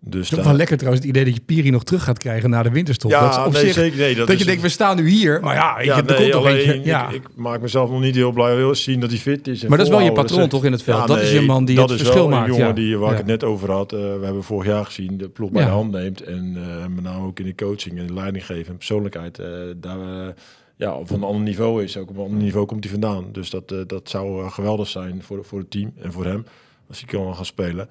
Dus 0.00 0.30
is 0.30 0.36
daar- 0.36 0.44
wel 0.44 0.54
lekker 0.54 0.76
trouwens 0.76 1.04
het 1.04 1.14
idee 1.14 1.24
dat 1.24 1.34
je 1.34 1.40
Piri 1.40 1.70
nog 1.70 1.84
terug 1.84 2.04
gaat 2.04 2.18
krijgen 2.18 2.50
na 2.50 2.62
de 2.62 2.70
winterstop. 2.70 3.10
dat 3.10 3.30
is 3.30 3.36
op 3.44 3.52
nee, 3.52 3.62
zich, 3.62 3.72
zeker. 3.72 3.98
Nee, 3.98 4.14
dat, 4.14 4.38
je 4.38 4.44
denkt, 4.44 4.62
we 4.62 4.68
staan 4.68 4.96
nu 4.96 5.08
hier. 5.08 5.40
Maar 5.40 5.54
ja, 5.54 5.78
je, 5.80 5.84
ja, 5.84 6.00
nee, 6.00 6.16
komt 6.30 6.34
alleen. 6.34 6.84
Ja. 6.84 7.08
ik, 7.08 7.14
ik 7.14 7.28
maak 7.36 7.60
mezelf 7.60 7.90
nog 7.90 8.00
niet 8.00 8.14
heel 8.14 8.32
blij. 8.32 8.56
Wil 8.56 8.74
zien 8.74 9.00
dat 9.00 9.10
hij 9.10 9.18
fit 9.18 9.48
is. 9.48 9.62
en 9.62 9.68
Maar 9.68 9.78
dat 9.78 9.86
is 9.86 9.92
wel 9.92 10.02
je 10.02 10.12
patroon 10.12 10.40
Dat 10.40 10.50
toch 10.50 10.64
in 10.64 10.72
het 10.72 10.82
veld? 10.82 10.98
Ja, 11.00 11.06
dat 11.06 11.20
is 11.20 11.32
je 11.32 11.40
man 11.40 11.64
die 11.64 11.76
dat 11.76 11.88
het 11.90 11.98
is 11.98 12.04
verschil 12.04 12.28
maakt. 12.28 12.42
Een 12.48 12.52
jongen 12.54 12.66
ja. 12.68 12.72
die, 12.74 12.96
waar 12.98 13.06
Ja. 13.06 13.12
ik 13.12 13.18
het 13.18 13.26
net 13.26 13.44
over 13.44 13.70
had. 13.70 13.92
Eh, 13.92 13.98
we 13.98 14.24
hebben 14.24 14.42
vorig 14.44 14.66
jaar 14.66 14.84
gezien 14.84 15.16
de 15.18 15.28
ploeg 15.28 15.50
bij 15.50 15.62
Ja. 15.62 15.68
de 15.68 15.74
hand 15.74 15.90
neemt. 15.92 16.22
En 16.22 16.56
eh, 16.56 16.86
met 16.94 17.04
name 17.04 17.26
ook 17.26 17.38
in 17.38 17.44
de 17.46 17.54
coaching 17.54 17.98
en 17.98 18.06
de 18.06 18.14
leiding 18.14 18.46
geven 18.46 18.70
en 18.70 18.76
persoonlijkheid. 18.76 19.38
eh, 19.38 19.46
daar 19.76 20.34
ja, 20.76 20.94
op 20.94 21.10
een 21.10 21.22
ander 21.22 21.42
niveau 21.42 21.82
is. 21.82 21.96
Ook 21.96 22.10
op 22.10 22.16
een 22.16 22.22
ander 22.24 22.42
niveau 22.42 22.66
komt 22.66 22.84
hij 22.84 22.92
vandaan. 22.92 23.24
Dus 23.32 23.50
dat, 23.50 23.74
dat 23.86 24.08
zou 24.08 24.50
geweldig 24.50 24.88
zijn 24.88 25.22
voor, 25.22 25.44
voor 25.44 25.58
het 25.58 25.70
team 25.70 25.92
en 26.02 26.12
voor 26.12 26.24
hem. 26.24 26.44
Als 26.88 27.00
hij 27.00 27.08
kan 27.08 27.34
gaan 27.34 27.44
spelen. 27.44 27.88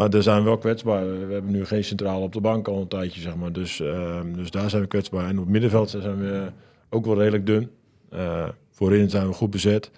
Maar 0.00 0.14
er 0.14 0.22
zijn 0.22 0.38
we 0.38 0.44
wel 0.44 0.58
kwetsbaar. 0.58 1.26
We 1.26 1.32
hebben 1.32 1.50
nu 1.50 1.64
geen 1.64 1.84
centrale 1.84 2.24
op 2.24 2.32
de 2.32 2.40
bank 2.40 2.68
al 2.68 2.80
een 2.80 2.88
tijdje, 2.88 3.20
zeg 3.20 3.36
maar. 3.36 3.52
Dus, 3.52 3.80
ehm, 3.80 4.32
dus 4.32 4.50
daar 4.50 4.70
zijn 4.70 4.82
we 4.82 4.88
kwetsbaar. 4.88 5.24
En 5.24 5.36
op 5.36 5.42
het 5.42 5.48
middenveld 5.48 5.90
zijn 5.90 6.18
we 6.18 6.46
ook 6.90 7.04
wel 7.06 7.18
redelijk 7.18 7.46
dun. 7.46 7.70
Eh, 8.10 8.48
voorin 8.70 9.10
zijn 9.10 9.26
we 9.26 9.32
goed 9.32 9.50
bezet. 9.50 9.90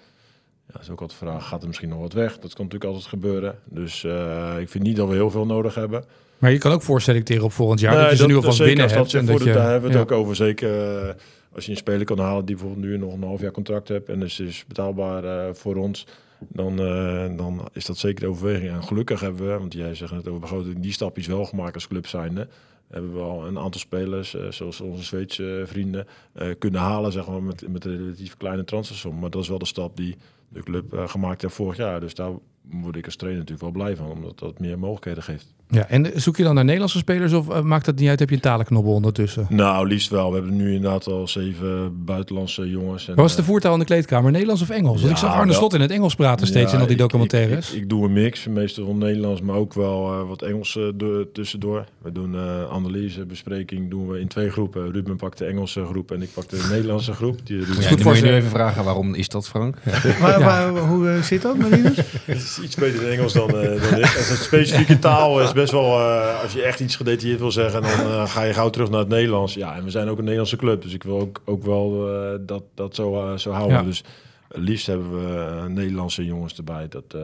Ja, 0.67 0.73
dat 0.73 0.81
is 0.81 0.89
ook 0.89 1.01
altijd 1.01 1.19
de 1.19 1.25
vraag, 1.25 1.47
gaat 1.47 1.61
er 1.61 1.67
misschien 1.67 1.89
nog 1.89 1.99
wat 1.99 2.13
weg? 2.13 2.31
Dat 2.39 2.53
kan 2.53 2.65
natuurlijk 2.65 2.83
altijd 2.83 3.05
gebeuren. 3.05 3.55
Dus 3.65 4.03
eh, 4.03 4.55
ik 4.59 4.69
vind 4.69 4.83
niet 4.83 4.95
dat 4.95 5.07
we 5.07 5.13
heel 5.13 5.29
veel 5.29 5.45
nodig 5.45 5.75
hebben. 5.75 6.03
Maar 6.37 6.51
je 6.51 6.57
kan 6.57 6.71
ook 6.71 6.81
voorselecteren 6.81 7.43
op 7.43 7.51
volgend 7.51 7.79
jaar. 7.79 8.09
dat 8.09 8.17
je 8.17 8.25
nu 8.27 8.35
alvast 8.35 8.57
binnen 8.63 8.89
hebt. 8.89 8.93
dat 8.93 9.13
en 9.13 9.27
voor 9.27 9.33
dat 9.33 9.43
de- 9.43 9.49
je, 9.49 9.55
daar 9.55 9.71
hebben 9.71 9.91
we 9.91 9.97
het 9.97 10.09
ja. 10.09 10.15
ook 10.15 10.21
over. 10.21 10.35
Zeker 10.35 10.99
eh, 10.99 11.13
als 11.55 11.65
je 11.65 11.71
een 11.71 11.77
speler 11.77 12.05
kan 12.05 12.19
halen 12.19 12.45
die 12.45 12.55
bijvoorbeeld 12.55 12.85
nu 12.85 12.97
nog 12.97 13.13
een 13.13 13.23
half 13.23 13.41
jaar 13.41 13.51
contract 13.51 13.87
hebt 13.87 14.09
en 14.09 14.19
dus 14.19 14.39
is 14.39 14.65
betaalbaar 14.67 15.55
voor 15.55 15.75
ons, 15.75 16.07
dan, 16.49 16.79
eh, 16.79 17.37
dan 17.37 17.67
is 17.73 17.85
dat 17.85 17.97
zeker 17.97 18.23
de 18.23 18.29
overweging. 18.29 18.71
En 18.71 18.83
gelukkig 18.83 19.19
hebben 19.19 19.47
we, 19.47 19.57
want 19.57 19.73
jij 19.73 19.95
zegt 19.95 20.11
net 20.11 20.27
over 20.27 20.39
begroting, 20.39 20.79
die 20.79 20.91
stapjes 20.91 21.27
wel 21.27 21.45
gemaakt 21.45 21.73
als 21.73 21.87
club 21.87 22.07
zijnde. 22.07 22.47
Hebben 22.87 23.13
we 23.13 23.19
al 23.19 23.47
een 23.47 23.57
aantal 23.57 23.79
spelers, 23.79 24.35
eh, 24.35 24.51
zoals 24.51 24.81
onze 24.81 25.03
Zweedse 25.03 25.63
vrienden, 25.65 26.07
eh, 26.33 26.47
kunnen 26.59 26.81
halen 26.81 27.11
zeg 27.11 27.27
maar, 27.27 27.43
met, 27.43 27.67
met 27.67 27.85
een 27.85 27.97
relatief 27.97 28.37
kleine 28.37 28.63
transfersom. 28.63 29.19
Maar 29.19 29.29
dat 29.29 29.41
is 29.41 29.49
wel 29.49 29.57
de 29.57 29.65
stap 29.65 29.97
die 29.97 30.17
de 30.49 30.63
club 30.63 30.97
gemaakt 31.05 31.41
heeft 31.41 31.53
vorig 31.53 31.77
jaar. 31.77 31.99
Dus 31.99 32.13
daar 32.13 32.31
word 32.61 32.95
ik 32.95 33.05
als 33.05 33.15
trainer 33.15 33.43
natuurlijk 33.43 33.73
wel 33.73 33.83
blij 33.83 33.95
van, 33.95 34.11
omdat 34.11 34.39
dat 34.39 34.59
meer 34.59 34.79
mogelijkheden 34.79 35.23
geeft. 35.23 35.53
Ja, 35.73 35.87
en 35.89 36.11
zoek 36.15 36.37
je 36.37 36.43
dan 36.43 36.53
naar 36.55 36.63
Nederlandse 36.63 36.97
spelers 36.97 37.33
of 37.33 37.49
eh, 37.49 37.61
maakt 37.61 37.85
dat 37.85 37.95
niet 37.95 38.09
uit? 38.09 38.19
Heb 38.19 38.29
je 38.29 38.35
een 38.35 38.41
talenknobbel 38.41 38.93
ondertussen? 38.93 39.45
Nou, 39.49 39.87
liefst 39.87 40.09
wel. 40.09 40.29
We 40.29 40.35
hebben 40.37 40.55
nu 40.55 40.73
inderdaad 40.73 41.07
al 41.07 41.27
zeven 41.27 42.05
buitenlandse 42.05 42.69
jongens. 42.69 43.07
En, 43.07 43.15
Wat 43.15 43.23
was 43.23 43.35
de 43.35 43.41
eh, 43.41 43.47
voertaal 43.47 43.73
in 43.73 43.79
de 43.79 43.85
kleedkamer? 43.85 44.31
Nederlands 44.31 44.61
of 44.61 44.69
Engels? 44.69 44.99
Want 44.99 45.11
ik 45.13 45.17
zag 45.17 45.33
Arne 45.33 45.45
wel. 45.45 45.55
Slot 45.55 45.73
in 45.73 45.81
het 45.81 45.91
Engels 45.91 46.15
praten 46.15 46.47
steeds 46.47 46.69
Ja, 46.71 46.75
in 46.75 46.81
al 46.81 46.87
die 46.87 46.97
documentaires. 46.97 47.69
Ik, 47.69 47.75
ik, 47.75 47.81
ik 47.81 47.89
doe 47.89 48.05
een 48.05 48.13
mix, 48.13 48.47
meestal 48.47 48.85
wel 48.85 48.95
Nederlands, 48.95 49.41
maar 49.41 49.55
ook 49.55 49.73
wel 49.73 50.11
eh, 50.13 50.27
wat 50.27 50.41
Engels 50.41 50.79
do- 50.95 51.31
tussendoor. 51.33 51.85
We 52.01 52.11
doen 52.11 52.35
eh, 52.35 52.71
analyse, 52.71 53.25
bespreking 53.25 53.89
doen 53.89 54.07
we 54.07 54.19
in 54.19 54.27
twee 54.27 54.49
groepen. 54.49 54.91
Ruben 54.91 55.15
pakt 55.15 55.37
de 55.37 55.45
Engelse 55.45 55.85
groep 55.85 56.11
en 56.11 56.21
ik 56.21 56.29
pak 56.33 56.49
de 56.49 56.67
Nederlandse 56.71 57.13
groep. 57.13 57.39
Die 57.43 57.57
Ja, 57.59 57.65
goed 57.65 57.75
dan 57.75 57.97
voor 57.99 58.11
moet 58.11 58.17
je 58.17 58.25
nu 58.25 58.33
even 58.33 58.49
vragen 58.49 58.83
waarom 58.83 59.13
is 59.13 59.29
dat, 59.29 59.47
Frank? 59.47 59.77
Waar, 60.19 60.39
waar- 60.39 60.77
hoe 60.77 61.19
zit 61.21 61.41
dat, 61.41 61.57
Marinus? 61.57 61.97
Het 62.25 62.37
is 62.37 62.59
iets 62.63 62.75
beter 62.75 63.01
in 63.03 63.09
Engels 63.17 63.33
dan, 63.33 63.49
eh, 63.49 63.53
dan 63.53 63.99
ik. 63.99 64.05
En 64.05 64.25
het 64.25 64.39
specifieke 64.43 64.99
taal 64.99 65.41
is 65.41 65.51
best 65.63 65.75
wel, 65.75 65.99
eh, 65.99 66.41
als 66.41 66.53
je 66.53 66.61
echt 66.61 66.79
iets 66.79 66.95
gedetailleerd 66.95 67.39
wil 67.39 67.51
zeggen, 67.51 67.81
dan 67.81 67.91
eh, 67.91 68.27
ga 68.27 68.43
je 68.43 68.53
gauw 68.53 68.69
terug 68.69 68.89
naar 68.89 68.99
het 68.99 69.07
Nederlands. 69.07 69.53
Ja, 69.53 69.75
en 69.75 69.83
we 69.83 69.89
zijn 69.89 70.07
ook 70.07 70.17
een 70.17 70.23
Nederlandse 70.23 70.55
club, 70.55 70.81
dus 70.81 70.93
ik 70.93 71.03
wil 71.03 71.19
ook, 71.19 71.41
ook 71.45 71.63
wel 71.63 72.09
eh, 72.09 72.39
dat, 72.41 72.63
dat 72.73 72.95
zo, 72.95 73.37
zo 73.37 73.51
houden. 73.51 73.77
Ja. 73.77 73.83
Dus 73.83 74.03
liefst 74.47 74.87
hebben 74.87 75.11
we 75.11 75.69
Nederlandse 75.69 76.25
jongens 76.25 76.57
erbij. 76.57 76.87
Dat, 76.87 77.17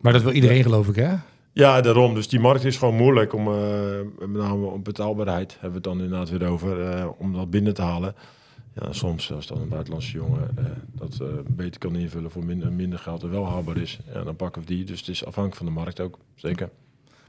Maar 0.00 0.12
dat 0.12 0.22
wil 0.22 0.32
iedereen 0.32 0.62
geloof 0.62 0.88
ik, 0.88 0.94
hè? 0.94 1.14
Ja, 1.52 1.80
daarom. 1.80 2.14
Dus 2.14 2.28
die 2.28 2.40
markt 2.40 2.64
is 2.64 2.76
gewoon 2.76 2.94
moeilijk 2.94 3.32
om, 3.32 3.44
met 4.18 4.42
name 4.42 4.66
op 4.66 4.84
betaalbaarheid, 4.84 5.52
hebben 5.52 5.70
we 5.70 5.74
het 5.74 5.84
dan 5.84 6.04
inderdaad 6.04 6.30
weer 6.30 6.48
over, 6.48 7.08
om 7.18 7.32
dat 7.32 7.50
binnen 7.50 7.74
te 7.74 7.82
halen. 7.82 8.14
Ja, 8.74 8.92
soms 8.92 9.32
als 9.32 9.46
dan 9.46 9.60
een 9.60 9.68
buitenlandse 9.68 10.12
jongen 10.12 10.50
eh, 10.56 10.64
dat 10.92 11.22
beter 11.56 11.78
kan 11.80 11.96
invullen 11.96 12.30
voor 12.30 12.44
minder, 12.44 12.72
minder 12.72 12.98
geld 12.98 13.22
en 13.22 13.30
wel 13.30 13.46
haalbaar 13.46 13.76
is, 13.76 13.98
ja, 14.14 14.22
dan 14.24 14.36
pakken 14.36 14.62
we 14.62 14.68
die. 14.68 14.84
Dus 14.84 14.98
het 14.98 15.08
is 15.08 15.24
afhankelijk 15.24 15.56
van 15.56 15.66
de 15.66 15.80
markt 15.80 16.00
ook, 16.00 16.18
zeker. 16.34 16.70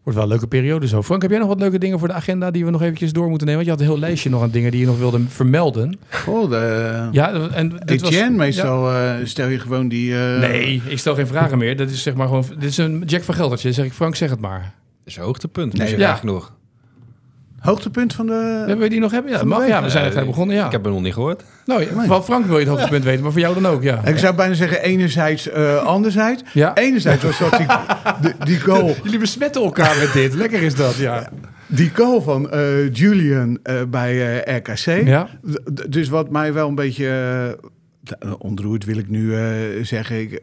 Wordt 0.04 0.18
wel 0.20 0.28
een 0.28 0.34
leuke 0.34 0.47
periode 0.47 0.88
zo. 0.88 1.02
Frank, 1.02 1.22
heb 1.22 1.32
jij 1.32 1.39
nog 1.39 1.47
wat 1.47 1.60
leuke 1.60 1.78
dingen 1.78 1.99
voor 1.99 2.08
de 2.08 2.14
agenda 2.14 2.52
die 2.52 2.66
we 2.66 2.72
nog 2.72 2.82
eventjes 2.82 3.14
door 3.14 3.30
moeten 3.30 3.47
nemen? 3.47 3.66
Want 3.66 3.66
je 3.66 3.84
had 3.84 3.89
een 3.91 3.97
heel 3.99 4.08
lijstje 4.08 4.30
nog 4.30 4.41
aan 4.41 4.49
dingen 4.49 4.72
die 4.72 4.80
je 4.80 4.86
nog 4.86 4.97
wilde 4.97 5.20
vermelden. 5.28 5.99
Oh, 6.28 6.49
de... 6.49 7.08
Ja, 7.12 7.49
en 7.49 7.70
dit 7.86 8.02
was... 8.02 8.10
Etienne, 8.10 8.32
Ja. 8.32 8.38
meestal 8.38 8.91
eh, 8.93 9.14
stel 9.24 9.47
je 9.47 9.60
gewoon 9.60 9.88
die... 9.88 10.16
eh, 10.18 10.39
Nee, 10.39 10.82
ik 10.88 10.97
stel 10.99 11.16
geen 11.16 11.28
vragen 11.28 11.58
meer. 11.58 11.78
Dat 11.78 11.89
is 11.89 12.04
zeg 12.04 12.14
maar 12.14 12.28
gewoon... 12.28 12.45
Dit 12.60 12.70
is 12.70 12.78
een 12.78 13.04
Jack 13.06 13.24
van 13.24 13.36
Geldertje. 13.36 13.68
Dan 13.68 13.76
zeg 13.76 13.86
ik, 13.86 13.93
Frank, 13.93 14.16
zeg 14.16 14.30
het 14.30 14.39
maar. 14.39 14.60
Dat 14.62 15.08
is 15.08 15.16
een 15.16 15.24
hoogtepunt. 15.24 15.74
Nee, 15.78 15.97
ja. 15.97 16.20
nog. 16.24 16.54
Hoogtepunt 17.62 18.14
van 18.14 18.26
de... 18.28 18.34
Hebben 18.57 18.78
we 18.78 18.89
die 18.89 18.99
nog 18.99 19.12
hebben? 19.12 19.32
Ja, 19.32 19.43
mag. 19.43 19.68
Ja, 19.68 19.84
we 19.84 19.89
zijn 19.89 20.05
er 20.12 20.18
Eh, 20.18 20.26
begonnen, 20.26 20.55
ja. 20.55 20.66
Ik 20.66 20.72
heb 20.72 20.84
het 20.84 20.93
nog 20.93 21.01
niet 21.01 21.14
gehoord. 21.14 21.43
Nou, 21.66 21.82
ja, 21.82 22.05
van 22.05 22.24
Frank 22.24 22.45
wil 22.45 22.53
je 22.59 22.59
het 22.66 22.70
hoogtepunt 22.74 23.03
weten, 23.03 23.24
maar 23.24 23.32
voor 23.32 23.41
jou 23.41 23.53
dan 23.62 23.66
ook, 23.68 23.84
ja. 23.84 24.05
Ik 24.05 24.18
zou 24.18 24.36
bijna 24.36 24.53
zeggen 24.53 24.82
enerzijds, 24.82 25.49
eh 25.49 25.84
anderzijds. 25.84 26.43
Ja. 26.53 26.76
Enerzijds 26.76 27.24
was 27.24 27.39
dat 27.39 27.57
die, 27.57 27.66
die, 28.22 28.45
die 28.45 28.59
goal, 28.59 28.95
Jullie 29.03 29.20
besmetten 29.20 29.62
elkaar 29.62 29.97
met 29.97 30.14
dit. 30.14 30.34
Lekker 30.34 30.62
is 30.62 30.76
dat, 30.76 30.95
ja. 30.95 31.30
die 31.68 31.91
goal 31.93 32.22
van 32.22 32.49
eh, 32.51 32.93
Julian 32.93 33.59
eh, 33.64 33.76
bij 33.89 34.43
eh, 34.43 34.55
RKC. 34.57 35.07
Ja. 35.07 35.28
Dus 35.89 36.09
wat 36.09 36.30
mij 36.32 36.53
wel 36.53 36.68
een 36.68 36.76
beetje 36.76 37.59
ontroert, 38.38 38.86
wil 38.86 38.97
ik 38.97 39.09
nu 39.09 39.36
eh, 39.36 39.43
zeggen. 39.82 40.20
Ik, 40.22 40.41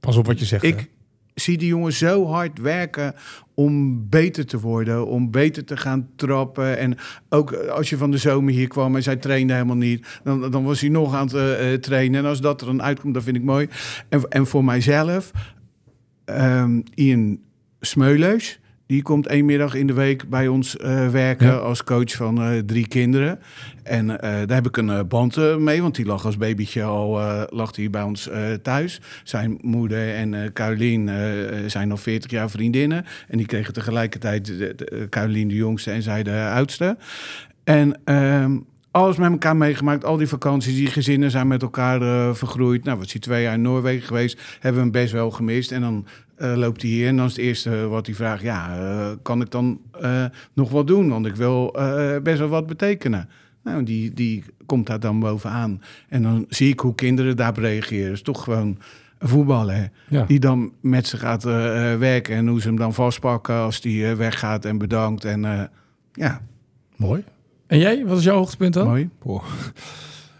Pas 0.00 0.16
op 0.16 0.26
wat 0.26 0.38
je 0.38 0.44
zegt. 0.44 0.62
hè. 0.62 0.68
ik 0.68 0.88
zie 1.34 1.58
die 1.58 1.68
jongen 1.68 1.92
zo 1.92 2.26
hard 2.26 2.58
werken 2.60 3.14
om 3.54 4.06
beter 4.08 4.46
te 4.46 4.60
worden, 4.60 5.06
om 5.06 5.30
beter 5.30 5.64
te 5.64 5.76
gaan 5.76 6.08
trappen. 6.16 6.78
En 6.78 6.96
ook 7.28 7.52
als 7.54 7.90
je 7.90 7.96
van 7.96 8.10
de 8.10 8.18
zomer 8.18 8.52
hier 8.52 8.68
kwam 8.68 8.96
en 8.96 9.02
zij 9.02 9.16
trainde 9.16 9.52
helemaal 9.52 9.76
niet, 9.76 10.06
dan, 10.24 10.50
dan 10.50 10.64
was 10.64 10.80
hij 10.80 10.90
nog 10.90 11.14
aan 11.14 11.26
het 11.26 11.34
eh, 11.34 11.72
eh, 11.72 11.80
trainen. 11.80 12.20
En 12.20 12.26
als 12.28 12.40
dat 12.40 12.60
er 12.60 12.66
dan 12.66 12.82
uitkomt, 12.82 13.14
dat 13.14 13.22
vind 13.22 13.36
ik 13.36 13.42
mooi. 13.42 13.68
En, 14.08 14.28
en 14.28 14.46
voor 14.46 14.64
mijzelf, 14.64 15.30
ehm, 16.24 16.80
Ian 16.94 17.38
Smeuleus. 17.80 18.58
Die 18.86 19.02
komt 19.02 19.26
één 19.26 19.44
middag 19.44 19.74
in 19.74 19.86
de 19.86 19.92
week 19.92 20.28
bij 20.28 20.48
ons 20.48 20.76
eh, 20.76 21.08
werken 21.08 21.46
Ja. 21.46 21.52
als 21.54 21.84
coach 21.84 22.12
van 22.12 22.42
eh, 22.42 22.58
drie 22.58 22.88
kinderen. 22.88 23.38
En 23.82 24.20
eh, 24.20 24.30
daar 24.30 24.56
heb 24.56 24.66
ik 24.66 24.76
een 24.76 25.08
band 25.08 25.58
mee, 25.58 25.82
want 25.82 25.94
die 25.94 26.06
lag 26.06 26.24
als 26.24 26.36
babytje 26.36 26.82
al 26.82 27.20
lag 27.48 27.76
hij 27.76 27.90
bij 27.90 28.02
ons 28.02 28.30
thuis. 28.62 29.00
Zijn 29.24 29.58
moeder 29.60 30.14
en 30.14 30.52
Carolien 30.52 31.08
eh, 31.08 31.14
zijn 31.66 31.90
al 31.90 31.96
40 31.96 32.30
jaar 32.30 32.50
vriendinnen. 32.50 33.04
En 33.28 33.38
die 33.38 33.46
kregen 33.46 33.72
tegelijkertijd 33.72 34.46
de, 34.46 34.74
de, 34.76 35.06
Carolien 35.10 35.48
de 35.48 35.54
jongste 35.54 35.90
en 35.90 36.02
zij 36.02 36.22
de 36.22 36.50
oudste. 36.54 36.96
En 37.64 38.00
ehm, 38.04 38.56
alles 38.90 39.16
met 39.16 39.30
elkaar 39.30 39.56
meegemaakt. 39.56 40.04
Al 40.04 40.16
die 40.16 40.28
vakanties, 40.28 40.74
die 40.74 40.86
gezinnen 40.90 41.30
zijn 41.30 41.46
met 41.48 41.62
elkaar 41.62 42.34
vergroeid. 42.36 42.84
Nou, 42.84 42.98
was 42.98 43.12
hij 43.12 43.20
twee 43.20 43.42
jaar 43.42 43.54
in 43.54 43.62
Noorwegen 43.62 44.06
geweest. 44.06 44.40
Hebben 44.52 44.72
we 44.72 44.80
hem 44.80 44.90
best 45.02 45.12
wel 45.12 45.30
gemist. 45.30 45.72
En 45.72 45.80
dan 45.80 46.06
eh, 46.36 46.54
loopt 46.56 46.82
hij 46.82 46.90
hier 46.90 47.08
en 47.08 47.16
dan 47.16 47.26
is 47.26 47.32
het 47.36 47.40
eerste 47.40 47.86
wat 47.88 48.06
hij 48.06 48.14
vraagt... 48.14 48.42
ja, 48.42 48.76
eh, 48.78 49.10
kan 49.22 49.40
ik 49.40 49.50
dan 49.50 49.80
eh, 50.00 50.24
nog 50.52 50.70
wat 50.70 50.86
doen? 50.86 51.08
Want 51.08 51.26
ik 51.26 51.36
wil 51.36 51.76
best 52.22 52.38
wel 52.38 52.48
wat 52.48 52.66
betekenen. 52.66 53.28
Nou, 53.62 53.82
die, 53.82 54.12
die 54.12 54.44
komt 54.66 54.86
daar 54.86 55.00
dan 55.00 55.20
bovenaan. 55.20 55.82
En 56.08 56.22
dan 56.22 56.46
zie 56.48 56.72
ik 56.72 56.80
hoe 56.80 56.94
kinderen 56.94 57.36
daarop 57.36 57.56
reageren. 57.56 58.04
Het 58.04 58.14
is 58.14 58.22
toch 58.22 58.42
gewoon 58.44 58.78
een 59.18 59.28
voetballer 59.28 59.74
hè, 59.74 59.84
Ja. 60.08 60.24
die 60.24 60.40
dan 60.40 60.72
met 60.80 61.06
ze 61.06 61.16
gaat 61.16 61.42
werken... 61.98 62.36
en 62.36 62.46
hoe 62.46 62.60
ze 62.60 62.66
hem 62.66 62.76
dan 62.76 62.94
vastpakken 62.94 63.54
als 63.54 63.80
die 63.80 64.14
weggaat 64.14 64.64
en 64.64 64.78
bedankt. 64.78 65.24
En 65.24 65.70
ja, 66.12 66.40
Mooi. 66.96 67.24
En 67.66 67.78
jij, 67.78 68.06
wat 68.06 68.18
is 68.18 68.24
jouw 68.24 68.36
hoogtepunt 68.36 68.74
dan? 68.74 68.86
mooi. 68.86 69.08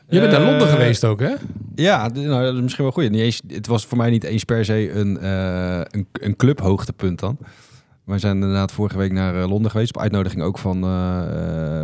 Je 0.09 0.21
bent 0.21 0.33
naar 0.33 0.41
Eh, 0.41 0.47
Londen 0.49 0.69
geweest 0.69 1.05
ook, 1.05 1.21
hè? 1.21 1.35
Ja, 1.75 2.09
nou, 2.09 2.45
dat 2.45 2.55
is 2.55 2.61
misschien 2.61 2.85
wel 2.85 2.93
goed. 2.93 3.11
Niet 3.11 3.21
eens, 3.21 3.43
het 3.47 3.67
was 3.67 3.87
voor 3.87 3.99
mij 3.99 4.11
niet 4.11 4.25
eens 4.25 4.45
per 4.45 4.65
se 4.65 4.91
een, 4.93 5.19
eh 5.19 5.81
een, 5.91 6.07
een 6.13 6.37
clubhoogtepunt 6.37 7.19
dan. 7.21 7.39
We 8.05 8.19
zijn 8.19 8.35
inderdaad 8.35 8.73
vorige 8.73 8.99
week 8.99 9.13
naar 9.13 9.43
eh, 9.43 9.49
Londen 9.49 9.71
geweest. 9.71 9.97
Op 9.97 10.03
uitnodiging 10.03 10.43
ook 10.43 10.59
van, 10.59 10.81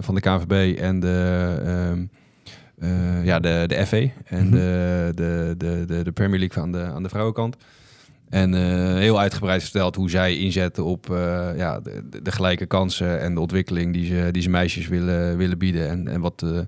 van 0.02 0.14
de 0.14 0.20
KVB 0.20 0.78
en 0.78 1.00
de, 1.00 1.54
ehm, 1.64 2.04
eh, 2.78 3.24
ja, 3.24 3.40
de, 3.40 3.64
de 3.66 3.86
FA. 3.86 3.96
En 4.24 4.44
Mhm. 4.46 4.50
de, 4.50 5.12
de, 5.14 5.54
de, 5.58 5.84
de, 5.86 6.02
de 6.04 6.12
Premier 6.12 6.38
League 6.38 6.62
aan 6.62 6.72
de, 6.72 6.78
aan 6.82 7.02
de 7.02 7.08
vrouwenkant. 7.08 7.56
En 8.30 8.54
eh, 8.54 8.94
heel 8.94 9.20
uitgebreid 9.20 9.62
verteld 9.62 9.96
hoe 9.96 10.10
zij 10.10 10.36
inzetten 10.36 10.84
op 10.84 11.10
eh, 11.10 11.48
ja, 11.56 11.80
de, 11.80 12.02
de- 12.22 12.32
gelijke 12.32 12.66
kansen 12.66 13.20
en 13.20 13.34
de 13.34 13.40
ontwikkeling 13.40 13.92
die 13.92 14.06
ze, 14.06 14.28
die 14.30 14.42
ze 14.42 14.50
meisjes 14.50 14.88
willen, 14.88 15.36
willen 15.36 15.58
bieden. 15.58 15.88
En, 15.88 16.08
en 16.08 16.20
wat 16.20 16.40
de, 16.40 16.66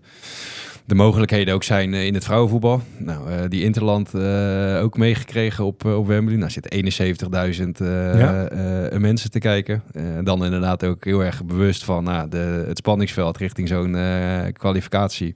de 0.85 0.95
mogelijkheden 0.95 1.55
ook 1.55 1.63
zijn 1.65 1.95
eh, 1.95 2.07
in 2.07 2.15
het 2.15 2.25
vrouwenvoetbal. 2.25 2.83
Nou, 2.99 3.31
eh, 3.31 3.39
die 3.49 3.63
Interland 3.65 4.15
eh, 4.15 4.81
ook 4.83 4.97
meegekregen 4.97 5.65
op, 5.65 5.85
eh, 5.85 5.97
op 5.99 6.07
Wembley. 6.07 6.37
Nou 6.37 6.51
zitten 6.51 6.73
71.000 6.73 7.81
eh, 7.81 8.19
Ja. 8.19 8.45
eh, 8.49 8.99
mensen 8.99 9.31
te 9.31 9.39
kijken. 9.39 9.83
Eh, 9.93 10.03
dan 10.25 10.45
inderdaad 10.45 10.85
ook 10.85 11.05
heel 11.05 11.25
erg 11.25 11.45
bewust 11.45 11.85
van 11.85 12.05
nou, 12.05 12.29
de, 12.29 12.65
het 12.69 12.79
spanningsveld 12.79 13.37
richting 13.37 13.69
zo'n 13.69 13.97
eh, 13.97 14.39
kwalificatie. 14.53 15.35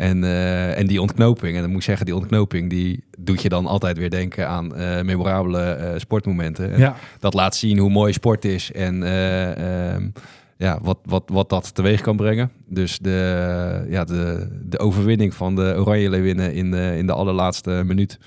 En, 0.00 0.24
eh, 0.24 0.78
en 0.78 0.86
die 0.86 1.00
ontknoping, 1.00 1.54
en 1.54 1.60
dan 1.60 1.70
moet 1.70 1.78
ik 1.78 1.84
zeggen, 1.84 2.06
die 2.06 2.14
ontknoping, 2.14 2.70
die 2.70 3.04
doet 3.18 3.42
je 3.42 3.48
dan 3.48 3.66
altijd 3.66 3.98
weer 3.98 4.10
denken 4.10 4.48
aan 4.48 4.76
eh, 4.76 5.02
memorabele 5.02 5.62
eh, 5.62 5.98
sportmomenten. 5.98 6.78
Ja. 6.78 6.96
Dat 7.18 7.34
laat 7.34 7.56
zien 7.56 7.78
hoe 7.78 7.90
mooi 7.90 8.12
sport 8.12 8.44
is 8.44 8.72
en 8.72 9.02
eh, 9.02 9.92
ehm, 9.92 10.08
ja, 10.56 10.78
wat, 10.82 10.98
wat, 11.04 11.22
wat 11.26 11.48
dat 11.48 11.74
teweeg 11.74 12.00
kan 12.00 12.16
brengen. 12.16 12.50
Dus 12.66 12.98
de, 12.98 13.86
ja, 13.88 14.04
de, 14.04 14.48
de 14.62 14.78
overwinning 14.78 15.34
van 15.34 15.54
de 15.54 15.74
Oranje 15.78 16.10
Leeuwinnen 16.10 16.54
in 16.54 16.70
de, 16.70 16.94
in 16.96 17.06
de 17.06 17.12
allerlaatste 17.12 17.82
minuut. 17.86 18.18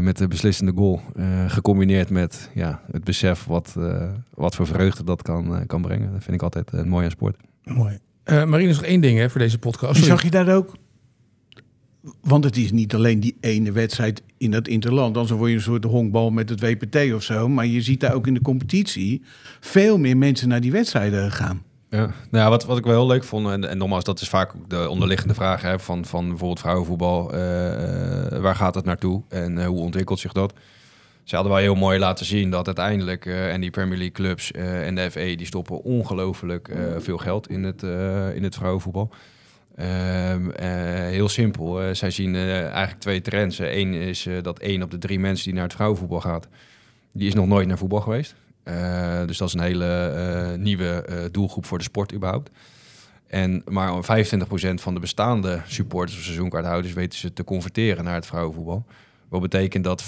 met 0.00 0.18
de 0.18 0.28
beslissende 0.28 0.72
goal. 0.76 1.00
gecombineerd 1.46 2.10
met 2.10 2.50
ja, 2.54 2.80
het 2.92 3.04
besef 3.04 3.44
wat, 3.44 3.76
wat 4.34 4.54
voor 4.54 4.66
vreugde 4.66 5.04
dat 5.04 5.22
kan, 5.22 5.66
kan 5.66 5.82
brengen. 5.82 6.12
Dat 6.12 6.22
vind 6.22 6.36
ik 6.36 6.42
altijd 6.42 6.72
eh, 6.72 6.82
mooi 6.82 7.04
aan 7.04 7.10
sport. 7.10 7.36
Mooi. 7.64 7.98
Eh 8.26 8.44
Marine, 8.44 8.72
nog 8.72 8.82
één 8.82 9.00
ding 9.00 9.18
hè, 9.18 9.30
voor 9.30 9.40
deze 9.40 9.58
podcast. 9.58 9.94
Sorry. 9.94 10.08
Zag 10.08 10.22
je 10.22 10.30
daar 10.30 10.54
ook? 10.54 10.74
Want 12.20 12.44
het 12.44 12.56
is 12.56 12.72
niet 12.72 12.94
alleen 12.94 13.20
die 13.20 13.36
ene 13.40 13.72
wedstrijd 13.72 14.22
in 14.38 14.50
dat 14.50 14.68
interland. 14.68 15.14
Dan 15.14 15.26
word 15.26 15.50
je 15.50 15.56
een 15.56 15.62
soort 15.62 15.84
honkbal 15.84 16.30
met 16.30 16.48
het 16.48 16.60
WPT 16.60 17.12
of 17.14 17.22
zo. 17.22 17.48
Maar 17.48 17.66
je 17.66 17.82
ziet 17.82 18.00
daar 18.00 18.14
ook 18.14 18.26
in 18.26 18.34
de 18.34 18.42
competitie 18.42 19.22
veel 19.60 19.98
meer 19.98 20.16
mensen 20.16 20.48
naar 20.48 20.60
die 20.60 20.72
wedstrijden 20.72 21.32
gaan. 21.32 21.62
Ja, 21.90 21.98
nou 22.06 22.44
ja, 22.44 22.48
wat, 22.48 22.64
wat 22.64 22.78
ik 22.78 22.84
wel 22.84 22.94
heel 22.94 23.06
leuk 23.06 23.24
vond, 23.24 23.48
en, 23.48 23.68
en 23.68 23.78
nogmaals, 23.78 24.04
dat 24.04 24.20
is 24.20 24.28
vaak 24.28 24.54
ook 24.56 24.70
de 24.70 24.88
onderliggende 24.88 25.34
vraag 25.34 25.62
hè, 25.62 25.78
van, 25.78 26.04
van 26.04 26.28
bijvoorbeeld 26.28 26.60
vrouwenvoetbal. 26.60 27.32
eh, 27.32 28.32
eh, 28.32 28.40
waar 28.42 28.56
gaat 28.56 28.74
het 28.74 28.84
naartoe 28.84 29.22
en 29.28 29.58
eh, 29.58 29.66
hoe 29.66 29.80
ontwikkelt 29.80 30.18
zich 30.18 30.32
dat? 30.32 30.52
Ze 31.26 31.34
hadden 31.34 31.52
wel 31.52 31.62
heel 31.62 31.74
mooi 31.74 31.98
laten 31.98 32.26
zien 32.26 32.50
dat 32.50 32.66
uiteindelijk, 32.66 33.26
eh, 33.26 33.52
en 33.52 33.60
die 33.60 33.70
Premier 33.70 33.96
League 33.96 34.14
clubs 34.14 34.52
eh, 34.52 34.86
en 34.86 34.94
de 34.94 35.10
FA, 35.10 35.20
die 35.20 35.46
stoppen 35.46 35.82
ongelooflijk 35.82 36.68
eh, 36.68 36.78
veel 36.98 37.18
geld 37.18 37.48
in 37.48 37.64
het, 37.64 37.82
in 38.34 38.42
het 38.42 38.54
vrouwenvoetbal. 38.54 39.10
Ehm, 39.76 40.50
eh, 40.50 40.68
heel 40.90 41.28
simpel. 41.28 41.94
zij 41.94 42.10
zien 42.10 42.34
eigenlijk 42.34 43.00
twee 43.00 43.20
trends. 43.20 43.58
Eén 43.58 43.94
is 43.94 44.28
dat 44.42 44.58
één 44.58 44.82
op 44.82 44.90
de 44.90 44.98
drie 44.98 45.18
mensen 45.18 45.44
die 45.44 45.54
naar 45.54 45.62
het 45.62 45.72
vrouwenvoetbal 45.72 46.20
gaat, 46.20 46.48
die 47.12 47.28
is 47.28 47.34
nog 47.34 47.46
nooit 47.46 47.68
naar 47.68 47.78
voetbal 47.78 48.00
geweest. 48.00 48.34
Dus 49.26 49.38
dat 49.38 49.48
is 49.48 49.54
een 49.54 49.60
hele 49.60 50.56
nieuwe 50.58 51.04
doelgroep 51.32 51.64
voor 51.64 51.78
de 51.78 51.84
sport 51.84 52.14
überhaupt. 52.14 52.50
En 53.26 53.62
maar 53.64 54.04
25% 54.04 54.80
van 54.80 54.94
de 54.94 55.00
bestaande 55.00 55.60
supporters 55.66 56.18
of 56.18 56.24
seizoenkaarthouders 56.24 56.94
weten 56.94 57.18
ze 57.18 57.32
te 57.32 57.44
converteren 57.44 58.04
naar 58.04 58.14
het 58.14 58.26
vrouwenvoetbal. 58.26 58.84
Wat 59.40 59.50
betekent 59.50 59.84
dat 59.84 60.02
75% 60.02 60.06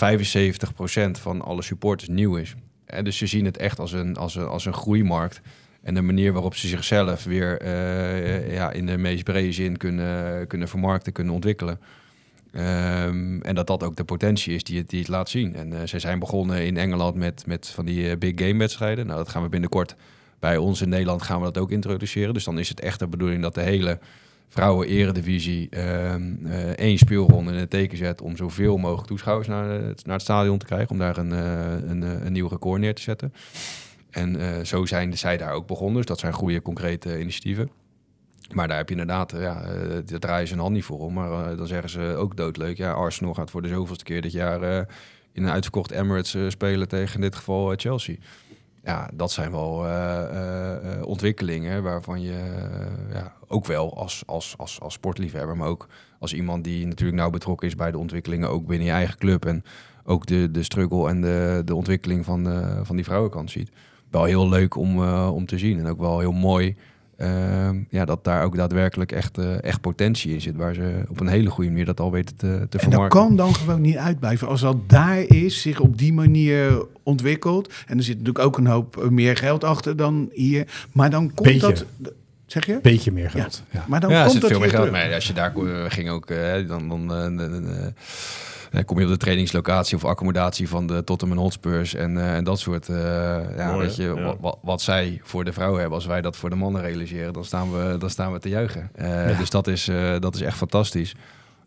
van 1.10 1.42
alle 1.42 1.62
supporters 1.62 2.08
nieuw 2.08 2.36
is. 2.36 2.54
En 2.84 3.04
dus 3.04 3.16
ze 3.16 3.26
zien 3.26 3.44
het 3.44 3.56
echt 3.56 3.78
als 3.78 3.92
een, 3.92 4.16
als 4.16 4.34
een, 4.34 4.46
als 4.46 4.64
een 4.64 4.72
groeimarkt. 4.72 5.40
En 5.82 5.94
de 5.94 6.02
manier 6.02 6.32
waarop 6.32 6.54
ze 6.54 6.68
zichzelf 6.68 7.24
weer 7.24 7.60
eh, 7.60 8.54
ja, 8.54 8.70
in 8.70 8.86
de 8.86 8.96
meest 8.96 9.24
brede 9.24 9.52
zin 9.52 9.76
kunnen, 9.76 10.46
kunnen 10.46 10.68
vermarkten, 10.68 11.12
kunnen 11.12 11.34
ontwikkelen. 11.34 11.80
Ehm, 12.52 13.40
en 13.40 13.54
dat 13.54 13.66
dat 13.66 13.82
ook 13.82 13.96
de 13.96 14.04
potentie 14.04 14.54
is 14.54 14.64
die 14.64 14.78
het, 14.78 14.90
die 14.90 14.98
het 14.98 15.08
laat 15.08 15.28
zien. 15.28 15.54
En 15.54 15.72
eh, 15.72 15.86
ze 15.86 15.98
zijn 15.98 16.18
begonnen 16.18 16.66
in 16.66 16.76
Engeland 16.76 17.14
met, 17.14 17.46
met 17.46 17.68
van 17.68 17.84
die 17.84 18.10
eh, 18.10 18.18
big 18.18 18.32
game 18.34 18.58
wedstrijden. 18.58 19.06
Nou, 19.06 19.18
dat 19.18 19.28
gaan 19.28 19.42
we 19.42 19.48
binnenkort 19.48 19.96
bij 20.38 20.56
ons 20.56 20.80
in 20.80 20.88
Nederland 20.88 21.22
gaan 21.22 21.38
we 21.38 21.44
dat 21.44 21.58
ook 21.58 21.70
introduceren. 21.70 22.34
Dus 22.34 22.44
dan 22.44 22.58
is 22.58 22.68
het 22.68 22.80
echt 22.80 22.98
de 22.98 23.06
bedoeling 23.06 23.42
dat 23.42 23.54
de 23.54 23.60
hele 23.60 23.98
vrouwen-eredivisie 24.48 25.68
ehm, 25.70 26.46
eh, 26.46 26.68
één 26.68 26.98
speelronde 26.98 27.52
in 27.52 27.58
het 27.58 27.70
teken 27.70 27.98
zet 27.98 28.20
om 28.20 28.36
zoveel 28.36 28.76
mogelijk 28.76 29.06
toeschouwers 29.06 29.48
naar 29.48 29.68
het, 29.68 30.04
naar 30.04 30.14
het 30.14 30.22
stadion 30.22 30.58
te 30.58 30.66
krijgen. 30.66 30.90
Om 30.90 30.98
daar 30.98 31.16
een, 31.16 31.32
eh, 31.32 31.88
een, 31.88 32.02
eh, 32.02 32.24
een 32.24 32.32
nieuw 32.32 32.48
record 32.48 32.80
neer 32.80 32.94
te 32.94 33.02
zetten. 33.02 33.32
En 34.10 34.40
eh, 34.40 34.64
zo 34.64 34.86
zijn 34.86 35.18
zij 35.18 35.36
daar 35.36 35.52
ook 35.52 35.66
begonnen. 35.66 35.96
Dus 35.96 36.06
dat 36.06 36.18
zijn 36.18 36.32
goede, 36.32 36.62
concrete 36.62 37.20
initiatieven. 37.20 37.70
Maar 38.54 38.68
daar 38.68 38.76
heb 38.76 38.88
je 38.88 38.94
inderdaad, 38.94 39.32
eh, 39.32 39.40
ja, 39.40 39.62
eh, 39.62 39.98
daar 40.04 40.18
draaien 40.18 40.48
ze 40.48 40.54
een 40.54 40.60
hand 40.60 40.74
niet 40.74 40.84
voor 40.84 40.98
om. 40.98 41.12
Maar 41.12 41.50
eh, 41.50 41.56
dan 41.56 41.66
zeggen 41.66 41.90
ze 41.90 42.00
ook 42.00 42.36
doodleuk. 42.36 42.76
Ja, 42.76 42.92
Arsenal 42.92 43.34
gaat 43.34 43.50
voor 43.50 43.62
de 43.62 43.68
zoveelste 43.68 44.04
keer 44.04 44.22
dit 44.22 44.32
jaar 44.32 44.62
eh, 44.62 44.84
in 45.32 45.44
een 45.44 45.50
uitverkocht 45.50 45.90
Emirates 45.90 46.34
eh, 46.34 46.48
spelen 46.48 46.88
tegen 46.88 47.14
in 47.14 47.20
dit 47.20 47.34
geval 47.34 47.70
eh, 47.70 47.78
Chelsea. 47.78 48.16
Ja, 48.88 49.10
dat 49.14 49.30
zijn 49.30 49.50
wel 49.50 49.86
eh, 49.86 50.22
eh, 50.22 50.92
eh, 50.92 51.06
ontwikkelingen 51.06 51.82
waarvan 51.82 52.22
je 52.22 52.34
ja, 53.12 53.32
ook 53.48 53.66
wel 53.66 53.96
als, 53.96 54.22
als, 54.26 54.54
als, 54.56 54.80
als 54.80 54.94
sportliefhebber, 54.94 55.56
maar 55.56 55.68
ook 55.68 55.86
als 56.18 56.34
iemand 56.34 56.64
die 56.64 56.86
natuurlijk 56.86 57.18
nauw 57.18 57.30
betrokken 57.30 57.68
is 57.68 57.74
bij 57.74 57.90
de 57.90 57.98
ontwikkelingen, 57.98 58.50
ook 58.50 58.66
binnen 58.66 58.86
je 58.86 58.92
eigen 58.92 59.18
club 59.18 59.44
en 59.44 59.64
ook 60.04 60.26
de, 60.26 60.50
de 60.50 60.62
struggle 60.62 61.08
en 61.08 61.20
de, 61.20 61.62
de 61.64 61.74
ontwikkeling 61.74 62.24
van, 62.24 62.64
van 62.84 62.96
die 62.96 63.04
vrouwenkant 63.04 63.50
ziet. 63.50 63.70
Wel 64.10 64.24
heel 64.24 64.48
leuk 64.48 64.76
om, 64.76 65.02
om 65.28 65.46
te 65.46 65.58
zien 65.58 65.78
en 65.78 65.86
ook 65.86 66.00
wel 66.00 66.18
heel 66.18 66.32
mooi 66.32 66.76
ja, 67.90 68.04
dat 68.04 68.24
daar 68.24 68.44
ook 68.44 68.56
daadwerkelijk 68.56 69.12
echt, 69.12 69.38
eh, 69.38 69.62
echt 69.62 69.80
potentie 69.80 70.32
in 70.32 70.40
zit. 70.40 70.56
Waar 70.56 70.74
ze 70.74 71.02
op 71.08 71.20
een 71.20 71.28
hele 71.28 71.50
goede 71.50 71.70
manier 71.70 71.84
dat 71.84 72.00
al 72.00 72.12
weten 72.12 72.36
te, 72.36 72.46
te 72.46 72.54
En 72.54 72.66
dat 72.70 72.80
vermarkten. 72.80 73.20
kan 73.20 73.36
dan 73.36 73.54
gewoon 73.54 73.80
niet 73.80 73.96
uitblijven. 73.96 74.48
Als 74.48 74.60
dat 74.60 74.76
daar 74.86 75.18
is, 75.18 75.60
zich 75.60 75.80
op 75.80 75.98
die 75.98 76.12
manier 76.12 76.84
ontwikkelt. 77.02 77.72
En 77.86 77.96
er 77.96 78.02
zit 78.04 78.18
natuurlijk 78.18 78.44
ook 78.44 78.58
een 78.58 78.66
hoop 78.66 78.96
eh, 78.96 79.08
meer 79.08 79.36
geld 79.36 79.64
achter 79.64 79.96
dan 79.96 80.30
hier. 80.32 80.66
Maar 80.92 81.10
dan 81.10 81.34
komt 81.34 81.48
Beetje. 81.48 81.60
dat. 81.98 82.12
Zeg 82.46 82.66
je? 82.66 82.78
Beetje 82.82 83.12
meer 83.12 83.30
geld. 83.30 83.62
Ja. 83.70 83.84
Maar 83.88 84.00
dan 84.00 84.10
ja, 84.10 84.16
er 84.16 84.22
komt 84.22 84.32
zit 84.32 84.40
dat 84.42 84.50
veel 84.50 84.60
meer 84.60 84.70
geld. 84.70 84.86
terug. 84.86 85.02
Maar 85.04 85.14
als 85.14 85.26
je 85.26 85.32
daar 85.32 85.54
we 85.54 85.86
gingen 85.88 86.12
ook, 86.12 86.30
eh, 86.30 86.68
dan, 86.68 86.88
dan, 86.88 87.02
eh, 87.02 87.22
dan, 87.22 87.36
dan, 87.36 87.68
eh, 87.68 87.86
dan 88.70 88.84
kom 88.84 88.98
je 88.98 89.04
op 89.04 89.10
de 89.10 89.16
trainingslocatie 89.16 89.96
of 89.96 90.04
accommodatie 90.04 90.68
van 90.68 90.86
de 90.86 91.04
Tottenham 91.04 91.38
Hotspurs 91.38 91.94
en, 91.94 92.18
eh, 92.18 92.34
en 92.36 92.44
dat 92.44 92.58
soort. 92.58 92.88
eh, 92.88 92.96
ja, 93.56 93.70
Mooi, 93.72 93.86
weet 93.86 93.96
je? 93.96 94.02
Ja. 94.16 94.36
Wat, 94.40 94.58
wat, 94.62 94.82
zij 94.82 95.20
voor 95.22 95.44
de 95.44 95.52
vrouwen 95.52 95.78
hebben, 95.80 95.98
als 95.98 96.06
wij 96.06 96.20
dat 96.20 96.36
voor 96.36 96.50
de 96.50 96.56
mannen 96.56 96.82
realiseren, 96.82 97.32
dan 97.32 97.44
staan 97.44 97.72
we, 97.72 97.96
dan 97.98 98.10
staan 98.10 98.32
we 98.32 98.38
te 98.38 98.48
juichen. 98.48 98.90
Eh, 98.94 99.38
Dus 99.38 99.50
dat 99.50 99.66
is, 99.66 99.88
eh, 99.88 100.14
dat 100.18 100.34
is 100.34 100.40
echt 100.40 100.56
fantastisch. 100.56 101.14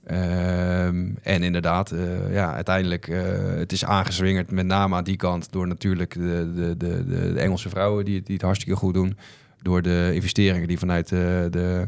Ehm, 0.05 1.05
en 1.21 1.43
inderdaad, 1.43 1.91
eh, 1.91 2.33
ja, 2.33 2.53
uiteindelijk, 2.53 3.07
eh 3.07 3.21
het 3.57 3.71
is 3.71 3.85
aangezwingerd 3.85 4.51
met 4.51 4.65
name 4.65 4.95
aan 4.95 5.03
die 5.03 5.15
kant 5.15 5.51
door 5.51 5.67
natuurlijk 5.67 6.13
de, 6.13 6.51
de, 6.55 6.77
de, 6.77 7.05
de, 7.33 7.39
Engelse 7.39 7.69
vrouwen 7.69 8.05
die, 8.05 8.15
het- 8.15 8.25
die 8.25 8.35
het 8.35 8.43
hartstikke 8.45 8.75
goed 8.79 8.93
doen. 8.93 9.17
Door 9.61 9.81
de 9.81 10.11
investeringen 10.13 10.67
die 10.67 10.79
vanuit 10.79 11.11
eh, 11.11 11.19
de, 11.49 11.87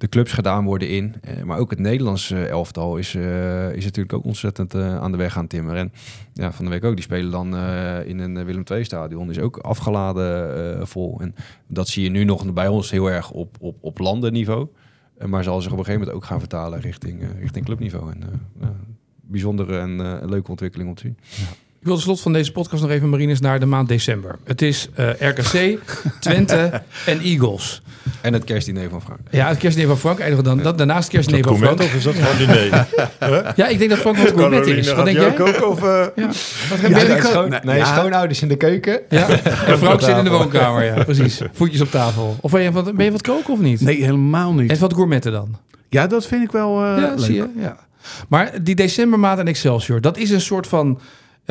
de 0.00 0.08
clubs 0.08 0.32
gedaan 0.32 0.64
worden 0.64 0.88
in. 0.88 1.14
Eh, 1.20 1.42
maar 1.42 1.58
ook 1.58 1.70
het 1.70 1.78
Nederlandse 1.78 2.46
elftal 2.46 2.96
is, 2.96 3.14
eh, 3.14 3.72
is 3.72 3.84
natuurlijk 3.84 4.14
ook 4.14 4.24
ontzettend 4.24 4.74
eh, 4.74 4.96
aan 4.96 5.12
de 5.12 5.16
weg 5.18 5.32
gaan 5.32 5.46
timmeren. 5.46 5.78
En 5.78 5.92
ja, 6.32 6.52
van 6.52 6.64
de 6.64 6.70
week 6.70 6.84
ook, 6.84 6.94
die 6.94 7.02
spelen 7.02 7.30
dan 7.30 7.56
in 8.04 8.18
een 8.18 8.44
Willem 8.44 8.62
II-stadion. 8.72 9.30
Is 9.30 9.38
ook 9.38 9.56
afgeladen 9.56 10.88
vol. 10.88 11.20
En 11.20 11.34
dat 11.66 11.88
zie 11.88 12.02
je 12.02 12.10
nu 12.10 12.24
nog 12.24 12.52
bij 12.52 12.68
ons 12.68 12.90
heel 12.90 13.10
erg 13.10 13.30
op, 13.30 13.56
op, 13.60 13.76
op 13.80 13.98
landenniveau. 13.98 14.68
Maar 15.26 15.44
zal 15.44 15.60
zich 15.60 15.72
op 15.72 15.78
een 15.78 15.84
gegeven 15.84 16.06
moment 16.06 16.22
ook 16.22 16.28
gaan 16.30 16.38
vertalen 16.38 16.80
richting, 16.80 17.22
richting 17.38 17.64
clubniveau. 17.64 18.12
En, 18.12 18.22
ja, 18.60 18.72
bijzondere 19.20 19.78
en 19.78 19.96
leuke 20.28 20.50
ontwikkeling 20.50 20.88
om 20.88 20.94
te 20.94 21.02
zien. 21.02 21.16
Ik 21.80 21.86
wil 21.86 21.94
tot 21.94 22.04
slot 22.04 22.20
van 22.20 22.32
deze 22.32 22.52
podcast 22.52 22.82
nog 22.82 22.90
even, 22.90 23.08
Marines, 23.08 23.40
naar 23.40 23.60
de 23.60 23.66
maand 23.66 23.88
december. 23.88 24.38
Het 24.44 24.62
is 24.62 24.88
eh, 24.94 25.08
RKC, 25.20 25.78
Twente 26.20 26.82
en 27.06 27.20
Eagles. 27.20 27.82
En 28.20 28.32
het 28.32 28.44
kerstdiner 28.44 28.90
van 28.90 29.02
Frank. 29.02 29.18
Ja, 29.30 29.48
het 29.48 29.58
kerstdiner 29.58 29.90
van 29.90 29.98
Frank 30.00 30.18
eindigen 30.18 30.44
dan. 30.44 30.58
Dat, 30.58 30.78
daarnaast 30.78 31.02
het 31.02 31.12
kerstdiner 31.12 31.44
van 31.44 31.56
Frank. 31.58 31.78
of 31.80 31.94
is 31.94 32.02
dat 32.02 32.14
gewoon 32.14 32.36
diner? 32.36 32.86
Ja, 33.56 33.66
ik 33.68 33.78
denk 33.78 33.90
dat 33.90 33.98
Frank 33.98 34.16
wat 34.16 34.28
gourmet 34.28 34.66
is. 34.66 34.92
Wat 34.92 35.04
denk 35.04 35.16
jij? 35.18 35.40
ook 35.40 35.66
of... 35.70 35.82
eh, 35.82 36.06
Ja. 36.16 36.26
Wat 36.70 36.80
heb 36.80 36.90
jij? 36.90 37.18
kan- 37.18 37.30
schoon, 37.30 37.54
nee, 37.62 37.76
ja. 37.76 37.84
schoonouders 37.84 38.42
in 38.42 38.48
de 38.48 38.56
keuken. 38.56 39.00
Ja, 39.08 39.28
en 39.68 39.78
Frank 39.78 40.00
zit 40.00 40.16
in 40.16 40.24
de 40.24 40.30
woonkamer, 40.30 40.84
ja, 40.84 41.04
precies. 41.04 41.40
Voetjes 41.52 41.80
op 41.80 41.90
tafel. 41.90 42.36
Of 42.40 42.50
ben 42.50 42.62
je 42.62 42.70
ben 42.94 43.04
je 43.04 43.10
wat 43.12 43.22
koken 43.22 43.52
of 43.52 43.60
niet? 43.60 43.80
Nee, 43.80 44.02
helemaal 44.04 44.52
niet. 44.54 44.70
En 44.70 44.78
wat 44.78 44.94
gourmetten 44.94 45.32
dan? 45.32 45.56
Ja, 45.88 46.06
dat 46.06 46.26
vind 46.26 46.44
ik 46.44 46.52
wel 46.52 46.84
eh, 46.84 47.00
ja, 47.02 47.08
leuk. 47.08 47.18
zie 47.18 47.34
je. 47.34 47.46
Ja. 47.58 47.76
Maar 48.28 48.52
die 48.62 48.74
decembermaat 48.74 49.38
en 49.38 49.46
Excelsior, 49.46 50.00
dat 50.00 50.16
is 50.18 50.30
een 50.30 50.40
soort 50.40 50.66
van 50.66 51.00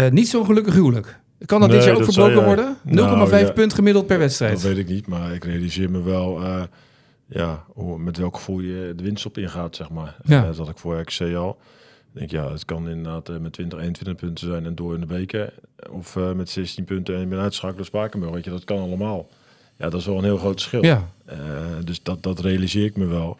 eh, 0.05 0.11
niet 0.11 0.27
zo'n 0.29 0.45
gelukkig 0.45 0.73
huwelijk. 0.73 1.19
Kan 1.45 1.59
dat 1.59 1.69
dit 1.69 1.83
jaar 1.83 1.95
ook 1.95 2.03
verbroken 2.03 2.35
jij. 2.35 2.45
worden? 2.45 2.77
0,5 2.85 2.93
Nou, 2.93 3.35
ja. 3.37 3.51
punt 3.51 3.73
gemiddeld 3.73 4.07
per 4.07 4.19
wedstrijd. 4.19 4.53
Dat 4.53 4.61
weet 4.61 4.77
ik 4.77 4.87
niet, 4.87 5.07
maar 5.07 5.33
ik 5.33 5.43
realiseer 5.43 5.89
me 5.89 6.01
wel 6.01 6.43
eh, 6.43 6.63
ja, 7.25 7.63
hoe, 7.67 7.99
met 7.99 8.17
welk 8.17 8.35
gevoel 8.35 8.59
je 8.59 8.93
de 8.95 9.03
winst 9.03 9.25
op 9.25 9.37
ingaat, 9.37 9.75
zeg 9.75 9.89
maar. 9.89 10.15
Ja. 10.23 10.39
Eh, 10.41 10.45
dat 10.45 10.57
had 10.57 10.69
ik 10.69 10.77
voor 10.77 10.99
RKC 10.99 11.35
al. 11.35 11.57
Ik 12.13 12.19
denk, 12.19 12.31
ja, 12.31 12.51
het 12.51 12.65
kan 12.65 12.89
inderdaad 12.89 13.39
met 13.39 13.53
20, 13.53 13.79
21 13.79 14.15
punten 14.15 14.47
zijn 14.47 14.65
en 14.65 14.75
door 14.75 14.93
in 14.93 14.99
de 14.99 15.07
weken. 15.07 15.49
Of 15.89 16.15
met 16.35 16.49
16 16.49 16.83
punten 16.83 17.13
en 17.15 17.19
je 17.19 17.27
bent 17.27 17.41
uitschakelen 17.41 17.77
door 17.77 17.85
Spakenburg. 17.85 18.33
Weet 18.33 18.43
je, 18.43 18.49
dat 18.49 18.63
kan 18.63 18.79
allemaal. 18.79 19.27
Ja, 19.77 19.89
dat 19.89 19.99
is 19.99 20.05
wel 20.05 20.17
een 20.17 20.23
heel 20.23 20.37
groot 20.37 20.53
verschil. 20.53 20.83
Ja, 20.85 21.11
dus 21.83 22.03
dat, 22.03 22.23
dat 22.23 22.39
realiseer 22.39 22.85
ik 22.85 22.97
me 22.97 23.05
wel. 23.05 23.37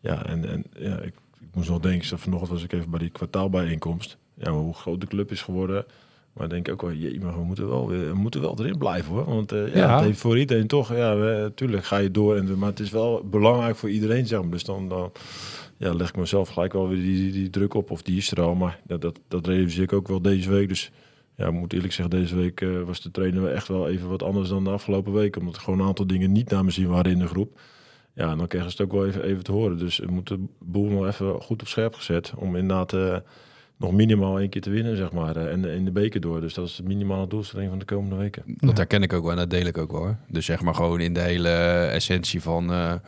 Ja, 0.00 0.26
en, 0.26 0.48
en 0.48 0.64
ja, 0.76 0.98
ik, 0.98 1.14
ik 1.40 1.54
moest 1.54 1.68
nog 1.68 1.80
denken, 1.80 2.18
vanochtend 2.18 2.50
was 2.50 2.62
ik 2.62 2.72
even 2.72 2.90
bij 2.90 2.98
die 2.98 3.10
kwartaalbijeenkomst. 3.10 4.18
Ja, 4.38 4.50
hoe 4.50 4.74
groot 4.74 5.00
de 5.00 5.06
club 5.06 5.30
is 5.30 5.42
geworden. 5.42 5.84
Maar 6.32 6.44
ik 6.46 6.50
denk 6.52 6.68
ook 6.68 6.82
wel, 6.82 6.92
jee, 6.92 7.20
maar 7.20 7.34
we 7.34 7.44
moeten 7.44 7.68
wel, 7.68 7.88
we 7.88 8.12
moeten 8.14 8.40
wel 8.40 8.56
erin 8.58 8.78
blijven 8.78 9.12
hoor. 9.12 9.24
Want 9.24 9.52
eh, 9.52 9.74
ja, 9.74 9.78
Ja. 9.78 9.96
het 9.96 10.04
heeft 10.04 10.20
voor 10.20 10.38
iedereen 10.38 10.66
toch, 10.66 10.96
ja, 10.96 11.16
we, 11.16 11.52
tuurlijk 11.54 11.84
ga 11.84 11.96
je 11.96 12.10
door. 12.10 12.36
En, 12.36 12.58
maar 12.58 12.68
het 12.68 12.80
is 12.80 12.90
wel 12.90 13.22
belangrijk 13.24 13.76
voor 13.76 13.90
iedereen, 13.90 14.26
zeg 14.26 14.40
maar. 14.40 14.50
Dus 14.50 14.64
dan, 14.64 14.88
dan 14.88 15.12
ja, 15.76 15.94
leg 15.94 16.08
ik 16.08 16.16
mezelf 16.16 16.48
gelijk 16.48 16.72
wel 16.72 16.88
weer 16.88 17.02
die, 17.02 17.14
die, 17.16 17.32
die 17.32 17.50
druk 17.50 17.74
op. 17.74 17.90
Of 17.90 18.02
die 18.02 18.16
is 18.16 18.30
er 18.30 18.40
al, 18.40 18.54
maar 18.54 18.80
dat, 18.86 19.00
dat, 19.00 19.20
dat 19.28 19.46
realiseer 19.46 19.82
ik 19.82 19.92
ook 19.92 20.08
wel 20.08 20.22
deze 20.22 20.50
week. 20.50 20.68
Dus 20.68 20.90
ja, 21.36 21.46
ik 21.46 21.52
moet 21.52 21.72
eerlijk 21.72 21.92
zeggen, 21.92 22.20
deze 22.20 22.36
week 22.36 22.60
eh, 22.60 22.82
was 22.82 23.00
de 23.00 23.10
trainer 23.10 23.48
echt 23.48 23.68
wel 23.68 23.88
even 23.88 24.08
wat 24.08 24.22
anders 24.22 24.48
dan 24.48 24.64
de 24.64 24.70
afgelopen 24.70 25.12
week. 25.12 25.36
Omdat 25.36 25.56
er 25.56 25.60
gewoon 25.62 25.80
een 25.80 25.86
aantal 25.86 26.06
dingen 26.06 26.32
niet 26.32 26.50
naar 26.50 26.64
me 26.64 26.70
zien 26.70 26.88
waren 26.88 27.12
in 27.12 27.18
de 27.18 27.26
groep. 27.26 27.60
Ja, 28.14 28.30
en 28.30 28.38
dan 28.38 28.46
krijgen 28.46 28.70
ze 28.70 28.82
het 28.82 28.86
ook 28.92 28.98
wel 28.98 29.06
even, 29.08 29.22
even 29.22 29.44
te 29.44 29.52
horen. 29.52 29.78
Dus 29.78 29.98
we 29.98 30.10
moeten 30.10 30.40
de 30.58 30.64
boel 30.64 30.88
nog 30.88 31.06
even 31.06 31.40
goed 31.42 31.60
op 31.60 31.68
scherp 31.68 31.94
gezet. 31.94 32.32
Om 32.36 32.56
inderdaad 32.56 32.92
eh, 32.92 33.16
nog 33.78 33.92
minimaal 33.92 34.38
één 34.40 34.48
keer 34.48 34.60
te 34.62 34.70
winnen, 34.70 34.96
zeg 34.96 35.12
maar. 35.12 35.36
eh, 35.36 35.52
en 35.52 35.64
in 35.64 35.84
de 35.84 35.90
beker 35.90 36.20
door. 36.20 36.40
Dus 36.40 36.54
dat 36.54 36.66
is 36.66 36.76
de 36.76 36.82
minimale 36.82 37.26
doelstelling 37.28 37.68
van 37.70 37.78
de 37.78 37.84
komende 37.84 38.16
weken. 38.16 38.42
Dat 38.46 38.76
herken 38.76 39.02
ik 39.02 39.12
ook 39.12 39.22
wel 39.22 39.30
en 39.30 39.36
dat 39.36 39.50
deel 39.50 39.66
ik 39.66 39.78
ook 39.78 39.92
wel. 39.92 40.00
Hoor. 40.00 40.16
Dus 40.28 40.44
zeg 40.46 40.62
maar 40.62 40.74
gewoon 40.74 41.00
in 41.00 41.12
de 41.12 41.20
hele 41.20 41.48
essentie 41.92 42.42
van 42.42 42.70
eh, 42.72 42.92
eh, 42.92 42.98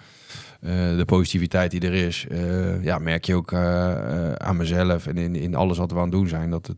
de 0.96 1.04
positiviteit 1.06 1.70
die 1.70 1.80
er 1.80 1.94
is. 1.94 2.26
eh, 2.28 2.84
ja, 2.84 2.98
merk 2.98 3.24
je 3.24 3.34
ook 3.34 3.52
eh, 3.52 3.90
eh, 4.28 4.32
aan 4.32 4.56
mezelf 4.56 5.06
en 5.06 5.16
in, 5.18 5.34
in 5.36 5.54
alles 5.54 5.78
wat 5.78 5.90
we 5.90 5.96
aan 5.96 6.02
het 6.02 6.12
doen 6.12 6.28
zijn. 6.28 6.50
Dat 6.50 6.66
het 6.66 6.76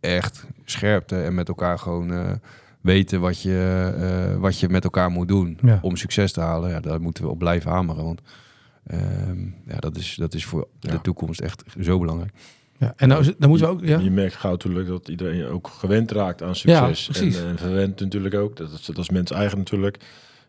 echt 0.00 0.46
scherpte 0.64 1.22
en 1.22 1.34
met 1.34 1.48
elkaar 1.48 1.78
gewoon 1.78 2.12
eh, 2.12 2.32
weten 2.80 3.20
wat 3.20 3.42
je, 3.42 3.92
eh, 4.32 4.36
wat 4.40 4.58
je 4.60 4.68
met 4.68 4.84
elkaar 4.84 5.10
moet 5.10 5.28
doen 5.28 5.58
Ja. 5.62 5.78
om 5.82 5.96
succes 5.96 6.32
te 6.32 6.40
halen. 6.40 6.70
Ja, 6.70 6.80
daar 6.80 7.00
moeten 7.00 7.24
we 7.24 7.30
op 7.30 7.38
blijven 7.38 7.70
hameren. 7.70 8.04
Want 8.04 8.20
ehm, 8.86 9.40
ja, 9.66 9.76
dat, 9.78 9.96
is, 9.96 10.14
dat 10.14 10.34
is 10.34 10.44
voor 10.44 10.68
Ja. 10.80 10.90
de 10.90 11.00
toekomst 11.00 11.40
echt 11.40 11.62
zo 11.80 11.98
belangrijk. 11.98 12.32
Ja. 12.82 12.92
en 12.96 13.08
nou, 13.08 13.34
dan 13.38 13.48
moeten 13.48 13.66
we 13.66 13.72
ook... 13.72 13.84
Ja? 13.84 13.98
Je 13.98 14.10
merkt 14.10 14.34
gauw 14.34 14.50
natuurlijk 14.50 14.88
dat 14.88 15.08
iedereen 15.08 15.46
ook 15.46 15.68
gewend 15.68 16.10
raakt 16.10 16.42
aan 16.42 16.48
Ja, 16.52 16.94
succes. 16.94 17.06
precies. 17.06 17.40
en, 17.40 17.48
en 17.48 17.58
verwend 17.58 18.00
natuurlijk 18.00 18.34
ook. 18.34 18.56
Dat 18.56 18.70
is, 18.72 18.86
dat 18.86 18.98
is 18.98 19.10
mens 19.10 19.30
eigen 19.30 19.58
natuurlijk. 19.58 19.98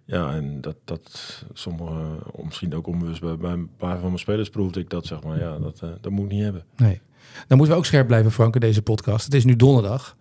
Ja, 0.06 0.34
en 0.34 0.62
dat, 0.62 0.76
dat 0.86 1.44
sommige, 1.54 2.02
misschien 2.44 2.76
ook 2.76 2.88
onbewust 2.88 3.22
bij, 3.22 3.38
bij 3.38 3.52
een 3.52 3.70
paar 3.78 3.98
van 3.98 4.08
mijn 4.08 4.20
spelers 4.20 4.50
proefde 4.50 4.80
ik 4.80 4.90
dat, 4.90 5.06
zeg 5.06 5.24
maar. 5.24 5.40
Ja, 5.40 5.58
dat, 5.58 5.80
eh, 5.82 5.90
dat 6.02 6.12
moet 6.12 6.26
ik 6.26 6.32
niet 6.32 6.44
hebben. 6.44 6.64
Nee. 6.76 7.02
Dan 7.48 7.58
moeten 7.58 7.76
we 7.76 7.82
ook 7.82 7.86
scherp 7.86 8.08
blijven, 8.08 8.32
Frank, 8.32 8.54
in 8.54 8.60
deze 8.60 8.82
podcast. 8.82 9.26
Het 9.26 9.34
is 9.34 9.46
nu 9.46 9.56
donderdag. 9.56 10.16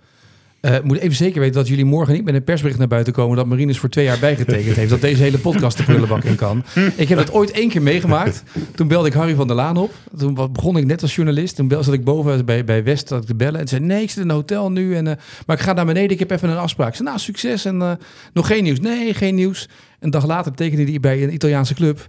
Eh, 0.62 0.76
moet 0.82 0.98
even 0.98 1.16
zeker 1.16 1.40
weten 1.40 1.54
dat 1.54 1.68
jullie 1.68 1.84
morgen 1.84 2.14
niet 2.14 2.24
met 2.24 2.34
een 2.34 2.44
persbericht 2.44 2.78
naar 2.78 2.88
buiten 2.88 3.12
komen 3.12 3.36
dat 3.36 3.46
Marinus 3.46 3.78
voor 3.78 3.88
twee 3.88 4.04
jaar 4.04 4.18
bijgetekend 4.18 4.76
heeft. 4.76 4.90
Dat 4.90 5.00
deze 5.00 5.22
hele 5.22 5.38
podcast 5.38 5.76
de 5.76 5.82
prullenbak 5.82 6.24
in 6.24 6.34
kan. 6.34 6.64
Ik 6.96 7.08
heb 7.08 7.18
dat 7.18 7.32
ooit 7.32 7.50
één 7.50 7.68
keer 7.68 7.82
meegemaakt. 7.82 8.42
Toen 8.74 8.88
belde 8.88 9.08
ik 9.08 9.14
Harry 9.14 9.34
van 9.34 9.46
der 9.46 9.56
Laan 9.56 9.76
op. 9.76 9.92
Toen 10.16 10.34
begon 10.52 10.76
ik 10.76 10.86
net 10.86 11.02
als 11.02 11.14
journalist. 11.14 11.56
Toen 11.56 11.68
bel, 11.68 11.82
zat 11.82 11.94
ik 11.94 12.04
boven 12.04 12.44
bij, 12.44 12.64
bij 12.64 12.84
West 12.84 13.08
zat 13.08 13.20
ik 13.20 13.26
te 13.26 13.34
bellen. 13.34 13.60
En 13.60 13.68
zei, 13.68 13.80
nee, 13.80 14.02
ik 14.02 14.10
zit 14.10 14.22
in 14.22 14.28
een 14.28 14.34
hotel 14.34 14.70
nu. 14.70 14.96
En, 14.96 15.06
eh, 15.06 15.16
maar 15.46 15.56
ik 15.56 15.62
ga 15.62 15.72
naar 15.72 15.86
beneden, 15.86 16.10
ik 16.10 16.18
heb 16.18 16.30
even 16.30 16.48
een 16.48 16.56
afspraak. 16.56 16.88
Ik 16.88 16.94
zei, 16.94 17.08
nou, 17.08 17.20
succes. 17.20 17.64
En 17.64 17.82
eh, 17.82 17.92
nog 18.32 18.46
geen 18.46 18.62
nieuws. 18.62 18.80
Nee, 18.80 19.14
geen 19.14 19.34
nieuws. 19.34 19.68
Een 20.00 20.10
dag 20.10 20.26
later 20.26 20.52
tekende 20.52 20.90
hij 20.90 21.00
bij 21.00 21.22
een 21.22 21.34
Italiaanse 21.34 21.74
club. 21.74 22.08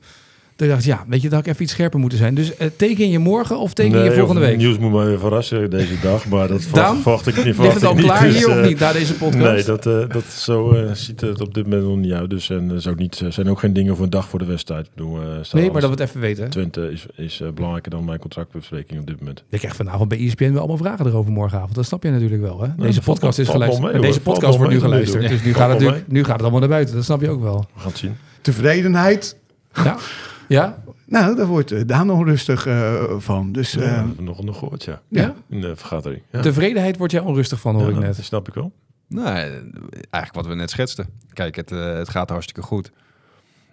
Toen 0.55 0.67
dacht 0.67 0.79
ik, 0.79 0.85
ja, 0.85 1.03
weet 1.07 1.21
je, 1.21 1.29
dat 1.29 1.37
had 1.37 1.47
ik 1.47 1.51
even 1.51 1.63
iets 1.63 1.73
scherper 1.73 1.99
moeten 1.99 2.17
zijn. 2.17 2.35
Dus 2.35 2.57
eh, 2.57 2.67
teken 2.75 3.09
je 3.09 3.19
morgen 3.19 3.59
of 3.59 3.73
teken 3.73 4.03
je 4.03 4.11
volgende 4.11 4.41
week? 4.41 4.57
Nieuws 4.57 4.77
moet 4.77 4.91
me 4.91 5.05
even 5.05 5.19
verrassen 5.19 5.69
deze 5.69 5.99
dag, 6.01 6.27
maar 6.27 6.47
dat 6.47 6.61
verwacht, 6.63 7.27
ik 7.27 7.35
niet. 7.35 7.45
Ligt 7.45 7.55
verwacht 7.55 7.73
het 7.73 7.83
ik 7.83 7.89
al 7.89 7.95
niet, 7.95 8.05
klaar 8.05 8.23
dus, 8.23 8.37
hier 8.37 8.49
of 8.49 8.57
eh, 8.57 8.67
niet, 8.67 8.79
na 8.79 8.91
deze 8.91 9.13
podcast? 9.13 9.43
Nee, 9.43 9.63
dat, 9.63 9.85
eh, 9.85 10.09
dat 10.09 10.23
zo 10.25 10.75
ziet 10.93 11.21
het 11.21 11.41
op 11.41 11.53
dit 11.53 11.63
moment 11.63 11.83
nog 11.83 11.97
niet 11.97 12.11
uit. 12.11 12.29
Dus 12.29 12.49
en 12.49 12.69
er 12.69 12.75
is 12.75 12.87
ook 12.87 12.97
niet, 12.97 13.23
zijn 13.29 13.49
ook 13.49 13.59
geen 13.59 13.73
dingen 13.73 13.95
voor 13.95 14.05
een 14.05 14.11
dag 14.11 14.29
voor 14.29 14.39
de 14.39 14.45
wedstrijd. 14.45 14.89
Ik 14.95 15.03
eh, 15.03 15.07
staat 15.41 15.61
Nee, 15.61 15.71
maar 15.71 15.81
dat 15.81 15.89
we 15.89 16.01
het 16.01 16.09
even 16.09 16.21
weten. 16.21 16.49
Twente 16.49 16.91
is, 16.91 17.05
is 17.15 17.41
belangrijker 17.53 17.91
dan 17.91 18.05
mijn 18.05 18.19
contractbespreking 18.19 18.99
op 18.99 19.07
dit 19.07 19.19
moment. 19.19 19.43
Je 19.49 19.57
krijgt 19.57 19.77
vanavond 19.77 20.09
bij 20.09 20.17
ESPN 20.25 20.51
wel 20.51 20.57
allemaal 20.57 20.77
vragen 20.77 21.07
erover 21.07 21.31
morgenavond. 21.31 21.75
Dat 21.75 21.85
snap 21.85 22.03
je 22.03 22.09
natuurlijk 22.09 22.41
wel. 22.41 22.61
Hè? 22.61 22.67
Deze 22.77 23.01
podcast 23.01 23.39
is 23.39 23.49
geluisterd. 23.49 23.91
mee, 23.91 24.01
deze 24.01 24.21
podcast 24.21 24.57
wordt 24.57 24.73
nu 24.73 24.79
geluisterd. 24.79 25.29
Dus 25.29 25.43
nu 25.43 25.53
gaat, 25.53 25.81
het 25.81 26.07
nu 26.07 26.23
gaat 26.23 26.33
het 26.33 26.41
allemaal 26.41 26.59
naar 26.59 26.69
buiten. 26.69 26.95
Dat 26.95 27.03
snap 27.03 27.21
je 27.21 27.29
ook 27.29 27.41
wel. 27.41 27.65
We 27.73 27.79
gaan 27.79 27.89
het 27.89 27.97
zien. 27.97 28.15
Tevredenheid. 28.41 29.37
Ja? 29.73 29.97
Ja? 30.47 30.83
Nou, 31.05 31.35
daar 31.35 31.45
wordt 31.45 31.71
eh, 31.71 31.81
Daan 31.85 32.09
onrustig 32.11 32.65
eh, 32.65 33.03
van. 33.17 33.51
Dus 33.51 33.75
eh, 33.75 33.81
Ja, 33.85 33.95
dat 33.95 34.05
heb 34.05 34.13
ik 34.13 34.19
nog, 34.19 34.43
nog 34.43 34.57
gehoord, 34.57 34.83
ja. 34.83 35.01
Ja? 35.07 35.33
In 35.49 35.61
de 35.61 35.75
vergadering. 35.75 36.21
Ja. 36.31 36.41
Tevredenheid 36.41 36.97
word 36.97 37.11
jij 37.11 37.21
onrustig 37.21 37.59
van, 37.59 37.75
hoor 37.75 37.83
Ja, 37.83 37.89
ik 37.89 38.03
net. 38.03 38.15
Dat 38.15 38.25
snap 38.25 38.47
ik 38.47 38.53
wel. 38.53 38.71
Nou, 39.07 39.27
eigenlijk 39.35 40.33
wat 40.33 40.45
we 40.47 40.55
net 40.55 40.69
schetsten. 40.69 41.07
Kijk, 41.33 41.55
het, 41.55 41.71
eh, 41.71 41.93
het 41.93 42.09
gaat 42.09 42.29
hartstikke 42.29 42.61
goed. 42.61 42.91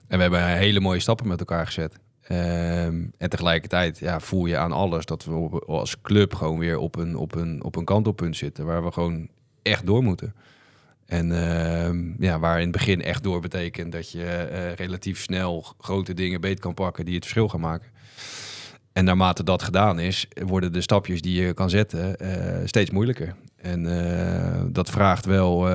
En 0.09 0.17
we 0.17 0.23
hebben 0.23 0.47
hele 0.47 0.81
mooie 0.81 1.01
stappen 1.01 1.29
met 1.29 1.39
elkaar 1.41 1.67
gezet. 1.67 1.95
Ehm, 2.23 3.03
en 3.19 3.31
tegelijkertijd 3.31 3.99
ja, 3.99 4.21
voel 4.21 4.47
je 4.47 4.57
aan 4.57 4.73
alles 4.73 5.05
dat 5.05 5.25
we 5.25 5.33
op- 5.35 5.65
als 5.69 6.01
club 6.01 6.35
gewoon 6.35 6.59
weer 6.59 6.79
op 6.79 6.97
een, 6.97 7.17
op, 7.17 7.35
een, 7.35 7.65
op 7.65 7.77
een 7.77 7.85
kantelpunt 7.85 8.37
zitten. 8.37 8.65
Waar 8.67 8.85
we 8.85 8.93
gewoon 8.93 9.29
echt 9.63 9.87
door 9.87 10.03
moeten. 10.03 10.35
En 11.11 11.33
ehm, 11.33 12.23
ja, 12.23 12.39
waar 12.39 12.57
in 12.57 12.63
het 12.63 12.73
begin 12.73 13.03
echt 13.03 13.23
door 13.23 13.41
betekent 13.41 13.93
dat 13.93 14.11
je 14.11 14.25
eh, 14.25 14.73
relatief 14.73 15.21
snel 15.21 15.65
grote 15.79 16.15
dingen 16.15 16.41
beet 16.41 16.61
kan 16.61 16.75
pakken 16.75 17.05
die 17.05 17.15
het 17.15 17.23
verschil 17.23 17.49
gaan 17.49 17.61
maken. 17.61 17.89
En 18.93 19.05
naarmate 19.05 19.45
dat 19.45 19.63
gedaan 19.63 19.99
is, 19.99 20.29
worden 20.47 20.73
de 20.73 20.81
stapjes 20.81 21.23
die 21.23 21.43
je 21.43 21.55
kan 21.55 21.71
zetten 21.71 22.17
eh, 22.17 22.67
steeds 22.67 22.91
moeilijker. 22.91 23.35
En 23.57 23.87
eh, 23.87 24.63
dat 24.67 24.91
vraagt 24.91 25.25
wel 25.25 25.67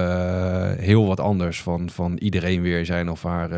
heel 0.78 1.06
wat 1.06 1.20
anders 1.20 1.62
van, 1.62 1.90
van 1.90 2.18
iedereen 2.18 2.62
weer 2.62 2.86
zijn 2.86 3.10
of 3.10 3.24
haar 3.24 3.50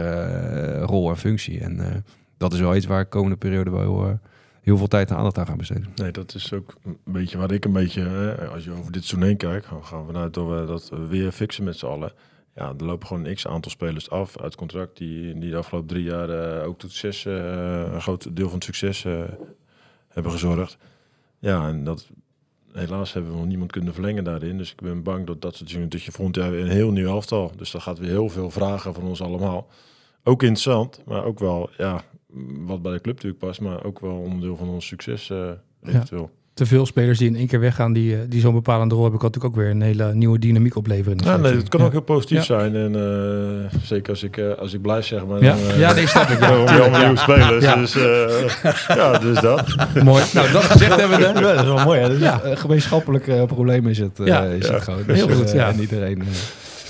rol 0.81 1.09
en 1.09 1.17
functie. 1.17 1.59
En 1.59 2.05
dat 2.37 2.53
is 2.53 2.59
wel 2.59 2.75
iets 2.75 2.85
waar 2.85 3.01
ik 3.01 3.09
komende 3.09 3.37
periode 3.37 3.71
wel 3.71 4.19
heel 4.67 4.77
veel 4.77 4.87
tijd 4.87 5.09
en 5.09 5.15
aandacht 5.15 5.37
aan 5.37 5.45
ga 5.45 5.55
besteden. 5.55 5.87
Nee, 5.95 6.11
dat 6.11 6.33
is 6.33 6.53
ook 6.53 6.75
een 6.83 6.97
beetje 7.03 7.37
waar 7.37 7.51
ik 7.51 7.65
een 7.65 7.73
beetje, 7.73 8.01
hè, 8.01 8.47
als 8.47 8.63
je 8.63 8.71
over 8.71 8.91
dit 8.91 9.05
seizoen 9.05 9.27
heen 9.27 9.37
kijkt, 9.37 9.65
gaan 9.65 9.85
gaan 9.85 9.99
we 9.99 10.05
vanuit 10.11 10.33
dat 10.33 10.47
we 10.47 10.65
dat 10.65 10.89
we 10.89 11.07
weer 11.07 11.31
fixen 11.31 11.63
met 11.63 11.77
z'n 11.77 11.85
allen. 11.85 12.11
Ja, 12.55 12.73
er 12.77 12.85
lopen 12.85 13.07
gewoon 13.07 13.25
een 13.25 13.35
x 13.35 13.47
aantal 13.47 13.71
spelers 13.71 14.09
af 14.09 14.37
uit 14.39 14.55
contract 14.55 14.97
die, 14.97 15.39
die 15.39 15.49
de 15.49 15.57
afgelopen 15.57 15.89
drie 15.89 16.03
jaar 16.03 16.29
eh, 16.29 16.67
ook 16.67 16.79
tot 16.79 16.91
succes, 16.91 17.25
eh, 17.25 17.93
een 17.93 18.01
groot 18.01 18.35
deel 18.35 18.45
van 18.45 18.55
het 18.55 18.63
succes 18.63 19.05
eh, 19.05 19.23
hebben 20.07 20.31
gezorgd. 20.31 20.77
Ja, 21.39 21.67
en 21.67 21.83
dat 21.83 22.09
helaas 22.71 23.13
hebben 23.13 23.31
we 23.31 23.37
nog 23.37 23.47
niemand 23.47 23.71
kunnen 23.71 23.93
verlengen 23.93 24.23
daarin. 24.23 24.57
Dus 24.57 24.71
ik 24.71 24.81
ben 24.81 25.03
bang 25.03 25.25
dat 25.27 25.41
dat 25.41 25.55
soort 25.55 25.69
dingen, 25.69 25.89
dat 25.89 26.03
je 26.03 26.29
weer 26.31 26.61
een 26.61 26.67
heel 26.67 26.91
nieuw 26.91 27.07
elftal. 27.07 27.51
Dus 27.57 27.71
dat 27.71 27.81
gaat 27.81 27.99
weer 27.99 28.09
heel 28.09 28.29
veel 28.29 28.49
vragen 28.49 28.93
van 28.93 29.03
ons 29.03 29.21
allemaal. 29.21 29.67
Ook 30.23 30.41
interessant, 30.41 31.01
maar 31.05 31.23
ook 31.23 31.39
wel, 31.39 31.69
ja, 31.77 32.03
wat 32.65 32.81
bij 32.81 32.91
de 32.93 33.01
club 33.01 33.15
natuurlijk 33.15 33.43
past, 33.45 33.61
maar 33.61 33.83
ook 33.83 33.99
wel 33.99 34.15
onderdeel 34.15 34.55
van 34.57 34.69
ons 34.69 34.87
succes 34.87 35.29
eh 35.29 35.37
eventueel. 35.83 36.29
Te 36.53 36.65
veel 36.65 36.85
spelers 36.85 37.17
die 37.17 37.27
in 37.27 37.35
één 37.35 37.47
keer 37.47 37.59
weggaan, 37.59 37.93
die, 37.93 38.13
eh, 38.15 38.19
die 38.29 38.41
zo'n 38.41 38.53
bepalende 38.53 38.93
rol 38.93 39.03
hebben, 39.03 39.19
kan 39.21 39.29
natuurlijk 39.29 39.55
ook 39.59 39.61
weer 39.65 39.71
een 39.75 39.81
hele 39.81 40.13
nieuwe 40.13 40.39
dynamiek 40.39 40.75
opleveren. 40.75 41.17
Ja, 41.23 41.37
nee, 41.37 41.55
het 41.55 41.69
kan 41.69 41.79
Ja. 41.79 41.85
ook 41.85 41.91
heel 41.91 42.01
positief 42.01 42.37
Ja. 42.37 42.43
zijn. 42.43 42.75
En 42.75 42.95
eh, 42.95 43.79
zeker 43.83 44.09
als 44.09 44.23
ik, 44.23 44.37
eh, 44.37 44.53
als 44.53 44.73
ik 44.73 44.81
blijf 44.81 45.05
zeg 45.05 45.25
maar. 45.25 45.43
Ja, 45.43 45.55
dan, 45.67 45.79
ja 45.79 45.93
nee, 45.93 46.07
snap 46.07 46.29
ik. 46.29 46.39
Ja. 46.45 46.47
allemaal 46.47 46.99
nieuwe 46.99 47.17
spelers. 47.17 47.63
Ja. 47.65 47.75
Dus, 47.75 47.95
eh, 47.95 48.95
ja, 48.95 49.17
dus 49.19 49.39
dat. 49.39 49.75
Mooi. 50.03 50.23
Nou, 50.33 50.51
dat 50.51 50.63
gezegd 50.63 50.95
hebben 51.01 51.17
we. 51.33 51.41
Dat 51.41 51.55
is 51.59 51.63
wel 51.63 51.83
mooi. 51.83 51.99
Hè? 51.99 52.07
Ja. 52.07 52.43
Een 52.43 52.57
gemeenschappelijk 52.57 53.45
probleem 53.47 53.87
is 53.87 53.97
het, 53.97 54.19
eh, 54.19 54.25
Ja. 54.25 54.43
is 54.43 54.67
Ja. 54.67 54.73
het 54.73 54.83
gewoon. 54.83 55.03
Heel 55.07 55.29
goed, 55.29 55.45
eh, 55.49 55.53
ja. 55.53 55.67
En 55.69 55.79
iedereen... 55.79 56.23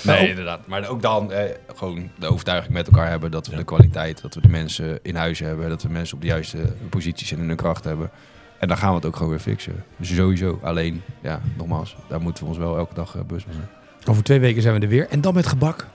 Nou, 0.08 0.20
Nee, 0.20 0.30
inderdaad. 0.30 0.66
Maar 0.66 0.88
ook 0.88 1.02
dan 1.02 1.32
eh, 1.32 1.50
gewoon 1.74 2.10
de 2.18 2.26
overtuiging 2.26 2.72
met 2.74 2.86
elkaar 2.86 3.08
hebben 3.10 3.30
dat 3.30 3.46
we 3.46 3.56
de 3.56 3.64
kwaliteit, 3.64 4.22
dat 4.22 4.34
we 4.34 4.40
de 4.40 4.48
mensen 4.48 4.98
in 5.02 5.16
huis 5.16 5.38
hebben, 5.38 5.68
dat 5.68 5.82
we 5.82 5.88
mensen 5.88 6.14
op 6.14 6.20
de 6.20 6.26
juiste 6.26 6.58
posities 6.90 7.32
en 7.32 7.38
in 7.38 7.48
hun 7.48 7.56
kracht 7.56 7.84
hebben. 7.84 8.10
En 8.58 8.68
dan 8.68 8.76
gaan 8.76 8.88
we 8.88 8.96
het 8.96 9.06
ook 9.06 9.16
gewoon 9.16 9.30
weer 9.30 9.40
fixen. 9.40 9.84
Dus 9.96 10.14
sowieso. 10.14 10.58
Alleen, 10.62 11.02
ja, 11.22 11.40
nogmaals, 11.56 11.96
daar 12.08 12.20
moeten 12.20 12.42
we 12.44 12.48
ons 12.48 12.58
wel 12.58 12.76
elke 12.76 12.94
dag 12.94 13.16
eh, 13.16 13.22
bewust 13.22 13.44
van 13.44 13.54
zijn. 13.54 13.68
Over 14.06 14.22
twee 14.22 14.40
weken 14.40 14.62
zijn 14.62 14.74
we 14.74 14.80
er 14.80 14.88
weer. 14.88 15.08
En 15.08 15.20
dan 15.20 15.34
met 15.34 15.46
gebak. 15.46 15.86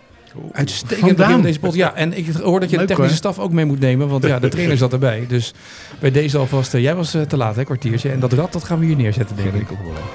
Uitstekend 0.52 1.22
van 1.22 1.42
deze 1.42 1.60
pot. 1.60 1.74
Ja, 1.74 1.94
en 1.96 2.18
ik 2.18 2.28
hoor 2.34 2.60
dat 2.60 2.70
je 2.70 2.78
de 2.78 2.86
technische 2.86 3.12
hoor. 3.12 3.34
staf 3.34 3.40
ook 3.40 3.52
mee 3.52 3.66
moet 3.66 3.80
nemen. 3.80 4.08
Want 4.08 4.26
ja, 4.26 4.40
de 4.40 4.48
trainer 4.48 4.78
zat 4.78 4.94
erbij. 4.94 5.26
Dus 5.28 5.54
bij 6.00 6.12
deze 6.12 6.38
alvast... 6.38 6.74
eh, 6.74 6.82
jij 6.82 6.96
was 6.96 7.14
eh, 7.14 7.22
te 7.22 7.38
laat, 7.38 7.56
hè, 7.56 7.64
kwartiertje. 7.64 8.10
En 8.10 8.20
dat 8.20 8.34
rad, 8.34 8.54
dat 8.54 8.64
gaan 8.64 8.80
we 8.80 8.86
hier 8.86 8.96
neerzetten, 8.96 9.36
denk 9.36 9.54
ik. 9.54 9.68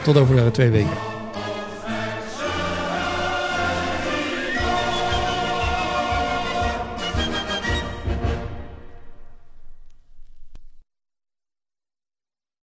Tot 0.03 0.17
over 0.17 0.53
twee 0.53 0.71
weken. 0.71 1.18